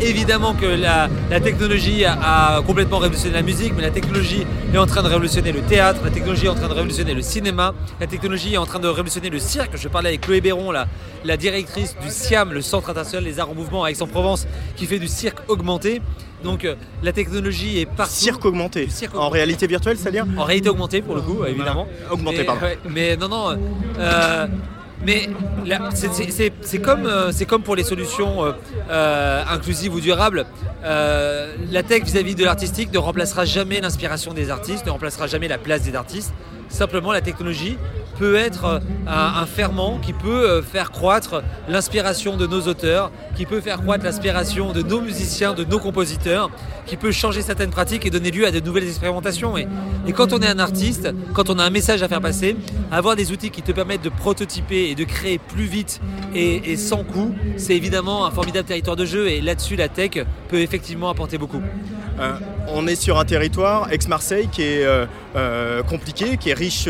Évidemment 0.00 0.52
que 0.52 0.66
la, 0.66 1.08
technologie 1.40 2.04
a, 2.04 2.56
a 2.56 2.62
complètement 2.62 2.98
révolutionné 2.98 3.34
la 3.34 3.42
musique, 3.42 3.72
mais 3.74 3.82
la 3.82 3.90
technologie 3.90 4.46
est 4.72 4.76
en 4.76 4.84
train 4.84 5.02
de 5.02 5.08
révolutionner 5.08 5.52
le 5.52 5.62
théâtre, 5.62 6.00
la 6.04 6.10
technologie 6.10 6.46
est 6.46 6.50
en 6.50 6.54
train 6.54 6.68
de 6.68 6.74
révolutionner 6.74 7.14
le 7.14 7.22
cinéma, 7.22 7.72
la 7.98 8.06
technologie 8.06 8.54
est 8.54 8.58
en 8.58 8.66
train 8.66 8.78
de 8.78 8.88
révolutionner 8.88 9.30
le 9.30 9.38
cirque. 9.38 9.76
Je 9.76 9.88
parlais 9.88 10.10
avec 10.10 10.20
Chloé 10.20 10.42
Béron, 10.42 10.70
la, 10.70 10.86
la 11.24 11.38
directrice 11.38 11.96
du 12.02 12.10
SIAM, 12.10 12.52
le 12.52 12.60
Centre 12.60 12.90
international 12.90 13.24
des 13.24 13.40
arts 13.40 13.50
en 13.50 13.54
mouvement 13.54 13.84
à 13.84 13.90
Aix-en-Provence, 13.90 14.46
qui 14.76 14.84
fait 14.84 14.98
du 14.98 15.08
cirque 15.08 15.38
augmenté. 15.48 16.02
Donc 16.46 16.64
euh, 16.64 16.74
la 17.02 17.12
technologie 17.12 17.80
est 17.80 17.86
partout. 17.86 18.12
Cirque 18.14 18.44
augmenté. 18.44 18.88
cirque 18.88 19.14
En 19.16 19.28
réalité 19.28 19.66
virtuelle, 19.66 19.96
c'est-à-dire 19.98 20.24
En 20.36 20.44
réalité 20.44 20.68
augmentée 20.68 21.02
pour 21.02 21.14
le 21.14 21.20
coup, 21.20 21.44
évidemment. 21.44 21.86
Augmentée, 22.10 22.44
pardon. 22.44 22.62
ouais, 22.62 22.78
mais 22.88 23.16
non, 23.16 23.28
non. 23.28 23.56
euh, 23.98 24.46
mais 25.04 25.28
c'est- 25.94 26.78
comme, 26.78 27.06
euh, 27.06 27.30
c'est 27.32 27.44
comme 27.44 27.62
pour 27.62 27.76
les 27.76 27.84
solutions 27.84 28.44
euh, 28.90 29.42
inclusives 29.50 29.94
ou 29.94 30.00
durables. 30.00 30.46
La 30.82 31.82
tech 31.82 32.02
vis-à-vis 32.04 32.34
de 32.34 32.44
l'artistique 32.44 32.92
ne 32.92 32.98
remplacera 32.98 33.44
jamais 33.44 33.80
l'inspiration 33.80 34.32
des 34.32 34.50
artistes, 34.50 34.86
ne 34.86 34.90
remplacera 34.92 35.26
jamais 35.26 35.48
la 35.48 35.58
place 35.58 35.82
des 35.82 35.94
artistes. 35.94 36.32
Simplement, 36.68 37.12
la 37.12 37.20
technologie 37.20 37.76
peut 38.18 38.36
être 38.36 38.64
euh, 38.64 38.78
un, 39.06 39.46
ferment 39.46 39.98
qui 39.98 40.12
peut 40.12 40.50
euh, 40.50 40.62
faire 40.62 40.90
croître 40.90 41.42
l'inspiration 41.68 42.36
de 42.36 42.46
nos 42.46 42.62
auteurs, 42.62 43.10
qui 43.36 43.46
peut 43.46 43.60
faire 43.60 43.82
croître 43.82 44.04
l'inspiration 44.04 44.72
de 44.72 44.82
nos 44.82 45.00
musiciens, 45.00 45.52
de 45.52 45.64
nos 45.64 45.78
compositeurs, 45.78 46.50
qui 46.86 46.96
peut 46.96 47.12
changer 47.12 47.42
certaines 47.42 47.70
pratiques 47.70 48.06
et 48.06 48.10
donner 48.10 48.30
lieu 48.30 48.46
à 48.46 48.50
de 48.50 48.60
nouvelles 48.60 48.86
expérimentations. 48.88 49.56
Et, 49.56 49.66
quand 50.14 50.32
on 50.32 50.38
est 50.38 50.46
un 50.46 50.58
artiste, 50.58 51.12
quand 51.34 51.50
on 51.50 51.58
a 51.58 51.64
un 51.64 51.70
message 51.70 52.02
à 52.02 52.08
faire 52.08 52.20
passer, 52.20 52.56
avoir 52.90 53.16
des 53.16 53.32
outils 53.32 53.50
qui 53.50 53.60
te 53.60 53.72
permettent 53.72 54.04
de 54.04 54.08
prototyper 54.08 54.88
et 54.88 54.94
de 54.94 55.04
créer 55.04 55.38
plus 55.38 55.64
vite 55.64 56.00
et, 56.34 56.76
sans 56.76 57.04
coût, 57.04 57.34
c'est 57.56 57.76
évidemment 57.76 58.24
un 58.24 58.30
formidable 58.30 58.66
territoire 58.66 58.96
de 58.96 59.04
jeu. 59.04 59.28
Et 59.28 59.40
là-dessus, 59.40 59.76
la 59.76 59.88
tech 59.88 60.12
peut 60.48 60.60
effectivement 60.60 61.10
apporter 61.10 61.38
beaucoup. 61.38 61.60
Euh, 62.20 62.38
on 62.68 62.86
est 62.86 62.96
sur 62.96 63.18
un 63.18 63.24
territoire, 63.24 63.92
ex-Marseille, 63.92 64.48
qui 64.50 64.62
est 64.62 64.86
euh, 65.36 65.82
compliqué, 65.82 66.36
qui 66.36 66.50
est 66.50 66.54
riche 66.54 66.88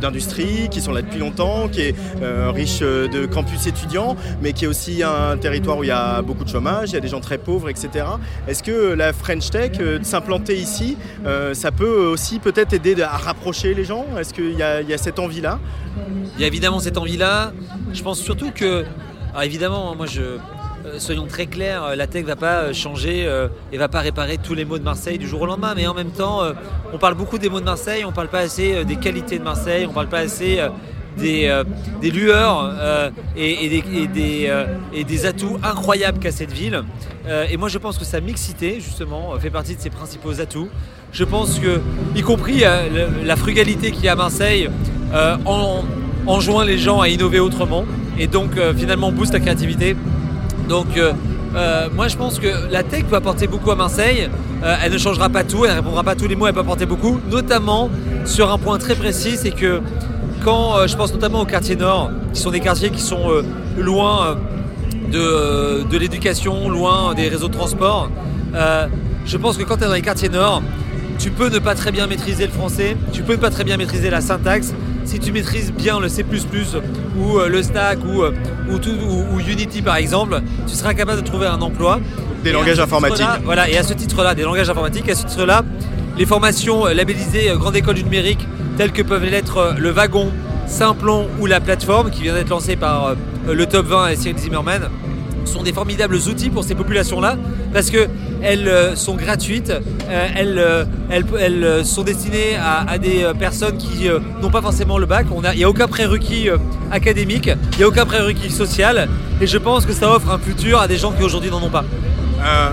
d'industries, 0.00 0.68
qui 0.70 0.80
sont 0.80 0.92
là 0.92 1.02
depuis 1.02 1.18
longtemps, 1.18 1.68
qui 1.68 1.80
est 1.80 1.94
euh, 2.22 2.50
riche 2.50 2.80
de 2.80 3.26
campus 3.26 3.66
étudiants, 3.66 4.16
mais 4.42 4.52
qui 4.52 4.64
est 4.64 4.68
aussi 4.68 5.02
un 5.02 5.36
territoire 5.36 5.78
où 5.78 5.84
il 5.84 5.88
y 5.88 5.92
a 5.92 6.22
beaucoup 6.22 6.44
de 6.44 6.48
chômage, 6.48 6.90
il 6.90 6.94
y 6.94 6.96
a 6.96 7.00
des 7.00 7.08
gens 7.08 7.20
très 7.20 7.38
pauvres, 7.38 7.68
etc. 7.68 8.04
Est-ce 8.46 8.62
que 8.62 8.92
la 8.92 9.12
French 9.12 9.50
Tech, 9.50 9.72
euh, 9.80 9.98
s'implanter 10.02 10.56
ici, 10.56 10.96
ça 11.52 11.72
peut 11.72 12.06
aussi 12.06 12.38
peut-être 12.38 12.72
aider 12.72 13.00
à 13.02 13.16
rapprocher 13.16 13.74
les 13.74 13.84
gens? 13.84 14.06
Est-ce 14.18 14.32
qu'il 14.32 14.52
y, 14.52 14.58
y 14.58 14.94
a 14.94 14.98
cette 14.98 15.18
envie-là? 15.18 15.58
Il 16.36 16.40
y 16.40 16.44
a 16.44 16.46
évidemment 16.46 16.78
cette 16.78 16.98
envie-là. 16.98 17.52
Je 17.92 18.02
pense 18.02 18.20
surtout 18.20 18.50
que, 18.50 18.84
alors 19.30 19.42
évidemment, 19.42 19.94
moi 19.96 20.06
je, 20.06 20.38
soyons 20.98 21.26
très 21.26 21.46
clairs, 21.46 21.84
euh, 21.84 21.96
la 21.96 22.06
tech 22.06 22.24
va 22.24 22.36
pas 22.36 22.60
euh, 22.62 22.72
changer 22.72 23.24
euh, 23.26 23.48
et 23.72 23.78
va 23.78 23.88
pas 23.88 24.00
réparer 24.00 24.38
tous 24.38 24.54
les 24.54 24.64
maux 24.64 24.78
de 24.78 24.84
Marseille 24.84 25.18
du 25.18 25.26
jour 25.28 25.42
au 25.42 25.46
lendemain. 25.46 25.74
Mais 25.76 25.86
en 25.86 25.94
même 25.94 26.10
temps, 26.10 26.42
euh, 26.42 26.52
on 26.92 26.98
parle 26.98 27.14
beaucoup 27.14 27.38
des 27.38 27.48
maux 27.48 27.60
de 27.60 27.64
Marseille, 27.64 28.04
on 28.04 28.12
parle 28.12 28.28
pas 28.28 28.40
assez 28.40 28.74
euh, 28.74 28.84
des 28.84 28.96
qualités 28.96 29.38
de 29.38 29.44
Marseille, 29.44 29.86
on 29.88 29.92
parle 29.92 30.08
pas 30.08 30.18
assez 30.20 30.58
euh, 30.60 30.68
des, 31.16 31.46
euh, 31.48 31.64
lueurs 32.02 32.74
euh, 32.78 33.10
et, 33.36 33.68
des, 34.08 34.46
euh, 34.48 35.28
atouts 35.28 35.58
incroyables 35.62 36.18
qu'a 36.18 36.30
cette 36.30 36.52
ville. 36.52 36.82
Euh, 37.26 37.46
et 37.50 37.56
moi 37.56 37.68
je 37.68 37.78
pense 37.78 37.98
que 37.98 38.04
sa 38.04 38.20
mixité 38.20 38.80
justement 38.80 39.34
euh, 39.34 39.38
fait 39.38 39.50
partie 39.50 39.74
de 39.76 39.80
ses 39.80 39.90
principaux 39.90 40.40
atouts. 40.40 40.68
Je 41.12 41.24
pense 41.24 41.58
que, 41.58 41.80
y 42.14 42.22
compris 42.22 42.64
euh, 42.64 43.08
la 43.24 43.36
frugalité 43.36 43.90
qu'il 43.90 44.04
y 44.04 44.08
a 44.08 44.12
à 44.12 44.16
Marseille, 44.16 44.68
euh, 45.14 45.36
en- 45.46 45.84
enjoint 46.26 46.64
les 46.64 46.76
gens 46.78 47.00
à 47.00 47.08
innover 47.08 47.40
autrement 47.40 47.84
et 48.18 48.26
donc 48.26 48.56
euh, 48.56 48.74
finalement 48.74 49.10
booste 49.12 49.32
la 49.32 49.40
créativité. 49.40 49.96
Donc 50.68 50.96
euh, 50.96 51.12
euh, 51.54 51.88
moi 51.94 52.08
je 52.08 52.16
pense 52.16 52.38
que 52.38 52.48
la 52.70 52.82
tech 52.82 53.04
peut 53.04 53.16
apporter 53.16 53.46
beaucoup 53.46 53.70
à 53.70 53.76
Marseille. 53.76 54.28
Euh, 54.64 54.74
elle 54.82 54.92
ne 54.92 54.98
changera 54.98 55.28
pas 55.28 55.44
tout, 55.44 55.64
elle 55.64 55.72
ne 55.72 55.76
répondra 55.76 56.02
pas 56.02 56.14
tous 56.14 56.26
les 56.26 56.36
mots, 56.36 56.46
elle 56.46 56.54
peut 56.54 56.60
apporter 56.60 56.86
beaucoup, 56.86 57.20
notamment 57.30 57.90
sur 58.24 58.50
un 58.50 58.58
point 58.58 58.78
très 58.78 58.94
précis, 58.94 59.36
c'est 59.36 59.50
que 59.50 59.80
quand 60.44 60.86
je 60.86 60.96
pense 60.96 61.12
notamment 61.12 61.42
aux 61.42 61.46
quartiers 61.46 61.76
nord, 61.76 62.10
qui 62.32 62.40
sont 62.40 62.50
des 62.50 62.60
quartiers 62.60 62.90
qui 62.90 63.00
sont 63.00 63.42
loin 63.76 64.38
de, 65.12 65.82
de 65.82 65.98
l'éducation, 65.98 66.68
loin 66.68 67.14
des 67.14 67.28
réseaux 67.28 67.48
de 67.48 67.52
transport, 67.54 68.10
je 68.54 69.36
pense 69.36 69.56
que 69.56 69.64
quand 69.64 69.76
tu 69.76 69.84
es 69.84 69.86
dans 69.86 69.94
les 69.94 70.02
quartiers 70.02 70.28
nord, 70.28 70.62
tu 71.18 71.30
peux 71.30 71.48
ne 71.48 71.58
pas 71.58 71.74
très 71.74 71.92
bien 71.92 72.06
maîtriser 72.06 72.46
le 72.46 72.52
français, 72.52 72.96
tu 73.12 73.22
peux 73.22 73.32
ne 73.32 73.38
pas 73.38 73.50
très 73.50 73.64
bien 73.64 73.76
maîtriser 73.76 74.08
la 74.10 74.20
syntaxe. 74.20 74.72
Si 75.06 75.18
tu 75.20 75.32
maîtrises 75.32 75.72
bien 75.72 75.98
le 76.00 76.08
C++ 76.08 76.24
ou 77.18 77.38
euh, 77.38 77.48
le 77.48 77.62
Stack 77.62 77.98
ou, 78.04 78.22
euh, 78.22 78.32
ou, 78.70 78.78
tout- 78.78 78.90
ou- 78.90 79.36
ou 79.36 79.40
Unity 79.40 79.80
par 79.80 79.96
exemple, 79.96 80.40
tu 80.66 80.74
seras 80.74 80.92
capable 80.94 81.22
de 81.22 81.26
trouver 81.26 81.46
un 81.46 81.60
emploi. 81.62 82.00
Des 82.44 82.50
Et 82.50 82.52
langages 82.52 82.80
informatiques. 82.80 83.26
Voilà, 83.44 83.68
et 83.70 83.78
à 83.78 83.82
ce 83.82 83.94
titre-là, 83.94 84.34
des 84.34 84.42
langages 84.42 84.68
informatiques, 84.68 85.08
à 85.08 85.14
ce 85.14 85.24
titre-là, 85.26 85.62
les 86.18 86.26
formations 86.26 86.86
euh, 86.86 86.92
labellisées 86.94 87.50
Grande 87.54 87.76
École 87.76 87.94
du 87.94 88.04
Numérique, 88.04 88.46
telles 88.76 88.92
que 88.92 89.02
peuvent 89.02 89.24
l'être 89.24 89.74
le 89.78 89.90
Wagon, 89.90 90.30
Simplon 90.66 91.28
ou 91.40 91.46
la 91.46 91.60
plateforme, 91.60 92.10
qui 92.10 92.22
vient 92.22 92.34
d'être 92.34 92.50
lancée 92.50 92.76
par 92.76 93.14
le 93.48 93.66
Top 93.66 93.86
20 93.86 94.08
et 94.08 94.16
Cyril 94.16 94.36
Zimmerman, 94.38 94.82
sont 95.44 95.62
des 95.62 95.72
formidables 95.72 96.16
outils 96.16 96.50
pour 96.50 96.64
ces 96.64 96.74
populations-là, 96.74 97.36
parce 97.72 97.90
que 97.90 98.08
elles 98.46 98.68
euh, 98.68 98.94
sont 98.94 99.16
gratuites, 99.16 99.70
euh, 99.70 100.28
elles, 100.36 100.58
euh, 100.58 100.84
elles, 101.10 101.24
elles, 101.38 101.84
sont 101.84 102.02
destinées 102.02 102.56
à, 102.56 102.88
à 102.88 102.98
des 102.98 103.26
personnes 103.38 103.76
qui 103.76 104.08
n'ont 104.40 104.50
pas 104.50 104.62
forcément 104.62 104.98
le 104.98 105.06
bac. 105.06 105.26
Il 105.52 105.58
n'y 105.58 105.64
a 105.64 105.68
aucun 105.68 105.88
prérequis 105.88 106.48
académique, 106.90 107.50
il 107.72 107.78
n'y 107.78 107.84
a 107.84 107.88
aucun 107.88 108.06
prérequis 108.06 108.50
social, 108.50 109.08
et 109.40 109.46
je 109.46 109.58
pense 109.58 109.84
que 109.84 109.92
ça 109.92 110.10
offre 110.10 110.30
un 110.30 110.38
futur 110.38 110.80
à 110.80 110.88
des 110.88 110.96
gens 110.96 111.12
qui 111.12 111.22
aujourd'hui 111.22 111.50
n'en 111.50 111.62
ont 111.62 111.70
pas. 111.70 111.84
Euh, 112.44 112.70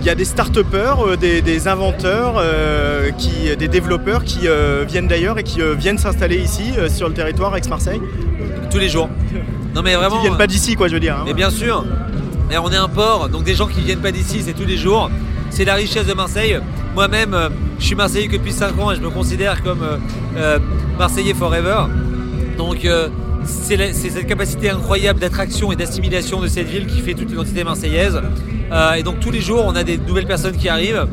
Il 0.00 0.06
y 0.06 0.10
a 0.10 0.14
des 0.14 0.24
start-upers, 0.26 1.16
des, 1.18 1.40
des 1.42 1.68
inventeurs, 1.68 2.34
euh, 2.38 3.10
qui, 3.16 3.54
des 3.56 3.68
développeurs 3.68 4.22
qui 4.24 4.40
euh, 4.46 4.84
viennent 4.86 5.08
d'ailleurs 5.08 5.38
et 5.38 5.42
qui 5.44 5.62
euh, 5.62 5.74
viennent 5.74 5.98
s'installer 5.98 6.36
ici 6.36 6.74
sur 6.88 7.08
le 7.08 7.14
territoire 7.14 7.56
ex-Marseille. 7.56 8.00
Tous 8.70 8.78
les 8.78 8.88
jours. 8.88 9.08
Non 9.74 9.82
mais 9.82 9.94
vraiment. 9.94 10.16
Qui 10.16 10.22
viennent 10.26 10.36
pas 10.38 10.46
d'ici, 10.46 10.74
quoi, 10.76 10.88
je 10.88 10.94
veux 10.94 11.00
dire. 11.00 11.16
hein. 11.16 11.24
Mais 11.26 11.32
bien 11.34 11.50
sûr. 11.50 11.84
On 12.50 12.70
est 12.70 12.76
un 12.76 12.88
port, 12.88 13.28
donc 13.28 13.44
des 13.44 13.54
gens 13.54 13.66
qui 13.66 13.80
viennent 13.80 14.00
pas 14.00 14.12
d'ici, 14.12 14.42
c'est 14.44 14.52
tous 14.52 14.66
les 14.66 14.76
jours. 14.76 15.10
C'est 15.50 15.64
la 15.64 15.74
richesse 15.74 16.06
de 16.06 16.14
Marseille. 16.14 16.58
Moi-même, 16.94 17.34
euh, 17.34 17.48
je 17.78 17.86
suis 17.86 17.94
Marseillais 17.94 18.28
depuis 18.28 18.52
5 18.52 18.78
ans 18.80 18.92
et 18.92 18.96
je 18.96 19.00
me 19.00 19.10
considère 19.10 19.62
comme 19.62 19.82
euh, 19.82 19.96
euh, 20.36 20.58
Marseillais 20.98 21.34
forever. 21.34 21.84
Donc 22.56 22.86
c'est 23.44 23.92
cette 23.92 24.26
capacité 24.26 24.70
incroyable 24.70 25.18
d'attraction 25.18 25.72
et 25.72 25.76
d'assimilation 25.76 26.40
de 26.40 26.46
cette 26.46 26.68
ville 26.68 26.86
qui 26.86 27.00
fait 27.00 27.14
toute 27.14 27.28
l'identité 27.28 27.64
marseillaise. 27.64 28.20
Et 28.96 29.02
donc 29.02 29.20
tous 29.20 29.30
les 29.30 29.40
jours, 29.40 29.64
on 29.66 29.74
a 29.74 29.82
des 29.82 29.98
nouvelles 29.98 30.26
personnes 30.26 30.56
qui 30.56 30.68
arrivent, 30.68 31.06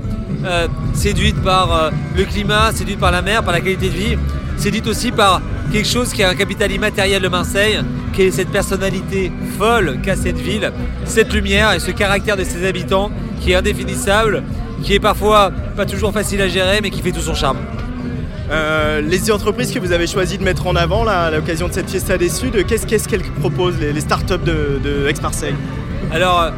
séduites 0.94 1.42
par 1.42 1.92
le 2.16 2.24
climat, 2.24 2.72
séduites 2.74 3.00
par 3.00 3.12
la 3.12 3.24
mer, 3.24 3.44
par 3.44 3.54
la 3.54 3.60
qualité 3.60 3.88
de 3.90 3.94
vie, 3.94 4.18
séduites 4.58 4.88
aussi 4.88 5.12
par 5.12 5.42
quelque 5.72 5.88
chose 5.88 6.14
qui 6.14 6.24
a 6.24 6.30
un 6.30 6.36
capital 6.36 6.72
immatériel 6.72 7.24
de 7.24 7.28
Marseille, 7.28 7.80
qui 8.14 8.24
est 8.24 8.32
cette 8.32 8.50
personnalité 8.50 9.32
folle 9.58 10.00
qu'a 10.04 10.16
cette 10.16 10.38
ville, 10.38 10.72
cette 11.06 11.34
lumière 11.34 11.74
et 11.74 11.80
ce 11.80 11.92
caractère 11.92 12.38
de 12.38 12.44
ses 12.44 12.66
habitants 12.68 13.12
qui 13.42 13.52
est 13.52 13.56
indéfinissable, 13.56 14.44
qui 14.84 14.94
est 14.94 15.00
parfois 15.00 15.52
pas 15.76 15.86
toujours 15.86 16.12
facile 16.12 16.42
à 16.42 16.48
gérer, 16.48 16.80
mais 16.82 16.90
qui 16.90 17.02
fait 17.02 17.12
tout 17.12 17.22
son 17.22 17.34
charme. 17.34 17.58
Euh, 18.52 19.00
les 19.02 19.32
entreprises 19.32 19.72
que 19.72 19.80
vous 19.80 19.94
avez 19.94 20.08
choisi 20.08 20.38
de 20.38 20.44
mettre 20.44 20.68
en 20.68 20.76
avant 20.76 21.04
là, 21.06 21.24
à 21.26 21.32
l'occasion 21.32 21.70
de 21.70 21.74
cette 21.74 21.90
Fiesta 21.90 22.18
des 22.18 22.28
Suds, 22.30 22.52
qu'est-ce 22.68 23.08
qu'elles 23.08 23.22
proposent, 23.22 23.80
les, 23.80 23.94
les 23.94 24.02
startups 24.02 24.44
de, 24.44 24.80
de 24.84 25.08
Aix-Marseille 25.08 25.56
Alors, 26.12 26.52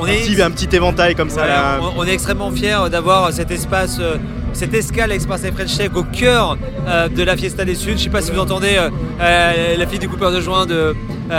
on 0.00 0.04
un 0.04 0.08
est 0.08 0.22
petit, 0.22 0.42
un 0.42 0.50
petit 0.50 0.74
éventail 0.74 1.14
comme 1.14 1.30
ça. 1.30 1.36
Voilà, 1.36 1.54
là. 1.54 1.80
on, 1.80 2.00
on 2.00 2.04
est 2.04 2.12
extrêmement 2.12 2.50
fiers 2.50 2.90
d'avoir 2.90 3.32
cet 3.32 3.52
espace, 3.52 3.98
euh, 4.00 4.16
cette 4.52 4.74
escale 4.74 5.12
Express 5.12 5.44
et 5.44 5.52
French 5.52 5.76
Tech 5.76 5.90
au 5.94 6.02
cœur 6.04 6.56
euh, 6.86 7.08
de 7.08 7.22
la 7.22 7.36
Fiesta 7.36 7.64
des 7.64 7.74
Suds. 7.74 7.92
Je 7.96 8.04
sais 8.04 8.10
pas 8.10 8.20
si 8.22 8.30
vous 8.30 8.38
entendez 8.40 8.74
euh, 8.76 8.90
euh, 9.20 9.76
la 9.76 9.86
fille 9.86 9.98
du 9.98 10.08
coupeur 10.08 10.30
de 10.32 10.40
joint 10.40 10.66
de 10.66 10.94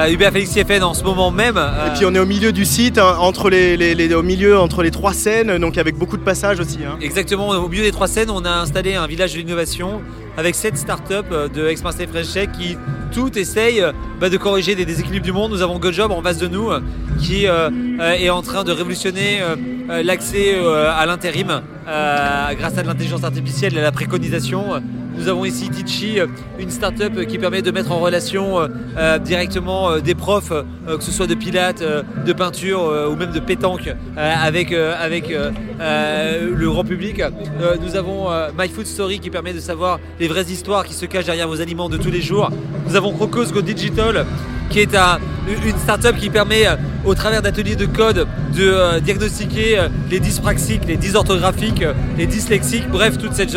Hubert 0.09 0.31
Félix 0.31 0.51
Sieffen 0.51 0.81
en 0.83 0.93
ce 0.95 1.03
moment 1.03 1.29
même. 1.29 1.57
Et 1.57 1.95
puis 1.95 2.05
on 2.05 2.15
est 2.15 2.19
au 2.19 2.25
milieu 2.25 2.51
du 2.51 2.65
site, 2.65 2.97
hein, 2.97 3.15
entre 3.19 3.49
les, 3.51 3.77
les- 3.77 3.93
les- 3.93 4.13
au 4.15 4.23
milieu 4.23 4.57
entre 4.57 4.81
les 4.81 4.89
trois 4.89 5.13
scènes, 5.13 5.57
donc 5.59 5.77
avec 5.77 5.95
beaucoup 5.95 6.17
de 6.17 6.23
passages 6.23 6.59
aussi. 6.59 6.79
hein. 6.83 6.97
Exactement, 7.01 7.49
au 7.49 7.67
milieu 7.69 7.83
des 7.83 7.91
trois 7.91 8.07
scènes, 8.07 8.31
on 8.31 8.43
a 8.43 8.49
installé 8.49 8.95
un 8.95 9.05
village 9.05 9.33
de 9.33 9.37
l'innovation 9.39 10.01
avec 10.35 10.55
sept 10.55 10.77
startups 10.77 11.13
de 11.53 11.67
Ex-Marseille 11.67 12.07
French 12.11 12.33
Tech 12.33 12.49
qui 12.59 12.75
toutes 13.13 13.37
essayent 13.37 13.81
euh, 13.81 13.91
bah, 14.19 14.29
de 14.29 14.37
corriger 14.37 14.75
des 14.75 14.85
déséquilibres 14.85 15.25
du 15.25 15.31
monde. 15.31 15.51
Nous 15.51 15.61
avons 15.61 15.79
GoJob 15.79 16.11
en 16.11 16.21
face 16.21 16.37
de 16.37 16.47
nous 16.47 16.71
euh, 16.71 16.81
qui 17.19 17.47
euh, 17.47 17.69
est 17.99 18.29
en 18.29 18.41
train 18.41 18.63
de 18.63 18.71
révolutionner 18.71 19.41
l'accès 19.87 20.55
à 20.57 21.05
l'intérim 21.05 21.61
grâce 21.85 22.77
à 22.77 22.83
l'intelligence 22.83 23.23
artificielle 23.23 23.75
et 23.75 23.79
à 23.79 23.83
la 23.83 23.91
préconisation. 23.91 24.81
Nous 25.15 25.27
avons 25.27 25.45
ici 25.45 25.69
Teachy, 25.69 26.19
euh, 26.19 26.27
une 26.59 26.69
start-up 26.71 27.25
qui 27.27 27.37
permet 27.37 27.61
de 27.61 27.71
mettre 27.71 27.91
en 27.91 27.99
relation 27.99 28.59
euh, 28.59 28.67
euh, 28.97 29.19
directement 29.19 29.91
euh, 29.91 29.99
des 29.99 30.15
profs, 30.15 30.51
euh, 30.51 30.97
que 30.97 31.03
ce 31.03 31.11
soit 31.11 31.27
de 31.27 31.35
pilates, 31.35 31.81
euh, 31.81 32.03
de 32.25 32.33
peinture 32.33 32.81
euh, 32.83 33.09
ou 33.09 33.15
même 33.15 33.31
de 33.31 33.39
pétanque, 33.39 33.87
euh, 34.17 34.33
avec, 34.41 34.71
euh, 34.71 34.95
euh, 34.99 35.51
euh, 35.79 36.55
le 36.55 36.69
grand 36.69 36.83
public. 36.83 37.19
Euh, 37.19 37.75
nous 37.81 37.95
avons 37.95 38.31
euh, 38.31 38.49
My 38.57 38.67
Food 38.67 38.85
Story 38.85 39.19
qui 39.19 39.29
permet 39.29 39.53
de 39.53 39.59
savoir 39.59 39.99
les 40.19 40.27
vraies 40.27 40.45
histoires 40.45 40.85
qui 40.85 40.93
se 40.93 41.05
cachent 41.05 41.25
derrière 41.25 41.47
vos 41.47 41.61
aliments 41.61 41.89
de 41.89 41.97
tous 41.97 42.11
les 42.11 42.21
jours. 42.21 42.49
Nous 42.87 42.95
avons 42.95 43.13
Crocos 43.13 43.45
Go 43.53 43.61
Digital 43.61 44.25
qui 44.73 44.79
est 44.79 44.95
un- 44.95 45.19
une 45.47 45.77
start-up 45.77 46.15
qui 46.17 46.29
permet, 46.31 46.65
euh, 46.67 46.75
au 47.05 47.13
travers 47.13 47.41
d'ateliers 47.43 47.75
de 47.75 47.85
code, 47.85 48.27
de 48.55 48.63
euh, 48.63 48.99
diagnostiquer 48.99 49.77
euh, 49.77 49.87
les 50.09 50.19
dyspraxiques, 50.19 50.81
les 50.87 50.97
dysorthographiques, 50.97 51.83
les 52.17 52.25
dyslexiques, 52.25 52.89
bref, 52.89 53.17
toute 53.19 53.33
cette, 53.33 53.55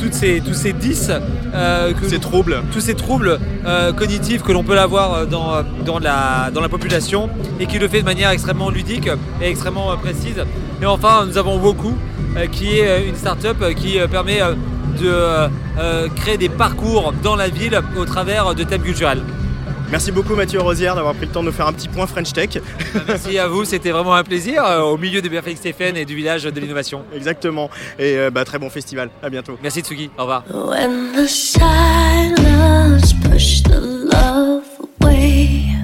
toutes 0.00 0.14
ces, 0.14 0.40
tous 0.44 0.54
ces 0.54 0.72
dys, 0.72 1.10
euh, 1.54 1.92
que- 1.92 2.08
Ces 2.08 2.18
troubles. 2.18 2.62
tous 2.72 2.80
ces 2.80 2.94
troubles 2.94 3.38
euh, 3.66 3.92
cognitifs 3.92 4.42
que 4.42 4.50
l'on 4.52 4.64
peut 4.64 4.78
avoir 4.80 5.26
dans, 5.28 5.62
dans, 5.86 5.98
la, 6.00 6.50
dans 6.52 6.60
la 6.60 6.68
population 6.68 7.30
et 7.60 7.66
qui 7.66 7.78
le 7.78 7.86
fait 7.88 8.00
de 8.00 8.04
manière 8.06 8.30
extrêmement 8.30 8.70
ludique 8.70 9.08
et 9.40 9.48
extrêmement 9.48 9.96
précise. 9.96 10.40
Et 10.82 10.86
enfin, 10.86 11.24
nous 11.26 11.38
avons 11.38 11.56
Woku, 11.60 11.92
euh, 12.36 12.46
qui 12.46 12.78
est 12.80 13.06
une 13.08 13.14
start-up 13.16 13.58
qui 13.76 13.98
permet 14.10 14.40
de 15.00 15.48
créer 16.16 16.36
des 16.38 16.48
parcours 16.48 17.12
dans 17.22 17.36
la 17.36 17.48
ville 17.48 17.78
au 17.96 18.04
travers 18.04 18.54
de 18.56 18.64
thèmes 18.64 18.82
culturels. 18.82 19.22
Merci 19.90 20.12
beaucoup 20.12 20.34
Mathieu 20.34 20.60
Rosière 20.60 20.94
d'avoir 20.94 21.14
pris 21.14 21.24
le 21.24 21.32
temps 21.32 21.40
de 21.40 21.46
nous 21.46 21.52
faire 21.52 21.66
un 21.66 21.72
petit 21.72 21.88
point 21.88 22.06
French 22.06 22.34
Tech. 22.34 22.58
Merci 23.08 23.38
à 23.38 23.48
vous, 23.48 23.64
c'était 23.64 23.90
vraiment 23.90 24.14
un 24.14 24.22
plaisir 24.22 24.62
euh, 24.64 24.80
au 24.82 24.98
milieu 24.98 25.22
de 25.22 25.28
Félix 25.28 25.60
Stéphane 25.60 25.96
et 25.96 26.04
du 26.04 26.14
village 26.14 26.44
de 26.44 26.60
l'innovation. 26.60 27.04
Exactement. 27.14 27.70
Et 27.98 28.18
euh, 28.18 28.30
bah, 28.30 28.44
très 28.44 28.58
bon 28.58 28.68
festival. 28.68 29.08
À 29.22 29.30
bientôt. 29.30 29.58
Merci 29.62 29.80
Tsugi, 29.80 30.10
au 30.18 30.22
revoir. 30.22 30.44
When 30.50 31.12
the 31.14 31.26
silence 31.26 33.14
pushed 33.14 33.64
the 33.64 33.80
love 33.80 34.64
away, 35.00 35.74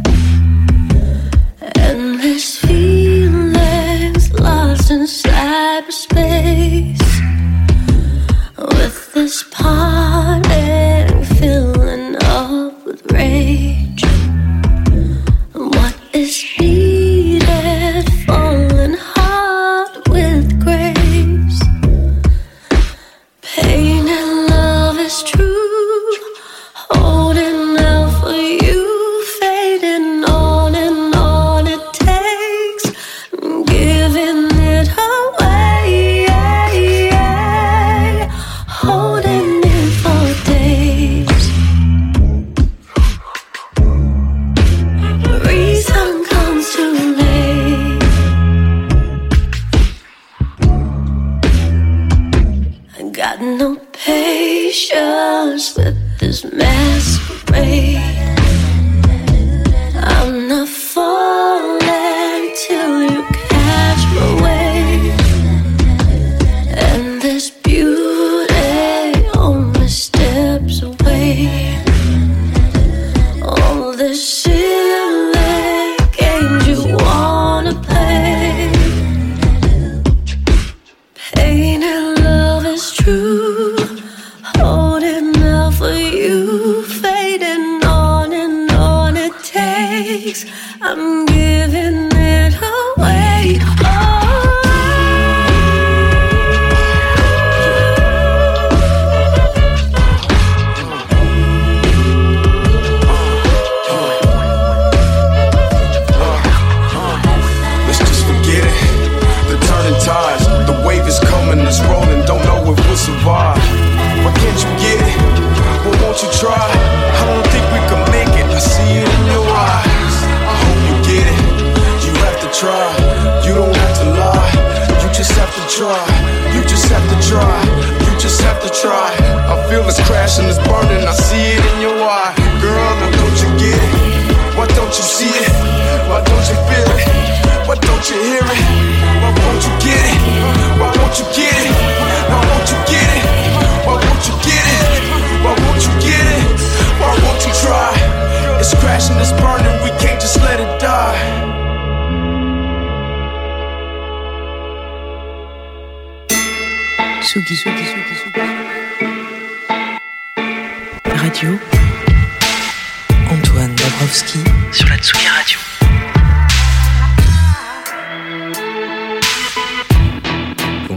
and 1.76 2.20
this 2.20 2.58
feeling's 2.58 4.30
lost 4.38 4.90
in 4.90 5.06
cyberspace, 5.06 6.98
with 8.58 9.12
this 9.14 9.44
parting 9.50 10.93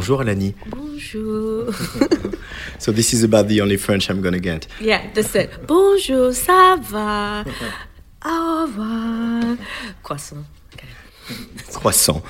Bonjour 0.08 0.22
Alani. 0.22 0.56
Bonjour. 0.68 1.74
So 2.80 2.94
this 2.94 3.12
is 3.14 3.24
about 3.26 3.50
the 3.50 3.60
only 3.60 3.76
French 3.76 4.10
I'm 4.10 4.22
gonna 4.22 4.40
get. 4.40 4.66
yeah, 4.80 5.02
that's 5.14 5.36
it. 5.36 5.50
Bonjour, 5.68 6.32
ça 6.32 6.78
va? 6.80 7.44
Au 8.24 8.62
revoir. 8.62 9.58
Croissant. 10.04 10.46
Croissant. 11.74 12.22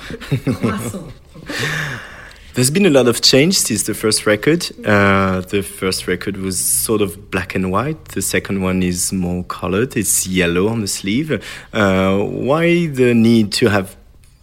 Croissant. 0.60 1.12
There's 2.54 2.70
been 2.72 2.86
a 2.86 2.90
lot 2.90 3.06
of 3.06 3.20
change 3.20 3.56
since 3.56 3.84
the 3.84 3.94
first 3.94 4.26
record. 4.26 4.66
Uh, 4.84 5.42
the 5.42 5.62
first 5.62 6.08
record 6.08 6.38
was 6.38 6.58
sort 6.58 7.00
of 7.00 7.30
black 7.30 7.54
and 7.54 7.70
white. 7.70 8.06
The 8.06 8.22
second 8.22 8.62
one 8.62 8.82
is 8.82 9.12
more 9.12 9.44
colored. 9.44 9.96
It's 9.96 10.26
yellow 10.26 10.66
on 10.66 10.80
the 10.80 10.88
sleeve. 10.88 11.30
Uh, 11.72 12.18
why 12.18 12.88
the 12.88 13.14
need 13.14 13.52
to 13.52 13.68
have 13.68 13.96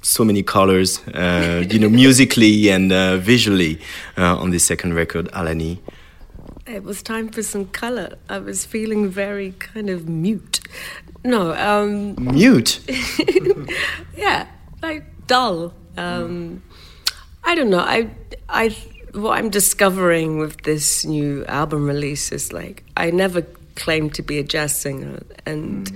so 0.05 0.23
many 0.23 0.43
colors, 0.43 0.99
uh, 1.07 1.63
you 1.67 1.79
know, 1.79 1.89
musically 1.89 2.69
and 2.69 2.91
uh, 2.91 3.17
visually 3.17 3.79
uh, 4.17 4.37
on 4.37 4.51
the 4.51 4.59
second 4.59 4.93
record, 4.93 5.29
Alani? 5.33 5.81
It 6.67 6.83
was 6.83 7.01
time 7.01 7.29
for 7.29 7.41
some 7.41 7.65
color. 7.65 8.15
I 8.29 8.37
was 8.37 8.65
feeling 8.65 9.09
very 9.09 9.51
kind 9.53 9.89
of 9.89 10.07
mute. 10.07 10.59
No, 11.23 11.53
um. 11.53 12.15
Mute? 12.19 12.79
yeah, 14.15 14.47
like 14.81 15.03
dull. 15.25 15.73
Um, 15.97 16.61
I 17.43 17.55
don't 17.55 17.69
know. 17.71 17.79
I, 17.79 18.09
I, 18.47 18.75
what 19.13 19.37
I'm 19.39 19.49
discovering 19.49 20.37
with 20.37 20.61
this 20.63 21.03
new 21.03 21.45
album 21.45 21.87
release 21.87 22.31
is 22.31 22.53
like 22.53 22.83
I 22.95 23.09
never 23.09 23.41
claimed 23.75 24.13
to 24.15 24.21
be 24.21 24.37
a 24.37 24.43
jazz 24.43 24.79
singer, 24.79 25.23
and 25.47 25.91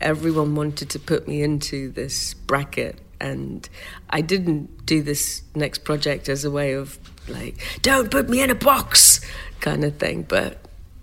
everyone 0.00 0.54
wanted 0.54 0.90
to 0.90 0.98
put 0.98 1.26
me 1.26 1.42
into 1.42 1.90
this 1.90 2.34
bracket, 2.34 2.98
and 3.20 3.68
I 4.10 4.20
didn't 4.20 4.86
do 4.86 5.02
this 5.02 5.42
next 5.54 5.84
project 5.84 6.28
as 6.28 6.44
a 6.44 6.50
way 6.50 6.72
of 6.72 6.98
like, 7.28 7.56
don't 7.82 8.10
put 8.10 8.28
me 8.28 8.42
in 8.42 8.50
a 8.50 8.54
box, 8.54 9.20
kind 9.60 9.84
of 9.84 9.96
thing. 9.96 10.22
But 10.22 10.58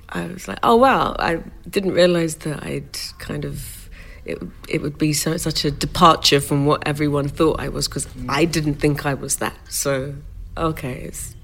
I 0.10 0.28
was 0.28 0.48
like, 0.48 0.60
oh 0.64 0.76
wow, 0.76 1.16
I 1.18 1.42
didn't 1.70 1.94
realize 1.94 2.36
that 2.38 2.64
I'd 2.64 2.98
kind 3.18 3.46
of 3.46 3.90
it 4.26 4.42
it 4.68 4.82
would 4.82 4.98
be 4.98 5.14
so, 5.14 5.38
such 5.38 5.66
a 5.66 5.72
departure 5.72 6.40
from 6.40 6.66
what 6.66 6.88
everyone 6.88 7.28
thought 7.28 7.60
I 7.60 7.70
was 7.70 7.88
because 7.88 8.06
mm. 8.08 8.26
I 8.30 8.46
didn't 8.46 8.76
think 8.76 9.06
I 9.06 9.14
was 9.14 9.38
that. 9.38 9.58
So 9.70 10.16
okay, 10.58 11.02
it's 11.04 11.36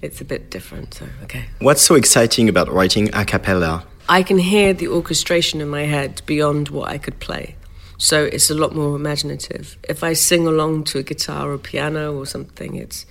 it's 0.00 0.20
a 0.20 0.24
bit 0.24 0.50
different. 0.50 0.94
So 0.94 1.06
okay, 1.24 1.44
What's 1.60 1.82
so 1.82 1.94
exciting 1.94 2.48
about 2.48 2.72
writing 2.72 3.14
a 3.14 3.24
cappella? 3.24 3.86
I 4.08 4.22
can 4.22 4.38
hear 4.38 4.72
the 4.72 4.88
orchestration 4.88 5.60
in 5.60 5.68
my 5.68 5.82
head 5.82 6.22
beyond 6.26 6.68
what 6.68 6.88
I 6.88 6.98
could 6.98 7.20
play. 7.20 7.56
So 8.02 8.24
it's 8.24 8.50
a 8.50 8.54
lot 8.56 8.74
more 8.74 8.96
imaginative. 8.96 9.78
If 9.88 10.02
I 10.02 10.14
sing 10.14 10.48
along 10.48 10.84
to 10.90 10.98
a 10.98 11.04
guitar 11.04 11.52
or 11.52 11.56
piano 11.56 12.12
or 12.12 12.26
something, 12.26 12.74
it's 12.74 13.06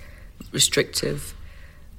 restrictive 0.52 1.34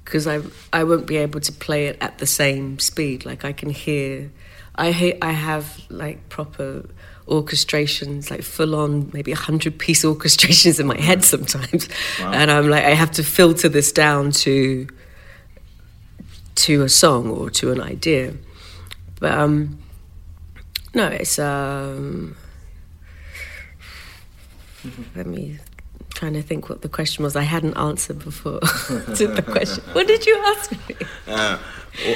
because 0.05 0.27
I 0.27 0.41
I 0.71 0.83
won't 0.83 1.07
be 1.07 1.17
able 1.17 1.39
to 1.39 1.51
play 1.51 1.87
it 1.87 1.97
at 2.01 2.19
the 2.19 2.27
same 2.27 2.77
speed. 2.77 3.25
Like 3.25 3.45
I 3.45 3.51
can 3.51 3.71
hear, 3.71 4.29
I 4.75 4.91
ha- 4.91 5.17
I 5.23 5.31
have 5.31 5.81
like 5.89 6.29
proper 6.29 6.87
orchestrations, 7.27 8.29
like 8.29 8.43
full 8.43 8.75
on 8.75 9.09
maybe 9.11 9.31
a 9.31 9.41
hundred 9.47 9.79
piece 9.79 10.05
orchestrations 10.11 10.79
in 10.79 10.85
my 10.85 11.01
head 11.01 11.23
sometimes, 11.23 11.89
and 12.19 12.51
I'm 12.51 12.69
like 12.69 12.83
I 12.83 12.93
have 12.93 13.09
to 13.13 13.23
filter 13.23 13.69
this 13.69 13.91
down 13.91 14.29
to 14.45 14.87
to 16.67 16.83
a 16.83 16.89
song 16.89 17.31
or 17.31 17.49
to 17.49 17.71
an 17.71 17.81
idea. 17.81 18.35
But 19.19 19.31
um, 19.31 19.79
no, 20.93 21.07
it's 21.07 21.39
um. 21.39 22.35
Let 25.15 25.27
me 25.27 25.59
trying 26.13 26.33
to 26.33 26.41
think 26.41 26.69
what 26.69 26.81
the 26.81 26.89
question 26.89 27.23
was. 27.23 27.35
I 27.35 27.41
hadn't 27.41 27.75
answered 27.77 28.19
before 28.19 28.59
to 29.17 29.27
the 29.27 29.41
question. 29.41 29.83
What 29.93 30.07
did 30.07 30.25
you 30.25 30.37
ask 30.45 30.71
me? 30.71 30.95
Uh, 31.27 31.57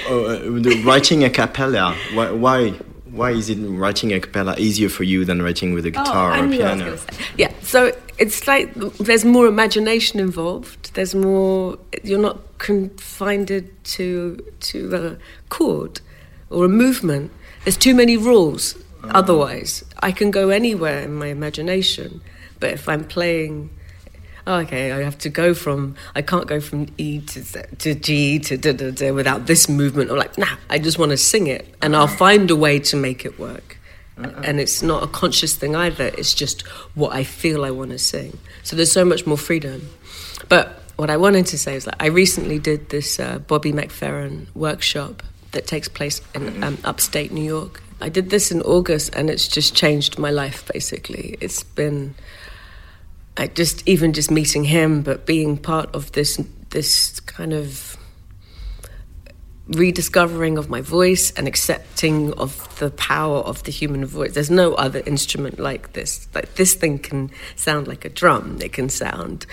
oh, 0.07 0.47
uh, 0.47 0.83
writing 0.85 1.23
a 1.23 1.29
cappella. 1.29 1.95
Why, 2.13 2.31
why? 2.31 2.71
Why 3.09 3.31
is 3.31 3.49
it 3.49 3.55
writing 3.55 4.13
a 4.13 4.19
cappella 4.19 4.55
easier 4.57 4.89
for 4.89 5.03
you 5.03 5.25
than 5.25 5.41
writing 5.41 5.73
with 5.73 5.85
a 5.85 5.91
guitar 5.91 6.33
oh, 6.33 6.41
or 6.41 6.43
a 6.43 6.47
knew 6.47 6.59
what 6.59 6.67
I 6.67 6.75
piano? 6.75 6.91
was 6.91 7.03
gonna 7.03 7.13
say. 7.13 7.25
Yeah, 7.37 7.53
so 7.61 7.91
it's 8.17 8.47
like 8.47 8.73
there's 8.99 9.25
more 9.25 9.47
imagination 9.47 10.19
involved. 10.19 10.93
There's 10.93 11.15
more. 11.15 11.79
You're 12.03 12.19
not 12.19 12.37
confined 12.59 13.47
to 13.47 14.37
to 14.71 14.95
a 14.95 15.17
chord 15.49 16.01
or 16.49 16.65
a 16.65 16.69
movement. 16.69 17.31
There's 17.63 17.77
too 17.77 17.95
many 17.95 18.17
rules. 18.17 18.75
Otherwise, 19.03 19.85
I 20.01 20.11
can 20.11 20.31
go 20.31 20.49
anywhere 20.49 20.99
in 20.99 21.13
my 21.15 21.27
imagination. 21.27 22.21
But 22.59 22.71
if 22.71 22.89
I'm 22.89 23.03
playing 23.03 23.69
oh, 24.47 24.59
okay, 24.59 24.93
I 24.93 25.03
have 25.03 25.17
to 25.19 25.29
go 25.29 25.53
from, 25.53 25.95
I 26.15 26.21
can't 26.21 26.47
go 26.47 26.59
from 26.59 26.87
E 26.97 27.19
to, 27.19 27.43
Z, 27.43 27.61
to 27.79 27.93
G 27.93 28.39
to 28.39 28.57
da 28.57 28.71
da 28.71 28.91
da 28.91 29.11
without 29.11 29.45
this 29.45 29.69
movement. 29.69 30.09
Or 30.09 30.17
like, 30.17 30.37
nah, 30.37 30.55
I 30.69 30.79
just 30.79 30.97
want 30.97 31.11
to 31.11 31.17
sing 31.17 31.47
it 31.47 31.67
and 31.81 31.95
I'll 31.95 32.07
find 32.07 32.49
a 32.49 32.55
way 32.55 32.79
to 32.79 32.95
make 32.95 33.25
it 33.25 33.37
work. 33.37 33.77
And 34.17 34.59
it's 34.59 34.81
not 34.81 35.03
a 35.03 35.07
conscious 35.07 35.55
thing 35.55 35.75
either, 35.75 36.05
it's 36.05 36.33
just 36.33 36.63
what 36.95 37.13
I 37.13 37.23
feel 37.23 37.63
I 37.63 37.69
want 37.69 37.91
to 37.91 37.99
sing. 37.99 38.39
So 38.63 38.75
there's 38.75 38.91
so 38.91 39.05
much 39.05 39.27
more 39.27 39.37
freedom. 39.37 39.87
But 40.49 40.81
what 40.95 41.11
I 41.11 41.17
wanted 41.17 41.45
to 41.47 41.57
say 41.59 41.75
is 41.75 41.85
that 41.85 41.97
I 41.99 42.07
recently 42.07 42.57
did 42.57 42.89
this 42.89 43.19
uh, 43.19 43.37
Bobby 43.37 43.71
McFerrin 43.71 44.47
workshop 44.55 45.21
that 45.51 45.67
takes 45.67 45.87
place 45.87 46.21
in 46.33 46.63
um, 46.63 46.79
upstate 46.83 47.31
New 47.31 47.43
York. 47.43 47.83
I 48.01 48.09
did 48.09 48.31
this 48.31 48.51
in 48.51 48.63
August 48.63 49.13
and 49.13 49.29
it's 49.29 49.47
just 49.47 49.75
changed 49.75 50.17
my 50.17 50.31
life 50.31 50.67
basically. 50.73 51.37
It's 51.39 51.61
been 51.63 52.15
I 53.37 53.47
just 53.47 53.87
even 53.87 54.13
just 54.13 54.31
meeting 54.31 54.63
him, 54.63 55.03
but 55.03 55.25
being 55.25 55.57
part 55.57 55.93
of 55.93 56.11
this 56.13 56.41
this 56.69 57.19
kind 57.21 57.53
of 57.53 57.97
rediscovering 59.69 60.57
of 60.57 60.69
my 60.69 60.81
voice 60.81 61.31
and 61.31 61.47
accepting 61.47 62.33
of 62.33 62.79
the 62.79 62.89
power 62.91 63.39
of 63.39 63.63
the 63.63 63.71
human 63.71 64.05
voice. 64.05 64.33
There's 64.33 64.49
no 64.49 64.73
other 64.75 65.01
instrument 65.05 65.59
like 65.59 65.93
this. 65.93 66.27
Like 66.33 66.55
this 66.55 66.73
thing 66.73 66.99
can 66.99 67.29
sound 67.55 67.87
like 67.87 68.05
a 68.05 68.09
drum. 68.09 68.59
It 68.61 68.73
can 68.73 68.89
sound 68.89 69.45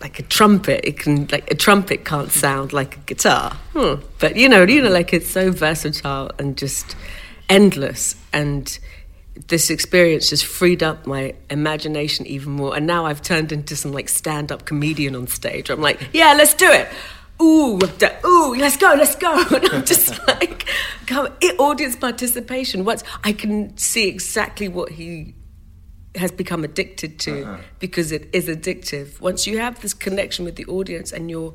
like 0.00 0.18
a 0.18 0.22
trumpet. 0.22 0.86
It 0.86 0.98
can 0.98 1.26
like 1.32 1.50
a 1.50 1.54
trumpet 1.54 2.04
can't 2.04 2.30
sound 2.30 2.72
like 2.72 2.96
a 2.96 3.00
guitar. 3.00 3.52
Hmm. 3.72 3.94
But 4.18 4.36
you 4.36 4.48
know, 4.48 4.62
you 4.64 4.82
know, 4.82 4.90
like 4.90 5.12
it's 5.12 5.28
so 5.28 5.50
versatile 5.50 6.30
and 6.38 6.56
just 6.56 6.96
endless 7.48 8.14
and 8.32 8.78
this 9.48 9.70
experience 9.70 10.28
just 10.28 10.44
freed 10.44 10.82
up 10.82 11.06
my 11.06 11.34
imagination 11.50 12.26
even 12.26 12.52
more. 12.52 12.76
And 12.76 12.86
now 12.86 13.06
I've 13.06 13.22
turned 13.22 13.52
into 13.52 13.76
some 13.76 13.92
like 13.92 14.08
stand 14.08 14.52
up 14.52 14.64
comedian 14.64 15.14
on 15.14 15.26
stage. 15.26 15.70
I'm 15.70 15.80
like, 15.80 16.00
yeah, 16.12 16.34
let's 16.34 16.54
do 16.54 16.70
it. 16.70 16.88
Ooh, 17.40 17.78
da- 17.98 18.18
ooh, 18.24 18.54
let's 18.54 18.76
go, 18.76 18.94
let's 18.96 19.16
go. 19.16 19.42
And 19.50 19.68
I'm 19.70 19.84
just 19.84 20.10
like, 20.28 20.66
come, 21.06 21.28
it, 21.40 21.58
audience 21.58 21.96
participation. 21.96 22.84
What's 22.84 23.04
I 23.24 23.32
can 23.32 23.76
see 23.76 24.08
exactly 24.08 24.68
what 24.68 24.90
he 24.90 25.34
has 26.14 26.30
become 26.30 26.62
addicted 26.62 27.18
to 27.20 27.42
uh-huh. 27.42 27.62
because 27.78 28.12
it 28.12 28.28
is 28.32 28.48
addictive. 28.48 29.20
Once 29.20 29.46
you 29.46 29.58
have 29.58 29.80
this 29.80 29.94
connection 29.94 30.44
with 30.44 30.56
the 30.56 30.66
audience 30.66 31.10
and 31.10 31.30
you're 31.30 31.54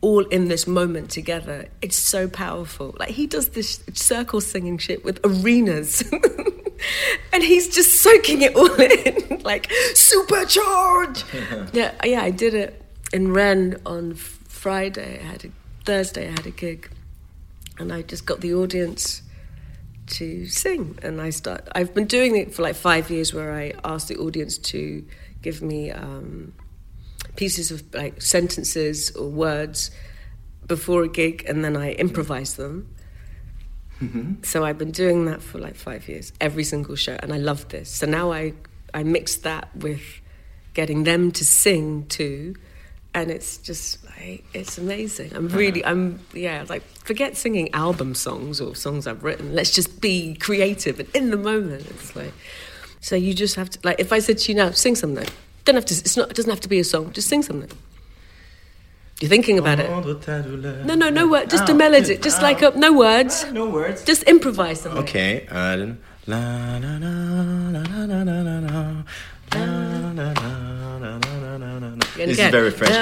all 0.00 0.24
in 0.26 0.48
this 0.48 0.66
moment 0.66 1.10
together, 1.10 1.66
it's 1.82 1.96
so 1.96 2.28
powerful. 2.28 2.94
Like 2.98 3.10
he 3.10 3.26
does 3.26 3.50
this 3.50 3.82
circle 3.92 4.40
singing 4.40 4.78
shit 4.78 5.04
with 5.04 5.20
arenas. 5.24 6.02
and 7.32 7.42
he's 7.42 7.74
just 7.74 8.02
soaking 8.02 8.42
it 8.42 8.54
all 8.54 8.72
in, 8.74 9.40
like 9.44 9.68
supercharge. 9.94 11.24
yeah, 11.72 11.94
yeah, 12.04 12.22
I 12.22 12.30
did 12.30 12.54
it, 12.54 12.82
in 13.12 13.32
Rennes 13.32 13.76
on 13.86 14.14
Friday. 14.14 15.20
I 15.20 15.24
had 15.24 15.44
a, 15.46 15.50
Thursday. 15.84 16.28
I 16.28 16.32
had 16.32 16.46
a 16.46 16.50
gig, 16.50 16.90
and 17.78 17.92
I 17.92 18.02
just 18.02 18.26
got 18.26 18.40
the 18.40 18.54
audience 18.54 19.22
to 20.08 20.46
sing. 20.46 20.98
And 21.02 21.20
I 21.20 21.30
start. 21.30 21.68
I've 21.72 21.94
been 21.94 22.06
doing 22.06 22.36
it 22.36 22.54
for 22.54 22.62
like 22.62 22.76
five 22.76 23.10
years, 23.10 23.34
where 23.34 23.52
I 23.52 23.72
ask 23.84 24.08
the 24.08 24.16
audience 24.16 24.58
to 24.58 25.04
give 25.42 25.62
me 25.62 25.90
um, 25.90 26.52
pieces 27.38 27.70
of 27.70 27.94
like 27.94 28.20
sentences 28.20 29.12
or 29.12 29.28
words 29.28 29.92
before 30.66 31.04
a 31.04 31.08
gig, 31.08 31.44
and 31.48 31.64
then 31.64 31.76
I 31.76 31.92
improvise 31.92 32.54
them. 32.54 32.92
Mm-hmm. 34.02 34.42
So 34.42 34.64
I've 34.64 34.76
been 34.76 34.90
doing 34.90 35.26
that 35.26 35.40
for 35.40 35.58
like 35.58 35.76
five 35.76 36.08
years, 36.08 36.32
every 36.40 36.64
single 36.64 36.96
show, 36.96 37.16
and 37.22 37.32
I 37.32 37.38
love 37.38 37.68
this. 37.68 37.88
So 37.88 38.06
now 38.06 38.32
I 38.32 38.54
I 38.92 39.04
mix 39.04 39.36
that 39.48 39.74
with 39.76 40.02
getting 40.74 41.04
them 41.04 41.30
to 41.32 41.44
sing 41.44 42.06
too, 42.06 42.56
and 43.14 43.30
it's 43.30 43.58
just 43.58 44.04
like 44.04 44.44
it's 44.52 44.76
amazing. 44.76 45.30
I'm 45.36 45.48
really 45.48 45.84
uh-huh. 45.84 45.92
I'm 45.92 46.20
yeah 46.32 46.64
like 46.68 46.82
forget 47.04 47.36
singing 47.36 47.72
album 47.72 48.16
songs 48.16 48.60
or 48.60 48.74
songs 48.74 49.06
I've 49.06 49.22
written. 49.22 49.54
Let's 49.54 49.72
just 49.72 50.00
be 50.00 50.34
creative 50.34 50.98
and 50.98 51.08
in 51.14 51.30
the 51.30 51.36
moment. 51.36 51.86
It's 51.86 52.16
like 52.16 52.34
so 53.00 53.14
you 53.14 53.32
just 53.32 53.54
have 53.54 53.70
to 53.70 53.78
like 53.84 54.00
if 54.00 54.12
I 54.12 54.18
said 54.18 54.38
to 54.38 54.52
you 54.52 54.56
now 54.56 54.70
sing 54.72 54.96
something, 54.96 55.28
don't 55.68 55.74
have 55.74 55.84
to. 55.84 55.94
It's 55.94 56.16
not. 56.16 56.30
It 56.30 56.34
doesn't 56.34 56.48
have 56.48 56.62
to 56.62 56.68
be 56.70 56.78
a 56.78 56.84
song. 56.84 57.12
Just 57.12 57.28
sing 57.28 57.42
something. 57.42 57.70
You're 59.20 59.28
thinking 59.28 59.58
about 59.58 59.78
it. 59.80 59.90
No, 60.86 60.94
no, 60.94 61.10
no 61.10 61.28
words. 61.28 61.50
Just 61.50 61.68
a 61.68 61.74
melody. 61.74 62.16
Just 62.16 62.40
like 62.40 62.62
a, 62.62 62.70
no 62.70 62.94
words. 62.94 63.44
No 63.52 63.68
words. 63.68 64.02
Just 64.02 64.22
improvise 64.22 64.80
something. 64.80 65.02
Okay. 65.02 65.46
La. 66.26 66.78
This 72.16 72.38
is 72.38 72.50
very 72.50 72.70
French. 72.70 72.94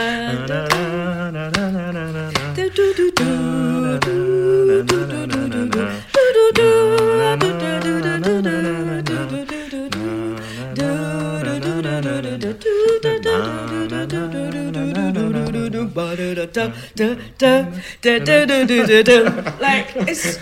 Like 19.60 19.96
it's 19.96 20.38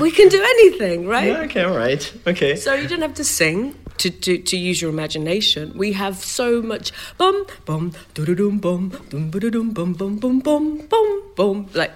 we 0.00 0.10
can 0.10 0.28
do 0.28 0.42
anything, 0.42 1.06
right? 1.06 1.26
Yeah, 1.26 1.40
okay, 1.42 1.62
all 1.64 1.76
right. 1.76 2.12
Okay. 2.26 2.56
So 2.56 2.74
you 2.74 2.88
don't 2.88 3.02
have 3.02 3.14
to 3.14 3.24
sing 3.24 3.74
to, 3.98 4.10
to, 4.10 4.38
to 4.38 4.56
use 4.56 4.80
your 4.80 4.90
imagination. 4.90 5.76
We 5.76 5.92
have 5.92 6.16
so 6.16 6.62
much 6.62 6.92
bum 7.18 7.46
bum 7.64 7.92
do 8.14 8.24
do 8.24 8.34
dum 8.34 8.58
bum 8.58 8.92
dum 9.10 9.30
ba 9.30 9.40
dum 9.40 9.70
bum 9.72 9.92
bum 9.92 10.16
bum 10.18 10.40
bum 10.40 10.86
bum 10.88 11.22
bum 11.36 11.68
like 11.74 11.92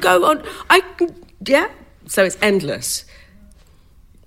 go 0.00 0.24
on. 0.24 0.42
I 0.70 0.82
yeah. 1.46 1.68
So 2.06 2.24
it's 2.24 2.36
endless. 2.42 3.04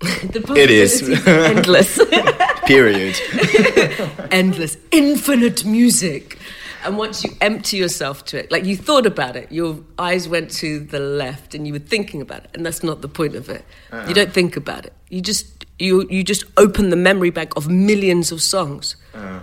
the 0.00 0.54
It 0.56 0.70
is. 0.70 1.02
endless. 1.26 1.98
Period. 2.66 3.16
endless, 4.30 4.76
infinite 4.90 5.64
music. 5.64 6.38
And 6.84 6.96
once 6.98 7.24
you 7.24 7.30
empty 7.40 7.78
yourself 7.78 8.24
to 8.26 8.38
it, 8.38 8.52
like 8.52 8.64
you 8.64 8.76
thought 8.76 9.06
about 9.06 9.34
it, 9.36 9.50
your 9.50 9.80
eyes 9.98 10.28
went 10.28 10.50
to 10.52 10.78
the 10.80 11.00
left 11.00 11.54
and 11.54 11.66
you 11.66 11.72
were 11.72 11.80
thinking 11.80 12.20
about 12.20 12.44
it, 12.44 12.50
and 12.54 12.64
that's 12.64 12.82
not 12.84 13.00
the 13.02 13.08
point 13.08 13.34
of 13.34 13.48
it. 13.48 13.64
Uh-uh. 13.92 14.06
You 14.08 14.14
don't 14.14 14.32
think 14.32 14.56
about 14.56 14.86
it. 14.86 14.92
You 15.08 15.20
just 15.20 15.64
you 15.78 16.06
you 16.08 16.22
just 16.22 16.44
open 16.56 16.90
the 16.90 16.96
memory 16.96 17.30
bank 17.30 17.56
of 17.56 17.68
millions 17.68 18.30
of 18.32 18.40
songs, 18.40 18.96
Uh, 19.14 19.40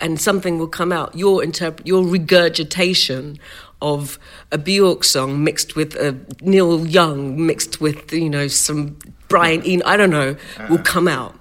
and 0.00 0.18
something 0.20 0.58
will 0.58 0.68
come 0.68 0.90
out. 0.92 1.14
Your 1.14 1.42
interpret, 1.44 1.86
your 1.86 2.04
regurgitation 2.06 3.38
of 3.82 4.18
a 4.50 4.56
Bjork 4.58 5.04
song 5.04 5.44
mixed 5.44 5.76
with 5.76 5.94
a 5.96 6.14
Neil 6.40 6.86
Young 6.86 7.44
mixed 7.46 7.80
with 7.80 8.12
you 8.12 8.30
know 8.30 8.48
some 8.48 8.96
Brian 9.28 9.62
Eno, 9.62 9.82
I 9.86 9.96
don't 9.96 10.10
know, 10.10 10.36
will 10.68 10.78
come 10.78 11.08
out 11.08 11.34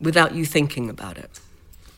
without 0.00 0.34
you 0.34 0.44
thinking 0.44 0.88
about 0.90 1.18
it. 1.18 1.30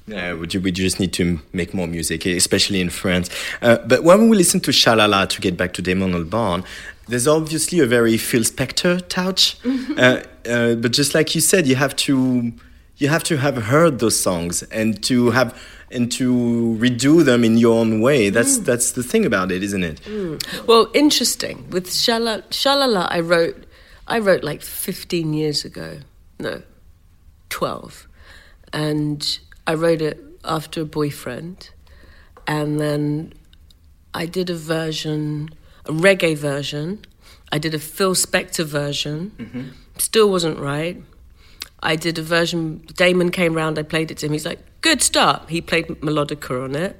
Yeah, 0.06 0.34
we 0.34 0.46
ju- 0.46 0.60
we 0.60 0.70
just 0.70 1.00
need 1.00 1.14
to 1.14 1.40
make 1.52 1.72
more 1.72 1.86
music, 1.86 2.26
especially 2.26 2.80
in 2.80 2.90
France. 2.90 3.30
Uh, 3.62 3.78
but 3.86 4.04
when 4.04 4.28
we 4.28 4.36
listen 4.36 4.60
to 4.60 4.70
Shalala, 4.70 5.26
to 5.28 5.40
get 5.40 5.56
back 5.56 5.72
to 5.74 5.82
Damon 5.82 6.12
Albarn, 6.12 6.64
there's 7.08 7.26
obviously 7.26 7.80
a 7.80 7.86
very 7.86 8.18
Phil 8.18 8.42
Spector 8.42 9.06
touch. 9.08 9.56
uh, 9.96 10.22
uh, 10.46 10.74
but 10.74 10.92
just 10.92 11.14
like 11.14 11.34
you 11.34 11.40
said, 11.40 11.66
you 11.66 11.76
have 11.76 11.96
to 11.96 12.52
you 12.98 13.08
have 13.08 13.24
to 13.24 13.38
have 13.38 13.56
heard 13.56 13.98
those 13.98 14.20
songs 14.20 14.62
and 14.64 15.02
to 15.04 15.30
have 15.30 15.58
and 15.90 16.10
to 16.12 16.76
redo 16.80 17.24
them 17.24 17.44
in 17.44 17.56
your 17.56 17.78
own 17.78 18.00
way. 18.00 18.28
That's 18.28 18.58
that's 18.58 18.92
the 18.92 19.02
thing 19.02 19.24
about 19.24 19.50
it, 19.50 19.62
isn't 19.62 19.84
it? 19.84 20.00
Mm. 20.02 20.66
Well, 20.66 20.90
interesting. 20.92 21.68
With 21.70 21.86
Shala, 21.86 22.42
Shalala, 22.50 23.06
I 23.10 23.20
wrote, 23.20 23.63
I 24.06 24.18
wrote 24.18 24.44
like 24.44 24.62
15 24.62 25.32
years 25.32 25.64
ago. 25.64 25.98
No, 26.38 26.62
12. 27.48 28.06
And 28.72 29.38
I 29.66 29.74
wrote 29.74 30.02
it 30.02 30.22
after 30.44 30.82
a 30.82 30.84
boyfriend. 30.84 31.70
And 32.46 32.78
then 32.78 33.32
I 34.12 34.26
did 34.26 34.50
a 34.50 34.54
version, 34.54 35.50
a 35.86 35.92
reggae 35.92 36.36
version. 36.36 37.04
I 37.50 37.58
did 37.58 37.74
a 37.74 37.78
Phil 37.78 38.14
Spector 38.14 38.64
version. 38.64 39.32
Mm-hmm. 39.38 39.68
Still 39.98 40.30
wasn't 40.30 40.58
right. 40.58 41.02
I 41.82 41.96
did 41.96 42.18
a 42.18 42.22
version, 42.22 42.84
Damon 42.94 43.30
came 43.30 43.54
round, 43.54 43.78
I 43.78 43.82
played 43.82 44.10
it 44.10 44.18
to 44.18 44.26
him. 44.26 44.32
He's 44.32 44.46
like, 44.46 44.58
good 44.80 45.02
start. 45.02 45.50
He 45.50 45.60
played 45.60 45.86
melodica 45.86 46.64
on 46.64 46.74
it 46.74 46.98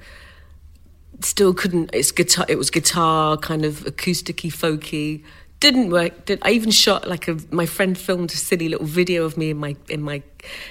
still 1.21 1.53
couldn't 1.53 1.89
it's 1.93 2.11
guitar 2.11 2.45
it 2.49 2.57
was 2.57 2.69
guitar 2.69 3.37
kind 3.37 3.63
of 3.63 3.85
acousticy 3.85 4.51
folky 4.51 5.23
didn't 5.59 5.89
work 5.89 6.25
did, 6.25 6.39
i 6.41 6.51
even 6.51 6.71
shot 6.71 7.07
like 7.07 7.27
a 7.27 7.37
my 7.51 7.65
friend 7.65 7.97
filmed 7.97 8.31
a 8.31 8.37
silly 8.37 8.69
little 8.69 8.85
video 8.85 9.25
of 9.25 9.37
me 9.37 9.49
in 9.51 9.57
my 9.57 9.75
in 9.89 10.01
my 10.01 10.21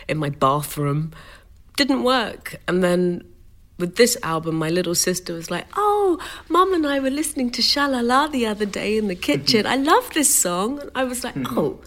in 0.09 0.19
my 0.19 0.31
bathroom. 0.31 1.13
Didn't 1.77 2.05
work. 2.05 2.61
And 2.69 2.85
then 2.85 3.25
with 3.79 3.97
this 3.97 4.17
album 4.23 4.55
my 4.55 4.69
little 4.69 4.95
sister 4.95 5.35
was 5.35 5.51
like 5.51 5.67
oh 5.77 6.19
mum 6.49 6.73
and 6.73 6.87
i 6.87 7.01
were 7.01 7.11
listening 7.11 7.51
to 7.51 7.61
shalala 7.61 8.31
the 8.31 8.47
other 8.47 8.67
day 8.67 8.97
in 8.97 9.09
the 9.09 9.15
kitchen. 9.15 9.65
Mm-hmm. 9.65 9.73
I 9.73 9.77
love 9.93 10.11
this 10.15 10.33
song. 10.35 10.81
And 10.81 10.91
i 10.95 11.05
was 11.05 11.25
like 11.25 11.35
mm-hmm. 11.35 11.59
oh 11.59 11.81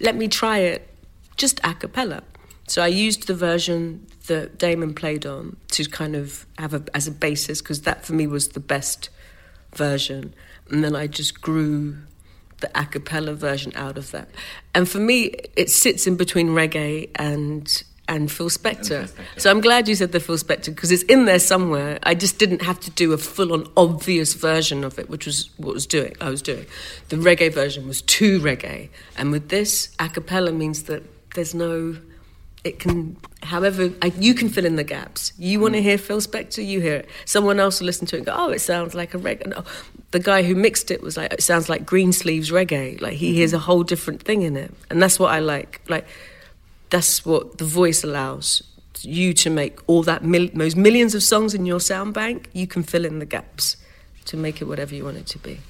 let 0.00 0.16
me 0.16 0.28
try 0.28 0.58
it 0.58 0.88
just 1.36 1.60
a 1.62 1.74
cappella. 1.74 2.22
So 2.66 2.82
i 2.82 2.88
used 2.88 3.26
the 3.26 3.34
version 3.34 4.06
that 4.26 4.58
damon 4.58 4.94
played 4.94 5.24
on 5.26 5.56
to 5.68 5.84
kind 5.84 6.16
of 6.16 6.46
have 6.58 6.74
a, 6.74 6.82
as 6.92 7.06
a 7.06 7.12
basis 7.12 7.62
because 7.62 7.82
that 7.82 8.04
for 8.04 8.14
me 8.14 8.26
was 8.26 8.48
the 8.48 8.60
best 8.60 9.10
version. 9.74 10.34
And 10.70 10.82
then 10.82 10.96
i 10.96 11.06
just 11.06 11.40
grew 11.40 11.98
the 12.60 12.70
a 12.78 12.84
cappella 12.86 13.34
version 13.34 13.72
out 13.74 13.96
of 13.96 14.10
that 14.10 14.28
and 14.74 14.88
for 14.88 14.98
me 14.98 15.32
it 15.56 15.70
sits 15.70 16.06
in 16.06 16.16
between 16.16 16.48
reggae 16.48 17.08
and 17.16 17.82
and 18.08 18.32
Phil 18.32 18.48
Spector. 18.48 19.12
So 19.36 19.50
I'm 19.50 19.60
glad 19.60 19.86
you 19.86 19.94
said 19.94 20.12
the 20.12 20.20
Phil 20.20 20.36
Spector 20.36 20.74
because 20.74 20.90
it's 20.90 21.02
in 21.04 21.26
there 21.26 21.38
somewhere. 21.38 21.98
I 22.02 22.14
just 22.14 22.38
didn't 22.38 22.62
have 22.62 22.80
to 22.80 22.90
do 22.90 23.12
a 23.12 23.18
full-on 23.18 23.70
obvious 23.76 24.34
version 24.34 24.82
of 24.82 24.98
it, 24.98 25.10
which 25.10 25.26
was 25.26 25.50
what 25.58 25.74
was 25.74 25.86
doing. 25.86 26.16
I 26.20 26.30
was 26.30 26.40
doing. 26.40 26.66
The 27.10 27.16
reggae 27.16 27.52
version 27.52 27.86
was 27.86 28.00
too 28.02 28.40
reggae, 28.40 28.88
and 29.16 29.30
with 29.30 29.50
this, 29.50 29.94
a 29.98 30.08
cappella 30.08 30.52
means 30.52 30.84
that 30.84 31.02
there's 31.34 31.54
no. 31.54 31.98
It 32.68 32.78
can, 32.78 33.16
however, 33.42 33.90
I, 34.02 34.12
you 34.18 34.34
can 34.34 34.50
fill 34.50 34.66
in 34.66 34.76
the 34.76 34.84
gaps. 34.84 35.32
You 35.38 35.58
want 35.58 35.72
to 35.74 35.80
mm. 35.80 35.84
hear 35.84 35.96
Phil 35.96 36.20
Spector, 36.20 36.64
you 36.64 36.80
hear 36.80 36.96
it. 36.96 37.08
Someone 37.24 37.58
else 37.58 37.80
will 37.80 37.86
listen 37.86 38.06
to 38.08 38.16
it 38.16 38.18
and 38.18 38.26
go, 38.26 38.34
"Oh, 38.36 38.50
it 38.50 38.60
sounds 38.60 38.94
like 38.94 39.14
a 39.14 39.18
reggae." 39.18 39.46
No, 39.46 39.64
the 40.10 40.18
guy 40.18 40.42
who 40.42 40.54
mixed 40.54 40.90
it 40.90 41.02
was 41.02 41.16
like, 41.16 41.32
"It 41.32 41.42
sounds 41.42 41.70
like 41.70 41.86
Greensleeves 41.86 42.50
reggae." 42.50 43.00
Like 43.00 43.14
he 43.14 43.32
hears 43.32 43.52
mm-hmm. 43.52 43.56
a 43.56 43.60
whole 43.60 43.84
different 43.84 44.22
thing 44.22 44.42
in 44.42 44.54
it, 44.56 44.72
and 44.90 45.02
that's 45.02 45.18
what 45.18 45.32
I 45.32 45.38
like. 45.38 45.80
Like 45.88 46.06
that's 46.90 47.24
what 47.24 47.56
the 47.56 47.64
voice 47.64 48.04
allows 48.04 48.62
you 49.00 49.32
to 49.32 49.48
make 49.48 49.78
all 49.86 50.02
that 50.02 50.24
mil- 50.24 50.50
those 50.52 50.76
millions 50.76 51.14
of 51.14 51.22
songs 51.22 51.54
in 51.54 51.64
your 51.64 51.80
sound 51.80 52.12
bank 52.12 52.48
you 52.52 52.66
can 52.66 52.82
fill 52.82 53.04
in 53.04 53.20
the 53.20 53.26
gaps 53.26 53.76
to 54.24 54.36
make 54.36 54.60
it 54.60 54.64
whatever 54.64 54.94
you 54.94 55.04
want 55.04 55.16
it 55.16 55.26
to 55.26 55.38
be 55.38 55.60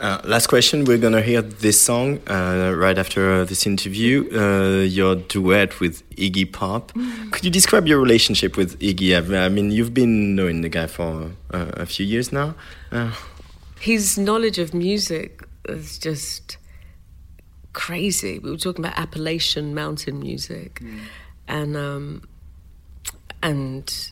Uh, 0.00 0.20
last 0.24 0.46
question. 0.48 0.84
We're 0.84 0.98
gonna 0.98 1.22
hear 1.22 1.42
this 1.42 1.80
song 1.80 2.20
uh, 2.28 2.72
right 2.76 2.96
after 2.98 3.32
uh, 3.32 3.44
this 3.44 3.66
interview. 3.66 4.28
Uh, 4.32 4.82
your 4.84 5.16
duet 5.16 5.80
with 5.80 6.08
Iggy 6.16 6.50
Pop. 6.52 6.92
Could 7.30 7.44
you 7.44 7.50
describe 7.50 7.86
your 7.86 8.00
relationship 8.00 8.56
with 8.56 8.78
Iggy? 8.80 9.16
I've- 9.16 9.34
I 9.36 9.48
mean, 9.48 9.70
you've 9.70 9.94
been 9.94 10.34
knowing 10.36 10.60
the 10.62 10.68
guy 10.68 10.86
for 10.86 11.32
uh, 11.52 11.66
a 11.74 11.86
few 11.86 12.06
years 12.06 12.32
now. 12.32 12.54
Uh, 12.90 13.12
his 13.80 14.16
knowledge 14.18 14.58
of 14.58 14.72
music 14.74 15.42
is 15.68 15.98
just 15.98 16.56
crazy 17.72 18.38
we 18.38 18.50
were 18.50 18.56
talking 18.58 18.84
about 18.84 18.98
appalachian 18.98 19.74
mountain 19.74 20.20
music 20.20 20.82
and 21.48 21.74
um 21.74 22.20
and 23.42 24.10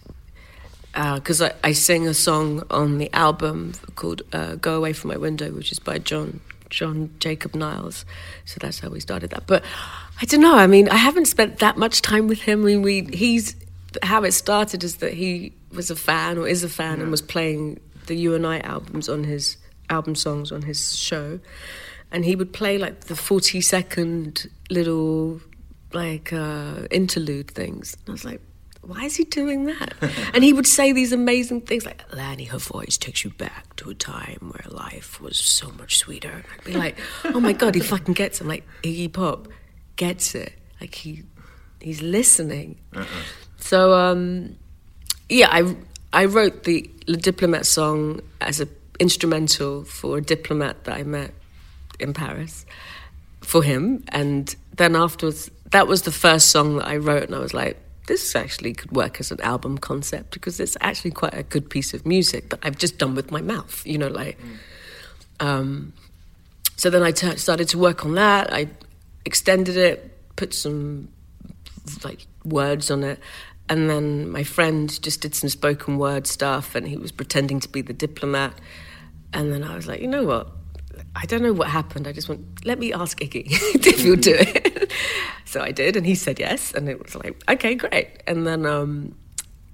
because 1.15 1.41
I, 1.41 1.53
I 1.63 1.73
sing 1.73 2.07
a 2.07 2.15
song 2.15 2.63
on 2.71 2.99
the 2.99 3.13
album 3.13 3.73
called 3.95 4.23
uh, 4.33 4.57
"Go 4.57 4.77
Away 4.77 4.93
from 4.93 5.09
My 5.09 5.17
Window," 5.17 5.51
which 5.53 5.73
is 5.73 5.79
by 5.79 5.99
John 5.99 6.41
John 6.69 7.11
Jacob 7.19 7.55
Niles. 7.55 8.05
So 8.45 8.59
that's 8.61 8.81
how 8.81 8.89
we 8.89 9.01
started 9.01 9.31
that. 9.31 9.47
But 9.47 9.65
I 10.21 10.25
don't 10.27 10.41
know. 10.41 10.57
I 10.57 10.67
mean, 10.67 10.89
I 10.89 10.97
haven't 10.97 11.27
spent 11.27 11.59
that 11.59 11.77
much 11.77 12.03
time 12.03 12.29
with 12.29 12.43
him. 12.43 12.63
I 12.63 12.67
mean, 12.67 12.83
we 12.83 13.03
he's 13.13 13.57
how 14.03 14.25
it 14.25 14.33
started 14.33 14.85
is 14.85 14.97
that 14.97 15.15
he 15.15 15.53
was 15.73 15.91
a 15.91 15.97
fan 15.97 16.39
or 16.39 16.47
is 16.47 16.65
a 16.65 16.69
fan 16.69 17.01
and 17.01 17.11
was 17.11 17.23
playing 17.23 17.81
the 18.07 18.15
You 18.15 18.35
and 18.35 18.47
I 18.47 18.59
albums 18.61 19.09
on 19.09 19.25
his 19.25 19.57
album 19.89 20.15
songs 20.15 20.53
on 20.53 20.63
his 20.63 20.97
show, 20.97 21.41
and 22.11 22.25
he 22.25 22.37
would 22.37 22.53
play 22.53 22.79
like 22.79 23.03
the 23.03 23.17
forty 23.17 23.61
second 23.61 24.51
little 24.69 25.41
like 25.93 26.33
uh, 26.33 26.87
interlude 26.91 27.51
things. 27.51 27.95
And 27.95 28.09
I 28.09 28.13
was 28.13 28.25
like, 28.25 28.41
why 28.91 29.05
is 29.05 29.15
he 29.15 29.25
doing 29.25 29.67
that? 29.67 29.95
and 30.35 30.43
he 30.43 30.53
would 30.53 30.67
say 30.67 30.93
these 30.93 31.13
amazing 31.13 31.61
things 31.61 31.87
like, 31.87 32.03
Lanny, 32.13 32.45
her 32.45 32.59
voice 32.59 32.99
takes 32.99 33.23
you 33.23 33.31
back 33.31 33.77
to 33.77 33.91
a 33.91 33.95
time 33.95 34.53
where 34.53 34.71
life 34.71 35.21
was 35.21 35.37
so 35.39 35.71
much 35.71 35.99
sweeter. 35.99 36.31
And 36.31 36.45
I'd 36.53 36.65
be 36.65 36.73
like, 36.73 36.99
oh 37.25 37.39
my 37.39 37.53
God, 37.53 37.77
he 37.77 37.81
fucking 37.81 38.15
gets 38.15 38.41
it. 38.41 38.45
I'm 38.45 38.49
like, 38.49 38.67
Iggy 38.83 39.13
Pop 39.13 39.47
gets 39.95 40.35
it. 40.35 40.55
Like 40.81 40.95
he, 40.95 41.23
he's 41.81 42.03
listening. 42.03 42.79
So, 43.59 43.95
um, 43.95 44.57
yeah, 45.29 45.49
I, 45.51 45.77
I 46.13 46.25
wrote 46.25 46.65
the 46.65 46.91
Le 47.07 47.17
Diplomat 47.17 47.67
song 47.67 48.21
as 48.41 48.61
a 48.61 48.67
instrumental 48.99 49.85
for 49.85 50.19
a 50.19 50.21
diplomat 50.21 50.85
that 50.85 50.97
I 50.97 51.03
met 51.05 51.33
in 51.99 52.13
Paris 52.13 52.67
for 53.41 53.63
him. 53.63 54.05
And 54.09 54.55
then 54.77 54.95
afterwards, 54.97 55.51
that 55.71 55.87
was 55.87 56.03
the 56.03 56.13
first 56.13 56.51
song 56.51 56.77
that 56.77 56.87
I 56.87 56.97
wrote, 56.99 57.25
and 57.25 57.35
I 57.35 57.39
was 57.39 57.55
like, 57.55 57.79
this 58.11 58.35
actually 58.35 58.73
could 58.73 58.91
work 58.91 59.21
as 59.21 59.31
an 59.31 59.41
album 59.41 59.79
concept 59.79 60.33
because 60.33 60.59
it's 60.59 60.77
actually 60.81 61.13
quite 61.13 61.33
a 61.33 61.45
good 61.45 61.71
piece 61.71 61.95
of 61.95 62.05
music 62.05 62.51
that 62.51 62.59
I've 62.65 62.77
just 62.77 62.99
done 62.99 63.15
with 63.15 63.31
my 63.31 63.41
mouth, 63.41 63.87
you 63.87 63.99
know, 63.99 64.09
like. 64.09 64.37
Um, 65.39 65.93
so 66.75 66.91
then 66.91 67.05
I 67.05 67.13
t- 67.13 67.37
started 67.37 67.69
to 67.69 67.79
work 67.79 68.05
on 68.05 68.17
that. 68.17 68.53
I 68.53 68.67
extended 69.25 69.77
it, 69.77 70.19
put 70.35 70.53
some 70.53 71.09
like 72.03 72.27
words 72.45 72.91
on 72.91 73.05
it, 73.05 73.21
and 73.69 73.89
then 73.89 74.29
my 74.29 74.43
friend 74.43 75.01
just 75.01 75.21
did 75.21 75.37
some 75.37 75.49
spoken 75.49 75.97
word 75.97 76.27
stuff, 76.27 76.75
and 76.75 76.89
he 76.89 76.97
was 76.97 77.13
pretending 77.13 77.61
to 77.61 77.69
be 77.69 77.81
the 77.81 77.93
diplomat. 77.93 78.55
And 79.33 79.53
then 79.53 79.63
I 79.63 79.77
was 79.77 79.87
like, 79.87 80.01
you 80.01 80.09
know 80.09 80.25
what? 80.25 80.49
I 81.17 81.27
don't 81.27 81.43
know 81.43 81.53
what 81.53 81.69
happened. 81.69 82.07
I 82.07 82.13
just 82.13 82.29
went, 82.29 82.65
let 82.65 82.79
me 82.79 82.93
ask 82.93 83.19
Iggy 83.21 83.47
if 83.87 84.05
you'll 84.05 84.17
do 84.17 84.37
it. 84.39 84.93
so 85.45 85.61
I 85.61 85.73
did, 85.73 85.97
and 85.97 86.07
he 86.07 86.15
said 86.15 86.39
yes. 86.39 86.73
And 86.73 86.89
it 86.89 87.03
was 87.03 87.15
like, 87.15 87.43
okay, 87.49 87.75
great. 87.75 88.23
And 88.27 88.47
then 88.47 88.67
um, 88.67 89.15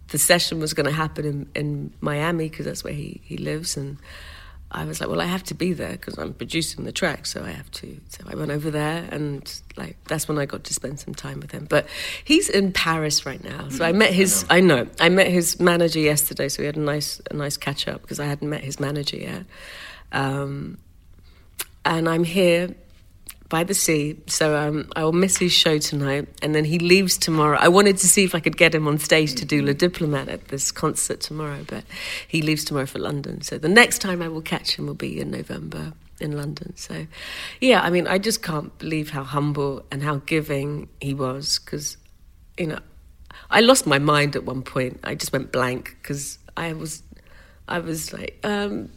the 0.08 0.18
session 0.18 0.60
was 0.60 0.74
going 0.74 0.86
to 0.86 0.92
happen 0.92 1.24
in, 1.24 1.48
in 1.54 1.92
Miami 2.00 2.48
because 2.48 2.66
that's 2.66 2.84
where 2.84 2.92
he, 2.92 3.20
he 3.24 3.36
lives. 3.36 3.76
And 3.76 3.98
I 4.70 4.84
was 4.84 5.00
like, 5.00 5.08
well, 5.08 5.20
I 5.20 5.26
have 5.26 5.44
to 5.44 5.54
be 5.54 5.72
there 5.72 5.92
because 5.92 6.18
I'm 6.18 6.34
producing 6.34 6.84
the 6.84 6.92
track, 6.92 7.26
so 7.26 7.42
I 7.44 7.50
have 7.50 7.70
to. 7.72 8.00
So 8.08 8.24
I 8.26 8.34
went 8.34 8.50
over 8.50 8.70
there, 8.70 9.08
and 9.10 9.60
like 9.76 9.96
that's 10.04 10.28
when 10.28 10.38
I 10.38 10.46
got 10.46 10.64
to 10.64 10.74
spend 10.74 10.98
some 10.98 11.14
time 11.14 11.40
with 11.40 11.52
him. 11.52 11.66
But 11.70 11.86
he's 12.24 12.48
in 12.48 12.72
Paris 12.72 13.24
right 13.24 13.42
now, 13.42 13.68
so 13.68 13.84
I 13.84 13.92
met 13.92 14.12
his. 14.12 14.44
I 14.50 14.60
know 14.60 14.88
I 14.98 15.08
met 15.08 15.28
his 15.28 15.60
manager 15.60 16.00
yesterday, 16.00 16.48
so 16.48 16.62
we 16.62 16.66
had 16.66 16.76
a 16.76 16.80
nice 16.80 17.20
a 17.30 17.34
nice 17.34 17.56
catch 17.56 17.86
up 17.86 18.02
because 18.02 18.18
I 18.18 18.26
hadn't 18.26 18.50
met 18.50 18.64
his 18.64 18.80
manager 18.80 19.16
yet. 19.16 19.44
Um, 20.10 20.78
and 21.86 22.08
I'm 22.08 22.24
here 22.24 22.74
by 23.48 23.62
the 23.62 23.74
sea, 23.74 24.18
so 24.26 24.56
um, 24.56 24.90
I 24.96 25.04
will 25.04 25.12
miss 25.12 25.36
his 25.36 25.52
show 25.52 25.78
tonight, 25.78 26.28
and 26.42 26.52
then 26.52 26.64
he 26.64 26.80
leaves 26.80 27.16
tomorrow. 27.16 27.56
I 27.60 27.68
wanted 27.68 27.96
to 27.98 28.08
see 28.08 28.24
if 28.24 28.34
I 28.34 28.40
could 28.40 28.56
get 28.56 28.74
him 28.74 28.88
on 28.88 28.98
stage 28.98 29.36
to 29.36 29.44
do 29.44 29.62
Le 29.62 29.72
Diplomat 29.72 30.28
at 30.28 30.48
this 30.48 30.72
concert 30.72 31.20
tomorrow, 31.20 31.64
but 31.68 31.84
he 32.26 32.42
leaves 32.42 32.64
tomorrow 32.64 32.86
for 32.86 32.98
London. 32.98 33.42
So 33.42 33.56
the 33.56 33.68
next 33.68 34.00
time 34.00 34.20
I 34.20 34.26
will 34.26 34.42
catch 34.42 34.76
him 34.76 34.86
will 34.86 34.94
be 34.94 35.20
in 35.20 35.30
November 35.30 35.92
in 36.20 36.36
London. 36.36 36.76
So, 36.76 37.06
yeah, 37.60 37.82
I 37.82 37.90
mean, 37.90 38.08
I 38.08 38.18
just 38.18 38.42
can't 38.42 38.76
believe 38.78 39.10
how 39.10 39.22
humble 39.22 39.84
and 39.92 40.02
how 40.02 40.16
giving 40.16 40.88
he 41.00 41.14
was, 41.14 41.60
because, 41.60 41.96
you 42.58 42.66
know, 42.66 42.80
I 43.48 43.60
lost 43.60 43.86
my 43.86 44.00
mind 44.00 44.34
at 44.34 44.44
one 44.44 44.62
point. 44.62 44.98
I 45.04 45.14
just 45.14 45.32
went 45.32 45.52
blank 45.52 45.96
because 46.02 46.38
I 46.56 46.72
was, 46.72 47.04
I 47.68 47.78
was 47.78 48.12
like. 48.12 48.40
Um, 48.42 48.90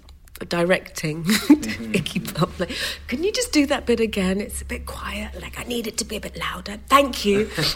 directing 0.46 1.24
Iggy 1.24 2.34
Pop. 2.34 2.58
Like, 2.60 2.72
can 3.08 3.24
you 3.24 3.32
just 3.32 3.52
do 3.52 3.66
that 3.68 3.86
bit 3.86 4.00
again? 4.00 4.40
It's 4.40 4.62
a 4.62 4.66
bit 4.66 4.86
quiet. 4.86 5.42
Like, 5.42 5.60
I 5.60 5.64
need 5.64 5.88
it 5.88 5.98
to 5.98 6.06
be 6.06 6.16
a 6.16 6.20
bit 6.20 6.38
louder. 6.38 6.78
Thank 6.88 7.26
you. 7.26 7.50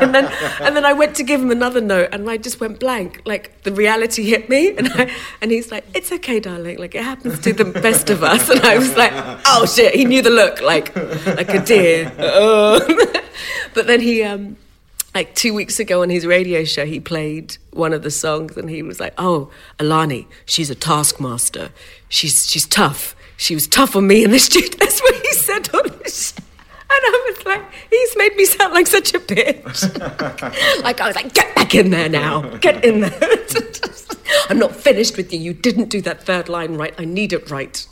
and 0.00 0.14
then, 0.14 0.32
and 0.60 0.76
then 0.76 0.84
I 0.84 0.92
went 0.92 1.16
to 1.16 1.22
give 1.22 1.40
him 1.40 1.50
another 1.50 1.80
note, 1.80 2.08
and 2.12 2.28
I 2.28 2.36
just 2.36 2.60
went 2.60 2.80
blank. 2.80 3.22
Like 3.24 3.62
the 3.62 3.72
reality 3.72 4.24
hit 4.24 4.48
me, 4.48 4.76
and 4.76 4.88
I, 4.88 5.10
and 5.40 5.50
he's 5.50 5.70
like, 5.70 5.84
"It's 5.94 6.12
okay, 6.12 6.40
darling. 6.40 6.78
Like 6.78 6.94
it 6.94 7.02
happens 7.02 7.38
to 7.40 7.52
the 7.52 7.64
best 7.64 8.10
of 8.10 8.22
us." 8.22 8.48
And 8.48 8.60
I 8.60 8.78
was 8.78 8.96
like, 8.96 9.12
"Oh 9.46 9.66
shit!" 9.66 9.94
He 9.94 10.04
knew 10.04 10.22
the 10.22 10.30
look, 10.30 10.60
like 10.60 10.94
like 11.26 11.50
a 11.50 11.64
deer. 11.64 12.12
Oh. 12.18 12.80
but 13.74 13.86
then 13.86 14.00
he 14.00 14.22
um 14.22 14.56
like 15.14 15.34
two 15.34 15.52
weeks 15.54 15.78
ago 15.78 16.02
on 16.02 16.10
his 16.10 16.26
radio 16.26 16.64
show, 16.64 16.86
he 16.86 17.00
played 17.00 17.56
one 17.72 17.92
of 17.92 18.02
the 18.02 18.10
songs, 18.10 18.56
and 18.56 18.70
he 18.70 18.82
was 18.82 19.00
like, 19.00 19.14
"Oh, 19.18 19.50
Alani, 19.78 20.26
she's 20.46 20.70
a 20.70 20.74
taskmaster. 20.74 21.70
She's 22.08 22.50
she's 22.50 22.66
tough. 22.66 23.14
She 23.36 23.54
was 23.54 23.66
tough 23.66 23.96
on 23.96 24.06
me 24.06 24.24
in 24.24 24.30
the 24.30 24.38
studio." 24.48 24.70
That's 24.78 25.00
what 25.00 25.14
he 25.14 25.32
said 25.32 25.74
on 25.74 25.88
the 26.02 26.10
show. 26.10 26.42
And 26.94 27.00
I 27.06 27.34
was 27.34 27.46
like, 27.46 27.62
he's 27.88 28.16
made 28.18 28.36
me 28.36 28.44
sound 28.44 28.74
like 28.74 28.86
such 28.86 29.14
a 29.14 29.18
bitch. 29.18 30.82
like 30.82 31.00
I 31.00 31.06
was 31.06 31.16
like, 31.16 31.32
get 31.32 31.54
back 31.54 31.74
in 31.74 31.88
there 31.88 32.10
now. 32.10 32.42
Get 32.58 32.84
in 32.84 33.00
there. 33.00 33.18
I'm 34.50 34.58
not 34.58 34.76
finished 34.76 35.16
with 35.16 35.32
you. 35.32 35.38
You 35.38 35.54
didn't 35.54 35.88
do 35.88 36.02
that 36.02 36.22
third 36.22 36.50
line 36.50 36.74
right. 36.76 36.94
I 36.98 37.06
need 37.06 37.32
it 37.32 37.50
right. 37.50 37.86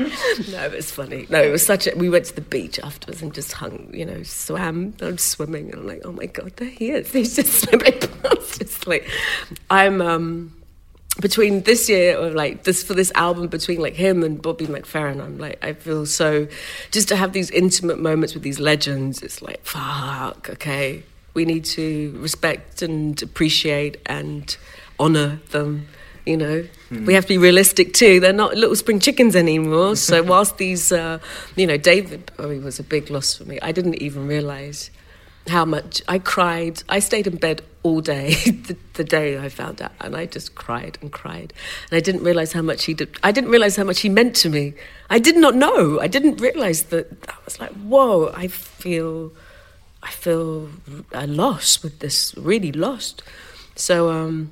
no, 0.52 0.64
it 0.64 0.72
was 0.72 0.90
funny. 0.90 1.26
No, 1.30 1.42
it 1.42 1.50
was 1.50 1.64
such 1.64 1.86
a. 1.86 1.96
We 1.96 2.08
went 2.08 2.26
to 2.26 2.34
the 2.34 2.40
beach 2.40 2.78
afterwards 2.80 3.22
and 3.22 3.32
just 3.34 3.52
hung, 3.52 3.90
you 3.92 4.04
know, 4.04 4.22
swam. 4.22 4.94
I 5.00 5.06
was 5.06 5.22
swimming, 5.22 5.70
and 5.70 5.80
I'm 5.80 5.86
like, 5.86 6.02
oh 6.04 6.12
my 6.12 6.26
god, 6.26 6.52
there 6.56 6.68
he 6.68 6.90
is. 6.90 7.12
He's 7.12 7.36
just 7.36 7.62
swimming 7.62 7.98
past. 8.22 8.60
Just 8.60 8.86
like, 8.86 9.08
I'm 9.70 10.00
um 10.00 10.52
between 11.20 11.62
this 11.62 11.88
year 11.88 12.16
or 12.18 12.30
like 12.30 12.64
this 12.64 12.82
for 12.82 12.94
this 12.94 13.12
album 13.14 13.48
between 13.48 13.80
like 13.80 13.94
him 13.94 14.22
and 14.22 14.40
Bobby 14.40 14.66
McFerrin. 14.66 15.22
I'm 15.22 15.38
like, 15.38 15.62
I 15.62 15.72
feel 15.72 16.06
so 16.06 16.46
just 16.90 17.08
to 17.08 17.16
have 17.16 17.32
these 17.32 17.50
intimate 17.50 17.98
moments 17.98 18.34
with 18.34 18.42
these 18.42 18.60
legends. 18.60 19.22
It's 19.22 19.42
like, 19.42 19.64
fuck, 19.64 20.48
okay, 20.50 21.02
we 21.34 21.44
need 21.44 21.64
to 21.66 22.16
respect 22.18 22.82
and 22.82 23.20
appreciate 23.22 23.98
and 24.06 24.56
honor 24.98 25.40
them. 25.50 25.88
You 26.26 26.36
know, 26.36 26.64
Hmm. 26.90 27.04
we 27.06 27.14
have 27.14 27.24
to 27.24 27.28
be 27.28 27.38
realistic 27.38 27.94
too. 27.94 28.20
They're 28.20 28.32
not 28.32 28.56
little 28.56 28.76
spring 28.76 29.00
chickens 29.00 29.34
anymore. 29.36 29.96
So 30.10 30.22
whilst 30.22 30.58
these, 30.58 30.92
uh, 30.92 31.18
you 31.56 31.66
know, 31.66 31.76
David 31.76 32.30
Bowie 32.36 32.58
was 32.58 32.78
a 32.78 32.82
big 32.82 33.10
loss 33.10 33.36
for 33.36 33.44
me. 33.44 33.58
I 33.62 33.72
didn't 33.72 34.02
even 34.02 34.26
realize 34.26 34.90
how 35.48 35.64
much 35.64 36.02
I 36.08 36.18
cried. 36.18 36.82
I 36.88 36.98
stayed 37.00 37.26
in 37.26 37.36
bed 37.36 37.62
all 37.82 38.00
day 38.02 38.34
the, 38.66 38.76
the 38.94 39.04
day 39.04 39.38
I 39.38 39.48
found 39.48 39.80
out, 39.80 39.92
and 40.00 40.14
I 40.14 40.26
just 40.26 40.54
cried 40.54 40.98
and 41.00 41.10
cried. 41.10 41.52
And 41.90 41.96
I 41.96 42.00
didn't 42.00 42.22
realize 42.22 42.52
how 42.52 42.62
much 42.62 42.84
he 42.84 42.92
did. 42.94 43.08
I 43.22 43.32
didn't 43.32 43.50
realize 43.50 43.76
how 43.76 43.84
much 43.84 44.00
he 44.00 44.08
meant 44.10 44.36
to 44.42 44.50
me. 44.50 44.74
I 45.08 45.18
did 45.18 45.36
not 45.36 45.54
know. 45.54 45.98
I 46.00 46.06
didn't 46.08 46.40
realize 46.40 46.82
that. 46.92 47.06
I 47.28 47.34
was 47.46 47.58
like, 47.58 47.72
whoa! 47.72 48.30
I 48.36 48.48
feel, 48.48 49.32
I 50.02 50.10
feel 50.10 50.68
a 51.12 51.26
loss 51.26 51.82
with 51.82 52.00
this. 52.00 52.34
Really 52.36 52.72
lost. 52.72 53.22
So. 53.76 54.10
um 54.10 54.50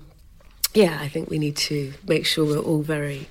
yeah, 0.74 0.98
I 1.00 1.08
think 1.08 1.30
we 1.30 1.38
need 1.38 1.56
to 1.56 1.92
make 2.06 2.26
sure 2.26 2.44
we're 2.44 2.58
all 2.58 2.82
very 2.82 3.28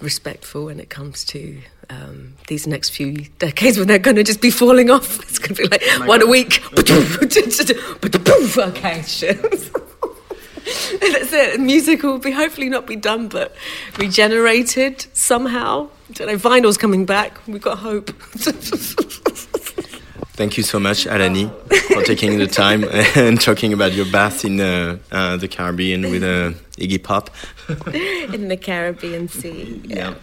respectful 0.00 0.66
when 0.66 0.78
it 0.78 0.90
comes 0.90 1.24
to 1.24 1.58
um, 1.88 2.34
these 2.48 2.66
next 2.66 2.90
few 2.90 3.26
decades 3.38 3.78
when 3.78 3.88
they're 3.88 3.98
going 3.98 4.16
to 4.16 4.24
just 4.24 4.40
be 4.40 4.50
falling 4.50 4.90
off. 4.90 5.20
It's 5.28 5.38
going 5.38 5.54
to 5.54 5.62
be 5.62 5.68
like 5.68 6.08
one 6.08 6.22
a 6.22 6.26
week. 6.26 6.62
okay, 8.58 9.02
shit. 9.02 9.40
That's 11.00 11.32
it. 11.32 11.60
Music 11.60 12.02
will 12.02 12.18
be 12.18 12.32
hopefully 12.32 12.68
not 12.68 12.86
be 12.86 12.96
done, 12.96 13.28
but 13.28 13.54
regenerated 13.98 15.06
somehow. 15.12 15.88
I 16.08 16.12
Don't 16.14 16.26
know. 16.28 16.36
Vinyl's 16.36 16.78
coming 16.78 17.04
back. 17.06 17.38
We've 17.46 17.62
got 17.62 17.78
hope. 17.78 18.10
Thank 20.36 20.58
you 20.58 20.62
so 20.62 20.78
much, 20.78 21.06
Alani, 21.06 21.50
for 21.88 22.02
taking 22.02 22.38
the 22.38 22.46
time 22.46 22.84
and 23.16 23.40
talking 23.40 23.72
about 23.72 23.94
your 23.94 24.04
bath 24.04 24.44
in 24.44 24.60
uh, 24.60 24.98
uh, 25.10 25.38
the 25.38 25.48
Caribbean 25.48 26.10
with 26.10 26.22
uh, 26.22 26.52
Iggy 26.76 27.02
Pop. 27.02 27.30
In 28.34 28.48
the 28.48 28.56
Caribbean 28.58 29.28
Sea. 29.28 29.80
Yeah. 29.84 30.14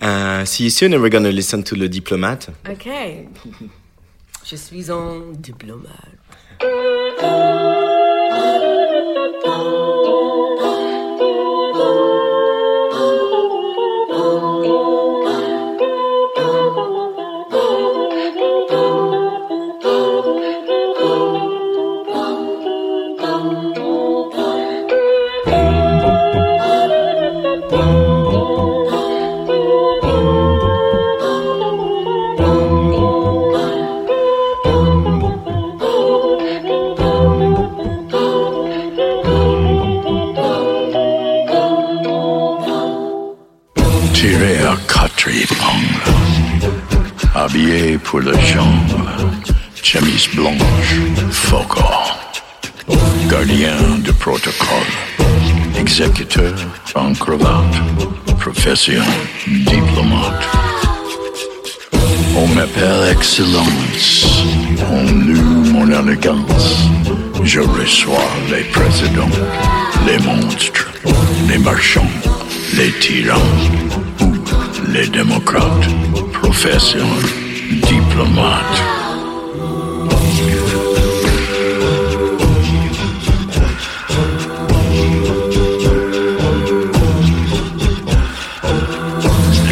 Uh, 0.00 0.46
see 0.46 0.64
you 0.64 0.70
soon, 0.70 0.94
and 0.94 1.02
we're 1.02 1.10
gonna 1.10 1.30
listen 1.30 1.62
to 1.64 1.76
Le 1.76 1.88
Diplomate. 1.88 2.48
Okay. 2.66 3.28
Je 4.44 4.56
suis 4.56 4.90
un 4.90 5.34
diplomate. 5.38 6.18
Habillé 47.48 47.98
pour 47.98 48.20
le 48.20 48.32
chambre, 48.32 49.06
chemise 49.82 50.28
blanche, 50.34 50.96
faucon, 51.30 51.82
gardien 53.28 53.76
de 54.04 54.12
protocole, 54.12 54.92
exécuteur 55.78 56.52
en 56.94 57.12
cravate, 57.14 57.76
profession 58.38 59.02
diplomate. 59.46 60.46
On 62.36 62.46
m'appelle 62.48 63.12
Excellence, 63.12 64.44
on 64.92 65.04
loue 65.26 65.64
mon 65.72 65.86
élégance. 65.90 66.76
Je 67.44 67.60
reçois 67.60 68.28
les 68.50 68.64
présidents, 68.64 69.36
les 70.06 70.18
monstres, 70.18 70.90
les 71.48 71.58
marchands, 71.58 72.12
les 72.74 72.92
tyrans 73.00 74.07
les 74.86 75.08
démocrates. 75.08 75.88
Profession 76.32 77.06
diplomate. 77.68 78.82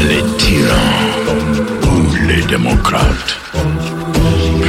Les 0.09 0.23
tyrans 0.39 0.77
ou 1.93 2.27
les 2.27 2.43
démocrates. 2.43 3.39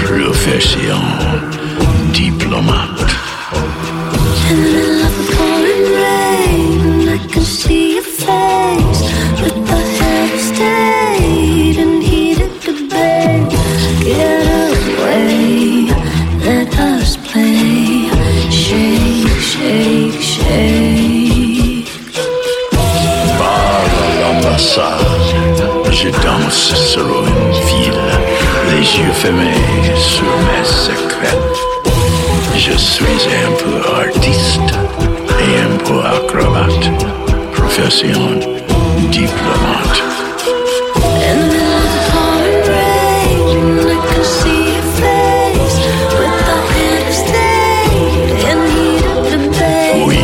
Profession 0.06 1.02
diplomate. 2.14 3.08
Danse 26.48 26.76
sur 26.76 27.02
une 27.02 27.52
ville, 27.68 28.02
les 28.72 29.00
yeux 29.00 29.14
fermés 29.14 29.52
sur 29.96 30.32
mes 30.48 30.66
secrets. 30.66 31.38
Je 32.56 32.78
suis 32.78 33.06
un 33.48 33.52
peu 33.62 33.76
artiste 34.02 34.72
et 35.42 35.60
un 35.60 35.78
peu 35.86 36.00
acrobate, 36.00 36.92
profession 37.54 38.40
diplomate. 39.12 40.04
Oui, 50.06 50.20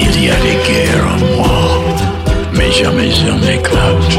il 0.00 0.24
y 0.24 0.30
a 0.30 0.36
des 0.36 0.58
guerres 0.66 1.06
en 1.14 1.36
moi, 1.36 1.82
mais 2.54 2.70
jamais 2.70 3.12
un 3.30 3.42
éclate, 3.48 4.18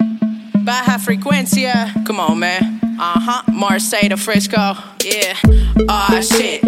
Baja 1.01 1.17
Frecuencia. 1.17 2.05
Come 2.05 2.19
on, 2.19 2.39
man. 2.39 2.79
Uh 2.99 3.19
huh. 3.19 3.43
Marseille 3.51 4.09
to 4.09 4.17
Frisco. 4.17 4.75
Yeah. 5.03 5.35
Oh 5.89 6.21
shit. 6.21 6.61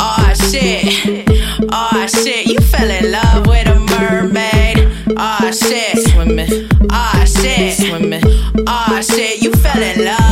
Oh 0.00 0.34
shit. 0.50 1.28
Oh 1.72 2.06
shit. 2.06 2.46
You 2.46 2.58
fell 2.60 2.90
in 2.90 3.12
love 3.12 3.46
with 3.46 3.66
a 3.68 3.78
mermaid. 3.78 4.88
Aw, 5.16 5.50
shit. 5.50 6.08
Swimming. 6.08 6.68
Aw, 6.90 7.24
shit. 7.24 7.74
Swimming. 7.74 8.22
Aw, 8.66 9.02
shit. 9.02 9.42
You 9.42 9.52
fell 9.52 9.82
in 9.82 10.04
love 10.04 10.18
with 10.18 10.20
a 10.20 10.24
mermaid. 10.24 10.25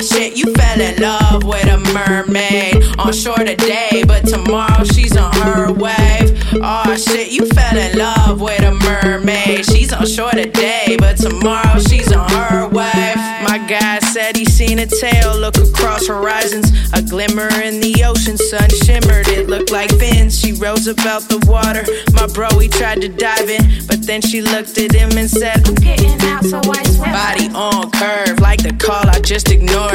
Aw, 0.00 0.02
shit. 0.02 0.34
You 0.34 0.54
fell 0.54 0.80
in 0.80 0.96
love 1.02 1.44
with 1.44 1.66
a 1.66 1.76
mermaid. 1.92 2.98
On 2.98 3.12
shore 3.12 3.36
today, 3.36 4.02
but 4.06 4.26
tomorrow 4.26 4.82
she's 4.84 5.14
on 5.14 5.30
her 5.34 5.70
wave. 5.72 6.42
Oh 6.62 6.96
shit. 6.96 7.30
You 7.30 7.44
fell 7.46 7.76
in 7.76 7.98
love 7.98 8.40
with 8.40 8.62
a 8.62 8.72
mermaid. 8.72 9.66
She's 9.66 9.92
on 9.92 10.06
shore 10.06 10.30
today, 10.30 10.96
but 10.98 11.18
tomorrow 11.18 11.78
she's 11.80 12.12
on 12.12 12.30
her 12.30 12.66
wave. 12.68 13.16
My 13.44 13.58
guy 13.68 13.98
said 13.98 14.36
he 14.36 14.46
seen 14.46 14.78
a 14.78 14.86
tail 14.86 15.38
look 15.38 15.58
across 15.58 16.06
horizons. 16.06 16.70
A 16.94 17.02
glimmer 17.02 17.50
in 17.62 17.80
the 17.80 18.02
ocean, 18.04 18.38
sun 18.38 18.68
shimmered. 18.84 19.28
It 19.28 19.48
looked 19.48 19.70
like 19.70 19.90
fins. 19.98 20.38
She 20.38 20.52
rose 20.52 20.86
about 20.86 21.22
the 21.28 21.44
water. 21.46 21.84
My 22.14 22.26
bro, 22.32 22.48
he 22.58 22.68
tried 22.68 23.02
to 23.02 23.08
dive 23.08 23.50
in, 23.50 23.86
but 23.86 24.06
then 24.06 24.22
she 24.22 24.40
looked 24.40 24.78
at 24.78 24.92
him 24.92 25.10
and 25.18 25.28
said, 25.28 25.66
I'm 25.68 25.74
getting 25.74 26.18
out, 26.22 26.44
so 26.44 26.58
I 26.58 26.82
swim. 26.84 27.10
Body 27.10 27.48
on 27.54 27.90
curve, 27.90 28.40
like 28.40 28.62
the 28.62 28.72
call 28.78 29.06
I 29.08 29.20
just 29.20 29.50
ignored. 29.50 29.89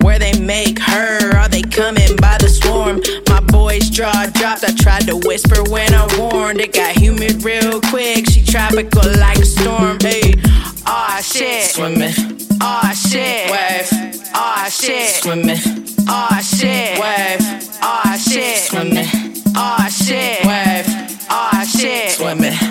Where 0.00 0.18
they 0.18 0.38
make 0.40 0.78
her, 0.78 1.36
are 1.36 1.48
they 1.48 1.60
coming 1.60 2.16
by 2.16 2.38
the 2.38 2.48
swarm? 2.48 3.02
My 3.28 3.40
boy's 3.52 3.90
jaw 3.90 4.30
dropped. 4.32 4.64
I 4.64 4.72
tried 4.74 5.06
to 5.08 5.16
whisper 5.16 5.62
when 5.70 5.92
I 5.92 6.06
warned. 6.18 6.60
It 6.60 6.72
got 6.72 6.96
humid 6.96 7.44
real 7.44 7.80
quick. 7.82 8.30
She 8.30 8.42
tropical 8.42 9.02
like 9.18 9.38
a 9.38 9.44
storm. 9.44 9.98
Hey, 10.00 10.32
aw 10.86 11.20
shit, 11.22 11.64
swimming. 11.64 12.14
Aw 12.62 12.92
shit, 12.94 13.50
wave. 13.50 14.30
Aw 14.34 14.68
shit, 14.70 15.10
swimming. 15.10 15.58
Aw 16.08 16.40
shit, 16.40 16.98
wave. 16.98 17.40
Aw 17.82 18.16
shit, 18.16 18.58
swimming. 18.58 19.06
Aw 19.54 19.88
shit, 19.88 20.44
wave. 20.46 20.86
Aw 21.28 21.64
shit, 21.64 22.12
swimming. 22.12 22.65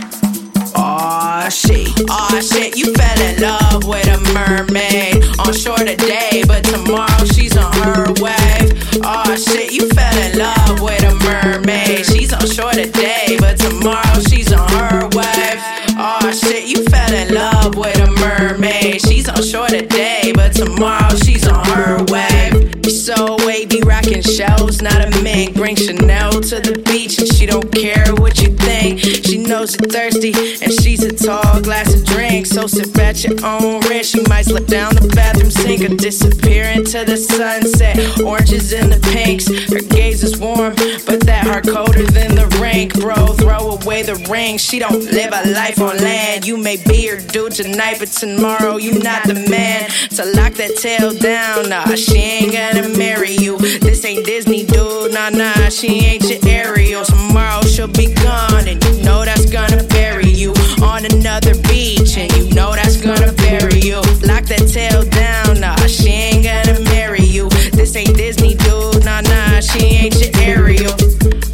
Shit, 1.66 2.10
aw 2.12 2.30
oh, 2.32 2.42
shit, 2.42 2.78
you 2.78 2.94
fell 2.94 3.22
in 3.22 3.42
love 3.42 3.88
with 3.88 4.08
a 4.08 4.20
mermaid 4.34 5.26
on 5.40 5.52
shore 5.52 5.78
today, 5.78 6.44
but 6.46 6.64
tomorrow 6.64 7.26
she's 7.34 7.58
on 7.58 7.74
her 7.82 8.06
wave. 8.22 8.70
Aw 9.04 9.26
oh, 9.28 9.36
shit, 9.36 9.74
you 9.74 9.90
fell 9.90 10.18
in 10.22 10.38
love 10.38 10.80
with 10.80 11.02
a 11.02 11.16
mermaid. 11.26 12.06
She's 12.06 12.32
on 12.34 12.46
shore 12.46 12.72
today, 12.72 13.38
but 13.40 13.58
tomorrow 13.58 14.20
she's 14.30 14.54
on 14.54 14.70
her 14.74 15.10
wave. 15.18 15.58
Aw 15.98 16.20
oh, 16.22 16.32
shit, 16.32 16.68
you 16.68 16.84
fell 16.86 17.14
in 17.14 17.34
love 17.34 17.76
with 17.76 17.98
a 18.00 18.12
mermaid. 18.22 19.02
She's 19.02 19.28
on 19.28 19.42
shore 19.42 19.68
today, 19.68 20.34
but 20.36 20.54
tomorrow 20.54 21.16
she's 21.16 21.48
on 21.48 21.66
her 21.66 22.04
wave. 22.10 22.86
So 22.92 23.38
wavy, 23.46 23.82
rocking 23.82 24.22
shells, 24.22 24.82
not 24.82 25.02
a 25.02 25.24
mink. 25.24 25.56
Bring 25.56 25.76
Chanel 25.76 26.35
to 26.50 26.60
the 26.60 26.78
beach, 26.86 27.18
and 27.18 27.28
she 27.34 27.48
don't 27.48 27.72
care 27.72 28.06
what 28.22 28.40
you 28.40 28.50
think. 28.50 29.00
She 29.00 29.38
knows 29.38 29.76
you're 29.80 29.90
thirsty, 29.90 30.32
and 30.62 30.72
she's 30.72 31.04
a 31.04 31.12
tall 31.12 31.60
glass 31.62 31.96
of 31.96 32.06
drink. 32.06 32.46
So 32.46 32.68
sip 32.68 32.96
at 33.00 33.24
your 33.24 33.34
own 33.44 33.82
risk. 33.90 34.14
She 34.14 34.22
might 34.30 34.46
slip 34.46 34.68
down 34.68 34.94
the 34.94 35.08
bathroom 35.16 35.50
sink 35.50 35.82
or 35.82 35.96
disappear 35.96 36.66
into 36.66 37.04
the 37.04 37.18
sunset. 37.18 38.22
Oranges 38.22 38.74
and 38.74 38.94
the 38.94 39.00
pinks, 39.12 39.48
her 39.72 39.82
gaze 39.96 40.24
is 40.24 40.38
warm, 40.40 40.76
but 41.08 41.22
that 41.26 41.48
heart 41.48 41.66
colder 41.66 42.04
than 42.04 42.36
the 42.36 42.46
rink. 42.62 42.94
Bro, 42.94 43.34
throw 43.42 43.80
away 43.82 44.04
the 44.04 44.16
ring. 44.30 44.60
She 44.60 44.78
don't 44.78 45.04
live 45.12 45.34
a 45.34 45.50
life 45.52 45.82
on 45.82 45.98
land. 45.98 46.46
You 46.46 46.58
may 46.58 46.78
be 46.78 47.08
her 47.08 47.20
dude 47.20 47.54
tonight, 47.54 47.98
but 47.98 48.10
tomorrow 48.10 48.78
you 48.78 49.00
not 49.00 49.24
the 49.24 49.34
man 49.50 49.90
to 50.14 50.26
lock 50.38 50.54
that 50.62 50.78
tail 50.78 51.12
down. 51.18 51.70
Nah, 51.70 51.96
she 51.96 52.18
ain't 52.18 52.54
gonna 52.54 52.96
marry 52.98 53.32
you. 53.32 53.58
This 53.80 54.06
ain't 54.06 54.26
Disney, 54.26 54.64
dude. 54.66 55.14
Nah, 55.14 55.30
nah, 55.30 55.70
she 55.70 56.06
ain't 56.06 56.35
your 56.44 56.52
Ariel. 56.52 57.06
Tomorrow 57.06 57.62
she'll 57.64 57.88
be 57.88 58.14
gone, 58.14 58.68
and 58.68 58.84
you 58.84 59.04
know 59.04 59.24
that's 59.24 59.50
gonna 59.50 59.84
bury 59.84 60.30
you 60.30 60.54
on 60.82 61.06
another 61.06 61.54
beach, 61.64 62.18
and 62.18 62.32
you 62.34 62.54
know 62.54 62.74
that's 62.74 62.98
gonna 62.98 63.32
bury 63.34 63.80
you. 63.80 63.98
Lock 64.26 64.46
that 64.52 64.70
tail 64.72 65.04
down. 65.04 65.60
Nah, 65.60 65.76
she 65.88 66.10
ain't 66.10 66.44
gonna 66.44 66.80
marry 66.86 67.24
you. 67.24 67.50
This 67.74 67.96
ain't 67.96 68.16
Disney, 68.16 68.56
dude. 68.56 69.06
Nah, 69.06 69.22
nah, 69.22 69.60
she 69.60 69.80
ain't 69.86 70.16
your 70.20 70.32
Ariel. 70.42 70.94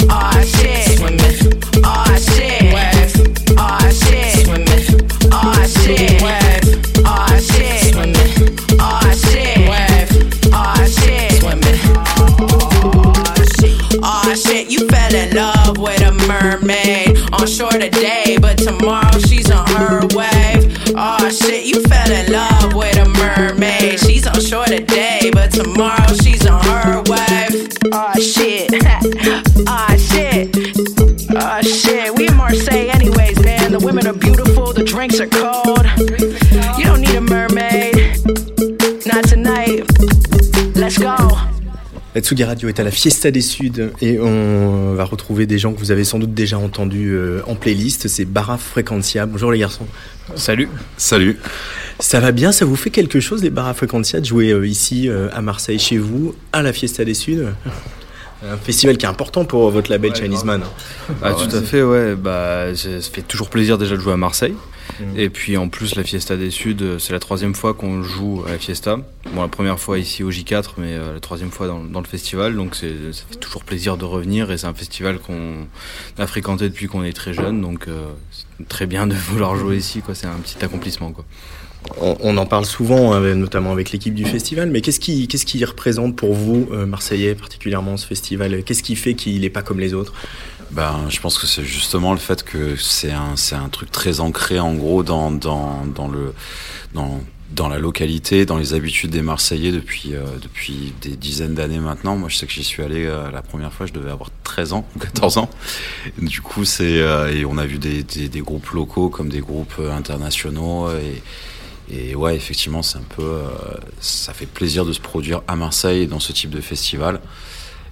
Aw, 0.09 0.41
shit. 0.41 0.97
Swimming. 0.97 1.83
Aw, 1.83 2.17
shit. 2.17 2.73
Wave. 2.73 3.57
Aw, 3.57 3.89
shit. 3.89 4.45
Swimming. 4.45 4.83
Aw, 5.31 5.67
shit. 5.67 6.21
Wave. 6.21 7.05
Aw, 7.05 7.39
shit. 7.39 7.93
Swimming. 7.93 8.79
Aw, 8.79 9.00
shit. 14.35 14.51
Shit. 14.51 14.71
You 14.71 14.87
fell 14.89 15.15
in 15.15 15.33
love 15.35 15.77
with 15.77 16.01
a 16.01 16.11
mermaid 16.27 17.17
on 17.33 17.47
shore 17.47 17.71
today, 17.71 18.37
but 18.41 18.57
tomorrow 18.57 19.17
she's 19.19 19.49
on 19.49 19.65
her 19.67 20.01
wave. 20.13 20.77
Oh 20.95 21.29
shit, 21.29 21.65
you 21.65 21.81
fell 21.83 22.11
in 22.11 22.31
love 22.31 22.73
with 22.73 22.97
a 22.97 23.07
mermaid. 23.07 23.99
She's 23.99 24.27
on 24.27 24.39
shore 24.41 24.65
today, 24.65 25.29
but 25.31 25.51
tomorrow 25.51 26.13
she's 26.21 26.45
on 26.45 26.63
her 26.65 27.03
wave. 27.07 27.69
Oh 27.91 28.13
shit. 28.19 28.71
Oh 29.73 29.95
shit. 29.97 30.49
Oh 31.33 31.61
shit. 31.61 32.13
We 32.15 32.27
in 32.27 32.35
Marseille 32.35 32.89
anyways, 32.89 33.39
man. 33.43 33.71
The 33.71 33.79
women 33.79 34.05
are 34.05 34.13
beautiful, 34.13 34.73
the 34.73 34.83
drinks 34.83 35.19
are 35.21 35.27
cold. 35.27 35.85
You 36.77 36.83
don't 36.83 36.99
need 36.99 37.15
a 37.15 37.21
mermaid. 37.21 37.95
Not 39.05 39.23
tonight. 39.25 39.87
Let's 40.75 40.97
go. 40.97 41.30
La 42.13 42.19
Tsugi 42.19 42.43
Radio 42.43 42.67
est 42.67 42.77
à 42.77 42.83
la 42.83 42.91
Fiesta 42.91 43.31
des 43.31 43.39
Suds 43.39 43.91
et 44.01 44.19
on 44.19 44.93
va 44.95 45.05
retrouver 45.05 45.45
des 45.45 45.57
gens 45.57 45.71
que 45.71 45.79
vous 45.79 45.91
avez 45.91 46.03
sans 46.03 46.19
doute 46.19 46.33
déjà 46.33 46.57
entendus 46.57 47.11
euh, 47.13 47.41
en 47.47 47.55
playlist. 47.55 48.09
C'est 48.09 48.25
Bara 48.25 48.57
Frequencia. 48.57 49.25
Bonjour 49.25 49.49
les 49.49 49.59
garçons. 49.59 49.87
Salut. 50.35 50.67
Salut. 50.97 51.39
Ça 51.99 52.19
va 52.19 52.33
bien? 52.33 52.51
Ça 52.51 52.65
vous 52.65 52.75
fait 52.75 52.89
quelque 52.89 53.21
chose 53.21 53.41
les 53.41 53.49
Bara 53.49 53.73
Frequencia 53.73 54.19
de 54.19 54.25
jouer 54.25 54.51
euh, 54.51 54.67
ici 54.67 55.07
euh, 55.07 55.29
à 55.31 55.41
Marseille 55.41 55.79
chez 55.79 55.97
vous 55.97 56.35
à 56.51 56.61
la 56.61 56.73
Fiesta 56.73 57.05
des 57.05 57.13
Suds 57.13 57.45
un 58.43 58.57
festival 58.57 58.97
qui 58.97 59.05
est 59.05 59.09
important 59.09 59.45
pour 59.45 59.69
votre 59.69 59.91
label 59.91 60.15
Chinese 60.15 60.43
Man. 60.43 60.63
Ah, 61.21 61.33
tout 61.33 61.55
à 61.55 61.61
fait, 61.61 61.83
ouais. 61.83 62.15
Bah, 62.15 62.75
ça 62.75 62.89
fait 62.99 63.21
toujours 63.21 63.49
plaisir 63.49 63.77
déjà 63.77 63.95
de 63.95 64.01
jouer 64.01 64.13
à 64.13 64.17
Marseille. 64.17 64.55
Mm. 65.01 65.19
Et 65.19 65.29
puis 65.29 65.57
en 65.57 65.69
plus, 65.69 65.95
la 65.95 66.03
Fiesta 66.03 66.37
des 66.37 66.49
Suds, 66.51 66.97
c'est 66.99 67.13
la 67.13 67.19
troisième 67.19 67.55
fois 67.55 67.73
qu'on 67.73 68.03
joue 68.03 68.43
à 68.47 68.51
la 68.51 68.57
Fiesta. 68.57 68.97
Bon, 69.33 69.41
la 69.41 69.47
première 69.47 69.79
fois 69.79 69.97
ici 69.99 70.23
au 70.23 70.31
J4, 70.31 70.71
mais 70.77 70.93
euh, 70.93 71.13
la 71.13 71.19
troisième 71.19 71.51
fois 71.51 71.67
dans, 71.67 71.83
dans 71.83 72.01
le 72.01 72.07
festival. 72.07 72.55
Donc 72.55 72.75
c'est- 72.75 73.11
ça 73.13 73.23
fait 73.29 73.35
toujours 73.37 73.63
plaisir 73.63 73.97
de 73.97 74.05
revenir. 74.05 74.51
Et 74.51 74.57
c'est 74.57 74.67
un 74.67 74.73
festival 74.73 75.19
qu'on 75.19 75.65
a 76.17 76.27
fréquenté 76.27 76.69
depuis 76.69 76.87
qu'on 76.87 77.03
est 77.03 77.13
très 77.13 77.33
jeune. 77.33 77.61
Donc 77.61 77.87
euh, 77.87 78.07
c'est 78.31 78.67
très 78.67 78.85
bien 78.87 79.07
de 79.07 79.15
vouloir 79.29 79.55
jouer 79.55 79.77
ici. 79.77 80.01
quoi. 80.01 80.15
C'est 80.15 80.27
un 80.27 80.37
petit 80.43 80.63
accomplissement. 80.63 81.11
Quoi. 81.11 81.25
On, 81.99 82.15
on 82.19 82.37
en 82.37 82.45
parle 82.45 82.65
souvent, 82.65 83.11
hein, 83.13 83.33
notamment 83.33 83.71
avec 83.71 83.91
l'équipe 83.91 84.13
du 84.13 84.23
festival, 84.25 84.69
mais 84.69 84.81
qu'est-ce 84.81 84.99
qui, 84.99 85.27
qu'est-ce 85.27 85.47
qui 85.47 85.65
représente 85.65 86.15
pour 86.15 86.35
vous, 86.35 86.69
euh, 86.71 86.85
Marseillais, 86.85 87.33
particulièrement 87.33 87.97
ce 87.97 88.05
festival? 88.05 88.63
Qu'est-ce 88.63 88.83
qui 88.83 88.95
fait 88.95 89.15
qu'il 89.15 89.41
n'est 89.41 89.49
pas 89.49 89.63
comme 89.63 89.79
les 89.79 89.95
autres? 89.95 90.13
Ben, 90.71 91.07
je 91.09 91.19
pense 91.19 91.37
que 91.37 91.47
c'est 91.47 91.65
justement 91.65 92.13
le 92.13 92.19
fait 92.19 92.43
que 92.43 92.75
c'est 92.75 93.11
un, 93.11 93.35
un 93.51 93.69
truc 93.69 93.91
très 93.91 94.19
ancré 94.19 94.59
en 94.59 94.73
gros 94.73 95.03
dans, 95.03 95.29
dans, 95.31 95.85
dans 95.85 96.07
le, 96.07 96.33
dans, 96.93 97.19
dans 97.51 97.67
la 97.67 97.77
localité, 97.77 98.45
dans 98.45 98.57
les 98.57 98.73
habitudes 98.73 99.11
des 99.11 99.21
Marseillais 99.21 99.71
depuis, 99.71 100.15
euh, 100.15 100.23
depuis 100.41 100.93
des 101.01 101.17
dizaines 101.17 101.55
d'années 101.55 101.79
maintenant. 101.79 102.15
Moi, 102.15 102.29
je 102.29 102.37
sais 102.37 102.45
que 102.45 102.53
j'y 102.53 102.63
suis 102.63 102.83
allé 102.83 103.05
euh, 103.05 103.29
la 103.31 103.41
première 103.41 103.73
fois, 103.73 103.85
je 103.85 103.93
devais 103.93 104.11
avoir 104.11 104.29
13 104.43 104.73
ans 104.73 104.85
ou 104.95 104.99
14 104.99 105.39
ans. 105.39 105.49
Du 106.17 106.41
coup, 106.41 106.63
c'est, 106.63 107.01
euh, 107.01 107.35
et 107.35 107.43
on 107.43 107.57
a 107.57 107.65
vu 107.65 107.77
des, 107.77 108.03
des, 108.03 108.29
des 108.29 108.41
groupes 108.41 108.69
locaux 108.69 109.09
comme 109.09 109.29
des 109.29 109.41
groupes 109.41 109.75
euh, 109.79 109.91
internationaux 109.91 110.89
et, 110.91 111.21
et 111.91 112.15
ouais, 112.15 112.35
effectivement, 112.35 112.81
c'est 112.83 112.97
un 112.97 113.05
peu, 113.15 113.23
euh, 113.23 113.49
ça 113.99 114.33
fait 114.33 114.45
plaisir 114.45 114.85
de 114.85 114.93
se 114.93 115.01
produire 115.01 115.41
à 115.47 115.57
Marseille 115.57 116.07
dans 116.07 116.19
ce 116.21 116.31
type 116.31 116.49
de 116.49 116.61
festival. 116.61 117.19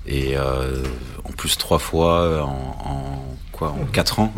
Et 0.07 0.37
euh, 0.37 0.81
en 1.23 1.31
plus 1.31 1.57
trois 1.57 1.79
fois 1.79 2.43
en, 2.43 2.47
en 2.89 3.37
quoi, 3.51 3.69
en 3.69 3.85
quatre 3.85 4.19
ans. 4.19 4.33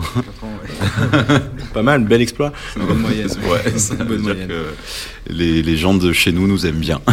Pas 1.74 1.84
mal, 1.84 2.04
bel 2.06 2.22
exploit. 2.22 2.52
C'est 2.74 2.80
une 2.80 2.88
bonne 2.88 3.00
moyenne. 3.00 3.30
Ouais, 3.50 3.78
ça 3.78 3.96
veut 3.96 4.18
dire 4.18 4.48
que 4.48 4.74
les, 5.28 5.62
les 5.64 5.78
gens 5.78 5.94
de 5.94 6.12
chez 6.12 6.32
nous 6.32 6.48
nous 6.48 6.66
aiment 6.66 6.80
bien. 6.80 7.02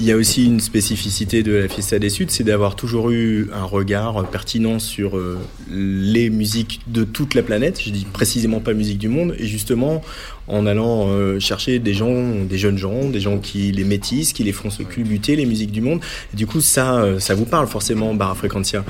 Il 0.00 0.04
y 0.04 0.12
a 0.12 0.16
aussi 0.16 0.46
une 0.46 0.60
spécificité 0.60 1.42
de 1.42 1.52
la 1.52 1.66
Fiesta 1.66 1.98
des 1.98 2.08
Suds, 2.08 2.28
c'est 2.28 2.44
d'avoir 2.44 2.76
toujours 2.76 3.10
eu 3.10 3.50
un 3.52 3.64
regard 3.64 4.30
pertinent 4.30 4.78
sur 4.78 5.16
euh, 5.16 5.36
les 5.68 6.30
musiques 6.30 6.82
de 6.86 7.02
toute 7.02 7.34
la 7.34 7.42
planète. 7.42 7.80
Je 7.82 7.90
dis 7.90 8.04
précisément 8.04 8.60
pas 8.60 8.74
musique 8.74 8.98
du 8.98 9.08
monde, 9.08 9.34
et 9.40 9.46
justement 9.48 10.00
en 10.46 10.66
allant 10.66 11.08
euh, 11.08 11.40
chercher 11.40 11.80
des 11.80 11.94
gens, 11.94 12.44
des 12.48 12.58
jeunes 12.58 12.78
gens, 12.78 13.10
des 13.10 13.18
gens 13.18 13.38
qui 13.38 13.72
les 13.72 13.82
métissent, 13.82 14.32
qui 14.32 14.44
les 14.44 14.52
font 14.52 14.70
se 14.70 14.84
culbuter 14.84 15.34
les 15.34 15.46
musiques 15.46 15.72
du 15.72 15.80
monde. 15.80 16.00
Du 16.32 16.46
coup, 16.46 16.60
ça, 16.60 17.00
euh, 17.00 17.18
ça 17.18 17.34
vous 17.34 17.44
parle 17.44 17.66
forcément, 17.66 18.14
Barra 18.14 18.36
Frequentia. 18.36 18.84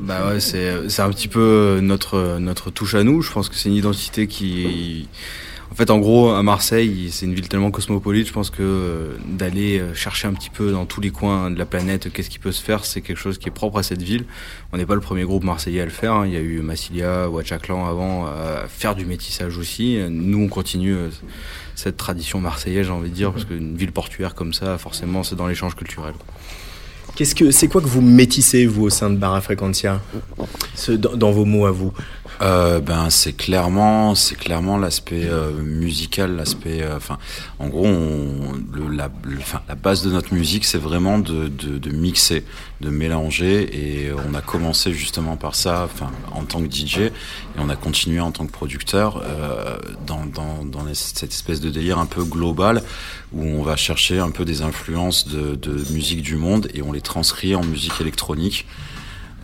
Bah 0.00 0.28
ouais, 0.28 0.40
c'est 0.40 0.88
c'est 0.88 1.02
un 1.02 1.10
petit 1.10 1.28
peu 1.28 1.78
notre 1.80 2.38
notre 2.40 2.70
touche 2.70 2.96
à 2.96 3.04
nous. 3.04 3.22
Je 3.22 3.30
pense 3.30 3.48
que 3.48 3.54
c'est 3.54 3.68
une 3.68 3.76
identité 3.76 4.26
qui, 4.26 5.06
en 5.70 5.74
fait, 5.74 5.90
en 5.90 5.98
gros, 5.98 6.30
à 6.30 6.42
Marseille, 6.42 7.08
c'est 7.12 7.26
une 7.26 7.34
ville 7.34 7.48
tellement 7.48 7.70
cosmopolite. 7.70 8.26
Je 8.26 8.32
pense 8.32 8.50
que 8.50 8.62
euh, 8.62 9.16
d'aller 9.26 9.78
euh, 9.78 9.94
chercher 9.94 10.26
un 10.26 10.32
petit 10.32 10.50
peu 10.50 10.72
dans 10.72 10.86
tous 10.86 11.00
les 11.00 11.10
coins 11.10 11.50
de 11.50 11.58
la 11.58 11.66
planète, 11.66 12.12
qu'est-ce 12.12 12.30
qui 12.30 12.38
peut 12.38 12.52
se 12.52 12.62
faire, 12.62 12.84
c'est 12.84 13.00
quelque 13.00 13.18
chose 13.18 13.38
qui 13.38 13.48
est 13.48 13.52
propre 13.52 13.78
à 13.78 13.82
cette 13.82 14.02
ville. 14.02 14.24
On 14.72 14.76
n'est 14.78 14.86
pas 14.86 14.94
le 14.94 15.00
premier 15.00 15.24
groupe 15.24 15.44
marseillais 15.44 15.82
à 15.82 15.84
le 15.84 15.90
faire. 15.90 16.14
hein. 16.14 16.26
Il 16.26 16.32
y 16.32 16.36
a 16.36 16.40
eu 16.40 16.60
Massilia, 16.60 17.28
Ouachaclan 17.28 17.86
avant 17.86 18.26
à 18.26 18.66
faire 18.68 18.94
du 18.94 19.04
métissage 19.04 19.58
aussi. 19.58 19.98
Nous, 20.08 20.42
on 20.42 20.48
continue 20.48 20.94
euh, 20.94 21.08
cette 21.74 21.96
tradition 21.96 22.40
marseillaise, 22.40 22.86
j'ai 22.86 22.92
envie 22.92 23.10
de 23.10 23.14
dire, 23.14 23.32
parce 23.32 23.44
qu'une 23.44 23.76
ville 23.76 23.92
portuaire 23.92 24.34
comme 24.34 24.52
ça, 24.52 24.78
forcément, 24.78 25.22
c'est 25.22 25.36
dans 25.36 25.46
l'échange 25.46 25.76
culturel. 25.76 26.14
Qu'est-ce 27.14 27.34
que 27.34 27.50
c'est 27.50 27.66
quoi 27.66 27.80
que 27.80 27.88
vous 27.88 28.00
métissez 28.00 28.64
vous 28.66 28.84
au 28.84 28.90
sein 28.90 29.10
de 29.10 29.16
Barra 29.16 29.40
Frequentia? 29.40 30.00
Dans 30.88 31.32
vos 31.32 31.44
mots 31.44 31.66
à 31.66 31.72
vous 31.72 31.92
Euh, 32.40 32.78
ben 32.78 33.10
c'est 33.10 33.32
clairement 33.32 34.14
c'est 34.14 34.36
clairement 34.36 34.78
l'aspect 34.78 35.24
euh, 35.24 35.50
musical 35.60 36.36
l'aspect 36.36 36.82
euh, 36.82 36.96
enfin 36.96 37.18
en 37.58 37.66
gros 37.66 37.84
on, 37.86 38.52
le, 38.72 38.86
la, 38.94 39.10
le- 39.24 39.38
la 39.68 39.74
base 39.74 40.04
de 40.04 40.10
notre 40.12 40.32
musique 40.32 40.64
c'est 40.64 40.78
vraiment 40.78 41.18
de, 41.18 41.48
de, 41.48 41.78
de 41.78 41.90
mixer 41.90 42.44
de 42.80 42.90
mélanger 42.90 43.68
et 44.06 44.12
on 44.12 44.34
a 44.34 44.40
commencé 44.40 44.92
justement 44.92 45.36
par 45.36 45.56
ça 45.56 45.82
enfin 45.84 46.12
en 46.32 46.44
tant 46.44 46.62
que 46.62 46.72
DJ 46.72 46.98
et 46.98 47.12
on 47.58 47.68
a 47.70 47.74
continué 47.74 48.20
en 48.20 48.30
tant 48.30 48.46
que 48.46 48.52
producteur 48.52 49.20
euh, 49.24 49.76
dans, 50.06 50.24
dans, 50.24 50.64
dans 50.64 50.84
cette 50.94 51.32
espèce 51.32 51.60
de 51.60 51.70
délire 51.70 51.98
un 51.98 52.06
peu 52.06 52.22
global 52.22 52.84
où 53.32 53.42
on 53.42 53.62
va 53.64 53.74
chercher 53.74 54.20
un 54.20 54.30
peu 54.30 54.44
des 54.44 54.62
influences 54.62 55.26
de, 55.26 55.56
de 55.56 55.72
musique 55.92 56.22
du 56.22 56.36
monde 56.36 56.68
et 56.72 56.82
on 56.82 56.92
les 56.92 57.00
transcrit 57.00 57.56
en 57.56 57.64
musique 57.64 58.00
électronique 58.00 58.64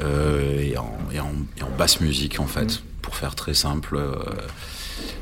et, 0.00 0.76
en, 0.76 0.96
et, 1.12 1.20
en, 1.20 1.32
et 1.58 1.62
en 1.62 1.70
basse 1.76 2.00
musique 2.00 2.40
en 2.40 2.46
fait, 2.46 2.82
pour 3.02 3.16
faire 3.16 3.34
très 3.34 3.54
simple. 3.54 3.96
euh, 3.96 4.14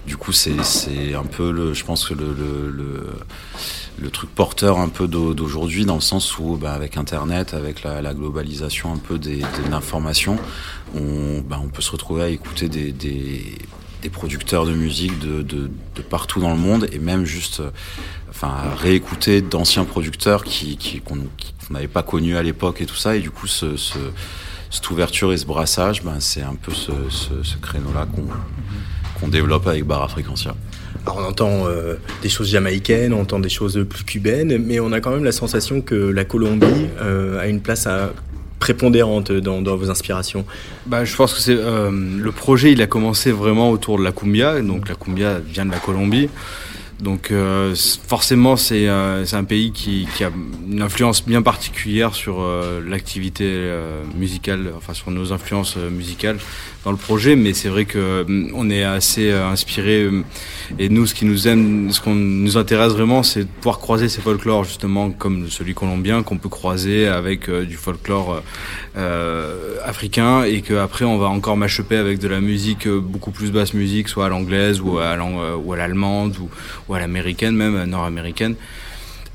du 0.06 0.16
coup, 0.16 0.32
c'est 0.32 1.14
un 1.14 1.22
peu, 1.24 1.50
le, 1.50 1.74
je 1.74 1.84
pense 1.84 2.06
que 2.08 2.14
le, 2.14 2.32
le, 2.34 2.70
le, 2.70 3.06
le 4.00 4.10
truc 4.10 4.30
porteur 4.34 4.78
un 4.78 4.88
peu 4.88 5.06
d'au- 5.06 5.32
d'aujourd'hui, 5.32 5.84
dans 5.84 5.94
le 5.94 6.00
sens 6.00 6.38
où, 6.38 6.56
bah, 6.56 6.72
avec 6.72 6.96
Internet, 6.96 7.54
avec 7.54 7.82
la, 7.84 8.02
la 8.02 8.12
globalisation 8.12 8.92
un 8.92 8.98
peu 8.98 9.18
des, 9.18 9.38
de 9.38 9.70
l'information, 9.70 10.38
on, 10.94 11.40
bah, 11.40 11.60
on 11.62 11.68
peut 11.68 11.82
se 11.82 11.90
retrouver 11.92 12.22
à 12.22 12.28
écouter 12.28 12.68
des, 12.68 12.90
des, 12.92 13.56
des 14.02 14.10
producteurs 14.10 14.66
de 14.66 14.72
musique 14.72 15.18
de, 15.20 15.42
de, 15.42 15.70
de 15.94 16.02
partout 16.02 16.40
dans 16.40 16.50
le 16.52 16.58
monde 16.60 16.88
et 16.92 16.98
même 16.98 17.24
juste, 17.24 17.60
euh, 17.60 17.70
enfin, 18.28 18.54
réécouter 18.76 19.40
d'anciens 19.40 19.84
producteurs 19.84 20.42
qui 20.42 20.76
qu'on 21.04 21.18
qui- 21.36 21.54
n'avait 21.70 21.86
pas 21.88 22.02
connus 22.02 22.36
à 22.36 22.42
l'époque 22.42 22.80
et 22.82 22.86
tout 22.86 22.96
ça. 22.96 23.16
Et 23.16 23.20
du 23.20 23.30
coup, 23.30 23.46
ce, 23.46 23.76
ce, 23.76 23.96
cette 24.72 24.90
ouverture 24.90 25.32
et 25.32 25.36
ce 25.36 25.46
brassage, 25.46 26.02
ben, 26.02 26.16
c'est 26.18 26.42
un 26.42 26.56
peu 26.60 26.72
ce, 26.72 26.90
ce, 27.10 27.42
ce 27.44 27.56
créneau-là 27.58 28.06
qu'on 28.12 28.24
qu'on 29.20 29.28
développe 29.28 29.68
avec 29.68 29.84
Barra 29.84 30.08
Frequentia. 30.08 30.56
Alors 31.06 31.18
on 31.18 31.24
entend 31.24 31.66
euh, 31.68 31.94
des 32.22 32.28
choses 32.28 32.48
jamaïcaines, 32.48 33.12
on 33.12 33.20
entend 33.20 33.38
des 33.38 33.48
choses 33.48 33.84
plus 33.88 34.02
cubaines, 34.04 34.58
mais 34.58 34.80
on 34.80 34.90
a 34.92 35.00
quand 35.00 35.10
même 35.12 35.22
la 35.24 35.30
sensation 35.32 35.80
que 35.80 35.94
la 35.94 36.24
Colombie 36.24 36.88
euh, 37.00 37.38
a 37.40 37.46
une 37.46 37.60
place 37.60 37.86
à- 37.86 38.12
prépondérante 38.58 39.30
dans, 39.32 39.60
dans 39.60 39.76
vos 39.76 39.90
inspirations. 39.90 40.44
Bah, 40.86 41.04
je 41.04 41.14
pense 41.16 41.34
que 41.34 41.40
c'est 41.40 41.56
euh, 41.56 41.90
le 41.92 42.32
projet. 42.32 42.72
Il 42.72 42.80
a 42.82 42.86
commencé 42.86 43.32
vraiment 43.32 43.70
autour 43.70 43.98
de 43.98 44.04
la 44.04 44.12
cumbia. 44.12 44.60
Donc 44.60 44.88
la 44.88 44.94
cumbia 44.94 45.40
vient 45.40 45.66
de 45.66 45.72
la 45.72 45.78
Colombie. 45.80 46.28
Donc 47.02 47.32
euh, 47.32 47.74
forcément, 48.06 48.56
c'est 48.56 48.88
euh, 48.88 49.24
c'est 49.26 49.34
un 49.34 49.42
pays 49.42 49.72
qui, 49.72 50.06
a 50.22 50.30
une 50.70 50.82
influence 50.82 51.26
bien 51.26 51.42
particulière 51.42 52.14
sur 52.14 52.40
euh, 52.40 52.80
l'activité 52.88 53.44
musicale, 54.16 54.72
enfin 54.76 54.94
sur 54.94 55.10
nos 55.10 55.32
influences 55.32 55.76
musicales 55.76 56.38
dans 56.84 56.92
le 56.92 56.96
projet. 56.96 57.34
Mais 57.34 57.54
c'est 57.54 57.68
vrai 57.68 57.86
que 57.86 57.98
euh, 57.98 58.48
on 58.54 58.70
est 58.70 58.84
assez 58.84 59.32
inspiré. 59.32 60.02
euh, 60.04 60.22
et 60.78 60.88
nous, 60.88 61.06
ce 61.06 61.14
qui 61.14 61.24
nous 61.24 62.56
intéresse 62.56 62.92
vraiment, 62.92 63.24
c'est 63.24 63.40
de 63.40 63.48
pouvoir 63.48 63.78
croiser 63.80 64.08
ces 64.08 64.20
folklores 64.20 64.62
justement 64.64 65.10
comme 65.10 65.48
celui 65.50 65.74
colombien 65.74 66.22
qu'on 66.22 66.38
peut 66.38 66.48
croiser 66.48 67.08
avec 67.08 67.50
du 67.50 67.76
folklore 67.76 68.42
africain 69.84 70.44
et 70.44 70.62
qu'après 70.62 71.04
on 71.04 71.18
va 71.18 71.26
encore 71.26 71.56
m'achoper 71.56 71.96
avec 71.96 72.18
de 72.20 72.28
la 72.28 72.40
musique 72.40 72.88
beaucoup 72.88 73.32
plus 73.32 73.50
basse 73.50 73.74
musique, 73.74 74.08
soit 74.08 74.26
à 74.26 74.28
l'anglaise 74.28 74.80
ou 74.80 74.98
à 74.98 75.16
l'ang- 75.16 75.56
ou 75.62 75.72
à 75.72 75.76
l'allemande 75.76 76.36
ou, 76.40 76.48
ou 76.88 76.91
à 76.94 77.00
l'américaine 77.00 77.54
même, 77.54 77.76
euh, 77.76 77.86
nord-américaine. 77.86 78.54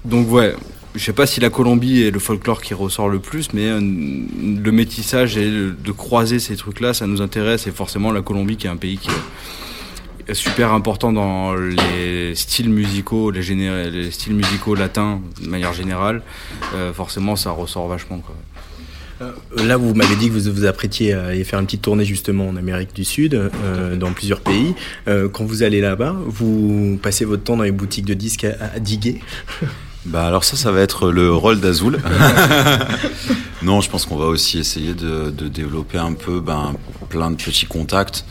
Donc 0.06 0.32
ouais, 0.32 0.56
je 0.96 1.04
sais 1.04 1.14
pas 1.14 1.28
si 1.28 1.40
la 1.40 1.50
Colombie 1.50 2.04
est 2.04 2.12
le 2.12 2.20
folklore 2.20 2.62
qui 2.62 2.74
ressort 2.74 3.10
le 3.10 3.20
plus, 3.20 3.54
mais 3.54 3.68
euh, 3.68 3.80
le 3.80 4.72
métissage 4.72 5.38
et 5.38 5.50
de 5.50 5.92
croiser 5.92 6.40
ces 6.40 6.56
trucs-là, 6.56 6.94
ça 6.94 7.08
nous 7.08 7.22
intéresse 7.22 7.68
et 7.68 7.72
forcément 7.72 8.12
la 8.12 8.22
Colombie 8.22 8.58
qui 8.58 8.68
est 8.68 8.70
un 8.70 8.78
pays 8.78 8.98
qui 8.98 9.10
est 10.28 10.34
super 10.34 10.74
important 10.74 11.14
dans 11.14 11.54
les 11.56 12.36
styles 12.36 12.70
musicaux, 12.70 13.32
les 13.32 14.12
styles 14.12 14.34
musicaux 14.34 14.76
latins 14.76 15.22
de 15.42 15.48
manière 15.48 15.74
générale, 15.74 16.22
euh, 16.74 16.94
forcément 16.94 17.36
ça 17.36 17.52
ressort 17.52 17.88
vachement 17.88 18.20
quoi. 18.20 18.36
Euh, 19.22 19.31
Là, 19.64 19.77
vous 19.77 19.94
m'avez 19.94 20.15
dit 20.15 20.27
que 20.30 20.34
vous 20.34 20.52
vous 20.52 20.65
apprêtiez 20.65 21.14
à 21.14 21.27
aller 21.27 21.44
faire 21.44 21.60
une 21.60 21.65
petite 21.65 21.81
tournée 21.81 22.06
justement 22.06 22.48
en 22.48 22.56
Amérique 22.56 22.94
du 22.95 23.03
Sud, 23.03 23.34
euh, 23.34 23.95
dans 23.95 24.11
plusieurs 24.11 24.41
pays. 24.41 24.76
Euh, 25.07 25.27
quand 25.30 25.44
vous 25.45 25.64
allez 25.64 25.81
là-bas, 25.81 26.15
vous 26.26 26.99
passez 27.02 27.26
votre 27.26 27.44
temps 27.44 27.57
dans 27.57 27.64
les 27.64 27.72
boutiques 27.72 28.06
de 28.06 28.14
disques 28.14 28.44
à, 28.45 28.56
à 28.76 28.80
diguer? 28.80 29.19
Bah 30.06 30.26
alors 30.26 30.44
ça, 30.45 30.56
ça 30.56 30.72
va 30.72 30.80
être 30.81 31.11
le 31.11 31.34
rôle 31.34 31.60
d'Azul. 31.60 31.99
non, 33.61 33.81
je 33.81 33.89
pense 33.89 34.06
qu'on 34.06 34.15
va 34.18 34.27
aussi 34.27 34.60
essayer 34.60 34.94
de, 34.94 35.31
de 35.31 35.48
développer 35.48 35.98
un 35.98 36.14
peu 36.14 36.39
ben, 36.39 36.76
plein 37.10 37.31
de 37.31 37.35
petits 37.35 37.65
contacts 37.65 38.26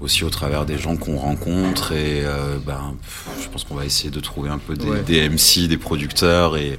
aussi 0.00 0.24
au 0.24 0.30
travers 0.30 0.66
des 0.66 0.78
gens 0.78 0.96
qu'on 0.96 1.16
rencontre 1.16 1.92
et 1.92 2.22
euh, 2.24 2.56
ben, 2.66 2.94
je 3.40 3.48
pense 3.48 3.62
qu'on 3.64 3.76
va 3.76 3.84
essayer 3.84 4.10
de 4.10 4.18
trouver 4.18 4.50
un 4.50 4.58
peu 4.58 4.74
des, 4.74 4.84
Ouais. 4.86 5.02
des 5.06 5.28
MC, 5.28 5.68
des 5.68 5.78
producteurs 5.78 6.56
et, 6.56 6.76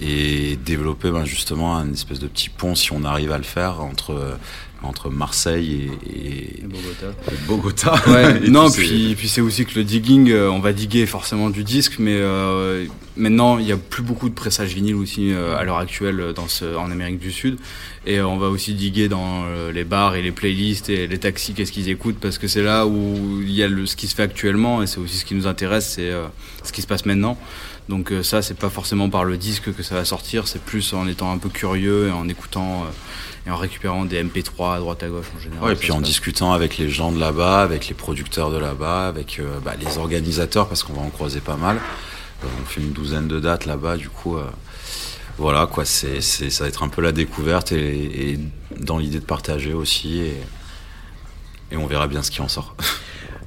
et 0.00 0.56
développer 0.64 1.10
ben, 1.10 1.24
justement 1.24 1.76
un 1.76 1.92
espèce 1.92 2.18
de 2.18 2.28
petit 2.28 2.48
pont 2.48 2.74
si 2.74 2.92
on 2.92 3.04
arrive 3.04 3.32
à 3.32 3.38
le 3.38 3.44
faire 3.44 3.80
entre 3.80 4.38
entre 4.82 5.10
Marseille 5.10 5.90
et, 6.06 6.60
et, 6.60 6.62
Bogota. 6.62 7.06
et 7.32 7.46
Bogota. 7.46 7.94
Ouais, 8.06 8.40
Et 8.46 8.50
non, 8.50 8.70
puis, 8.70 9.14
puis 9.16 9.28
c'est 9.28 9.40
aussi 9.40 9.66
que 9.66 9.76
le 9.76 9.84
digging, 9.84 10.30
euh, 10.30 10.48
on 10.50 10.60
va 10.60 10.72
diguer 10.72 11.06
forcément 11.06 11.50
du 11.50 11.64
disque, 11.64 11.96
mais 11.98 12.16
euh, 12.16 12.86
maintenant 13.16 13.58
il 13.58 13.66
y 13.66 13.72
a 13.72 13.76
plus 13.76 14.02
beaucoup 14.02 14.28
de 14.28 14.34
pressage 14.34 14.74
vinyle 14.74 14.94
aussi 14.94 15.32
euh, 15.32 15.56
à 15.56 15.64
l'heure 15.64 15.78
actuelle 15.78 16.20
euh, 16.20 16.32
dans 16.32 16.48
ce, 16.48 16.76
en 16.76 16.90
Amérique 16.90 17.18
du 17.18 17.32
Sud. 17.32 17.58
Et 18.06 18.18
euh, 18.18 18.26
on 18.26 18.38
va 18.38 18.48
aussi 18.48 18.74
diguer 18.74 19.08
dans 19.08 19.44
les 19.72 19.84
bars 19.84 20.14
et 20.14 20.22
les 20.22 20.32
playlists 20.32 20.88
et 20.88 21.06
les 21.06 21.18
taxis, 21.18 21.54
qu'est-ce 21.54 21.72
qu'ils 21.72 21.88
écoutent, 21.88 22.18
parce 22.18 22.38
que 22.38 22.48
c'est 22.48 22.62
là 22.62 22.86
où 22.86 23.40
il 23.42 23.50
y 23.50 23.62
a 23.62 23.68
le, 23.68 23.86
ce 23.86 23.96
qui 23.96 24.06
se 24.06 24.14
fait 24.14 24.22
actuellement 24.22 24.82
et 24.82 24.86
c'est 24.86 24.98
aussi 24.98 25.18
ce 25.18 25.24
qui 25.24 25.34
nous 25.34 25.46
intéresse, 25.46 25.94
c'est 25.96 26.10
euh, 26.10 26.26
ce 26.62 26.72
qui 26.72 26.82
se 26.82 26.86
passe 26.86 27.04
maintenant. 27.04 27.36
Donc 27.88 28.12
euh, 28.12 28.22
ça, 28.22 28.42
c'est 28.42 28.58
pas 28.58 28.70
forcément 28.70 29.08
par 29.08 29.24
le 29.24 29.36
disque 29.36 29.74
que 29.74 29.82
ça 29.82 29.94
va 29.94 30.04
sortir, 30.04 30.46
c'est 30.46 30.60
plus 30.60 30.92
en 30.92 31.06
étant 31.08 31.32
un 31.32 31.38
peu 31.38 31.48
curieux 31.48 32.08
et 32.08 32.10
en 32.10 32.28
écoutant 32.28 32.82
euh, 32.82 32.90
et 33.48 33.50
en 33.50 33.56
récupérant 33.56 34.04
des 34.04 34.22
MP3 34.22 34.76
à 34.76 34.78
droite 34.78 35.02
à 35.02 35.08
gauche 35.08 35.26
en 35.34 35.40
général. 35.40 35.64
Ouais, 35.64 35.72
et 35.72 35.76
puis 35.76 35.90
en 35.90 36.00
discutant 36.00 36.52
avec 36.52 36.76
les 36.76 36.90
gens 36.90 37.12
de 37.12 37.18
là-bas, 37.18 37.62
avec 37.62 37.88
les 37.88 37.94
producteurs 37.94 38.50
de 38.50 38.58
là-bas, 38.58 39.08
avec 39.08 39.38
euh, 39.40 39.58
bah, 39.64 39.74
les 39.80 39.96
organisateurs, 39.96 40.68
parce 40.68 40.82
qu'on 40.82 40.92
va 40.92 41.02
en 41.02 41.08
croiser 41.08 41.40
pas 41.40 41.56
mal. 41.56 41.78
Euh, 42.44 42.46
on 42.62 42.66
fait 42.66 42.82
une 42.82 42.92
douzaine 42.92 43.26
de 43.26 43.40
dates 43.40 43.64
là-bas, 43.64 43.96
du 43.96 44.10
coup, 44.10 44.36
euh, 44.36 44.44
voilà, 45.38 45.66
quoi, 45.66 45.84
c'est, 45.84 46.20
c'est, 46.20 46.50
ça 46.50 46.64
va 46.64 46.68
être 46.68 46.82
un 46.82 46.88
peu 46.88 47.00
la 47.00 47.12
découverte 47.12 47.72
et, 47.72 48.32
et 48.32 48.38
dans 48.78 48.98
l'idée 48.98 49.18
de 49.18 49.24
partager 49.24 49.72
aussi, 49.72 50.18
et, 50.18 50.36
et 51.72 51.76
on 51.76 51.86
verra 51.86 52.06
bien 52.06 52.22
ce 52.22 52.30
qui 52.30 52.42
en 52.42 52.48
sort. 52.48 52.76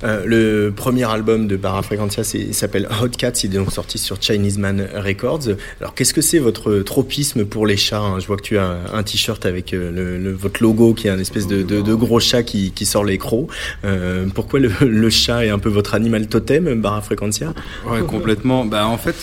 Euh, 0.03 0.23
le 0.26 0.72
premier 0.76 1.03
album 1.10 1.48
de 1.48 1.56
Barra 1.56 1.82
Frequentia 1.84 2.23
c'est- 2.23 2.40
il 2.40 2.53
s'appelle 2.56 2.88
Hot 3.02 3.10
Cats, 3.18 3.32
il 3.44 3.53
est 3.53 3.57
donc 3.60 3.72
sorti 3.72 3.98
sur 3.98 4.18
Chinese 4.22 4.57
Man 4.57 4.88
Records. 4.95 5.49
Alors 5.80 5.94
qu'est-ce 5.94 6.14
que 6.14 6.22
c'est 6.22 6.40
votre 6.40 6.80
tropisme 6.80 7.45
pour 7.45 7.68
les 7.68 7.78
chats 7.78 7.99
hein? 7.99 8.19
Je 8.19 8.28
vois 8.28 8.38
que 8.38 8.41
tu 8.41 8.57
as 8.57 8.78
un, 8.94 9.03
t-shirt 9.03 9.45
avec 9.45 9.73
euh, 9.73 9.91
le, 9.91 10.18
le- 10.18 10.34
votre 10.34 10.61
logo 10.64 10.94
qui 10.94 11.07
est 11.07 11.11
un 11.11 11.19
espèce 11.19 11.48
de, 11.48 11.61
de- 11.61 11.82
de 11.82 11.94
gros 11.94 12.19
chat 12.19 12.44
qui, 12.44 12.72
qui 12.72 12.86
sort 12.86 13.03
les 13.03 13.18
crocs. 13.18 13.48
Euh, 13.86 14.26
pourquoi 14.34 14.60
le, 14.60 14.72
le 14.82 15.10
chat 15.10 15.45
est 15.45 15.49
un 15.49 15.60
peu 15.60 15.69
votre 15.69 15.94
animal 15.94 16.28
totem, 16.28 16.82
Barra 16.82 17.02
Frequentia? 17.02 17.53
Ouais, 17.88 18.02
complètement. 18.02 18.65
Bah, 18.65 18.88
en 18.88 18.98
fait, 18.98 19.15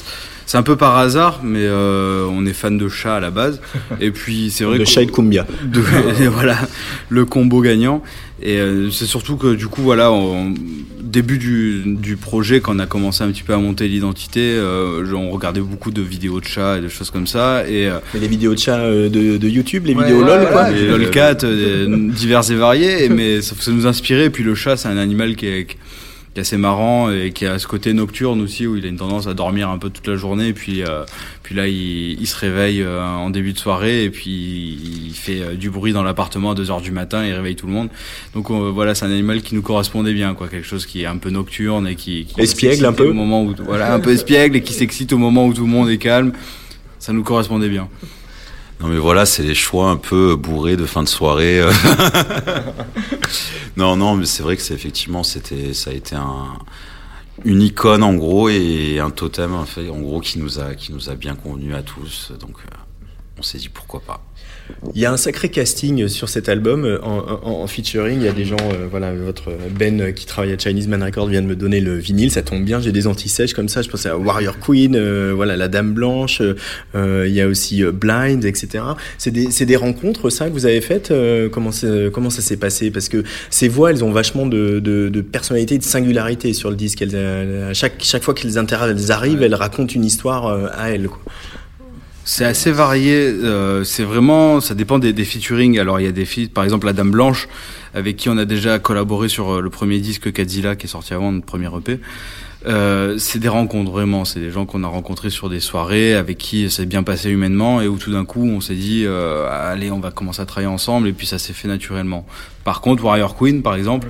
c'est 0.47 0.57
un 0.59 0.63
peu 0.63 0.77
par 0.77 0.97
hasard, 0.97 1.41
mais 1.43 1.61
euh, 1.65 2.25
on 2.31 2.47
est 2.47 2.53
fan 2.53 2.79
de 2.79 2.89
chats 2.89 3.17
à 3.17 3.21
la 3.21 3.31
base. 3.31 3.61
Et 4.01 4.11
puis, 4.11 4.51
c'est 4.51 4.65
vrai 4.65 4.79
De 4.79 4.85
que- 4.85 4.89
chat 4.89 5.03
et 5.03 5.07
de 5.07 5.11
cumbia. 5.11 5.47
De- 5.65 5.81
voilà, 6.29 6.57
le 7.09 7.25
combo 7.25 7.61
gagnant. 7.61 8.03
Et 8.43 8.59
euh, 8.59 8.91
c'est 8.91 9.07
surtout 9.07 9.37
que, 9.37 9.55
du 9.55 9.67
coup, 9.67 9.83
voilà, 9.83 10.13
au 10.13 10.37
début 11.03 11.39
du, 11.39 11.83
du 11.97 12.17
projet, 12.17 12.61
quand 12.61 12.77
on 12.77 12.79
a 12.79 12.87
commencé 12.87 13.25
un 13.25 13.31
petit 13.33 13.43
peu 13.43 13.53
à 13.53 13.57
monter 13.59 13.89
l'identité, 13.89 14.41
euh, 14.43 15.03
on 15.13 15.31
regardait 15.31 15.61
beaucoup 15.61 15.91
de 15.91 16.03
vidéos 16.03 16.39
de 16.41 16.45
chats 16.45 16.79
et 16.79 16.81
de 16.81 16.89
choses 16.89 17.11
comme 17.11 17.27
ça. 17.27 17.69
Et, 17.69 17.89
euh, 17.89 17.99
les 18.15 18.29
vidéos 18.29 18.55
de 18.55 18.59
chats 18.61 18.79
euh, 18.79 19.09
de, 19.09 19.39
de 19.39 19.49
YouTube, 19.49 19.87
les 19.87 19.95
Ouais, 19.95 20.05
vidéos 20.05 20.21
LOL, 20.21 20.41
voilà, 20.43 20.47
quoi. 20.53 20.71
les 20.71 20.87
lolcat, 20.87 21.39
euh, 21.45 22.11
divers 22.13 22.49
et 22.51 22.55
variés, 22.55 23.05
et- 23.05 23.09
mais 23.09 23.41
ça, 23.43 23.57
ça 23.59 23.71
nous 23.73 23.87
inspirait. 23.87 24.27
Et 24.27 24.31
puis 24.31 24.45
le 24.45 24.55
chat, 24.55 24.77
c'est 24.77 24.89
un 24.89 24.99
animal 24.99 25.35
qui 25.35 25.47
est, 25.47 25.65
qui 25.67 25.77
est 26.39 26.43
assez 26.43 26.57
marrant 26.57 27.11
et 27.11 27.33
qui 27.33 27.47
a 27.47 27.59
ce 27.59 27.67
côté 27.67 27.93
nocturne 27.93 28.41
aussi, 28.41 28.67
où 28.67 28.77
il 28.77 28.85
a 28.85 28.89
une 28.89 28.97
tendance 28.97 29.27
à 29.27 29.35
dormir 29.35 29.69
un 29.69 29.79
peu 29.79 29.91
toute 29.91 30.07
la 30.07 30.17
journée. 30.17 30.49
Et 30.49 30.53
puis, 30.53 30.83
euh, 30.83 31.05
puis 31.43 31.55
là, 31.55 31.67
il, 31.67 32.21
il 32.21 32.27
se 32.27 32.37
réveille 32.37 32.83
euh, 32.83 33.03
en 33.03 33.31
début 33.31 33.53
de 33.53 33.59
soirée 33.59 34.05
et 34.05 34.11
puis 34.11 34.79
il 35.07 35.15
fait 35.15 35.41
euh, 35.41 35.55
du 35.55 35.71
bruit 35.71 35.93
dans 35.93 36.03
l'appartement 36.03 36.51
à 36.53 36.55
2 36.55 36.71
heures 36.71 36.81
du 36.81 36.91
matin 36.91 37.25
et 37.25 37.29
il 37.29 37.33
réveille 37.35 37.57
tout 37.57 37.67
le 37.67 37.73
monde. 37.73 37.89
Donc 38.35 38.51
euh, 38.51 38.71
voilà, 38.73 38.95
c'est 38.95 39.05
un 39.05 39.11
animal 39.11 39.43
qui 39.43 39.55
nous 39.55 39.63
correspondait 39.63 40.13
bien, 40.13 40.35
quoi, 40.35 40.49
quelque 40.49 40.67
chose 40.67 40.87
qui 40.87 41.03
est 41.03 41.07
un 41.07 41.17
peu 41.17 41.31
nocturne 41.31 41.87
et 41.87 41.95
qui, 41.95 42.27
qui 42.27 42.41
Espiègle, 42.41 42.87
un 42.87 42.93
peu. 42.93 43.09
au 43.09 43.15
moment 43.15 43.43
où 43.43 43.55
voilà, 43.65 43.95
un 43.95 44.01
peu 44.01 44.11
espiègle 44.13 44.57
et 44.57 44.63
qui 44.63 44.73
s'excite 44.73 45.13
au 45.13 45.19
moment 45.19 45.47
où 45.47 45.55
tout 45.55 45.65
le 45.65 45.71
monde 45.71 45.89
est 45.91 45.99
calme. 45.99 46.33
Ça 46.99 47.13
nous 47.13 47.23
correspondait 47.23 47.69
bien. 47.69 47.89
Non 48.81 48.89
mais 48.89 48.99
voilà, 48.99 49.27
c'est 49.27 49.43
les 49.43 49.55
choix 49.55 49.91
un 49.91 49.97
peu 49.97 50.37
bourrés 50.37 50.77
de 50.77 50.87
fin 50.87 51.03
de 51.03 51.09
soirée. 51.09 51.61
non, 53.77 53.97
non, 53.97 54.17
mais 54.17 54.27
c'est 54.27 54.43
vrai 54.43 54.57
que 54.57 54.63
c'est 54.63 54.75
effectivement, 54.75 55.23
c'était, 55.23 55.73
ça 55.75 55.91
a 55.91 55.93
été 55.93 56.17
un, 56.17 56.59
une 57.45 57.63
icône 57.63 58.03
en 58.03 58.15
gros 58.15 58.49
et 58.49 58.99
un 58.99 59.11
totem 59.11 59.55
en 59.55 59.65
fait, 59.65 59.89
en 59.89 60.01
gros 60.01 60.21
qui 60.21 60.39
nous 60.39 60.59
a, 60.59 60.75
qui 60.75 60.93
nous 60.93 61.11
a 61.11 61.15
bien 61.15 61.35
convenu 61.35 61.75
à 61.75 61.83
tous. 61.83 62.33
Donc, 62.41 62.57
euh, 62.65 62.77
on 63.39 63.43
s'est 63.43 63.59
dit 63.59 63.69
pourquoi 63.69 64.01
pas. 64.01 64.28
Il 64.95 65.01
y 65.01 65.07
a 65.07 65.13
un 65.13 65.17
sacré 65.17 65.49
casting 65.49 66.09
sur 66.09 66.29
cet 66.29 66.49
album 66.49 66.85
euh, 66.85 66.99
en, 67.03 67.19
en- 67.43 67.63
en 67.63 67.67
featuring. 67.67 68.19
Il 68.21 68.25
y 68.25 68.29
a 68.29 68.33
des 68.33 68.45
gens, 68.45 68.57
euh, 68.73 68.87
voilà, 68.91 69.13
votre 69.15 69.51
Ben 69.79 70.01
euh, 70.01 70.13
qui 70.13 70.27
travaille 70.27 70.53
à 70.53 70.59
Chinese 70.59 70.89
Man 70.89 71.03
Records 71.03 71.27
vient 71.29 71.43
de 71.43 71.47
me 71.47 71.57
donner 71.57 71.81
le 71.81 71.97
vinyle. 71.97 72.31
Ça 72.31 72.43
tombe 72.43 72.65
bien, 72.65 72.81
j'ai 72.81 72.93
des 72.93 73.07
anti-sèches 73.07 73.55
comme 73.55 73.69
ça. 73.69 73.83
Je 73.83 73.89
pensais 73.89 74.09
à 74.09 74.17
Warrior 74.17 74.59
Queen, 74.61 74.95
euh, 74.95 75.33
voilà, 75.35 75.57
la 75.57 75.69
Dame 75.69 75.93
Blanche. 75.93 76.43
euh, 76.95 77.25
il 77.27 77.35
y 77.35 77.41
a 77.41 77.47
aussi 77.49 77.83
Blind, 77.85 78.45
etc. 78.45 78.85
C'est 79.19 79.31
des, 79.31 79.51
c'est 79.51 79.67
des 79.67 79.77
rencontres, 79.77 80.31
ça, 80.31 80.47
que 80.49 80.53
vous 80.53 80.67
avez 80.67 80.81
faites. 80.81 81.13
comment, 81.53 81.71
ça 81.73 82.43
s'est 82.43 82.57
passé? 82.57 82.91
Parce 82.91 83.09
que 83.09 83.25
ces 83.51 83.69
voix, 83.69 83.91
elles 83.91 84.05
ont 84.05 84.13
vachement 84.13 84.47
de, 84.47 84.79
de, 84.81 85.09
de 85.09 85.21
personnalité 85.21 85.79
de 85.79 85.83
singularité 85.85 86.53
sur 86.53 86.71
le 86.71 86.77
disque. 86.77 87.03
Elles, 87.03 87.17
à 87.71 87.75
chaque, 87.75 87.95
chaque 88.03 88.23
fois 88.23 88.35
qu'elles 88.35 88.59
elles 88.59 89.13
arrivent, 89.13 89.43
elles 89.43 89.55
racontent 89.55 89.93
une 89.95 90.05
histoire 90.05 90.47
à 90.77 90.91
elles. 90.91 91.09
Quoi. 91.09 91.21
C'est 92.31 92.45
assez 92.45 92.73
varié. 92.73 93.15
euh, 93.15 93.85
c'est 93.85 94.05
vraiment, 94.05 94.61
ça 94.61 94.75
dépend 94.75 94.99
des, 94.99 95.15
des 95.15 95.25
featuring. 95.25 95.79
Alors 95.79 95.99
il 95.99 96.05
y 96.05 96.07
a 96.07 96.13
des 96.13 96.27
feats, 96.27 96.51
par 96.53 96.63
exemple 96.63 96.85
la 96.85 96.93
Dame 96.93 97.11
Blanche, 97.11 97.49
avec 97.95 98.19
qui 98.19 98.29
on 98.29 98.37
a 98.37 98.45
déjà 98.45 98.79
collaboré 98.79 99.29
sur 99.31 99.51
euh, 99.55 99.61
le 99.63 99.71
premier 99.71 99.99
disque 99.99 100.31
Kadzilla 100.31 100.77
qui 100.77 100.85
est 100.85 100.91
sorti 100.91 101.15
avant 101.15 101.33
notre 101.33 101.47
premier 101.47 101.69
EP. 101.75 102.01
Euh, 102.67 103.17
c'est 103.17 103.39
des 103.39 103.49
rencontres 103.49 103.91
vraiment. 103.91 104.27
C'est 104.27 104.41
des 104.41 104.51
gens 104.51 104.67
qu'on 104.67 104.85
a 104.85 104.89
rencontrés 104.89 105.31
sur 105.31 105.49
des 105.49 105.59
soirées, 105.59 106.13
avec 106.13 106.37
qui 106.37 106.69
ça 106.69 106.77
s'est 106.77 106.87
bien 106.87 107.03
passé 107.03 107.31
humainement, 107.31 107.81
et 107.81 107.89
où 107.89 107.97
tout 107.97 108.13
d'un 108.13 108.27
coup 108.27 108.47
on 108.47 108.61
s'est 108.61 108.75
dit, 108.75 109.05
euh, 109.07 109.49
allez, 109.51 109.91
on 109.91 110.01
va 110.01 110.11
commencer 110.11 110.43
à 110.43 110.45
travailler 110.45 110.71
ensemble, 110.71 111.09
et 111.09 111.15
puis 111.15 111.27
ça 111.27 111.39
s'est 111.39 111.55
fait 111.55 111.67
naturellement. 111.67 112.27
Par 112.63 112.83
contre, 112.83 113.05
Warrior 113.05 113.39
Queen, 113.39 113.63
par 113.63 113.75
exemple, 113.75 114.09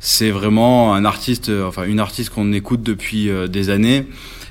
c'est 0.00 0.30
vraiment 0.30 0.94
un 0.94 1.04
artiste, 1.04 1.50
euh, 1.50 1.68
enfin 1.68 1.84
une 1.84 2.00
artiste 2.00 2.30
qu'on 2.30 2.54
écoute 2.54 2.82
depuis 2.82 3.28
euh, 3.28 3.48
des 3.48 3.68
années 3.68 4.06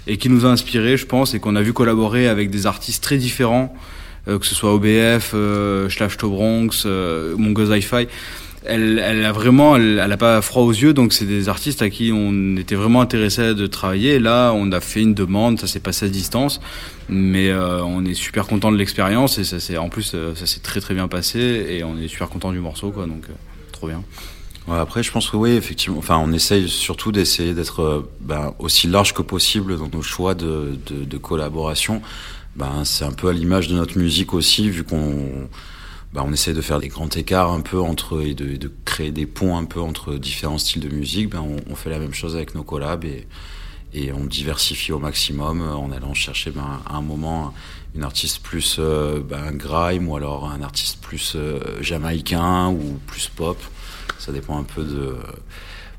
et 0.10 0.18
qui 0.18 0.27
nous 0.27 0.45
a 0.45 0.49
inspiré, 0.49 0.98
je 0.98 1.06
pense, 1.06 1.36
et 1.36 1.40
qu'on 1.40 1.56
a 1.56 1.61
vu 1.61 1.72
collaborer 1.72 2.27
avec 2.27 2.49
des 2.49 2.65
artistes 2.65 3.02
très 3.02 3.18
différents, 3.18 3.73
euh, 4.27 4.40
que 4.40 4.45
ce 4.45 4.56
soit 4.56 4.73
OBF, 4.73 5.31
euh, 5.36 5.88
Schlaf 5.88 6.18
Bronx, 6.18 6.84
euh, 6.86 7.38
Mongoose 7.38 7.69
Hi-Fi. 7.69 8.07
Elle, 8.65 8.99
elle 8.99 9.23
a 9.23 9.31
vraiment, 9.31 9.77
elle, 9.77 9.99
a 9.99 10.18
pas 10.18 10.41
froid 10.41 10.64
aux 10.64 10.72
yeux, 10.72 10.94
donc 10.94 11.14
c'est 11.14 11.26
des 11.26 11.48
artistes 11.48 11.81
à 11.81 11.90
qui 11.90 12.11
on 12.11 12.57
était 12.57 12.76
vraiment 12.76 13.02
intéressé 13.02 13.53
de 13.53 13.68
travailler. 13.68 14.19
Là, 14.19 14.52
on 14.53 14.72
a 14.72 14.81
fait 14.81 15.02
une 15.02 15.14
demande, 15.14 15.60
ça 15.60 15.68
s'est 15.68 15.80
passé 15.80 16.07
à 16.07 16.10
distance, 16.10 16.60
mais 17.07 17.49
euh, 17.52 17.81
on 17.84 18.03
est 18.03 18.15
super 18.15 18.48
content 18.48 18.72
de 18.72 18.77
l'expérience 18.77 19.38
et 19.38 19.44
ça 19.44 19.60
s'est, 19.60 19.77
en 19.77 19.90
plus, 19.90 20.15
ça 20.36 20.45
s'est 20.45 20.60
très 20.60 20.81
très 20.81 20.95
bien 20.95 21.07
passé 21.07 21.40
et 21.69 21.84
on 21.84 21.98
est 21.99 22.07
super 22.07 22.30
content 22.30 22.52
du 22.52 22.60
morceau, 22.60 22.90
quoi. 22.90 23.06
Donc, 23.06 23.26
trop 23.72 23.88
bien. 23.88 24.03
Après, 24.71 25.03
je 25.03 25.11
pense 25.11 25.29
que 25.29 25.37
oui, 25.37 25.51
effectivement. 25.51 25.97
Enfin, 25.97 26.17
on 26.17 26.31
essaye 26.31 26.69
surtout 26.69 27.11
d'essayer 27.11 27.53
d'être 27.53 27.81
euh, 27.81 28.11
ben, 28.21 28.53
aussi 28.59 28.87
large 28.87 29.13
que 29.13 29.21
possible 29.21 29.77
dans 29.77 29.87
nos 29.87 30.01
choix 30.01 30.35
de, 30.35 30.77
de, 30.87 31.17
collaboration. 31.17 32.01
Ben, 32.55 32.83
c'est 32.83 33.05
un 33.05 33.11
peu 33.11 33.29
à 33.29 33.33
l'image 33.33 33.67
de 33.67 33.75
notre 33.75 33.97
musique 33.97 34.33
aussi, 34.33 34.69
vu 34.69 34.83
qu'on 34.83 35.47
ben, 36.13 36.23
on 36.25 36.33
essaie 36.33 36.53
de 36.53 36.61
faire 36.61 36.79
des 36.79 36.87
grands 36.87 37.09
écarts 37.09 37.51
un 37.51 37.61
peu 37.61 37.79
entre 37.79 38.21
et 38.21 38.33
de, 38.33 38.57
de 38.57 38.71
créer 38.85 39.11
des 39.11 39.25
ponts 39.25 39.57
un 39.57 39.65
peu 39.65 39.79
entre 39.79 40.15
différents 40.15 40.57
styles 40.57 40.81
de 40.81 40.93
musique. 40.93 41.29
Ben, 41.29 41.43
on, 41.69 41.75
fait 41.75 41.89
la 41.89 41.99
même 41.99 42.13
chose 42.13 42.35
avec 42.35 42.55
nos 42.55 42.63
collabs 42.63 43.05
et, 43.05 43.27
et 43.93 44.11
on 44.11 44.25
diversifie 44.25 44.91
au 44.91 44.99
maximum 44.99 45.61
euh, 45.61 45.73
en 45.73 45.91
allant 45.91 46.13
chercher 46.13 46.51
ben, 46.51 46.81
à 46.85 46.97
un 46.97 47.01
moment 47.01 47.53
une 47.95 48.03
artiste 48.03 48.39
plus 48.43 48.77
euh, 48.79 49.19
ben, 49.19 49.51
grime 49.51 50.09
ou 50.09 50.15
alors 50.15 50.49
un 50.49 50.61
artiste 50.61 50.99
plus 51.01 51.37
jamaïcain 51.81 52.69
ou 52.69 52.99
plus 53.07 53.29
pop. 53.29 53.57
Ça 54.18 54.31
dépend 54.31 54.57
un 54.57 54.64
peu 54.64 54.84
de, 54.84 55.15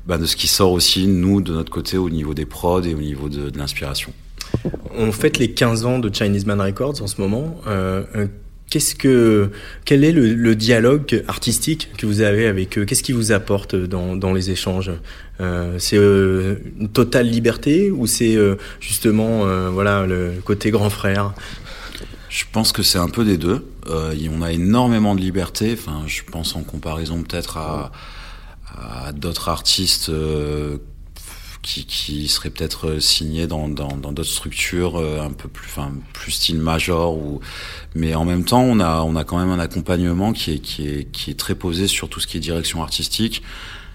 ben, 0.05 0.17
de 0.17 0.25
ce 0.25 0.35
qui 0.35 0.47
sort 0.47 0.71
aussi, 0.71 1.07
nous, 1.07 1.41
de 1.41 1.53
notre 1.53 1.71
côté, 1.71 1.97
au 1.97 2.09
niveau 2.09 2.33
des 2.33 2.45
prods 2.45 2.81
et 2.81 2.93
au 2.93 2.99
niveau 3.01 3.29
de, 3.29 3.49
de 3.49 3.57
l'inspiration. 3.57 4.13
On 4.95 5.11
fête 5.11 5.37
les 5.37 5.51
15 5.51 5.85
ans 5.85 5.99
de 5.99 6.13
Chinese 6.13 6.45
Man 6.45 6.59
Records 6.61 7.01
en 7.01 7.07
ce 7.07 7.21
moment. 7.21 7.61
Euh, 7.67 8.03
euh, 8.15 8.27
Qu'est-ce 8.69 8.95
que, 8.95 9.49
quel 9.83 10.05
est 10.05 10.13
le, 10.13 10.33
le 10.33 10.55
dialogue 10.55 11.25
artistique 11.27 11.89
que 11.97 12.05
vous 12.05 12.21
avez 12.21 12.47
avec 12.47 12.77
eux? 12.77 12.85
Qu'est-ce 12.85 13.03
qui 13.03 13.11
vous 13.11 13.33
apporte 13.33 13.75
dans, 13.75 14.15
dans 14.15 14.31
les 14.31 14.49
échanges? 14.49 14.91
Euh, 15.41 15.75
C'est 15.77 15.97
euh, 15.97 16.55
une 16.79 16.87
totale 16.87 17.27
liberté 17.27 17.91
ou 17.91 18.07
c'est 18.07 18.37
justement 18.79 19.45
voilà 19.71 20.05
le 20.05 20.35
côté 20.45 20.71
grand 20.71 20.89
frère? 20.89 21.33
Je 22.29 22.45
pense 22.49 22.71
que 22.71 22.81
c'est 22.81 22.97
un 22.97 23.09
peu 23.09 23.25
des 23.25 23.37
deux. 23.37 23.65
Euh, 23.87 24.15
on 24.31 24.41
a 24.41 24.51
énormément 24.51 25.15
de 25.15 25.21
liberté. 25.21 25.75
Enfin, 25.77 26.03
je 26.07 26.23
pense 26.23 26.55
en 26.55 26.63
comparaison 26.63 27.23
peut-être 27.23 27.57
à, 27.57 27.91
à 28.77 29.11
d'autres 29.11 29.49
artistes 29.49 30.09
euh, 30.09 30.77
qui, 31.61 31.85
qui 31.85 32.27
seraient 32.27 32.49
peut-être 32.49 32.99
signés 32.99 33.47
dans 33.47 33.67
dans 33.67 33.97
dans 33.97 34.11
d'autres 34.11 34.29
structures 34.29 34.97
euh, 34.97 35.21
un 35.21 35.31
peu 35.31 35.47
plus, 35.47 35.67
enfin 35.67 35.91
plus 36.13 36.31
style 36.31 36.59
major 36.59 37.15
ou. 37.15 37.39
Mais 37.95 38.15
en 38.15 38.25
même 38.25 38.45
temps, 38.45 38.61
on 38.61 38.79
a 38.79 39.01
on 39.01 39.15
a 39.15 39.23
quand 39.23 39.37
même 39.37 39.49
un 39.49 39.59
accompagnement 39.59 40.33
qui 40.33 40.53
est 40.53 40.59
qui 40.59 40.87
est 40.87 41.11
qui 41.11 41.31
est 41.31 41.39
très 41.39 41.55
posé 41.55 41.87
sur 41.87 42.09
tout 42.09 42.19
ce 42.19 42.27
qui 42.27 42.37
est 42.37 42.39
direction 42.39 42.81
artistique 42.81 43.43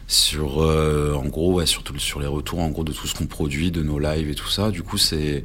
sur 0.08 0.62
euh, 0.62 1.14
en 1.14 1.26
gros 1.26 1.54
ouais, 1.54 1.66
surtout 1.66 1.98
sur 1.98 2.20
les 2.20 2.26
retours 2.26 2.60
en 2.60 2.70
gros 2.70 2.84
de 2.84 2.92
tout 2.92 3.06
ce 3.06 3.14
qu'on 3.14 3.26
produit 3.26 3.70
de 3.70 3.82
nos 3.82 3.98
lives 3.98 4.30
et 4.30 4.34
tout 4.34 4.48
ça 4.48 4.70
du 4.70 4.82
coup 4.82 4.98
c'est 4.98 5.42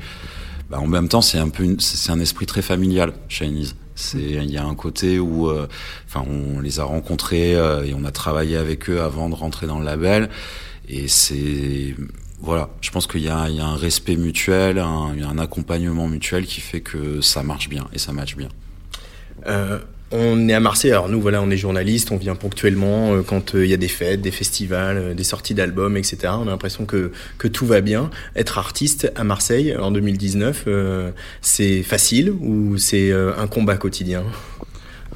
bah, 0.70 0.80
en 0.80 0.88
même 0.88 1.10
temps 1.10 1.22
c'est 1.22 1.40
un 1.40 1.50
peu 1.50 1.76
c'est 1.80 2.12
un 2.12 2.20
esprit 2.20 2.46
très 2.46 2.62
familial 2.62 3.14
Chinese 3.28 3.76
il 4.14 4.52
y 4.52 4.58
a 4.58 4.66
un 4.66 4.76
côté 4.76 5.20
où 5.20 5.50
euh, 5.50 5.68
enfin 6.08 6.26
on 6.28 6.60
les 6.60 6.80
a 6.80 6.84
rencontrés 6.84 7.56
euh, 7.56 7.84
et 7.84 7.94
on 7.94 8.04
a 8.06 8.12
travaillé 8.12 8.58
avec 8.58 8.90
eux 8.90 9.02
avant 9.02 9.30
de 9.30 9.36
rentrer 9.36 9.68
dans 9.68 9.80
le 9.80 9.86
label. 9.86 10.30
Et 10.88 11.08
c'est 11.08 11.96
voilà. 12.42 12.70
Je 12.82 12.90
pense 12.92 13.08
qu'il 13.08 13.22
y 13.22 13.30
a 13.30 13.38
un 13.38 13.76
respect 13.76 14.16
mutuel 14.16 14.80
un, 14.80 15.38
accompagnement 15.38 16.08
mutuel 16.08 16.46
qui 16.46 16.62
fait 16.62 16.82
que 16.82 17.22
ça 17.22 17.44
marche 17.44 17.70
bien 17.70 17.88
et 17.94 18.00
ça 18.00 18.14
match 18.14 18.36
bien. 18.36 18.50
Euh, 19.48 19.80
on 20.12 20.50
est 20.50 20.54
à 20.54 20.60
Marseille, 20.60 20.92
alors 20.92 21.10
nous 21.10 21.22
voilà, 21.22 21.42
on 21.42 21.50
est 21.50 21.58
journalistes, 21.58 22.12
on 22.12 22.18
vient 22.18 22.36
ponctuellement 22.36 23.14
euh, 23.14 23.22
quand 23.22 23.56
euh, 23.56 23.66
il 23.66 23.72
y 23.72 23.74
a 23.74 23.78
des 23.78 23.88
fêtes, 23.88 24.22
des 24.22 24.32
festivals, 24.32 24.98
euh, 24.98 25.14
des 25.14 25.24
sorties 25.24 25.54
d'albums, 25.54 25.96
etc. 25.98 26.34
On 26.38 26.48
a 26.48 26.52
l'impression 26.52 26.86
que, 26.86 27.12
que 27.38 27.48
tout 27.48 27.66
va 27.66 27.82
bien. 27.82 28.10
Être 28.36 28.58
artiste 28.58 29.12
à 29.16 29.24
Marseille 29.24 29.76
en 29.76 29.92
2019, 29.92 30.66
euh, 30.68 31.12
c'est 31.42 31.84
facile 31.84 32.32
ou 32.32 32.78
c'est 32.78 33.12
un 33.12 33.48
combat 33.48 33.78
quotidien? 33.78 34.24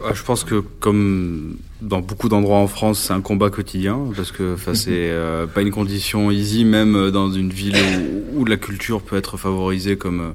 Ouais, 0.02 0.14
je 0.14 0.24
pense 0.24 0.44
que 0.44 0.62
comme 0.80 1.58
dans 1.82 2.02
beaucoup 2.02 2.30
d'endroits 2.30 2.58
en 2.58 2.68
France, 2.68 3.00
c'est 3.00 3.14
un 3.14 3.22
combat 3.22 3.50
quotidien 3.50 4.00
parce 4.16 4.32
que 4.32 4.56
c'est 4.74 5.12
pas 5.54 5.62
une 5.62 5.72
condition 5.72 6.32
easy, 6.32 6.66
même 6.66 7.12
dans 7.12 7.32
une 7.32 7.52
ville 7.52 7.76
où, 8.34 8.42
où 8.42 8.46
la 8.46 8.58
culture 8.58 9.02
peut 9.02 9.18
être 9.18 9.38
favorisée 9.38 9.98
comme, 9.98 10.34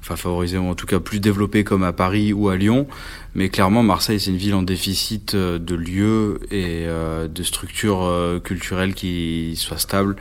enfin 0.00 0.16
favorisée 0.16 0.56
ou 0.58 0.64
en 0.68 0.74
tout 0.74 0.86
cas 0.86 0.98
plus 1.00 1.20
développée 1.20 1.62
comme 1.64 1.82
à 1.82 1.92
Paris 1.92 2.32
ou 2.32 2.48
à 2.48 2.56
Lyon. 2.56 2.86
Mais 3.34 3.48
clairement, 3.48 3.82
Marseille, 3.84 4.18
c'est 4.18 4.30
une 4.30 4.36
ville 4.38 4.54
en 4.54 4.62
déficit 4.62 5.34
euh, 5.34 5.58
de 5.58 5.74
lieux 5.76 6.40
et 6.50 6.84
euh, 6.86 7.28
de 7.28 7.42
structures 7.44 8.02
euh, 8.02 8.40
culturelles 8.40 8.94
qui 8.94 9.54
soient 9.56 9.78
stables 9.78 10.16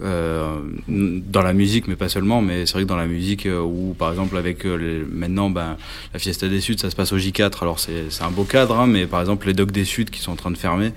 dans 0.00 1.42
la 1.42 1.52
musique, 1.52 1.88
mais 1.88 1.96
pas 1.96 2.08
seulement. 2.08 2.40
Mais 2.42 2.66
c'est 2.66 2.74
vrai 2.74 2.82
que 2.82 2.88
dans 2.88 2.96
la 2.96 3.06
musique, 3.06 3.48
où 3.50 3.94
par 3.98 4.10
exemple 4.10 4.36
avec 4.36 4.64
les- 4.64 5.02
maintenant, 5.10 5.50
ben, 5.50 5.76
la 6.12 6.18
Fiesta 6.18 6.48
des 6.48 6.60
Suds, 6.60 6.78
ça 6.78 6.90
se 6.90 6.96
passe 6.96 7.12
au 7.12 7.18
J4. 7.18 7.62
Alors 7.62 7.78
c'est 7.80 8.06
un 8.22 8.30
beau 8.30 8.44
cadre, 8.44 8.78
hein, 8.78 8.86
mais 8.86 9.06
par 9.06 9.20
exemple 9.20 9.46
les 9.46 9.54
Docs 9.54 9.72
des 9.72 9.84
Suds 9.84 10.04
qui 10.06 10.20
sont 10.20 10.32
en 10.32 10.36
train 10.36 10.50
de 10.50 10.58
fermer 10.58 10.92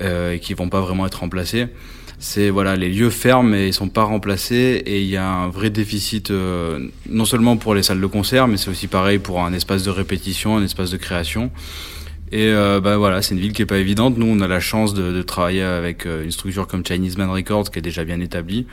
et 0.00 0.38
qui 0.40 0.54
vont 0.54 0.68
pas 0.68 0.80
vraiment 0.80 1.06
être 1.06 1.20
remplacés. 1.20 1.66
C'est 2.26 2.48
voilà, 2.48 2.74
les 2.74 2.88
lieux 2.88 3.10
ferment 3.10 3.50
mais 3.50 3.68
ils 3.68 3.74
sont 3.74 3.90
pas 3.90 4.04
remplacés 4.04 4.82
et 4.86 5.02
il 5.02 5.08
y 5.08 5.18
a 5.18 5.28
un 5.28 5.48
vrai 5.50 5.68
déficit 5.68 6.30
euh, 6.30 6.88
non 7.06 7.26
seulement 7.26 7.58
pour 7.58 7.74
les 7.74 7.82
salles 7.82 8.00
de 8.00 8.06
concert, 8.06 8.48
mais 8.48 8.56
c'est 8.56 8.70
aussi 8.70 8.86
pareil 8.86 9.18
pour 9.18 9.44
un 9.44 9.52
espace 9.52 9.82
de 9.82 9.90
répétition, 9.90 10.56
un 10.56 10.64
espace 10.64 10.90
de 10.90 10.96
création. 10.96 11.50
Et 12.32 12.46
euh, 12.46 12.80
bah 12.80 12.96
voilà, 12.96 13.20
c'est 13.20 13.34
une 13.34 13.40
ville 13.40 13.52
qui 13.52 13.60
est 13.60 13.66
pas 13.66 13.76
évidente. 13.76 14.16
Nous, 14.16 14.26
on 14.26 14.40
a 14.40 14.48
la 14.48 14.58
chance 14.58 14.94
de, 14.94 15.12
de 15.12 15.20
travailler 15.20 15.60
avec 15.60 16.06
euh, 16.06 16.24
une 16.24 16.30
structure 16.30 16.66
comme 16.66 16.82
Chinese 16.84 17.18
Man 17.18 17.28
Records 17.28 17.70
qui 17.70 17.78
est 17.78 17.82
déjà 17.82 18.04
bien 18.04 18.20
établie 18.20 18.66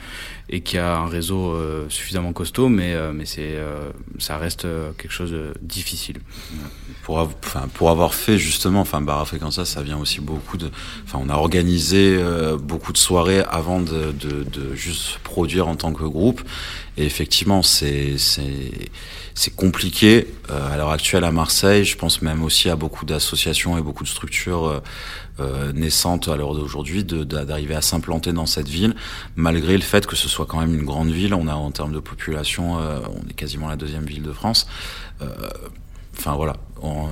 et 0.48 0.60
qui 0.60 0.78
a 0.78 0.96
un 0.96 1.06
réseau 1.06 1.52
euh, 1.52 1.86
suffisamment 1.88 2.32
costaud, 2.32 2.68
mais 2.68 2.94
euh, 2.94 3.12
mais 3.12 3.24
c'est 3.24 3.54
euh, 3.54 3.90
ça 4.18 4.36
reste 4.36 4.66
quelque 4.98 5.12
chose 5.12 5.30
de 5.30 5.54
difficile. 5.62 6.20
pour, 7.02 7.90
avoir 7.90 8.14
fait 8.14 8.38
justement, 8.38 8.80
enfin, 8.80 9.00
Barra 9.00 9.24
Frequenza, 9.24 9.64
ça 9.64 9.82
vient 9.82 9.98
aussi 9.98 10.20
beaucoup 10.20 10.56
de, 10.56 10.70
enfin, 11.04 11.18
on 11.22 11.28
a 11.28 11.34
organisé 11.34 12.18
beaucoup 12.60 12.92
de 12.92 12.98
soirées 12.98 13.42
avant 13.50 13.80
de, 13.80 14.12
de, 14.12 14.74
juste 14.74 15.18
produire 15.24 15.68
en 15.68 15.76
tant 15.76 15.92
que 15.92 16.04
groupe. 16.04 16.42
Et 16.96 17.04
effectivement, 17.04 17.62
c'est, 17.62 18.16
compliqué 19.56 20.28
à 20.48 20.76
l'heure 20.76 20.90
actuelle 20.90 21.24
à 21.24 21.32
Marseille. 21.32 21.84
Je 21.84 21.96
pense 21.96 22.22
même 22.22 22.44
aussi 22.44 22.68
à 22.68 22.76
beaucoup 22.76 23.04
d'associations 23.04 23.76
et 23.78 23.82
beaucoup 23.82 24.04
de 24.04 24.08
structures 24.08 24.82
euh, 25.40 25.72
naissantes 25.72 26.28
à 26.28 26.36
l'heure 26.36 26.54
d'aujourd'hui 26.54 27.04
d'arriver 27.04 27.74
à 27.74 27.82
s'implanter 27.82 28.32
dans 28.32 28.46
cette 28.46 28.68
ville, 28.68 28.94
malgré 29.36 29.76
le 29.76 29.82
fait 29.82 30.06
que 30.06 30.16
ce 30.16 30.28
soit 30.28 30.46
quand 30.46 30.60
même 30.60 30.74
une 30.74 30.84
grande 30.84 31.10
ville. 31.10 31.34
On 31.34 31.48
a 31.48 31.54
en 31.54 31.70
termes 31.70 31.92
de 31.92 32.00
population, 32.00 32.78
euh, 32.78 33.00
on 33.08 33.28
est 33.28 33.34
quasiment 33.34 33.68
la 33.68 33.76
deuxième 33.76 34.04
ville 34.04 34.22
de 34.22 34.32
France. 34.32 34.66
Euh, 35.22 35.28
Enfin 36.18 36.34
voilà, 36.34 36.56
on, 36.82 37.08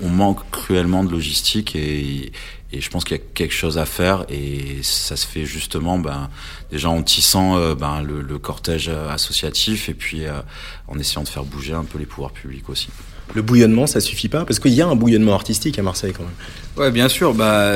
on 0.00 0.08
manque 0.08 0.48
cruellement 0.50 1.02
de 1.02 1.10
logistique 1.10 1.74
et, 1.74 2.30
et 2.72 2.80
je 2.80 2.88
pense 2.88 3.04
qu'il 3.04 3.16
y 3.16 3.20
a 3.20 3.22
quelque 3.34 3.52
chose 3.52 3.78
à 3.78 3.84
faire 3.84 4.24
et 4.28 4.80
ça 4.82 5.16
se 5.16 5.26
fait 5.26 5.44
justement 5.44 5.98
ben, 5.98 6.30
déjà 6.70 6.88
en 6.88 7.02
tissant 7.02 7.56
euh, 7.56 7.74
ben, 7.74 8.02
le, 8.02 8.22
le 8.22 8.38
cortège 8.38 8.88
associatif 8.88 9.88
et 9.88 9.94
puis 9.94 10.26
euh, 10.26 10.40
en 10.86 10.98
essayant 10.98 11.24
de 11.24 11.28
faire 11.28 11.44
bouger 11.44 11.72
un 11.74 11.84
peu 11.84 11.98
les 11.98 12.06
pouvoirs 12.06 12.32
publics 12.32 12.68
aussi. 12.68 12.90
Le 13.34 13.42
bouillonnement, 13.42 13.86
ça 13.86 14.00
suffit 14.00 14.28
pas? 14.28 14.44
Parce 14.44 14.58
qu'il 14.58 14.72
y 14.72 14.80
a 14.82 14.86
un 14.88 14.96
bouillonnement 14.96 15.34
artistique 15.34 15.78
à 15.78 15.82
Marseille 15.82 16.12
quand 16.16 16.24
même. 16.24 16.32
Ouais, 16.76 16.90
bien 16.90 17.08
sûr. 17.08 17.34
Bah, 17.34 17.72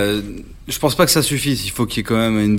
je 0.68 0.78
pense 0.78 0.94
pas 0.94 1.04
que 1.04 1.12
ça 1.12 1.22
suffise. 1.22 1.64
Il 1.66 1.70
faut 1.70 1.86
qu'il 1.86 1.98
y 1.98 2.00
ait 2.00 2.04
quand 2.04 2.16
même 2.16 2.58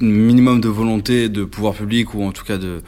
un 0.00 0.04
minimum 0.04 0.60
de 0.60 0.68
volonté 0.68 1.28
de 1.28 1.44
pouvoir 1.44 1.74
public 1.74 2.14
ou 2.14 2.24
en 2.24 2.32
tout 2.32 2.44
cas 2.44 2.58
de, 2.58 2.82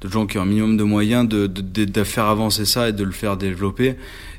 de 0.00 0.08
gens 0.10 0.26
qui 0.26 0.38
ont 0.38 0.42
un 0.42 0.46
minimum 0.46 0.76
de 0.76 0.84
moyens 0.84 1.28
de- 1.28 1.46
de 1.46 2.04
faire 2.04 2.24
avancer 2.26 2.64
ça 2.64 2.88
et 2.88 2.92
de 2.92 3.04
le 3.04 3.12
faire 3.12 3.36
développer. 3.36 3.96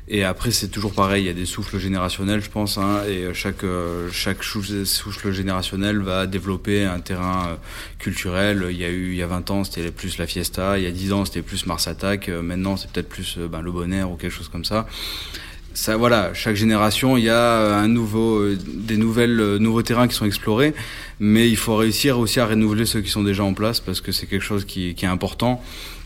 Et 0.08 0.22
après, 0.22 0.52
c'est 0.52 0.68
toujours 0.68 0.92
pareil. 0.92 1.24
Il 1.24 1.26
y 1.26 1.30
a 1.30 1.34
des 1.34 1.46
souffles 1.46 1.78
générationnels, 1.78 2.40
je 2.40 2.48
pense, 2.48 2.78
hein, 2.78 3.02
et 3.08 3.34
chaque 3.34 3.64
euh, 3.64 4.08
chaque 4.12 4.44
souffle, 4.44 5.32
générationnel 5.32 5.98
va 5.98 6.26
développer 6.26 6.84
un 6.84 7.00
terrain 7.00 7.48
euh, 7.48 7.56
culturel. 7.98 8.66
Il 8.70 8.76
y 8.76 8.84
a 8.84 8.88
eu 8.88 9.10
il 9.10 9.16
y 9.16 9.22
a 9.22 9.26
20 9.26 9.50
ans, 9.50 9.64
c'était 9.64 9.90
plus 9.90 10.18
la 10.18 10.26
fiesta. 10.26 10.78
Il 10.78 10.84
y 10.84 10.86
a 10.86 10.92
10 10.92 11.12
ans, 11.12 11.24
c'était 11.24 11.42
plus 11.42 11.66
Mars 11.66 11.88
Attack. 11.88 12.28
Euh, 12.28 12.42
Maintenant, 12.42 12.76
c'est 12.76 12.90
peut-être 12.90 13.08
plus 13.08 13.36
euh, 13.38 13.48
ben, 13.48 13.62
le 13.62 13.72
Bonheur 13.72 14.10
ou 14.12 14.16
quelque 14.16 14.32
chose 14.32 14.48
comme 14.48 14.64
ça 14.64 14.86
ça 15.76 15.96
voilà 15.96 16.32
chaque 16.32 16.56
génération 16.56 17.16
il 17.16 17.24
y 17.24 17.28
a 17.28 17.76
un 17.76 17.88
nouveau 17.88 18.38
euh, 18.38 18.58
des 18.66 18.96
nouvelles 18.96 19.38
euh, 19.38 19.58
nouveaux 19.58 19.82
terrains 19.82 20.08
qui 20.08 20.14
sont 20.14 20.24
explorés 20.24 20.74
mais 21.20 21.48
il 21.48 21.56
faut 21.56 21.76
réussir 21.76 22.18
aussi 22.18 22.40
à 22.40 22.46
renouveler 22.46 22.86
ceux 22.86 23.02
qui 23.02 23.10
sont 23.10 23.22
déjà 23.22 23.44
en 23.44 23.52
place 23.52 23.80
parce 23.80 24.00
que 24.00 24.10
c'est 24.10 24.26
quelque 24.26 24.44
chose 24.44 24.64
qui, 24.64 24.94
qui 24.94 25.04
est 25.04 25.08
important 25.08 25.62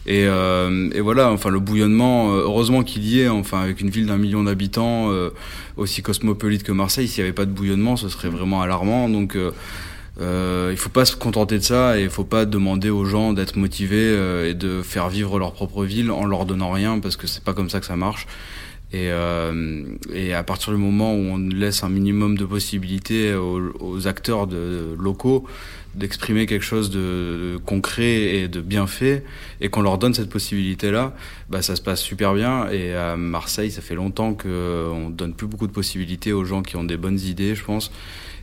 et, 0.07 0.25
euh, 0.27 0.89
et 0.95 1.01
voilà 1.01 1.31
enfin 1.31 1.51
le 1.51 1.61
bouillonnement 1.61 2.33
euh, 2.33 2.43
heureusement 2.43 2.83
qu'il 2.83 3.05
y 3.05 3.21
ait 3.21 3.29
enfin 3.29 3.61
avec 3.61 3.81
une 3.81 3.91
ville 3.91 4.07
d'un 4.07 4.17
million 4.17 4.45
d'habitants 4.45 5.11
euh, 5.11 5.31
aussi 5.77 6.03
cosmopolite 6.03 6.63
que 6.63 6.73
Marseille 6.73 7.07
s'il 7.07 7.23
n'y 7.23 7.29
avait 7.29 7.35
pas 7.35 7.45
de 7.45 7.51
bouillonnement 7.51 7.97
ce 7.97 8.09
serait 8.09 8.29
vraiment 8.29 8.63
alarmant 8.63 9.09
donc 9.09 9.37
il 9.37 10.77
faut 10.77 10.91
pas 10.91 11.05
se 11.05 11.17
contenter 11.17 11.59
de 11.59 11.65
ça 11.65 11.99
et 11.99 12.05
il 12.05 12.11
faut 12.11 12.25
pas 12.25 12.45
demander 12.45 12.91
aux 12.91 13.05
gens 13.05 13.33
d'être 13.33 13.57
motivés 13.57 14.15
et 14.49 14.55
de 14.55 14.83
faire 14.83 15.09
vivre 15.09 15.39
leur 15.39 15.53
propre 15.53 15.85
ville 15.85 16.11
en 16.11 16.27
leur 16.27 16.45
donnant 16.45 16.71
rien 16.71 16.99
parce 16.99 17.17
que 17.17 17.27
c'est 17.27 17.43
pas 17.43 17.55
comme 17.55 17.71
ça 17.71 17.81
que 17.81 17.87
ça 17.87 17.97
marche. 17.97 18.27
Et, 18.93 19.11
euh, 19.13 19.85
et 20.13 20.35
à 20.35 20.43
partir 20.43 20.73
du 20.73 20.79
moment 20.79 21.15
où 21.15 21.19
on 21.19 21.39
laisse 21.39 21.85
un 21.85 21.89
minimum 21.89 22.37
de 22.37 22.45
possibilités 22.45 23.35
aux, 23.35 24.07
acteurs 24.09 24.47
de, 24.49 24.97
locaux 24.99 25.47
d'exprimer 25.95 26.47
quelque 26.47 26.65
chose 26.65 26.91
de, 26.91 27.59
concret 27.67 28.37
et 28.37 28.49
de 28.49 28.61
bien 28.61 28.87
fait, 28.87 29.25
et 29.61 29.69
qu'on 29.69 29.83
leur 29.83 29.99
donne 29.99 30.15
cette 30.15 30.31
possibilité-là, 30.31 31.15
bah 31.49 31.63
ça 31.63 31.75
se 31.77 31.83
passe 31.83 32.01
super 32.01 32.35
bien. 32.35 32.69
Et 32.71 32.95
à 32.95 33.17
Marseille, 33.17 33.71
ça 33.71 33.81
fait 33.81 33.95
longtemps 33.97 34.35
qu'on 34.35 35.11
donne 35.11 35.35
plus 35.35 35.47
beaucoup 35.47 35.67
de 35.67 35.73
possibilités 35.73 36.33
aux 36.33 36.45
gens 36.45 36.63
qui 36.63 36.77
ont 36.77 36.85
des 36.85 36.97
bonnes 36.97 37.19
idées, 37.19 37.55
je 37.55 37.65
pense. 37.65 37.91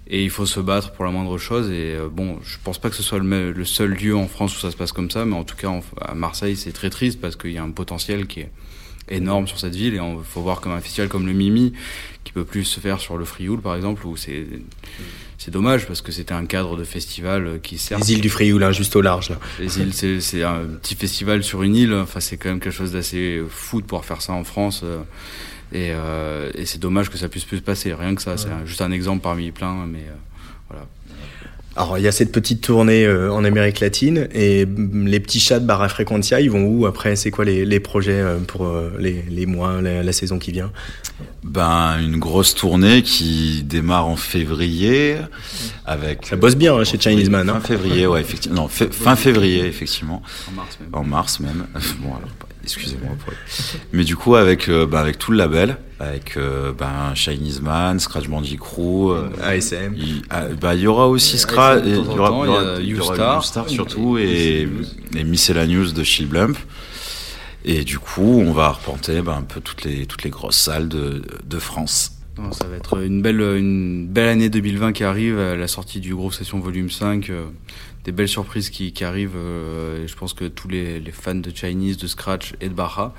Et 0.10 0.24
il 0.24 0.30
faut 0.30 0.45
se 0.45 0.60
battre 0.60 0.91
pour 0.94 1.03
la 1.03 1.11
moindre 1.11 1.38
chose. 1.38 1.69
Et 1.69 1.95
euh, 1.95 2.07
bon, 2.10 2.40
je 2.44 2.57
pense 2.64 2.78
pas 2.80 2.90
que 2.90 2.95
ce 2.95 3.03
soit 3.03 3.19
le, 3.19 3.65
seul 3.65 3.91
lieu 3.91 4.15
en 4.15 4.28
France 4.28 4.56
où 4.56 4.60
ça 4.60 4.72
se 4.72 4.78
passe 4.78 4.94
comme 4.94 5.11
ça, 5.11 5.26
mais 5.26 5.36
en 5.36 5.44
tout 5.44 5.57
cas 5.57 5.72
à 6.02 6.14
Marseille, 6.15 6.56
c'est 6.56 6.72
très 6.72 6.90
triste 6.90 7.19
parce 7.19 7.36
qu'il 7.36 7.52
y 7.52 7.57
a 7.57 7.64
un 7.64 7.72
potentiel 7.72 8.28
qui 8.28 8.41
est 8.41 8.52
énorme 9.10 9.48
sur 9.48 9.60
cette 9.60 9.76
ville. 9.76 9.94
Et 9.94 9.98
il 9.98 10.24
faut 10.24 10.42
voir 10.42 10.62
comme 10.62 10.72
un 10.72 10.82
festival 10.82 11.10
comme 11.10 11.26
le 11.28 11.34
Mimi, 11.34 11.74
qui 12.24 12.32
peut 12.34 12.46
plus 12.46 12.64
se 12.66 12.80
faire 12.80 13.00
sur 13.00 13.18
le 13.18 13.26
Frioul, 13.26 13.62
par 13.62 13.76
exemple, 13.76 14.06
où 14.06 14.16
c'est 14.18 14.46
c'est 15.40 15.52
dommage 15.52 15.86
parce 15.86 16.02
que 16.02 16.12
c'était 16.12 16.34
un 16.34 16.46
cadre 16.46 16.76
de 16.78 16.84
festival 16.84 17.60
qui 17.62 17.78
sert. 17.78 18.00
Les 18.00 18.14
îles 18.14 18.22
du 18.22 18.30
Frioul, 18.30 18.64
hein, 18.64 18.72
juste 18.72 18.96
au 18.96 19.02
large. 19.02 19.30
Là. 19.30 19.40
Les 19.60 19.80
îles, 19.80 19.94
c'est 19.94 20.20
c'est 20.20 20.44
un 20.44 20.64
petit 20.82 20.96
festival 20.96 21.44
sur 21.44 21.62
une 21.64 21.76
île. 21.76 21.94
Enfin, 21.94 22.20
c'est 22.20 22.38
quand 22.38 22.50
même 22.50 22.60
quelque 22.60 22.74
chose 22.74 22.94
d'assez 22.94 23.42
fou 23.50 23.80
de 23.82 23.86
pouvoir 23.86 24.04
faire 24.04 24.22
ça 24.22 24.34
en 24.34 24.44
France. 24.44 24.82
euh, 24.84 24.98
Et, 25.74 25.92
euh, 25.92 26.50
et 26.56 26.66
c'est 26.66 26.80
dommage 26.80 27.10
que 27.10 27.18
ça 27.18 27.30
puisse 27.30 27.44
plus 27.46 27.58
se 27.58 27.62
passer. 27.62 27.94
Rien 27.94 28.16
que 28.16 28.22
ça, 28.22 28.36
c'est 28.38 28.50
juste 28.66 28.82
un 28.82 28.92
exemple 28.92 29.22
parmi 29.22 29.52
plein. 29.52 29.86
Mais 29.86 30.00
euh. 30.00 30.16
Alors 31.78 31.99
il 31.99 32.04
y 32.04 32.08
a 32.08 32.12
cette 32.12 32.32
petite 32.32 32.62
tournée 32.62 33.06
euh, 33.06 33.32
en 33.32 33.44
Amérique 33.44 33.82
latine 33.82 34.28
et 34.34 34.66
mm, 34.66 35.06
les 35.06 35.20
petits 35.20 35.40
chats 35.40 35.60
de 35.60 35.66
Barra 35.66 35.88
Frequentia, 35.90 36.41
ils 36.41 36.49
vont 36.49 36.64
où 36.64 36.88
après? 36.88 37.16
C'est 37.16 37.30
quoi 37.30 37.45
les, 37.45 37.66
les 37.66 37.80
projets 37.80 38.20
euh, 38.20 38.40
pour 38.40 38.66
euh, 38.66 38.91
les, 38.98 39.24
les 39.30 39.45
mois, 39.45 39.80
la, 39.80 40.02
la 40.02 40.12
saison 40.12 40.40
qui 40.40 40.52
vient? 40.52 40.72
Ben, 41.44 41.99
une 41.99 42.18
grosse 42.18 42.56
tournée 42.56 43.04
qui 43.04 43.64
démarre 43.64 44.08
en 44.08 44.16
février 44.16 45.18
avec. 45.86 46.26
Ça 46.26 46.36
bosse 46.36 46.56
bien 46.56 46.76
hein, 46.76 46.84
chez 46.84 46.99
Chinese 46.99 47.30
Man. 47.30 47.48
Fin 47.48 47.54
hein. 47.54 47.62
février, 47.62 48.08
ouais, 48.08 48.22
effectivement. 48.22 48.64
Non, 48.64 48.68
fin 48.68 49.16
février, 49.16 49.66
effectivement. 49.66 50.24
En 50.49 50.54
mars 50.54 50.78
même. 50.80 50.90
En 50.94 51.04
mars 51.04 51.40
même. 51.40 51.68
Bon, 52.02 52.10
alors, 52.10 52.30
Excusez-moi 52.68 53.15
Mais 53.94 54.03
du 54.03 54.18
coup, 54.18 54.35
avec, 54.35 54.68
euh, 54.68 54.85
bah, 54.85 54.99
avec 54.99 55.18
tout 55.18 55.31
le 55.31 55.38
label, 55.38 55.77
avec 56.02 56.35
euh, 56.35 56.73
bah, 56.73 57.14
Chinese 57.15 57.61
Man, 57.61 57.98
Scratch 57.99 58.27
Bandicoot, 58.27 59.14
euh, 59.14 59.30
ASM. 59.41 59.94
Il 59.95 60.22
ah, 60.30 60.48
bah, 60.60 60.76
y 60.76 60.85
aura 60.85 61.07
aussi 61.07 61.38
Scratch, 61.38 61.84
il 61.85 61.95
y 61.95 61.98
aura, 61.98 62.81
y 62.81 62.99
aura 62.99 63.41
Star 63.41 63.69
surtout 63.69 64.18
et, 64.18 64.68
et 65.15 65.23
Miscellaneous 65.23 65.94
de 65.94 66.03
Shield 66.03 66.30
Blump. 66.30 66.57
Et 67.64 67.85
du 67.85 67.99
coup, 67.99 68.41
on 68.45 68.52
va 68.52 68.65
arpenter 68.65 69.22
bah, 69.22 69.38
un 69.39 69.44
peu 69.44 69.61
toutes 69.61 69.85
les, 69.85 70.06
toutes 70.06 70.23
les 70.23 70.30
grosses 70.30 70.57
salles 70.57 70.89
de, 70.89 71.22
de 71.45 71.60
France. 71.60 72.11
Non, 72.38 72.52
ça 72.52 72.68
va 72.68 72.76
être 72.76 73.02
une 73.02 73.22
belle, 73.22 73.39
une 73.39 74.07
belle 74.07 74.27
année 74.27 74.49
2020 74.49 74.91
qui 74.91 75.06
arrive, 75.06 75.39
à 75.39 75.56
la 75.56 75.68
sortie 75.68 76.02
du 76.02 76.14
Gros 76.14 76.31
Session 76.31 76.60
Volume 76.60 76.89
5, 76.89 77.31
des 78.08 78.14
belles 78.14 78.30
surprises 78.30 78.70
qui, 78.70 79.04
arrivent. 79.04 79.36
Euh, 79.36 80.08
je 80.08 80.16
pense 80.16 80.34
que 80.34 80.46
tous 80.46 80.70
les, 80.70 81.04
fans 81.12 81.36
de 81.36 81.52
Chinese, 81.54 81.98
de 81.98 82.08
Scratch 82.08 82.54
et 82.62 82.70
de 82.70 82.74
Barra 82.74 83.14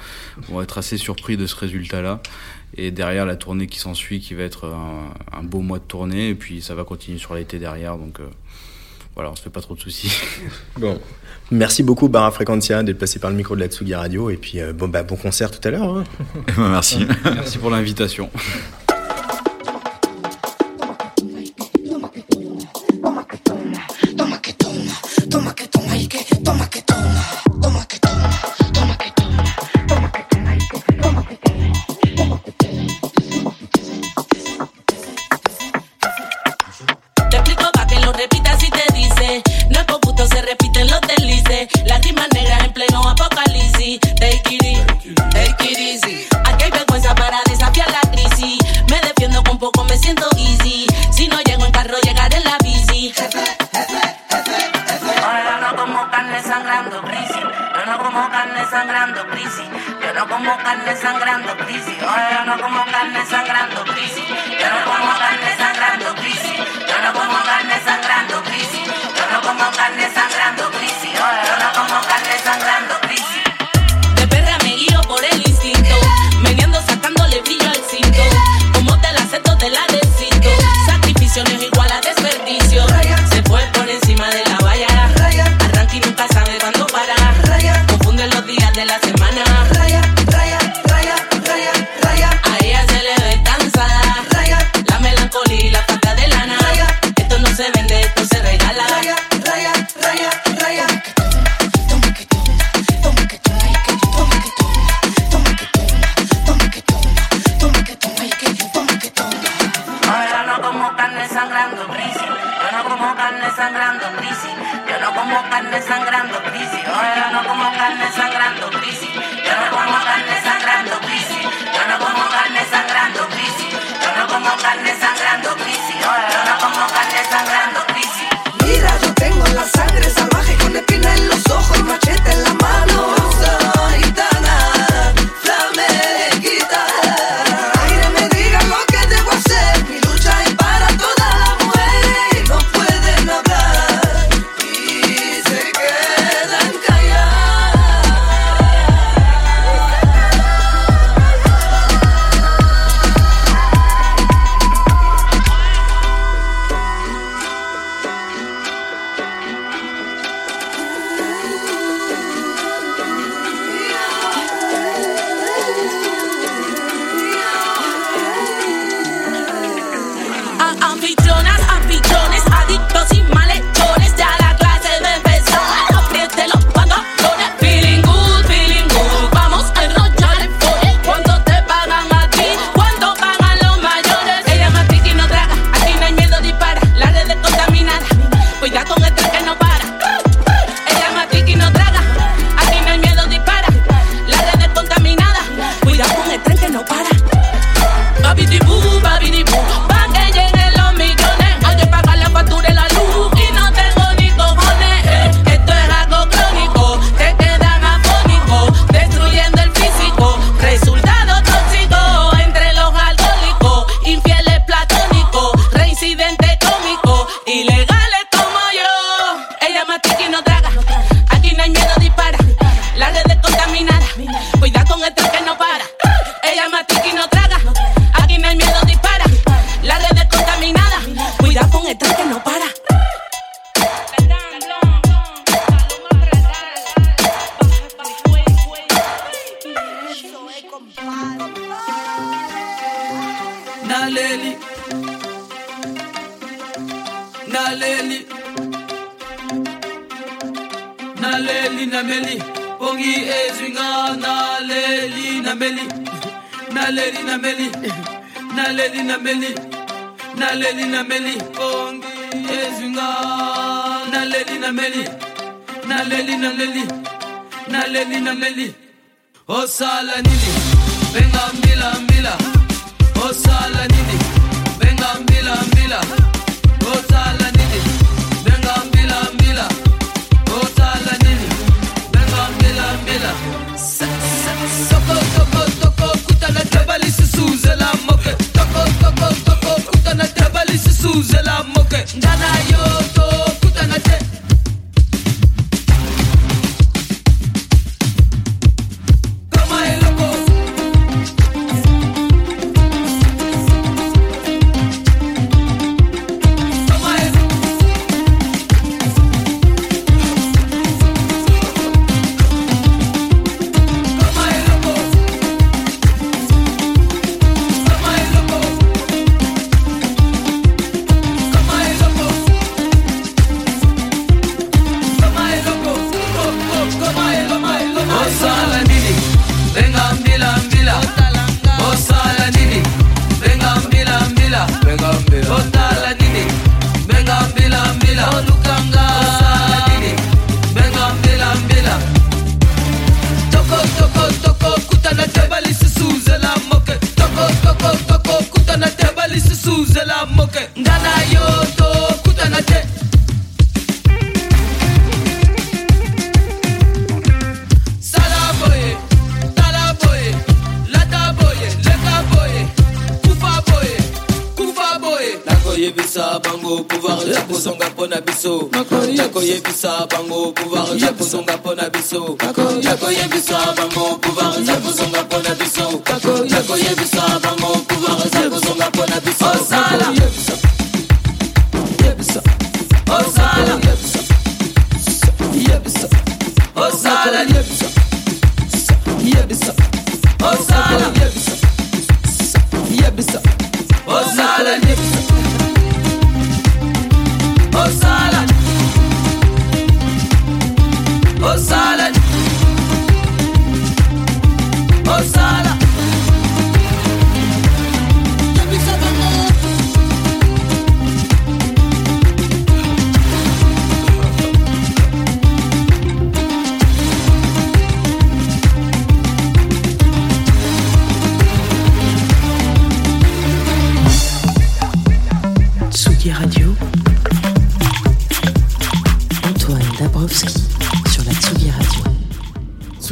vont 0.49 0.63
être 0.63 0.79
assez 0.79 0.97
surpris 0.97 1.37
de 1.37 1.47
ce 1.47 1.55
résultat-là. 1.57 2.23
Et 2.75 2.91
derrière 2.91 3.27
la 3.27 3.37
tournée 3.37 3.67
qui 3.67 3.79
s'ensuit, 3.79 4.19
qui 4.19 4.33
va 4.33 4.45
être 4.45 4.65
un, 4.65 5.43
beau 5.43 5.61
mois 5.61 5.79
de 5.79 5.85
tournée, 5.85 6.31
et 6.31 6.35
puis 6.35 6.63
ça 6.63 6.75
va 6.75 6.85
continuer 6.85 7.19
sur 7.19 7.35
l'été 7.35 7.59
derrière. 7.59 7.99
Donc 7.99 8.19
euh, 8.21 8.29
voilà, 9.15 9.31
on 9.31 9.37
se 9.37 9.43
fait 9.43 9.51
pas 9.51 9.61
trop 9.61 9.75
de 9.75 9.81
soucis. 9.81 10.11
Bon. 10.79 10.99
Merci 11.51 11.83
beaucoup 11.83 12.09
Barra 12.09 12.31
Frequentia 12.31 12.83
d'être 12.83 12.99
passé 12.99 13.19
par 13.19 13.31
le 13.31 13.37
micro 13.37 13.57
de 13.57 13.61
la 13.61 13.69
Tsugi 13.69 13.95
Radio, 13.95 14.31
et 14.31 14.37
puis 14.39 14.61
euh, 14.61 14.73
bon, 14.73 14.89
bah, 14.89 15.03
bon 15.03 15.17
concert 15.17 15.51
tout 15.51 15.67
à 15.69 15.71
l'heure. 15.71 15.99
Hein. 15.99 16.05
Merci. 16.57 17.07
Merci 17.25 17.59
pour 17.59 17.69
l'invitation. 17.69 18.31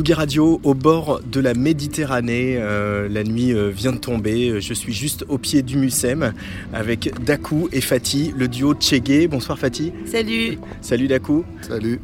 Tsugi 0.07 0.15
Radio 0.15 0.61
au 0.63 0.75
bord 0.75 1.21
de 1.33 1.41
la 1.41 1.53
Méditerranée. 1.53 2.59
Euh, 2.61 3.09
la 3.11 3.25
nuit 3.25 3.53
euh, 3.53 3.71
vient 3.71 3.91
de 3.91 3.97
tomber. 3.99 4.61
Je 4.61 4.73
suis 4.73 4.93
juste 4.93 5.25
au 5.29 5.37
pied 5.37 5.63
du 5.63 5.77
Mucem 5.77 6.33
avec 6.73 7.13
Dakou 7.25 7.69
et 7.73 7.81
Fatih, 7.81 8.33
le 8.39 8.47
duo 8.47 8.75
Tchégué. 8.75 9.27
Bonsoir 9.27 9.59
Fatih. 9.59 9.93
Salut. 10.05 10.59
Salut 10.81 11.09
Dakou. 11.09 11.45
Salut. 11.61 11.99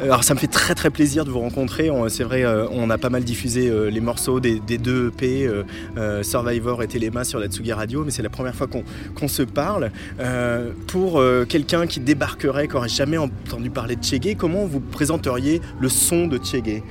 Alors 0.00 0.22
ça 0.22 0.34
me 0.34 0.38
fait 0.38 0.46
très 0.46 0.76
très 0.76 0.90
plaisir 0.90 1.24
de 1.24 1.30
vous 1.32 1.40
rencontrer. 1.40 1.90
On- 1.90 2.08
C'est 2.08 2.22
vrai, 2.22 2.44
euh, 2.44 2.68
on 2.70 2.88
a 2.88 2.98
pas 2.98 3.10
mal 3.10 3.24
diffusé 3.24 3.68
euh, 3.68 3.90
les 3.90 4.00
morceaux 4.00 4.38
des, 4.38 4.60
des 4.60 4.78
deux 4.78 5.08
EP, 5.08 5.44
euh, 5.44 5.64
euh, 5.98 6.22
Survivor 6.22 6.84
et 6.84 6.86
Téléma 6.86 7.24
sur 7.24 7.40
la 7.40 7.48
Tsugi 7.48 7.72
Radio, 7.72 8.04
mais 8.04 8.12
c'est 8.12 8.22
la 8.22 8.30
première 8.30 8.54
fois 8.54 8.68
qu'on 8.68 8.84
qu'on 9.16 9.26
se 9.26 9.42
parle. 9.42 9.90
Euh, 10.20 10.70
pour 10.86 11.18
euh, 11.18 11.44
quelqu'un 11.44 11.88
qui 11.88 11.98
débarquerait, 11.98 12.68
qui 12.68 12.74
n'aurait 12.74 12.88
jamais 12.88 13.18
entendu 13.18 13.70
parler 13.70 13.96
de 13.96 14.02
Tchégué, 14.04 14.36
comment 14.36 14.66
vous 14.66 14.78
présenteriez 14.78 15.60
le 15.80 15.88
son 15.88 16.28
de 16.28 16.38
Tchégué 16.38 16.84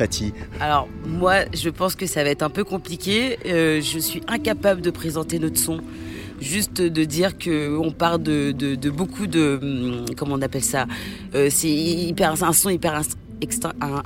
Fatih 0.00 0.32
Alors, 0.60 0.88
moi, 1.06 1.40
je 1.52 1.68
pense 1.68 1.94
que 1.94 2.06
ça 2.06 2.24
va 2.24 2.30
être 2.30 2.42
un 2.42 2.48
peu 2.48 2.64
compliqué. 2.64 3.36
Euh, 3.44 3.82
je 3.82 3.98
suis 3.98 4.22
incapable 4.28 4.80
de 4.80 4.88
présenter 4.90 5.38
notre 5.38 5.58
son. 5.58 5.80
Juste 6.40 6.80
de 6.80 7.04
dire 7.04 7.36
que 7.36 7.76
on 7.76 7.90
part 7.92 8.18
de, 8.18 8.52
de- 8.52 8.76
de 8.76 8.88
beaucoup 8.90 9.26
de 9.26 9.58
hum, 9.62 10.04
comment 10.16 10.36
on 10.36 10.40
appelle 10.42 10.64
ça? 10.64 10.86
Euh, 11.34 11.48
C'est 11.50 11.68
hyper 11.68 12.42
un 12.42 12.52
son 12.54 12.70
hyper 12.70 12.98
inst- 12.98 13.16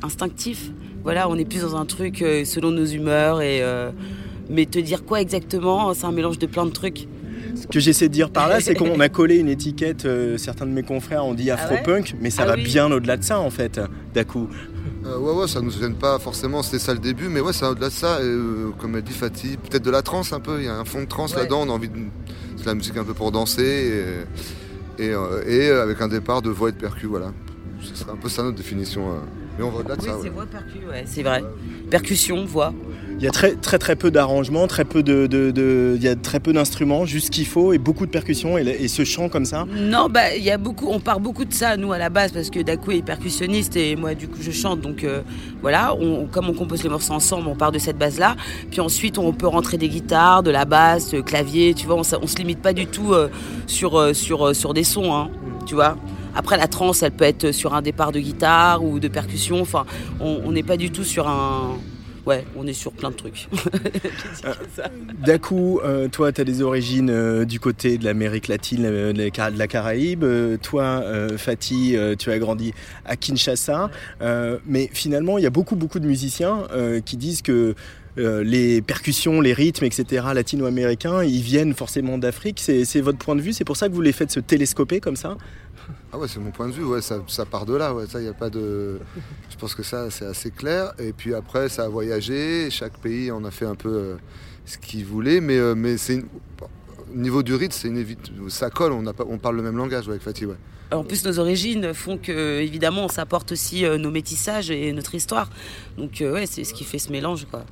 instinctif. 0.03 0.73
Voilà, 1.05 1.29
on 1.29 1.37
est 1.37 1.45
plus 1.45 1.61
dans 1.61 1.77
un 1.77 1.85
truc 1.85 2.23
euh, 2.23 2.45
selon 2.45 2.73
nos 2.73 2.87
humeurs 2.87 3.41
et 3.41 3.63
euh, 3.63 3.91
mais 4.51 4.67
te 4.67 4.81
dire 4.81 5.05
quoi 5.05 5.21
exactement, 5.21 5.95
c'est 5.95 6.07
un 6.07 6.13
mélange 6.13 6.41
de 6.41 6.47
plein 6.47 6.67
de 6.67 6.71
trucs. 6.73 7.07
Ce 7.55 7.69
que 7.69 7.79
j'essaie 7.79 8.09
de 8.09 8.13
dire 8.15 8.31
par 8.31 8.49
là, 8.49 8.59
c'est 8.61 8.75
qu'on 8.75 8.99
a 8.99 9.09
collé 9.09 9.37
une 9.37 9.49
étiquette, 9.49 10.07
euh, 10.07 10.39
certains 10.39 10.67
de 10.67 10.73
mes 10.73 10.83
confrères 10.83 11.25
ont 11.25 11.35
dit 11.35 11.53
afro-punk, 11.53 12.17
mais 12.21 12.31
ça 12.31 12.43
Ah 12.43 12.47
va 12.47 12.55
oui. 12.57 12.65
bien 12.65 12.91
au-delà 12.91 13.17
de 13.17 13.23
ça 13.23 13.39
en 13.39 13.51
fait, 13.51 13.81
Dakou. 14.13 14.49
Euh, 15.07 15.19
ouais, 15.19 15.33
ouais, 15.33 15.49
ça 15.49 15.61
nous 15.61 15.71
gêne 15.71 15.95
pas 15.97 16.19
forcément, 16.19 16.63
c'était 16.63 16.79
ça 16.79 16.95
le 16.95 16.99
début, 16.99 17.29
mais 17.29 17.41
ouais, 17.41 17.53
c'est 17.53 17.67
au-delà 17.67 17.89
de 17.89 17.93
ça, 17.93 18.19
euh, 18.21 18.71
comme 18.79 18.95
a 18.95 19.01
dit 19.03 19.13
Fatih, 19.13 19.59
peut-être 19.59 19.83
de 19.85 19.91
la 19.91 20.01
trance 20.03 20.33
un 20.33 20.41
peu, 20.41 20.61
il 20.61 20.65
y 20.65 20.69
a 20.69 20.77
un 20.79 20.85
fond 20.87 21.01
de 21.03 21.07
trance 21.07 21.33
Ouais. 21.35 21.41
là-dedans, 21.41 21.63
on 21.67 21.71
a 21.71 21.73
envie 21.73 21.89
de. 21.91 21.97
C'est 22.57 22.63
de 22.63 22.69
la 22.69 22.75
musique 22.75 22.97
un 22.97 23.05
peu 23.05 23.13
pour 23.13 23.31
danser, 23.31 24.25
et, 24.99 25.05
et, 25.05 25.11
euh, 25.11 25.43
et 25.47 25.69
avec 25.71 26.01
un 26.01 26.09
départ 26.09 26.41
de 26.41 26.49
voix 26.51 26.71
et 26.71 26.73
de 26.73 26.79
percu, 26.79 27.07
voilà. 27.07 27.33
Ce 27.83 27.95
serait 27.95 28.13
un 28.13 28.17
peu 28.17 28.31
ça 28.31 28.43
notre 28.43 28.57
définition. 28.57 29.03
Mais 29.59 29.65
on 29.65 29.71
va 29.71 29.81
au-delà 29.81 29.97
de 29.97 30.01
Oui, 30.03 30.09
ça, 30.09 30.15
c'est 30.17 30.23
ouais. 30.25 30.31
voix 30.31 30.47
percu, 30.47 30.79
ouais, 30.89 31.05
c'est 31.07 31.23
vrai. 31.23 31.45
Percussion, 31.91 32.45
voix. 32.47 32.73
Il 33.19 33.25
y 33.25 33.29
a 33.29 33.31
très 33.31 33.53
très 33.55 33.79
très 33.79 33.97
peu 33.97 34.11
d'arrangements, 34.11 34.67
très 34.67 34.85
peu 34.85 35.03
de, 35.03 35.27
de- 35.27 35.51
de- 35.51 35.95
il 35.97 36.03
y 36.03 36.09
a 36.09 36.17
très 36.17 36.41
peu 36.41 36.53
d'instruments, 36.53 37.07
juste 37.07 37.27
ce 37.27 37.31
qu'il 37.31 37.47
faut 37.47 37.73
et 37.73 37.79
beaucoup 37.79 38.05
de 38.07 38.11
percussions 38.11 38.59
et, 38.59 38.63
et 38.63 38.89
ce 38.89 39.05
chant 39.05 39.29
comme 39.29 39.45
ça. 39.47 39.67
Non, 39.75 40.09
bah 40.11 40.35
il 40.37 40.43
y 40.43 40.51
a 40.51 40.59
beaucoup, 40.59 40.89
on 40.91 41.01
part 41.01 41.21
beaucoup 41.21 41.45
de 41.45 41.53
ça 41.55 41.77
nous 41.77 41.93
à 41.93 41.99
la 41.99 42.11
base 42.11 42.33
parce 42.33 42.51
que 42.51 42.61
Dakou 42.61 42.91
est 42.91 43.03
percussionniste 43.03 43.77
et 43.77 43.97
moi 43.97 44.15
du 44.15 44.29
coup 44.29 44.39
je 44.43 44.51
chante 44.51 44.81
donc 44.81 45.05
euh, 45.05 45.23
voilà, 45.63 45.95
on, 45.95 46.27
comme 46.27 46.51
on 46.51 46.55
compose 46.55 46.83
les 46.83 46.91
morceaux 46.91 47.15
ensemble, 47.15 47.49
on 47.49 47.55
part 47.55 47.73
de 47.73 47.79
cette 47.79 47.97
base 47.97 48.19
là. 48.19 48.37
Puis 48.71 48.81
ensuite 48.81 49.17
on 49.17 49.33
peut 49.33 49.47
rentrer 49.47 49.79
des 49.79 49.89
guitares, 49.89 50.43
de 50.43 50.51
la 50.51 50.65
basse, 50.67 51.15
euh, 51.15 51.23
clavier, 51.23 51.73
tu 51.73 51.87
vois, 51.87 51.95
on, 51.97 52.03
on 52.21 52.27
se 52.27 52.37
limite 52.37 52.61
pas 52.61 52.73
du 52.75 52.87
tout 52.87 53.13
euh, 53.15 53.29
sur 53.67 54.15
sur 54.15 54.55
sur 54.55 54.75
des 54.75 54.85
sons, 54.85 55.15
hein, 55.15 55.31
tu 55.67 55.75
vois. 55.77 55.97
Après 56.37 56.57
la 56.59 56.67
trance, 56.67 57.05
elle 57.05 57.13
peut 57.13 57.25
être 57.25 57.53
sur 57.53 57.75
un 57.75 57.81
départ 57.81 58.11
de 58.11 58.19
guitare 58.19 58.85
ou 58.85 58.99
de 58.99 59.07
percussion. 59.07 59.61
Enfin, 59.61 59.85
on 60.21 60.51
n'est 60.51 60.65
pas 60.65 60.77
du 60.77 60.91
tout 60.91 61.05
sur 61.05 61.29
un, 61.29 61.77
ouais, 62.27 62.45
on 62.57 62.67
est 62.67 62.73
sur 62.73 62.93
plein 62.93 63.11
de 63.11 63.17
trucs. 63.17 63.49
Dakou, 65.25 65.81
euh, 65.85 66.09
toi 66.09 66.33
tu 66.33 66.41
as 66.41 66.45
des 66.45 66.63
origines 66.63 67.11
euh, 67.11 67.45
du 67.45 67.61
côté 67.61 67.99
de 67.99 68.05
l'Amérique 68.05 68.49
latine, 68.49 68.85
euh, 68.85 69.13
de 69.13 69.19
la 69.23 69.31
Cara- 69.31 69.51
de 69.51 69.59
la 69.59 69.67
Caraïbe. 69.69 70.25
Euh, 70.25 70.57
toi, 70.57 71.03
euh, 71.05 71.37
Fatih, 71.39 71.97
euh, 71.97 72.15
tu 72.17 72.31
as 72.31 72.39
grandi 72.39 72.73
à 73.05 73.17
Kinshasa. 73.17 73.91
Euh, 74.23 74.59
mais 74.67 74.89
finalement, 74.93 75.39
il 75.39 75.45
y 75.45 75.47
a 75.47 75.51
beaucoup 75.51 75.77
beaucoup 75.77 76.01
de 76.01 76.07
musiciens 76.07 76.67
euh, 76.73 77.01
qui 77.01 77.17
disent 77.17 77.43
que 77.43 77.75
euh, 78.17 78.45
les 78.45 78.81
percussions, 78.81 79.41
les 79.41 79.53
rythmes, 79.53 79.85
etc. 79.85 80.27
latino-américains, 80.35 81.25
ils 81.25 81.43
viennent 81.43 81.75
forcément 81.75 82.17
d'Afrique. 82.17 82.61
C'est 82.61 83.01
votre 83.01 83.19
point 83.19 83.35
de 83.35 83.41
vue? 83.41 83.53
C'est 83.53 83.65
pour 83.65 83.77
ça 83.77 83.89
que 83.89 83.93
vous 83.93 84.01
les 84.03 84.13
faites 84.13 84.31
se 84.31 84.39
télescoper 84.41 85.01
comme 85.01 85.17
ça? 85.17 85.37
Ah 86.15 86.19
ouais, 86.19 86.29
c'est 86.29 86.39
mon 86.39 86.53
point 86.53 86.69
de 86.69 86.73
vue, 86.73 86.85
ouais, 86.85 87.03
ça, 87.03 87.21
ça 87.27 87.45
part 87.45 87.67
de 87.67 87.75
là, 87.75 87.93
ouais, 87.93 88.07
ça, 88.07 88.21
y 88.23 88.29
a 88.29 88.33
pas 88.33 88.49
de... 88.49 89.01
Je 89.51 89.57
pense 89.57 89.75
que 89.75 89.83
ça, 89.83 90.11
c'est 90.13 90.25
assez 90.25 90.53
clair, 90.53 90.93
et 91.01 91.13
puis 91.13 91.35
après, 91.35 91.69
ça 91.69 91.87
a 91.87 91.89
voyagé, 91.89 92.69
chaque 92.71 92.99
pays 92.99 93.33
en 93.33 93.45
a 93.45 93.51
fait 93.51 93.65
un 93.65 93.75
peu 93.75 93.89
euh, 93.89 94.17
ce 94.65 94.79
qu'il 94.79 95.05
voulait, 95.05 95.41
mais, 95.41 95.59
euh, 95.59 95.75
mais 95.75 95.97
c'est... 95.97 96.15
une- 96.15 96.29
Au 97.13 97.17
niveau 97.17 97.43
du 97.43 97.53
rythme, 97.57 97.75
c'est 97.77 97.89
une 97.89 98.07
ça 98.49 98.71
colle, 98.71 98.93
on, 98.93 99.05
a 99.07 99.13
pas... 99.13 99.25
on 99.29 99.39
parle 99.39 99.57
le 99.57 99.63
même 99.63 99.77
langage 99.77 100.05
ouais, 100.07 100.13
avec 100.13 100.23
Fatih, 100.23 100.47
ouais. 100.47 100.55
En 100.93 101.03
plus, 101.03 101.25
nos 101.25 101.41
origines 101.41 101.93
font 101.95 102.17
que, 102.17 102.61
évidemment, 102.61 103.07
on 103.07 103.09
s'apporte 103.09 103.51
aussi 103.51 103.85
euh, 103.85 103.99
nos 103.99 104.13
métissages 104.13 104.71
et 104.71 104.93
notre 104.93 105.17
histoire. 105.17 105.51
Donc, 105.99 106.21
euh, 106.21 106.35
ouais, 106.35 106.47
c'est 106.47 106.63
ce 106.63 106.75
qui 106.75 106.85
fait 106.85 107.01
ce 107.01 107.11
mélange, 107.11 107.45
quoi. 107.51 107.65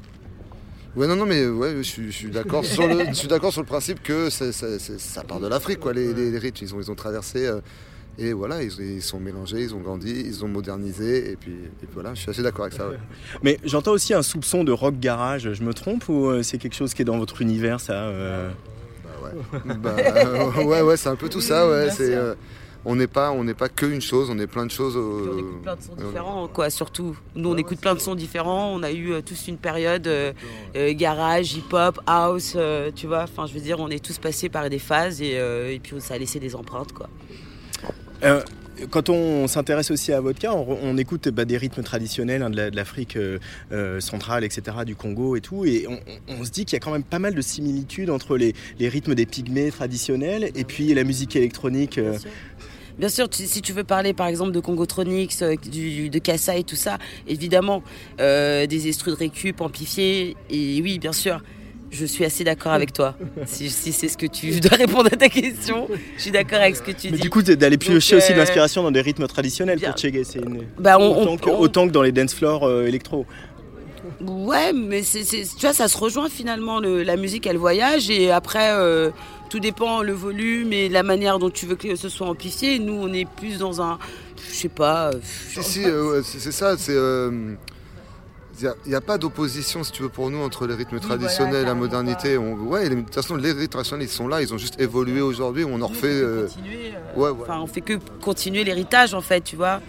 Ouais, 0.96 1.06
non, 1.06 1.14
non, 1.14 1.26
mais 1.26 1.46
ouais, 1.46 1.76
je 1.76 1.82
suis, 1.82 2.06
je 2.10 2.16
suis 2.16 2.30
d'accord 2.30 2.64
sur 2.64 2.88
le, 2.88 3.04
je 3.06 3.12
suis 3.12 3.28
d'accord 3.28 3.52
sur 3.52 3.60
le 3.62 3.66
principe 3.68 4.02
que 4.02 4.28
ça 4.30 5.22
part 5.28 5.38
de 5.38 5.46
l'Afrique, 5.46 5.78
quoi, 5.78 5.92
les, 5.92 6.12
les, 6.12 6.52
ils 6.60 6.74
ont, 6.74 6.80
ils 6.80 6.90
ont 6.90 6.96
traversé, 6.96 7.46
euh, 7.46 7.60
et 8.18 8.32
voilà, 8.32 8.62
ils, 8.62 8.72
ils 8.80 9.02
sont 9.02 9.18
mélangés, 9.20 9.62
ils 9.62 9.74
ont 9.74 9.80
grandi, 9.80 10.10
ils 10.26 10.44
ont 10.44 10.48
modernisé, 10.48 11.32
et 11.32 11.36
puis, 11.36 11.52
et 11.52 11.86
puis 11.86 11.88
voilà, 11.94 12.14
je 12.14 12.20
suis 12.20 12.30
assez 12.30 12.42
d'accord 12.42 12.66
avec 12.66 12.74
ça, 12.74 12.88
ouais. 12.88 12.98
Mais 13.42 13.58
j'entends 13.64 13.92
aussi 13.92 14.12
un 14.14 14.22
soupçon 14.22 14.64
de 14.64 14.72
rock 14.72 14.98
garage. 15.00 15.52
Je 15.52 15.62
me 15.62 15.72
trompe 15.72 16.08
ou 16.08 16.26
euh, 16.26 16.42
c'est 16.42 16.58
quelque 16.58 16.74
chose 16.76 16.92
qui 16.94 17.02
est 17.02 17.06
dans 17.06 17.18
votre 17.18 17.40
univers, 17.42 17.80
ça 17.80 17.94
euh? 17.94 18.50
Bah, 19.80 19.96
euh, 19.98 20.64
ouais, 20.64 20.82
ouais, 20.82 20.96
c'est 20.96 21.08
un 21.08 21.16
peu 21.16 21.28
tout 21.28 21.40
ça, 21.40 21.68
ouais. 21.70 21.90
C'est, 21.90 22.14
euh, 22.14 22.34
on 22.84 22.96
n'est 22.96 23.06
pas, 23.06 23.30
on 23.30 23.44
n'est 23.44 23.54
pas 23.54 23.68
que 23.68 23.86
une 23.86 24.00
chose, 24.00 24.28
on 24.28 24.38
est 24.38 24.48
plein 24.48 24.66
de 24.66 24.70
choses. 24.70 24.96
euh, 24.96 25.42
plein 25.62 25.76
de 25.76 25.80
sons 25.82 25.94
différents, 25.94 26.48
quoi, 26.48 26.68
surtout. 26.68 27.16
Nous, 27.36 27.48
on 27.48 27.56
écoute 27.56 27.80
plein 27.80 27.94
de 27.94 28.00
sons 28.00 28.16
différents. 28.16 28.74
On 28.74 28.82
a 28.82 28.90
eu 28.90 29.12
euh, 29.12 29.20
tous 29.22 29.46
une 29.46 29.56
période 29.56 30.06
euh, 30.08 30.32
euh, 30.76 30.92
garage, 30.92 31.54
hip-hop, 31.54 32.00
house, 32.06 32.54
euh, 32.56 32.90
tu 32.94 33.06
vois. 33.06 33.22
Enfin, 33.22 33.46
je 33.46 33.54
veux 33.54 33.60
dire, 33.60 33.78
on 33.78 33.88
est 33.88 34.04
tous 34.04 34.18
passés 34.18 34.48
par 34.48 34.68
des 34.68 34.80
phases 34.80 35.22
et, 35.22 35.38
euh, 35.38 35.72
et 35.72 35.78
puis 35.78 36.00
ça 36.00 36.14
a 36.14 36.18
laissé 36.18 36.40
des 36.40 36.56
empreintes, 36.56 36.92
quoi. 36.92 37.08
Euh, 38.22 38.40
quand 38.90 39.10
on 39.10 39.46
s'intéresse 39.48 39.90
aussi 39.90 40.12
à 40.12 40.20
votre 40.20 40.38
cas, 40.38 40.52
on, 40.52 40.96
écoute 40.96 41.28
bah, 41.28 41.44
des 41.44 41.56
rythmes 41.56 41.82
traditionnels 41.82 42.42
hein, 42.42 42.50
de 42.50 42.56
la- 42.56 42.70
de 42.70 42.76
l'Afrique 42.76 43.16
euh, 43.16 43.38
euh, 43.70 44.00
centrale, 44.00 44.44
etc., 44.44 44.78
du 44.84 44.96
Congo 44.96 45.36
et 45.36 45.40
tout, 45.40 45.64
et 45.64 45.86
on, 46.28 46.44
se 46.44 46.50
dit 46.50 46.64
qu'il 46.64 46.74
y 46.74 46.76
a 46.76 46.80
quand 46.80 46.90
même 46.90 47.04
pas 47.04 47.18
mal 47.18 47.34
de 47.34 47.40
similitudes 47.40 48.10
entre 48.10 48.36
les, 48.36 48.54
rythmes 48.80 49.14
des 49.14 49.26
pygmées 49.26 49.70
traditionnels 49.70 50.50
et 50.54 50.64
puis 50.64 50.92
la 50.94 51.04
musique 51.04 51.36
électronique. 51.36 52.00
Bien 52.98 53.08
sûr, 53.08 53.26
si 53.30 53.62
tu 53.62 53.72
veux 53.72 53.84
parler 53.84 54.12
par 54.12 54.26
exemple 54.26 54.52
de 54.52 54.60
Congotronics, 54.60 55.42
du, 55.70 56.10
de 56.10 56.18
Kassa 56.18 56.56
et 56.56 56.64
tout 56.64 56.76
ça, 56.76 56.98
évidemment, 57.26 57.82
des 58.18 58.88
estrudes 58.88 59.14
récup 59.14 59.60
amplifiés, 59.60 60.36
et 60.50 60.80
oui, 60.82 60.98
bien 60.98 61.12
sûr, 61.12 61.40
je 61.92 62.06
suis 62.06 62.24
assez 62.24 62.42
d'accord 62.42 62.72
avec 62.72 62.92
toi. 62.92 63.14
Si, 63.46 63.68
si 63.70 63.92
c'est 63.92 64.08
ce 64.08 64.16
que 64.16 64.26
tu 64.26 64.58
dois 64.60 64.76
répondre 64.76 65.10
à 65.12 65.16
ta 65.16 65.28
question, 65.28 65.88
je 66.16 66.22
suis 66.22 66.30
d'accord 66.30 66.58
avec 66.60 66.74
ce 66.76 66.82
que 66.82 66.90
tu 66.90 67.10
Mais 67.10 67.16
dis. 67.16 67.22
du 67.22 67.30
coup, 67.30 67.42
d'aller 67.42 67.76
piocher 67.78 68.14
Donc, 68.14 68.22
aussi 68.22 68.32
de 68.32 68.36
euh, 68.36 68.40
l'inspiration 68.40 68.82
dans 68.82 68.90
des 68.90 69.02
rythmes 69.02 69.26
traditionnels 69.26 69.78
pour 69.80 69.96
Chegué, 69.96 70.24
c'est 70.24 70.38
une... 70.40 70.62
Bah, 70.78 70.98
autant, 70.98 71.32
on- 71.32 71.36
que, 71.36 71.50
on- 71.50 71.58
autant 71.60 71.86
que 71.86 71.92
dans 71.92 72.02
les 72.02 72.12
dance 72.12 72.34
floors 72.34 72.64
euh, 72.66 72.86
électro. 72.86 73.26
Ouais, 74.20 74.72
mais 74.72 75.02
c'est, 75.02 75.22
tu 75.24 75.44
vois, 75.60 75.72
ça 75.72 75.86
se 75.88 75.96
rejoint 75.96 76.28
finalement. 76.28 76.80
le- 76.80 77.02
la 77.02 77.16
musique, 77.16 77.46
elle 77.46 77.56
voyage 77.58 78.10
et 78.10 78.30
après, 78.30 78.70
euh, 78.72 79.10
tout 79.50 79.60
dépend 79.60 80.02
le 80.02 80.12
volume 80.12 80.72
et 80.72 80.88
la 80.88 81.02
manière 81.02 81.38
dont 81.38 81.50
tu 81.50 81.66
veux 81.66 81.76
que 81.76 81.94
ce 81.94 82.08
soit 82.08 82.26
amplifié. 82.26 82.78
Nous, 82.78 82.94
on 82.94 83.12
est 83.12 83.28
plus 83.28 83.58
dans 83.58 83.80
un, 83.82 83.98
je 84.50 84.54
sais 84.54 84.68
pas. 84.68 85.10
euh, 85.10 85.18
Si, 85.48 85.62
si, 85.62 85.84
euh, 85.84 86.16
ouais, 86.16 86.20
c'est 86.24 86.52
ça. 86.52 86.76
C'est 86.78 86.94
il 88.60 88.70
n'y 88.86 88.94
a, 88.94 89.00
pas 89.00 89.18
d'opposition, 89.18 89.82
si 89.82 89.92
tu 89.92 90.02
veux, 90.02 90.08
pour 90.08 90.30
nous 90.30 90.38
entre 90.42 90.66
les 90.66 90.74
rythmes 90.74 91.00
traditionnels 91.00 91.62
et 91.62 91.66
la 91.66 91.74
modernité. 91.74 92.36
On- 92.38 92.54
ouais, 92.54 92.88
de 92.88 92.94
toute 92.96 93.14
façon, 93.14 93.36
les 93.36 93.52
rythmes 93.52 93.68
traditionnels, 93.68 94.06
ils 94.06 94.10
sont 94.10 94.28
là, 94.28 94.42
ils 94.42 94.52
ont 94.52 94.58
juste 94.58 94.80
évolué 94.80 95.20
aujourd'hui. 95.20 95.64
On 95.64 95.80
en 95.80 95.86
refait. 95.86 96.08
euh, 96.08 96.46
ouais, 97.16 97.30
ouais. 97.30 97.36
Enfin, 97.42 97.60
on 97.60 97.66
fait 97.66 97.80
que 97.80 97.94
continuer 98.20 98.64
l'héritage 98.64 99.14
en 99.14 99.20
fait, 99.20 99.40
tu 99.42 99.56
vois. 99.56 99.80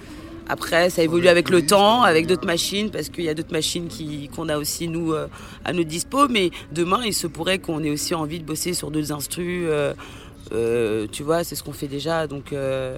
Après, 0.49 0.89
ça 0.89 1.01
évolue 1.03 1.29
avec 1.29 1.49
le 1.49 1.65
temps, 1.65 2.03
avec 2.03 2.27
d'autres 2.27 2.45
machines, 2.45 2.89
parce 2.91 3.07
qu'il 3.09 3.23
y 3.23 3.29
a 3.29 3.33
d'autres 3.33 3.53
machines 3.53 3.87
qu'on 4.35 4.49
a 4.49 4.57
aussi 4.57 4.87
nous 4.89 5.13
euh, 5.13 5.27
à 5.63 5.71
notre 5.71 5.87
dispo. 5.87 6.27
Mais 6.27 6.51
demain, 6.71 7.01
il 7.05 7.13
se 7.13 7.27
pourrait 7.27 7.59
qu'on 7.59 7.81
ait 7.83 7.89
aussi 7.91 8.13
envie 8.13 8.39
de 8.39 8.45
bosser 8.45 8.73
sur 8.73 8.91
d'autres 8.91 9.11
instrus. 9.13 9.65
euh, 9.67 9.93
euh, 10.51 11.07
tu 11.11 11.23
vois, 11.23 11.43
c'est 11.45 11.55
ce 11.55 11.63
qu'on 11.63 11.71
fait 11.73 11.87
déjà. 11.87 12.27
Donc, 12.27 12.51
euh, 12.51 12.97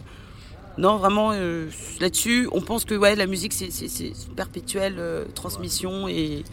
non, 0.77 0.97
vraiment, 0.97 1.31
euh, 1.34 1.69
là-dessus, 1.99 2.49
on 2.52 2.61
pense 2.61 2.85
que 2.85 2.95
ouais, 2.95 3.15
la 3.15 3.27
musique, 3.27 3.53
c'est, 3.53 3.72
c'est, 3.72 3.88
c'est 3.88 4.07
une 4.27 4.35
perpétuelle 4.35 4.95
euh, 4.97 5.26
transmission 5.34 6.07
et 6.07 6.43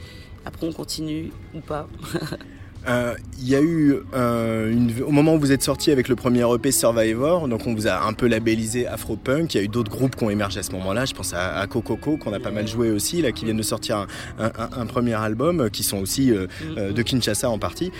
après, 0.44 0.66
on 0.66 0.72
continue 0.72 1.32
ou 1.54 1.60
pas. 1.60 1.88
Euh, 2.88 3.14
Il 3.44 3.48
y 3.48 3.56
a 3.56 3.60
eu, 3.60 3.96
euh, 4.14 4.70
une, 4.70 4.92
au 5.04 5.10
moment 5.10 5.34
où 5.34 5.38
vous 5.40 5.50
êtes 5.50 5.64
sorti 5.64 5.90
avec 5.90 6.08
le 6.08 6.14
premier 6.14 6.44
EP 6.54 6.70
Survivor, 6.70 7.48
donc 7.48 7.66
on 7.66 7.74
vous 7.74 7.88
a 7.88 8.04
un 8.06 8.12
peu 8.12 8.28
labellisé 8.28 8.86
Afropunk. 8.86 9.52
Il 9.54 9.58
y 9.58 9.60
a 9.60 9.64
eu 9.64 9.68
d'autres 9.68 9.90
groupes 9.90 10.14
qui 10.14 10.22
ont 10.22 10.30
émergé 10.30 10.60
à 10.60 10.62
ce 10.62 10.70
moment-là. 10.72 11.04
Je 11.06 11.12
pense 11.12 11.34
à, 11.34 11.58
à 11.58 11.66
Cococo, 11.66 12.16
qu'on 12.16 12.32
a 12.32 12.38
pas 12.38 12.52
mal 12.52 12.68
joué 12.68 12.90
aussi, 12.92 13.20
là, 13.20 13.32
qui 13.32 13.44
viennent 13.44 13.56
de 13.56 13.62
sortir 13.64 13.96
un, 13.96 14.06
un- 14.38 14.52
un- 14.58 14.82
un 14.82 14.86
premier 14.86 15.14
album, 15.14 15.60
euh, 15.62 15.68
qui 15.70 15.82
sont 15.82 15.98
aussi 15.98 16.30
euh, 16.30 16.46
de 16.92 17.02
Kinshasa 17.02 17.50
en 17.50 17.58
partie. 17.58 17.90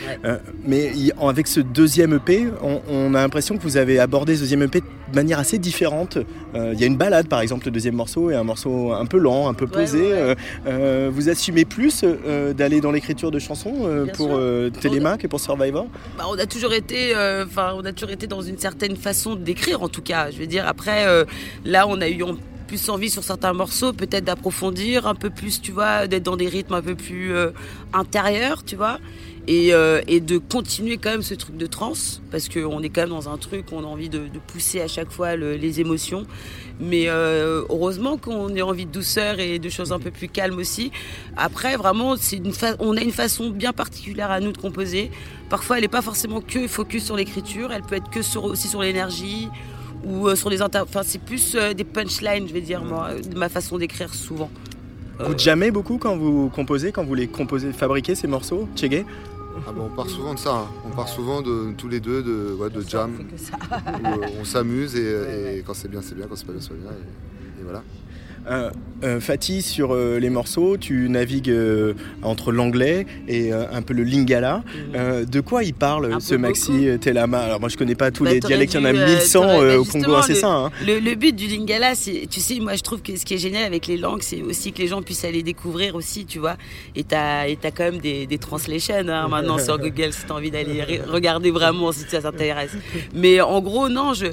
Mais 0.64 0.92
avec 1.20 1.46
ce 1.48 1.58
deuxième 1.60 2.14
EP, 2.14 2.46
on, 2.62 2.80
on 2.88 3.14
a 3.14 3.20
l'impression 3.22 3.56
que 3.56 3.62
vous 3.62 3.76
avez 3.76 3.98
abordé 3.98 4.36
ce 4.36 4.40
deuxième 4.42 4.62
EP 4.62 4.80
de 4.80 5.14
manière 5.16 5.40
assez 5.40 5.58
différente. 5.58 6.18
Euh, 6.54 6.70
Il 6.74 6.80
y 6.80 6.84
a 6.84 6.86
une 6.86 6.96
balade, 6.96 7.26
par 7.28 7.40
exemple, 7.40 7.66
le 7.66 7.72
deuxième 7.72 7.96
morceau, 7.96 8.30
et 8.30 8.34
un 8.36 8.44
morceau 8.44 8.92
un 8.92 9.06
peu 9.06 9.18
lent, 9.18 9.48
un 9.48 9.54
peu 9.54 9.66
posé. 9.66 10.02
Euh, 10.66 11.10
vous 11.12 11.28
assumez 11.28 11.64
plus 11.64 12.04
euh, 12.04 12.52
d'aller 12.54 12.80
dans 12.80 12.92
l'écriture 12.92 13.30
de 13.32 13.38
chansons 13.40 13.74
pour 14.14 14.30
Télémac 14.80 15.24
et 15.24 15.28
pour 15.28 15.40
Survivor 15.40 15.86
Bah, 16.16 16.24
on 16.28 16.38
a 16.38 16.46
toujours 16.46 16.72
été, 16.72 17.14
euh, 17.16 17.44
on 17.56 17.84
a 17.84 17.92
toujours 17.92 18.10
été 18.10 18.26
dans 18.26 18.42
une 18.42 18.58
certaine 18.58 18.96
façon 18.96 19.34
d'écrire, 19.34 19.82
en 19.82 19.88
tout 19.88 20.02
cas. 20.02 20.30
Je 20.30 20.38
veux 20.38 20.46
dire, 20.46 20.66
après, 20.66 21.06
euh, 21.06 21.24
là, 21.64 21.86
on 21.86 22.00
a 22.00 22.08
eu 22.08 22.22
plus 22.72 22.88
envie 22.88 23.10
sur 23.10 23.22
certains 23.22 23.52
morceaux, 23.52 23.92
peut-être 23.92 24.24
d'approfondir 24.24 25.06
un 25.06 25.14
peu 25.14 25.28
plus, 25.28 25.60
tu 25.60 25.72
vois, 25.72 26.06
d'être 26.06 26.22
dans 26.22 26.38
des 26.38 26.48
rythmes 26.48 26.72
un 26.72 26.80
peu 26.80 26.94
plus 26.94 27.34
euh, 27.34 27.50
intérieurs, 27.92 28.64
tu 28.64 28.76
vois. 28.76 28.98
Et, 29.46 29.74
euh, 29.74 30.00
et 30.06 30.20
de 30.20 30.38
continuer 30.38 30.96
quand 30.96 31.10
même 31.10 31.22
ce 31.22 31.34
truc 31.34 31.58
de 31.58 31.66
trance, 31.66 32.22
parce 32.30 32.48
qu'on 32.48 32.82
est 32.82 32.88
quand 32.88 33.02
même 33.02 33.10
dans 33.10 33.28
un 33.28 33.36
truc, 33.36 33.66
on 33.72 33.80
a 33.80 33.86
envie 33.86 34.08
de, 34.08 34.22
pousser 34.46 34.80
à 34.80 34.88
chaque 34.88 35.10
fois 35.10 35.36
le- 35.36 35.56
les 35.56 35.80
émotions. 35.80 36.24
Mais 36.80 37.08
euh, 37.08 37.62
heureusement 37.68 38.16
qu'on 38.16 38.48
ait 38.56 38.62
envie 38.62 38.86
de 38.86 38.90
douceur 38.90 39.38
et 39.38 39.58
de 39.58 39.68
choses 39.68 39.92
un 39.92 39.98
peu 39.98 40.10
plus 40.10 40.28
calmes 40.28 40.56
aussi. 40.56 40.92
Après, 41.36 41.76
vraiment, 41.76 42.16
c'est 42.16 42.36
une 42.36 42.52
on 42.78 42.96
a 42.96 43.02
une 43.02 43.12
façon 43.12 43.50
bien 43.50 43.74
particulière 43.74 44.30
à 44.30 44.40
nous 44.40 44.52
de 44.52 44.58
composer. 44.58 45.10
Parfois, 45.50 45.76
elle 45.76 45.82
n'est 45.82 45.88
pas 45.88 46.00
forcément 46.00 46.40
que 46.40 46.66
focus 46.68 47.04
sur 47.04 47.16
l'écriture, 47.16 47.70
elle 47.70 47.82
peut 47.82 47.96
être 47.96 48.08
que 48.08 48.22
sur, 48.22 48.44
aussi 48.44 48.68
sur 48.68 48.80
l'énergie 48.80 49.50
ou 50.04 50.28
euh, 50.28 50.34
sur 50.34 50.50
les 50.50 50.62
inter... 50.62 50.80
Enfin, 50.80 51.02
c'est 51.04 51.20
plus 51.20 51.54
euh, 51.54 51.72
des 51.74 51.84
punchlines, 51.84 52.46
je 52.48 52.52
vais 52.52 52.60
dire, 52.60 52.82
moi, 52.84 53.08
euh, 53.10 53.20
de 53.20 53.36
ma 53.38 53.48
façon 53.48 53.78
d'écrire 53.78 54.14
souvent. 54.14 54.50
Vous 55.20 55.38
jamais 55.38 55.70
beaucoup 55.70 55.98
quand 55.98 56.16
vous 56.16 56.48
composez, 56.48 56.90
quand 56.90 57.04
vous 57.04 57.14
les 57.14 57.28
composez, 57.28 57.72
fabriquez 57.72 58.14
ces 58.14 58.26
morceaux, 58.26 58.66
Tchégué? 58.74 59.04
Ah 59.66 59.70
bah, 59.70 59.82
on 59.84 59.94
part 59.94 60.08
souvent 60.08 60.34
de 60.34 60.38
ça. 60.38 60.54
hein. 60.54 60.66
On 60.86 60.90
part 60.96 61.08
souvent 61.08 61.42
de 61.42 61.72
tous 61.76 61.86
les 61.88 62.00
deux 62.00 62.22
de, 62.22 62.54
ouais, 62.58 62.70
de 62.70 62.80
jam. 62.80 63.12
où, 63.20 64.06
on 64.40 64.44
s'amuse 64.44 64.96
et, 64.96 65.56
et 65.58 65.62
quand 65.64 65.74
c'est 65.74 65.88
bien, 65.88 66.00
c'est 66.02 66.16
bien. 66.16 66.26
Quand 66.28 66.34
c'est 66.36 66.46
pas 66.46 66.52
bien, 66.52 66.60
c'est 66.62 66.70
pas 66.70 66.74
bien. 66.76 66.90
Et, 66.90 67.60
et 67.60 67.62
voilà. 67.62 67.82
Euh, 69.04 69.18
Fatih, 69.18 69.62
sur 69.62 69.92
euh, 69.94 70.20
les 70.20 70.30
morceaux, 70.30 70.76
tu 70.76 71.08
navigues 71.08 71.50
euh, 71.50 71.94
entre 72.22 72.52
l'anglais 72.52 73.04
et 73.26 73.52
euh, 73.52 73.64
un 73.72 73.82
peu 73.82 73.94
le 73.94 74.04
lingala. 74.04 74.62
Euh, 74.94 75.24
de 75.24 75.40
quoi 75.40 75.64
il 75.64 75.74
parle 75.74 76.20
ce 76.20 76.36
maxi 76.36 76.86
Telama 77.00 77.40
Alors 77.40 77.58
moi 77.58 77.68
je 77.68 77.76
connais 77.76 77.96
pas 77.96 78.12
tous 78.12 78.22
Bah, 78.22 78.30
les 78.32 78.38
dialectes, 78.38 78.74
il 78.74 78.80
y 78.80 78.80
en 78.80 78.84
a 78.84 78.92
dû, 78.92 78.98
euh, 79.00 79.06
1100 79.16 79.40
t'aurais- 79.42 79.56
euh, 79.58 79.68
bah, 79.74 79.78
au 79.80 79.84
Congo, 79.84 80.14
hein, 80.14 80.22
c'est 80.24 80.36
ça 80.36 80.50
hein 80.52 80.70
Le, 80.86 81.00
le 81.00 81.16
but 81.16 81.34
du 81.34 81.48
lingala, 81.48 81.96
c'est, 81.96 82.28
tu 82.30 82.38
sais, 82.38 82.60
moi 82.60 82.76
je 82.76 82.82
trouve 82.82 83.02
que 83.02 83.16
ce 83.16 83.24
qui 83.24 83.34
est 83.34 83.38
génial 83.38 83.64
avec 83.64 83.88
les 83.88 83.96
langues, 83.96 84.22
c'est 84.22 84.40
aussi 84.42 84.72
que 84.72 84.78
les 84.78 84.86
gens 84.86 85.02
puissent 85.02 85.24
aller 85.24 85.42
découvrir 85.42 85.96
aussi, 85.96 86.24
tu 86.24 86.38
vois. 86.38 86.56
Et 86.94 87.02
t'as, 87.02 87.48
et 87.48 87.56
t'as 87.56 87.72
quand 87.72 87.84
même 87.84 87.98
des, 87.98 88.26
des 88.28 88.38
translations 88.38 88.94
hein, 89.08 89.26
maintenant 89.26 89.58
sur 89.58 89.78
Google 89.80 90.12
si 90.12 90.26
t'as 90.28 90.34
envie 90.34 90.52
d'aller 90.52 90.80
re- 90.80 91.08
regarder 91.10 91.50
vraiment 91.50 91.90
si 91.90 92.04
ça 92.08 92.22
t'intéresse. 92.22 92.70
Mais 93.14 93.40
en 93.40 93.60
gros, 93.60 93.88
non, 93.88 94.14
je, 94.14 94.26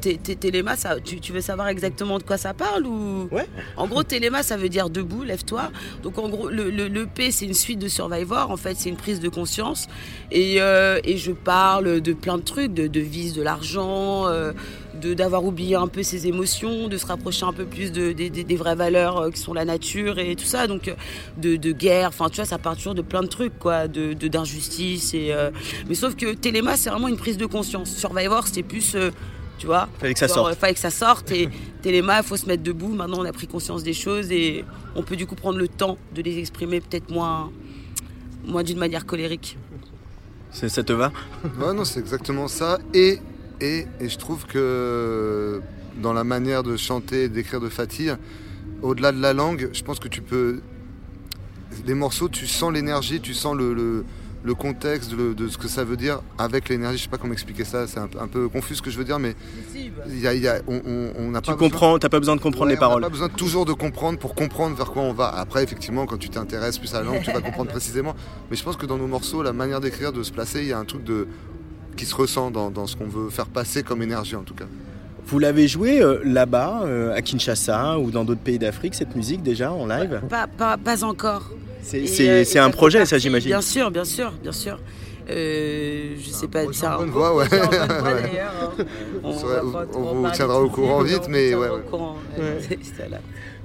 té- 0.00 0.18
té- 0.22 0.36
Téléma, 0.36 0.76
ça, 0.76 0.96
tu, 1.02 1.18
tu 1.18 1.32
veux 1.32 1.40
savoir 1.40 1.68
exactement 1.68 2.18
de 2.18 2.24
quoi 2.24 2.36
ça 2.36 2.52
parle 2.52 2.61
ou 2.84 3.28
En 3.76 3.86
gros, 3.86 4.02
Téléma, 4.02 4.42
ça 4.42 4.56
veut 4.56 4.68
dire 4.68 4.90
debout, 4.90 5.22
lève-toi. 5.22 5.70
Donc 6.02 6.18
en 6.18 6.28
gros, 6.28 6.48
le, 6.48 6.70
le, 6.70 6.88
le 6.88 7.06
P, 7.06 7.30
c'est 7.30 7.46
une 7.46 7.54
suite 7.54 7.78
de 7.78 7.88
Survivor. 7.88 8.50
En 8.50 8.56
fait, 8.56 8.76
c'est 8.76 8.88
une 8.88 8.96
prise 8.96 9.20
de 9.20 9.28
conscience. 9.28 9.86
Et, 10.30 10.60
euh, 10.60 10.98
et 11.04 11.16
je 11.16 11.32
parle 11.32 12.00
de 12.00 12.12
plein 12.12 12.38
de 12.38 12.42
trucs, 12.42 12.72
de, 12.74 12.86
de 12.86 13.00
vice, 13.00 13.32
de 13.34 13.42
l'argent, 13.42 14.26
euh, 14.26 14.52
de 15.00 15.14
d'avoir 15.14 15.44
oublié 15.44 15.74
un 15.74 15.88
peu 15.88 16.02
ses 16.02 16.26
émotions, 16.26 16.88
de 16.88 16.96
se 16.96 17.06
rapprocher 17.06 17.44
un 17.44 17.52
peu 17.52 17.64
plus 17.64 17.92
de, 17.92 18.12
des- 18.12 18.56
vraies 18.56 18.74
valeurs 18.76 19.18
euh, 19.18 19.30
qui 19.30 19.40
sont 19.40 19.54
la 19.54 19.64
nature 19.64 20.18
et 20.18 20.36
tout 20.36 20.44
ça. 20.44 20.66
Donc 20.66 20.88
euh, 20.88 20.94
de, 21.38 21.56
de 21.56 21.72
guerre, 21.72 22.08
enfin 22.08 22.28
tu 22.28 22.36
vois, 22.36 22.44
ça 22.44 22.58
part 22.58 22.76
toujours 22.76 22.94
de 22.94 23.02
plein 23.02 23.22
de 23.22 23.26
trucs, 23.28 23.58
quoi, 23.58 23.88
de 23.88 24.12
d'injustice. 24.14 25.14
et 25.14 25.32
euh, 25.32 25.50
Mais 25.88 25.94
sauf 25.94 26.14
que 26.14 26.34
Téléma, 26.34 26.76
c'est 26.76 26.90
vraiment 26.90 27.08
une 27.08 27.16
prise 27.16 27.36
de 27.38 27.46
conscience. 27.46 27.90
Survivor, 27.96 28.46
c'était 28.46 28.62
plus... 28.62 28.94
euh, 28.94 29.10
Tu 29.62 29.66
vois 29.68 29.88
Fallait 30.00 30.12
que 30.12 30.18
ça 30.18 30.26
sorte. 30.26 30.54
Fallait 30.56 30.74
que 30.74 30.80
ça 30.80 30.90
sorte 30.90 31.30
et 31.30 31.48
Téléma, 31.82 32.18
il 32.18 32.24
faut 32.24 32.36
se 32.36 32.46
mettre 32.46 32.64
debout. 32.64 32.88
Maintenant, 32.88 33.20
on 33.20 33.24
a 33.24 33.30
pris 33.30 33.46
conscience 33.46 33.84
des 33.84 33.92
choses 33.92 34.32
et 34.32 34.64
on 34.96 35.04
peut 35.04 35.14
du 35.14 35.24
coup 35.24 35.36
prendre 35.36 35.56
le 35.56 35.68
temps 35.68 35.98
de 36.12 36.20
les 36.20 36.40
exprimer 36.40 36.80
peut-être 36.80 37.12
moins, 37.12 37.52
moins 38.44 38.64
d'une 38.64 38.78
manière 38.78 39.06
colérique. 39.06 39.56
Ça 40.50 40.82
te 40.82 40.92
va? 40.92 41.12
Ouais, 41.60 41.72
non, 41.74 41.84
c'est 41.84 42.00
exactement 42.00 42.48
ça. 42.48 42.80
Et, 42.92 43.20
et, 43.60 43.86
et 44.00 44.08
je 44.08 44.18
trouve 44.18 44.46
que 44.46 45.62
dans 46.02 46.12
la 46.12 46.24
manière 46.24 46.64
de 46.64 46.76
chanter 46.76 47.22
et 47.22 47.28
d'écrire 47.28 47.60
de 47.60 47.68
Fatih, 47.68 48.10
au-delà 48.82 49.12
de 49.12 49.20
la 49.20 49.32
langue, 49.32 49.70
je 49.72 49.82
pense 49.84 50.00
que 50.00 50.08
tu 50.08 50.22
peux. 50.22 50.60
Les 51.86 51.94
morceaux, 51.94 52.28
tu 52.28 52.48
sens 52.48 52.72
l'énergie, 52.72 53.20
tu 53.20 53.32
sens 53.32 53.56
le, 53.56 53.74
le, 53.74 54.04
le 54.44 54.54
contexte 54.54 55.12
de, 55.14 55.32
de 55.34 55.48
ce 55.48 55.56
que 55.56 55.68
ça 55.68 55.84
veut 55.84 55.96
dire 55.96 56.20
avec 56.38 56.68
l'énergie. 56.68 56.98
Je 56.98 57.02
sais 57.04 57.08
pas 57.08 57.18
comment 57.18 57.32
expliquer 57.32 57.64
ça, 57.64 57.86
c'est 57.86 58.00
un, 58.00 58.08
peu- 58.08 58.18
un 58.20 58.26
peu 58.26 58.48
confus 58.48 58.74
ce 58.76 58.82
que 58.82 58.90
je 58.90 58.98
veux 58.98 59.04
dire, 59.04 59.18
mais 59.18 59.34
y 60.08 60.26
a, 60.26 60.34
y 60.34 60.48
a- 60.48 60.60
on- 60.66 60.80
on 60.84 61.12
on 61.18 61.30
n'a 61.30 61.40
Tu 61.40 61.50
pas 61.50 61.56
comprends, 61.56 61.98
t'as 61.98 62.08
pas 62.08 62.18
besoin 62.18 62.34
de 62.36 62.40
comprendre 62.40 62.66
Ouais, 62.66 62.72
les 62.72 62.78
paroles. 62.78 62.96
On 62.98 63.00
n'a 63.00 63.06
pas 63.06 63.12
besoin 63.12 63.28
toujours 63.28 63.64
de 63.64 63.72
comprendre 63.72 64.18
pour 64.18 64.34
comprendre 64.34 64.74
vers 64.76 64.90
quoi 64.90 65.02
on 65.02 65.12
va. 65.12 65.28
Après, 65.28 65.62
effectivement, 65.62 66.06
quand 66.06 66.18
tu 66.18 66.28
t'intéresses 66.28 66.78
plus 66.78 66.92
à 66.94 66.98
la 67.00 67.04
langue, 67.06 67.22
tu 67.22 67.30
vas 67.30 67.40
comprendre 67.40 67.70
précisément. 67.76 68.14
Mais 68.50 68.56
je 68.56 68.64
pense 68.64 68.76
que 68.76 68.86
dans 68.86 68.98
nos 68.98 69.06
morceaux, 69.06 69.42
la 69.42 69.52
manière 69.52 69.80
d'écrire, 69.80 70.12
de 70.12 70.22
se 70.22 70.32
placer, 70.32 70.60
il 70.62 70.68
y 70.68 70.72
a 70.72 70.78
un 70.78 70.84
truc 70.84 71.04
de 71.04 71.28
qui 71.96 72.06
se 72.06 72.14
ressent 72.14 72.50
dans, 72.50 72.70
dans 72.70 72.86
ce 72.86 72.96
qu'on 72.96 73.06
veut 73.06 73.28
faire 73.30 73.46
passer 73.46 73.82
comme 73.82 74.02
énergie, 74.02 74.34
en 74.34 74.42
tout 74.42 74.54
cas. 74.54 74.64
Vous 75.26 75.38
l'avez 75.38 75.68
joué 75.68 76.02
euh, 76.02 76.18
là-bas, 76.24 76.80
euh, 76.84 77.14
à 77.14 77.22
Kinshasa 77.22 77.98
ou 77.98 78.10
dans 78.10 78.24
d'autres 78.24 78.40
pays 78.40 78.58
d'Afrique, 78.58 78.94
cette 78.94 79.14
musique 79.14 79.42
déjà 79.42 79.70
en 79.72 79.86
live? 79.86 80.20
Pas, 80.28 80.46
pas, 80.48 80.76
pas 80.78 81.04
encore. 81.04 81.48
C'est- 81.82 82.28
euh, 82.28 82.44
c'est 82.44 82.58
un 82.58 82.70
projet, 82.70 83.04
ça, 83.04 83.18
j'imagine. 83.18 83.50
Bien 83.50 83.60
sûr, 83.60 83.90
bien 83.90 84.04
sûr, 84.04 84.32
bien 84.42 84.52
sûr. 84.52 84.78
Euh, 85.30 86.14
je 86.20 86.30
sais 86.30 86.48
pas, 86.48 86.60
un 86.62 86.96
bonne 86.98 87.10
voix, 87.10 87.34
ouais. 87.36 87.46
On, 89.22 89.30
vous 90.14 90.30
tiendra 90.30 90.60
au 90.60 90.68
courant 90.68 91.02
vite, 91.02 91.22
on 91.26 91.30
mais 91.30 91.54
ouais, 91.54 91.68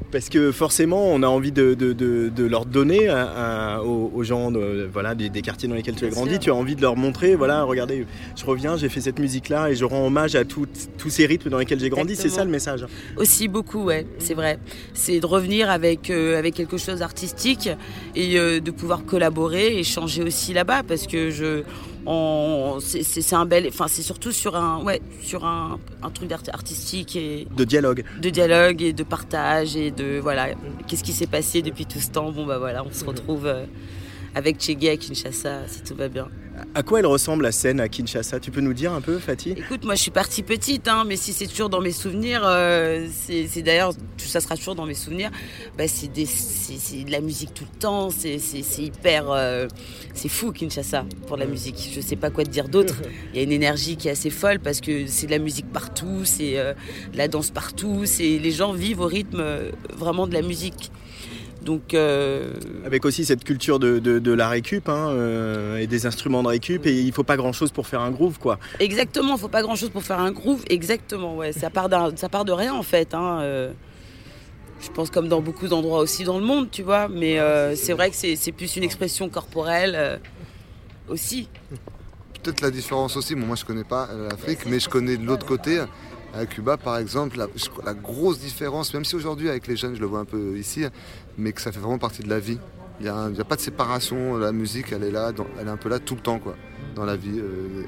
Parce 0.09 0.29
que 0.29 0.53
forcément, 0.53 1.05
on 1.11 1.21
a 1.21 1.27
envie 1.27 1.51
de, 1.51 1.73
de, 1.73 1.91
de, 1.91 2.29
de- 2.29 2.29
de 2.29 2.43
leur 2.45 2.65
donner 2.65 3.09
à- 3.09 3.75
à- 3.77 3.81
aux, 3.81 4.09
aux 4.15 4.23
gens 4.23 4.51
voilà, 4.93 5.15
des, 5.15 5.29
des 5.29 5.41
quartiers 5.41 5.67
dans 5.67 5.75
lesquels 5.75 5.95
tu 5.95 6.05
as 6.05 6.09
grandi. 6.09 6.31
sûr. 6.31 6.39
Tu 6.39 6.49
as 6.49 6.55
envie 6.55 6.75
de 6.77 6.81
leur 6.81 6.95
montrer, 6.95 7.35
voilà, 7.35 7.63
regardez, 7.63 8.05
je 8.35 8.45
reviens, 8.45 8.77
j'ai 8.77 8.87
fait 8.87 9.01
cette 9.01 9.19
musique-là 9.19 9.69
et 9.69 9.75
je 9.75 9.83
rends 9.83 10.05
hommage 10.07 10.35
à 10.35 10.45
tout- 10.45 10.65
tous 10.97 11.09
ces 11.09 11.25
rythmes 11.25 11.49
dans 11.49 11.57
lesquels 11.57 11.79
j'ai 11.79 11.89
grandi. 11.89 12.15
C'est 12.15 12.29
ça 12.29 12.45
le 12.45 12.49
message. 12.51 12.85
Aussi 13.17 13.47
beaucoup, 13.49 13.83
ouais, 13.83 14.05
c'est 14.19 14.33
vrai. 14.33 14.59
C'est 14.93 15.19
de 15.19 15.25
revenir 15.25 15.69
avec, 15.69 16.09
euh, 16.09 16.39
avec 16.39 16.53
quelque 16.55 16.77
chose 16.77 16.99
d'artistique 16.99 17.69
et 18.15 18.39
euh, 18.39 18.59
de 18.61 18.71
pouvoir 18.71 19.03
collaborer 19.03 19.77
et 19.77 19.83
changer 19.83 20.23
aussi 20.23 20.53
là-bas 20.53 20.83
parce 20.87 21.05
que 21.05 21.31
je, 21.31 21.63
c'est 22.79 23.33
un 23.35 23.45
bel, 23.45 23.67
enfin 23.67 23.87
c'est 23.87 24.01
surtout 24.01 24.31
sur 24.31 24.55
un, 24.55 24.81
ouais, 24.83 25.01
sur 25.21 25.45
un, 25.45 25.77
un 26.01 26.09
truc 26.09 26.31
artistique 26.31 27.15
et 27.15 27.47
De 27.55 27.63
dialogue. 27.65 28.03
de 28.21 28.29
dialogue 28.29 28.81
et 28.81 28.93
de 28.93 29.03
partage 29.03 29.75
et 29.75 29.91
de 29.91 30.19
voilà, 30.19 30.49
qu'est-ce 30.87 31.03
qui 31.03 31.11
s'est 31.11 31.27
passé 31.27 31.61
depuis 31.61 31.85
tout 31.85 31.99
ce 31.99 32.09
temps? 32.09 32.31
Bon 32.31 32.45
bah 32.45 32.59
voilà, 32.59 32.83
on 32.85 32.91
se 32.91 33.03
retrouve 33.03 33.45
euh, 33.45 33.65
avec 34.37 34.57
Tchégué 34.57 34.91
à 34.91 34.97
Kinshasa 34.97 35.67
si 35.67 35.81
tout 35.81 35.95
va 35.95 36.09
bien. 36.09 36.27
À 36.73 36.81
quoi 36.83 36.99
elle 36.99 37.05
ressemble 37.05 37.43
la 37.43 37.51
scène 37.51 37.79
à 37.79 37.87
Kinshasa? 37.87 38.39
Tu 38.39 38.49
peux 38.51 38.61
nous 38.61 38.73
dire 38.73 38.91
un 38.91 39.01
peu, 39.01 39.17
Fatih? 39.19 39.51
Écoute, 39.51 39.83
moi 39.83 39.95
je 39.95 40.01
suis 40.01 40.11
partie 40.11 40.43
petite, 40.43 40.87
hein, 40.87 41.03
mais 41.07 41.15
si 41.15 41.33
c'est 41.33 41.47
toujours 41.47 41.69
dans 41.69 41.81
mes 41.81 41.91
souvenirs, 41.91 42.41
euh, 42.45 43.07
c'est 43.11 43.61
d'ailleurs, 43.61 43.93
tout 43.95 44.25
ça 44.25 44.41
sera 44.41 44.55
toujours 44.55 44.75
dans 44.75 44.85
mes 44.85 44.95
souvenirs, 44.95 45.31
bah, 45.77 45.87
c'est 45.87 46.11
de 46.11 47.11
la 47.11 47.21
musique 47.21 47.53
tout 47.53 47.65
le 47.71 47.79
temps, 47.79 48.09
c'est 48.09 48.37
hyper. 48.79 49.29
euh, 49.31 49.67
c'est 50.13 50.29
fou 50.29 50.51
Kinshasa 50.51 51.05
pour 51.27 51.37
la 51.37 51.45
musique. 51.45 51.91
Je 51.93 52.01
sais 52.01 52.15
pas 52.15 52.29
quoi 52.29 52.43
te 52.43 52.49
dire 52.49 52.69
d'autre. 52.69 52.95
Il 53.33 53.37
y 53.37 53.39
a 53.39 53.43
une 53.43 53.51
énergie 53.51 53.97
qui 53.97 54.07
est 54.07 54.11
assez 54.11 54.31
folle 54.31 54.59
parce 54.59 54.81
que 54.81 55.07
c'est 55.07 55.27
de 55.27 55.31
la 55.31 55.39
musique 55.39 55.71
partout, 55.71 56.21
c'est 56.25 56.57
euh, 56.57 56.73
de 57.11 57.17
la 57.17 57.27
danse 57.27 57.49
partout, 57.51 58.05
c'est 58.05 58.37
les 58.37 58.51
gens 58.51 58.73
vivent 58.73 59.01
au 59.01 59.07
rythme 59.07 59.43
vraiment 59.95 60.27
de 60.27 60.33
la 60.33 60.41
musique. 60.41 60.91
Donc. 61.61 61.93
euh, 61.93 62.53
Avec 62.85 63.03
aussi 63.05 63.25
cette 63.25 63.43
culture 63.43 63.79
de, 63.79 63.99
de, 63.99 64.19
de 64.19 64.31
la 64.31 64.47
récup 64.49 64.87
hein, 64.89 65.09
euh, 65.09 65.77
et 65.77 65.87
des 65.87 66.05
instruments 66.05 66.43
de 66.43 66.47
récup, 66.49 66.85
et 66.85 66.93
il 67.01 67.11
faut 67.11 67.23
pas 67.23 67.37
grand-chose 67.37 67.71
pour 67.71 67.87
faire 67.87 68.01
un 68.01 68.11
groove, 68.11 68.39
quoi. 68.39 68.59
Exactement, 68.79 69.37
faut 69.37 69.47
pas 69.49 69.61
grand 69.61 69.75
chose 69.75 69.89
pour 69.89 70.03
faire 70.03 70.19
un 70.19 70.31
groove. 70.31 70.63
Exactement, 70.69 71.35
ouais. 71.35 71.51
Ça 71.53 71.69
part, 71.69 71.89
d'un- 71.89 72.15
ça 72.15 72.29
part 72.29 72.45
de 72.45 72.51
rien 72.51 72.73
en 72.73 72.83
fait. 72.83 73.13
hein, 73.13 73.39
euh. 73.41 73.71
Je 74.79 74.89
pense 74.91 75.09
comme 75.09 75.27
dans 75.27 75.41
beaucoup 75.41 75.67
d'endroits 75.67 75.99
aussi 76.01 76.23
dans 76.23 76.37
le 76.37 76.45
monde, 76.45 76.69
tu 76.69 76.83
vois. 76.83 77.07
Mais 77.07 77.39
euh, 77.39 77.75
c'est 77.75 77.93
vrai 77.93 78.11
que 78.11 78.15
c'est 78.15 78.35
c'est 78.35 78.51
plus 78.51 78.75
une 78.77 78.83
expression 78.83 79.27
corporelle 79.27 79.93
euh, 79.95 80.17
aussi. 81.09 81.49
Peut-être 82.43 82.61
la 82.61 82.69
différence 82.69 83.17
aussi, 83.17 83.33
bon, 83.33 83.47
moi 83.47 83.55
je 83.55 83.65
connais 83.65 83.83
pas 83.83 84.07
l'Afrique, 84.29 84.59
mais 84.67 84.79
je 84.79 84.87
connais 84.87 85.17
de 85.17 85.25
l'autre 85.25 85.45
côté. 85.47 85.83
À 86.35 86.45
Cuba, 86.45 86.77
par 86.77 86.97
exemple, 86.99 87.39
la 87.83 87.93
grosse 87.95 88.37
différence, 88.39 88.93
même 88.93 89.05
si 89.05 89.15
aujourd'hui 89.15 89.49
avec 89.49 89.65
les 89.65 89.75
jeunes, 89.75 89.95
je 89.95 90.01
le 90.01 90.05
vois 90.05 90.19
un 90.19 90.25
peu 90.25 90.55
ici, 90.57 90.83
mais 91.37 91.51
que 91.53 91.61
ça 91.61 91.71
fait 91.71 91.79
vraiment 91.79 91.97
partie 91.99 92.23
de 92.23 92.29
la 92.29 92.39
vie. 92.39 92.59
Il 92.99 93.03
n'y 93.03 93.09
a, 93.09 93.25
a 93.25 93.43
pas 93.43 93.55
de 93.55 93.61
séparation, 93.61 94.37
la 94.37 94.51
musique, 94.51 94.91
elle 94.91 95.03
est 95.03 95.11
là, 95.11 95.31
elle 95.59 95.67
est 95.67 95.69
un 95.69 95.77
peu 95.77 95.89
là 95.89 95.99
tout 95.99 96.15
le 96.15 96.21
temps, 96.21 96.39
quoi, 96.39 96.55
dans 96.95 97.05
la 97.05 97.15
vie. 97.15 97.39
euh, 97.39 97.83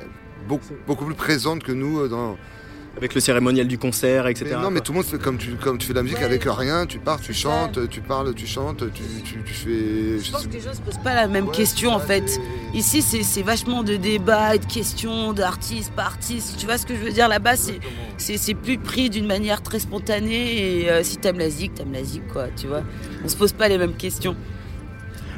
beaucoup, 0.47 0.73
beaucoup 0.85 1.05
plus 1.05 1.15
présente 1.15 1.63
que 1.63 1.71
nous 1.71 1.99
euh, 1.99 2.07
dans. 2.07 2.37
Avec 2.99 3.15
le 3.15 3.21
cérémonial 3.21 3.65
du 3.65 3.77
concert, 3.77 4.27
etc. 4.27 4.45
Mais 4.49 4.55
non, 4.55 4.61
quoi. 4.63 4.71
mais 4.71 4.79
tout 4.81 4.91
le 4.91 4.97
monde 4.97 5.05
fait 5.07 5.17
comme 5.17 5.37
tu, 5.37 5.51
comme 5.55 5.77
tu 5.77 5.87
fais 5.87 5.93
de 5.93 5.99
la 5.99 6.03
musique 6.03 6.21
avec 6.21 6.43
rien, 6.45 6.85
tu 6.85 6.99
pars, 6.99 7.19
tu 7.21 7.33
chantes, 7.33 7.87
tu 7.89 8.01
parles, 8.01 8.33
tu 8.35 8.45
chantes, 8.45 8.83
tu, 8.93 9.01
tu, 9.23 9.41
tu 9.43 9.53
fais. 9.53 10.19
Je 10.21 10.31
pense 10.31 10.45
que 10.47 10.51
les 10.53 10.59
gens 10.59 10.73
se 10.73 10.81
posent 10.81 11.01
pas 11.01 11.15
la 11.15 11.27
même 11.27 11.49
question 11.49 11.91
en 11.91 11.99
fait. 11.99 12.39
Ici, 12.73 13.01
c'est 13.01 13.41
vachement 13.41 13.83
de 13.83 13.95
débats 13.95 14.55
et 14.55 14.59
de 14.59 14.65
questions 14.65 15.31
d'artiste 15.33 15.93
par 15.95 16.07
artiste. 16.07 16.55
Tu 16.57 16.65
vois 16.65 16.77
ce 16.77 16.85
que 16.85 16.93
je 16.95 16.99
veux 16.99 17.11
dire 17.11 17.27
Là-bas, 17.29 17.55
c'est- 17.55 18.53
plus 18.53 18.77
pris 18.77 19.09
d'une 19.09 19.27
manière 19.27 19.61
très 19.63 19.79
spontanée. 19.79 20.81
Et 20.81 20.89
euh, 20.91 21.03
si 21.03 21.17
t'aimes 21.17 21.39
la 21.39 21.49
zik, 21.49 21.75
t'aimes 21.75 21.93
la 21.93 22.03
zik, 22.03 22.27
quoi. 22.33 22.47
Tu 22.55 22.67
vois 22.67 22.81
On 23.23 23.27
se 23.29 23.35
pose 23.37 23.53
pas 23.53 23.67
les 23.69 23.77
mêmes 23.77 23.95
questions. 23.95 24.35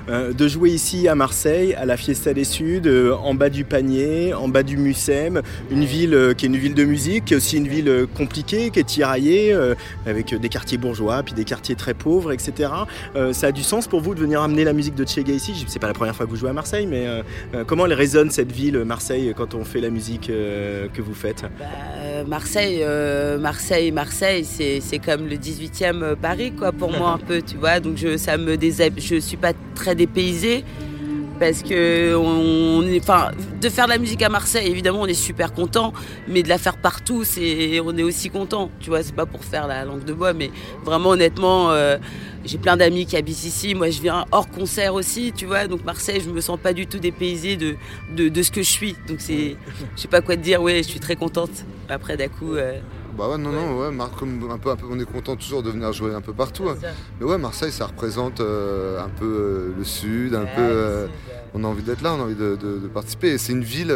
Euh, 0.10 0.34
de 0.34 0.48
jouer 0.48 0.72
ici 0.72 1.08
à 1.08 1.16
Marseille, 1.16 1.74
à 1.76 1.86
la 1.86 1.98
Fiesta 1.98 2.34
des 2.34 2.44
Suds, 2.44 2.82
euh, 2.86 3.14
en 3.14 3.34
bas 3.34 3.50
du 3.50 3.64
panier, 3.64 4.34
en 4.34 4.48
bas 4.48 4.64
du 4.64 4.78
Mucem, 4.78 5.42
une 5.70 5.86
ville 5.86 6.14
euh, 6.14 6.34
qui 6.34 6.46
est 6.46 6.50
une 6.50 6.58
ville 6.58 6.74
de 6.74 6.84
musique, 6.84 7.26
qui 7.26 7.34
est 7.34 7.38
aussi 7.38 7.58
une 7.58 7.68
ville 7.68 8.08
compliquée, 8.16 8.72
qui 8.72 8.80
est 8.80 8.84
tiraillée, 8.84 9.56
avec 10.06 10.34
des 10.34 10.50
quartiers 10.50 10.78
bourgeois, 10.78 11.22
puis 11.24 11.34
des 11.34 11.44
quartiers 11.44 11.76
très 11.76 11.94
pauvres, 11.94 12.32
etc. 12.32 12.70
Ça 13.32 13.48
a 13.48 13.52
du 13.52 13.64
sens 13.64 13.88
pour 13.88 14.02
vous 14.02 14.16
de 14.16 14.20
venir 14.20 14.42
amener 14.42 14.64
la 14.64 14.74
musique 14.74 14.96
de 14.96 15.04
Tchéga 15.04 15.34
ici? 15.34 15.66
C'est 15.68 15.80
pas 15.80 15.88
la 15.88 15.94
première 15.94 16.16
fois 16.16 16.26
que 16.26 16.32
vous 16.32 16.38
jouez 16.38 16.50
à 16.50 16.54
Marseille, 16.54 16.88
mais 16.88 17.06
comment 17.68 17.86
elle 17.86 17.94
résonne 17.94 18.30
cette 18.30 18.52
ville, 18.52 18.84
Marseille, 18.86 19.34
quand 19.36 19.54
on 19.54 19.64
fait 19.64 19.82
la 19.82 19.90
musique 19.90 20.28
que 20.28 21.02
vous 21.02 21.14
faites? 21.14 21.44
Euh, 21.62 22.24
Marseille, 22.26 22.84
Marseille, 23.40 23.92
Marseille, 23.92 24.46
c'est 24.46 25.00
comme 25.00 25.28
le 25.28 25.36
18e 25.36 26.16
Paris, 26.16 26.52
quoi, 26.52 26.72
pour 26.72 26.92
moi 26.92 27.12
un 27.12 27.18
peu, 27.18 27.42
tu 27.42 27.58
vois. 27.58 27.80
Donc 27.80 27.98
je, 27.98 28.18
ça 28.18 28.38
me 28.38 28.58
déshab... 28.58 28.94
je 28.98 29.18
suis 29.18 29.38
pas 29.38 29.54
très 29.76 29.91
dépaysée 29.96 30.64
parce 31.40 31.64
que 31.64 32.16
on 32.16 32.84
est, 32.84 33.00
enfin, 33.00 33.32
de 33.60 33.68
faire 33.68 33.86
de 33.86 33.90
la 33.90 33.98
musique 33.98 34.22
à 34.22 34.30
Marseille, 34.30 34.68
évidemment, 34.68 35.02
on 35.02 35.08
est 35.08 35.16
super 35.16 35.54
content, 35.54 35.92
mais 36.28 36.44
de 36.44 36.50
la 36.50 36.60
faire 36.60 36.78
partout, 36.78 37.24
c'est, 37.24 37.80
on 37.80 37.98
est 37.98 38.04
aussi 38.04 38.30
content, 38.30 38.70
tu 38.80 38.92
vois. 38.92 39.02
C'est 39.02 39.16
pas 39.16 39.26
pour 39.26 39.44
faire 39.44 39.66
la 39.66 39.84
langue 39.84 40.06
de 40.06 40.14
bois, 40.14 40.34
mais 40.34 40.52
vraiment, 40.86 41.10
honnêtement, 41.10 41.72
euh, 41.72 41.98
j'ai 42.46 42.60
plein 42.60 42.78
d'amis 42.78 43.08
qui 43.08 43.18
habitent 43.18 43.44
ici. 43.44 43.74
Moi, 43.74 43.90
je 43.90 44.02
viens 44.04 44.26
hors 44.32 44.50
concert 44.52 44.94
aussi, 44.94 45.34
tu 45.36 45.48
vois. 45.48 45.66
Donc 45.66 45.84
Marseille, 45.84 46.22
je 46.24 46.30
me 46.30 46.42
sens 46.42 46.60
pas 46.62 46.74
du 46.74 46.86
tout 46.86 47.00
dépaysée 47.00 47.56
de, 47.56 47.76
de, 48.16 48.30
de 48.30 48.44
ce 48.44 48.52
que 48.52 48.62
je 48.62 48.70
suis. 48.70 48.96
Donc 49.08 49.18
c'est, 49.20 49.56
je 49.96 50.02
sais 50.04 50.08
pas 50.08 50.22
quoi 50.22 50.36
te 50.36 50.42
dire. 50.42 50.62
Ouais, 50.62 50.78
je 50.84 50.90
suis 50.90 51.00
très 51.00 51.16
contente. 51.16 51.66
Après, 51.90 52.18
d'un 52.18 52.28
coup. 52.28 52.54
euh, 52.54 52.80
Bah 53.18 53.28
ouais, 53.30 53.38
non, 53.38 53.52
non, 53.52 53.78
ouais, 53.80 53.92
Mar- 53.92 54.12
comme 54.12 54.50
un 54.52 54.58
peu, 54.58 54.70
un 54.72 54.76
peu, 54.76 54.86
on 54.90 55.00
est 55.00 55.06
content 55.12 55.36
toujours 55.36 55.64
de 55.64 55.70
venir 55.70 55.92
jouer 55.94 56.14
un 56.14 56.22
peu 56.22 56.34
partout. 56.34 56.70
hein. 56.70 56.76
Mais 57.20 57.26
ouais, 57.26 57.38
Marseille, 57.38 57.72
ça 57.72 57.86
représente 57.88 58.40
euh, 58.40 59.00
un 59.04 59.10
peu 59.10 59.26
euh, 59.26 59.74
le 59.78 59.84
sud, 59.84 60.34
un 60.36 60.46
peu. 60.46 60.62
euh, 60.62 61.08
on 61.54 61.64
a 61.64 61.68
envie 61.68 61.84
d'être 61.84 62.02
là, 62.02 62.14
on 62.14 62.20
a 62.22 62.24
envie 62.24 62.36
de, 62.36 62.56
de- 62.56 62.80
de 62.80 62.88
participer. 62.88 63.38
C'est 63.38 63.52
une 63.52 63.64
ville, 63.64 63.92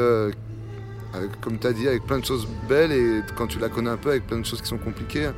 avec- 1.14 1.40
comme 1.42 1.58
tu 1.58 1.68
as 1.68 1.74
dit, 1.74 1.88
avec 1.88 2.04
plein 2.06 2.20
de 2.20 2.26
choses 2.26 2.48
belles 2.68 2.92
et 2.92 3.22
quand 3.38 3.48
tu 3.48 3.60
la 3.60 3.70
connais 3.70 3.90
un 3.90 3.98
peu, 3.98 4.10
avec 4.10 4.28
plein 4.28 4.40
de 4.40 4.46
choses 4.46 4.62
qui 4.62 4.68
sont 4.68 4.78
compliquées. 4.78 5.30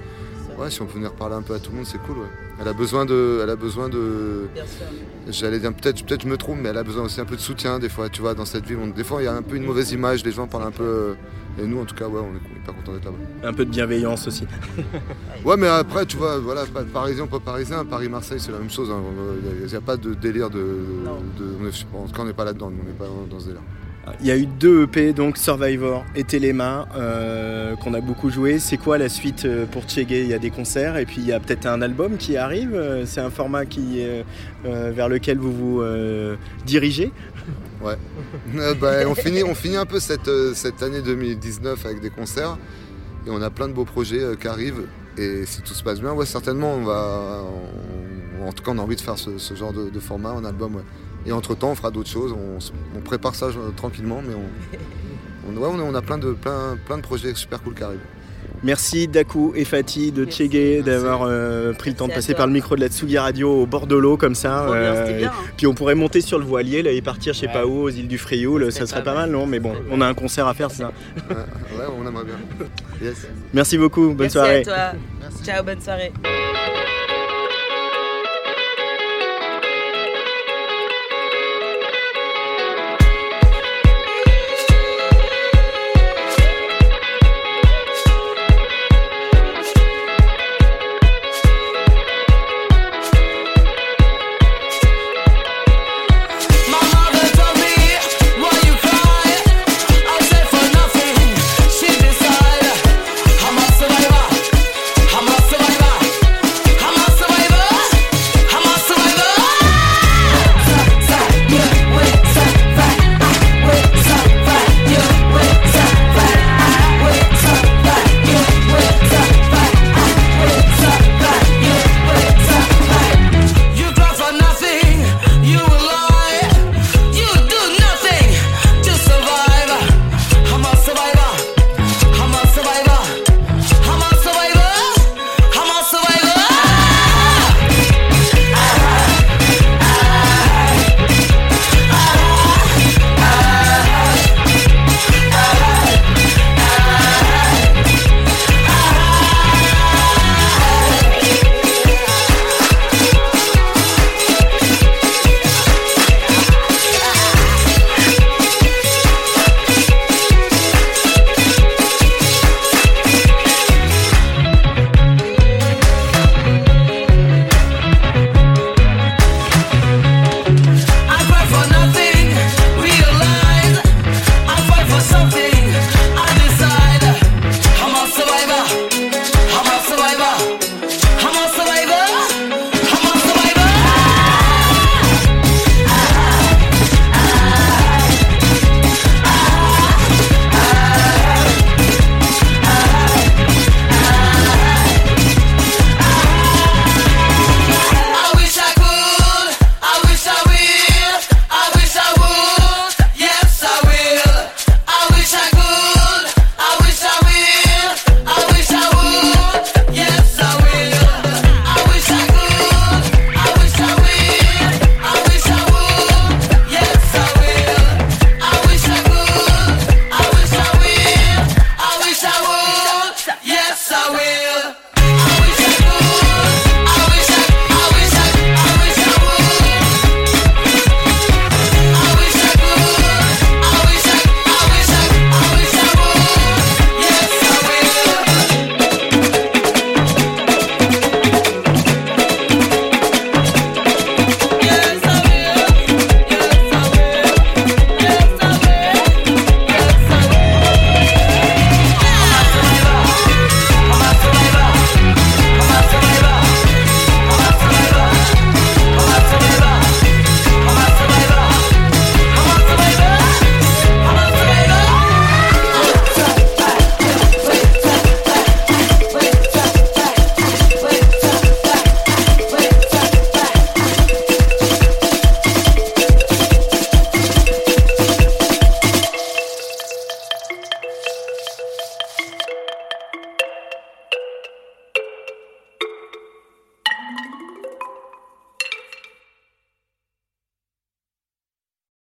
Ouais, 0.57 0.71
si 0.71 0.81
on 0.81 0.87
peut 0.87 0.95
venir 0.95 1.11
parler 1.11 1.35
un 1.35 1.43
peu 1.43 1.53
à 1.53 1.59
tout 1.59 1.69
le 1.69 1.77
monde, 1.77 1.85
c'est 1.85 1.99
cool. 1.99 2.17
Ouais. 2.17 2.27
Elle 2.59 2.67
a 2.67 2.73
besoin 2.73 3.05
de, 3.05 3.41
elle 3.43 3.49
a 3.51 3.55
besoin 3.55 3.89
de. 3.89 4.47
J'allais 5.29 5.59
dire 5.59 5.71
peut-être, 5.71 6.03
peut-être 6.03 6.23
je 6.23 6.27
me 6.27 6.35
trompe, 6.37 6.57
mais 6.63 6.69
elle 6.69 6.77
a 6.79 6.83
besoin 6.83 7.03
aussi 7.03 7.21
un 7.21 7.25
peu 7.25 7.35
de 7.35 7.41
soutien 7.41 7.77
des 7.77 7.89
fois. 7.89 8.09
Tu 8.09 8.21
vois, 8.21 8.33
dans 8.33 8.45
cette 8.45 8.65
ville, 8.65 8.79
on- 8.81 8.87
des 8.87 9.03
fois 9.03 9.21
il 9.21 9.25
y 9.25 9.27
a 9.27 9.33
un 9.35 9.43
peu 9.43 9.55
une 9.55 9.65
mauvaise 9.65 9.91
image, 9.91 10.23
les 10.25 10.31
gens 10.31 10.47
parlent 10.47 10.63
un 10.65 10.71
peu. 10.71 11.13
Euh, 11.59 11.63
et 11.63 11.67
nous, 11.67 11.79
en 11.79 11.85
tout 11.85 11.95
cas, 11.95 12.07
ouais, 12.07 12.21
on 12.21 12.35
est 12.35 12.59
hyper 12.59 12.73
contents 12.75 12.93
d'être 12.93 13.05
là-bas. 13.05 13.47
Un 13.49 13.53
peu 13.53 13.65
de 13.65 13.71
bienveillance 13.71 14.27
aussi. 14.27 14.45
Ouais, 15.45 15.55
mais 15.55 15.67
après, 15.67 16.05
tu 16.05 16.17
vois, 16.17 16.39
voilà, 16.39 16.65
pas 16.65 16.81
de 16.83 16.89
parisien, 16.89 17.25
pas 17.27 17.39
parisien, 17.39 17.85
Paris-Marseille, 17.85 18.39
c'est 18.39 18.51
la 18.51 18.57
même 18.57 18.71
chose. 18.71 18.89
Il 19.61 19.67
n'y 19.67 19.75
a, 19.75 19.79
pas 19.81 19.95
de 19.95 20.13
délire 20.13 20.49
de. 20.49 20.57
de- 20.57 21.55
on 21.61 21.67
est- 21.67 21.71
je 21.71 21.85
pense 21.91 22.11
qu'on 22.11 22.25
n'est 22.25 22.33
pas 22.33 22.43
là-dedans, 22.43 22.69
nous, 22.71 22.79
on 22.81 22.85
n'est 22.85 22.91
pas 22.91 23.05
dans, 23.29 23.39
ce 23.39 23.45
délire. 23.45 23.61
Il 24.21 24.25
y 24.25 24.31
a 24.31 24.37
eu 24.37 24.45
deux 24.45 24.83
EP, 24.83 25.13
donc 25.13 25.37
Survivor 25.37 26.03
et 26.15 26.23
Téléma, 26.23 26.87
euh, 26.95 27.75
qu'on 27.75 27.93
a 27.93 28.01
beaucoup 28.01 28.29
joué. 28.29 28.57
C'est 28.57 28.77
quoi 28.77 28.97
la 28.97 29.09
suite 29.09 29.45
euh, 29.45 29.65
pour 29.65 29.83
Tchégué? 29.83 30.21
Il 30.21 30.29
y 30.29 30.33
a 30.33 30.39
des 30.39 30.49
concerts 30.49 30.97
et 30.97 31.05
puis 31.05 31.17
il 31.19 31.25
y 31.27 31.33
a 31.33 31.39
peut-être 31.39 31.65
un 31.65 31.81
album 31.81 32.17
qui 32.17 32.35
arrive. 32.37 32.73
Euh, 32.73 33.05
C'est 33.05 33.21
un 33.21 33.29
format 33.29 33.65
qui, 33.65 34.01
euh, 34.01 34.23
euh, 34.65 34.91
vers 34.93 35.09
lequel 35.09 35.37
vous 35.37 35.51
vous 35.51 35.81
euh, 35.81 36.35
dirigez? 36.65 37.11
Ouais. 37.81 37.97
Euh, 38.55 38.73
bah, 38.75 38.93
on, 39.05 39.13
finit, 39.13 39.75
un 39.75 39.85
peu 39.85 39.99
cette, 39.99 40.27
euh, 40.29 40.53
année 40.81 41.01
2019 41.01 41.85
avec 41.85 41.99
des 41.99 42.09
concerts. 42.09 42.57
Et 43.25 43.29
on 43.29 43.41
a 43.41 43.49
plein 43.49 43.67
de 43.67 43.73
beaux 43.73 43.85
projets 43.85 44.21
euh, 44.21 44.35
qui 44.35 44.47
arrivent. 44.47 44.87
Et 45.17 45.45
si 45.45 45.61
tout 45.61 45.73
se 45.73 45.83
passe 45.83 45.99
bien, 45.99 46.13
ouais, 46.13 46.25
certainement, 46.25 46.73
on 46.73 46.83
va. 46.83 47.43
en 48.45 48.53
tout 48.53 48.63
cas, 48.63 48.71
on 48.71 48.77
a 48.77 48.81
envie 48.81 48.95
de 48.95 49.01
faire 49.01 49.17
ce, 49.17 49.55
genre 49.55 49.73
de, 49.73 49.99
format 49.99 50.31
en 50.31 50.45
album. 50.45 50.83
Et 51.25 51.31
entre-temps, 51.31 51.71
on 51.71 51.75
fera 51.75 51.91
d'autres 51.91 52.09
choses. 52.09 52.33
On, 52.95 53.01
prépare 53.01 53.35
ça 53.35 53.49
tranquillement, 53.75 54.21
mais 54.25 54.33
on, 54.33 55.61
on, 55.61 55.79
on 55.79 55.95
a 55.95 56.01
plein, 56.01 56.17
de, 56.17 56.33
plein, 56.33 56.77
plein 56.85 56.97
de 56.97 57.03
projets 57.03 57.33
super 57.35 57.61
cool 57.61 57.73
qui 57.73 57.83
arrivent. 57.83 57.99
Merci 58.63 59.07
Daku 59.07 59.53
et 59.55 59.65
Fatih 59.65 60.11
de 60.11 60.25
Tchégué 60.25 60.81
d'avoir 60.81 61.23
euh, 61.23 61.73
pris 61.73 61.91
le 61.91 61.95
temps 61.95 62.07
de 62.07 62.13
passer 62.13 62.33
par 62.33 62.47
le 62.47 62.53
micro 62.53 62.75
de 62.75 62.81
la 62.81 62.87
Tsugi 62.87 63.17
Radio 63.17 63.61
au 63.61 63.65
bord 63.65 63.87
de 63.87 63.95
l'eau 63.95 64.17
comme 64.17 64.35
ça. 64.35 64.65
Bien, 64.65 64.75
euh, 64.75 65.17
bien, 65.17 65.27
hein. 65.29 65.33
Puis 65.55 65.67
on 65.67 65.73
pourrait 65.73 65.95
monter 65.95 66.21
sur 66.21 66.39
le 66.39 66.45
voilier 66.45 66.81
là, 66.81 66.91
et 66.91 67.01
partir 67.01 67.33
je 67.33 67.39
sais 67.39 67.47
pas 67.47 67.65
où 67.65 67.83
aux 67.83 67.89
îles 67.89 68.07
du 68.07 68.17
Frioul, 68.17 68.71
ça 68.71 68.87
serait 68.87 69.03
pas 69.03 69.13
mal 69.13 69.29
non 69.29 69.45
Mais 69.45 69.59
bon, 69.59 69.73
on 69.91 70.01
a 70.01 70.07
un 70.07 70.13
concert 70.13 70.47
à 70.47 70.53
faire 70.53 70.71
ça. 70.71 70.91
Ouais, 71.29 71.35
ouais, 71.35 71.85
on 71.97 72.07
aimerait 72.07 72.25
bien. 72.25 72.67
Yes. 73.01 73.27
Merci 73.53 73.77
beaucoup, 73.77 74.07
bonne 74.09 74.17
Merci 74.19 74.33
soirée. 74.33 74.61
à 74.61 74.63
toi. 74.63 74.75
Ciao, 75.43 75.63
bonne 75.63 75.81
soirée. 75.81 76.11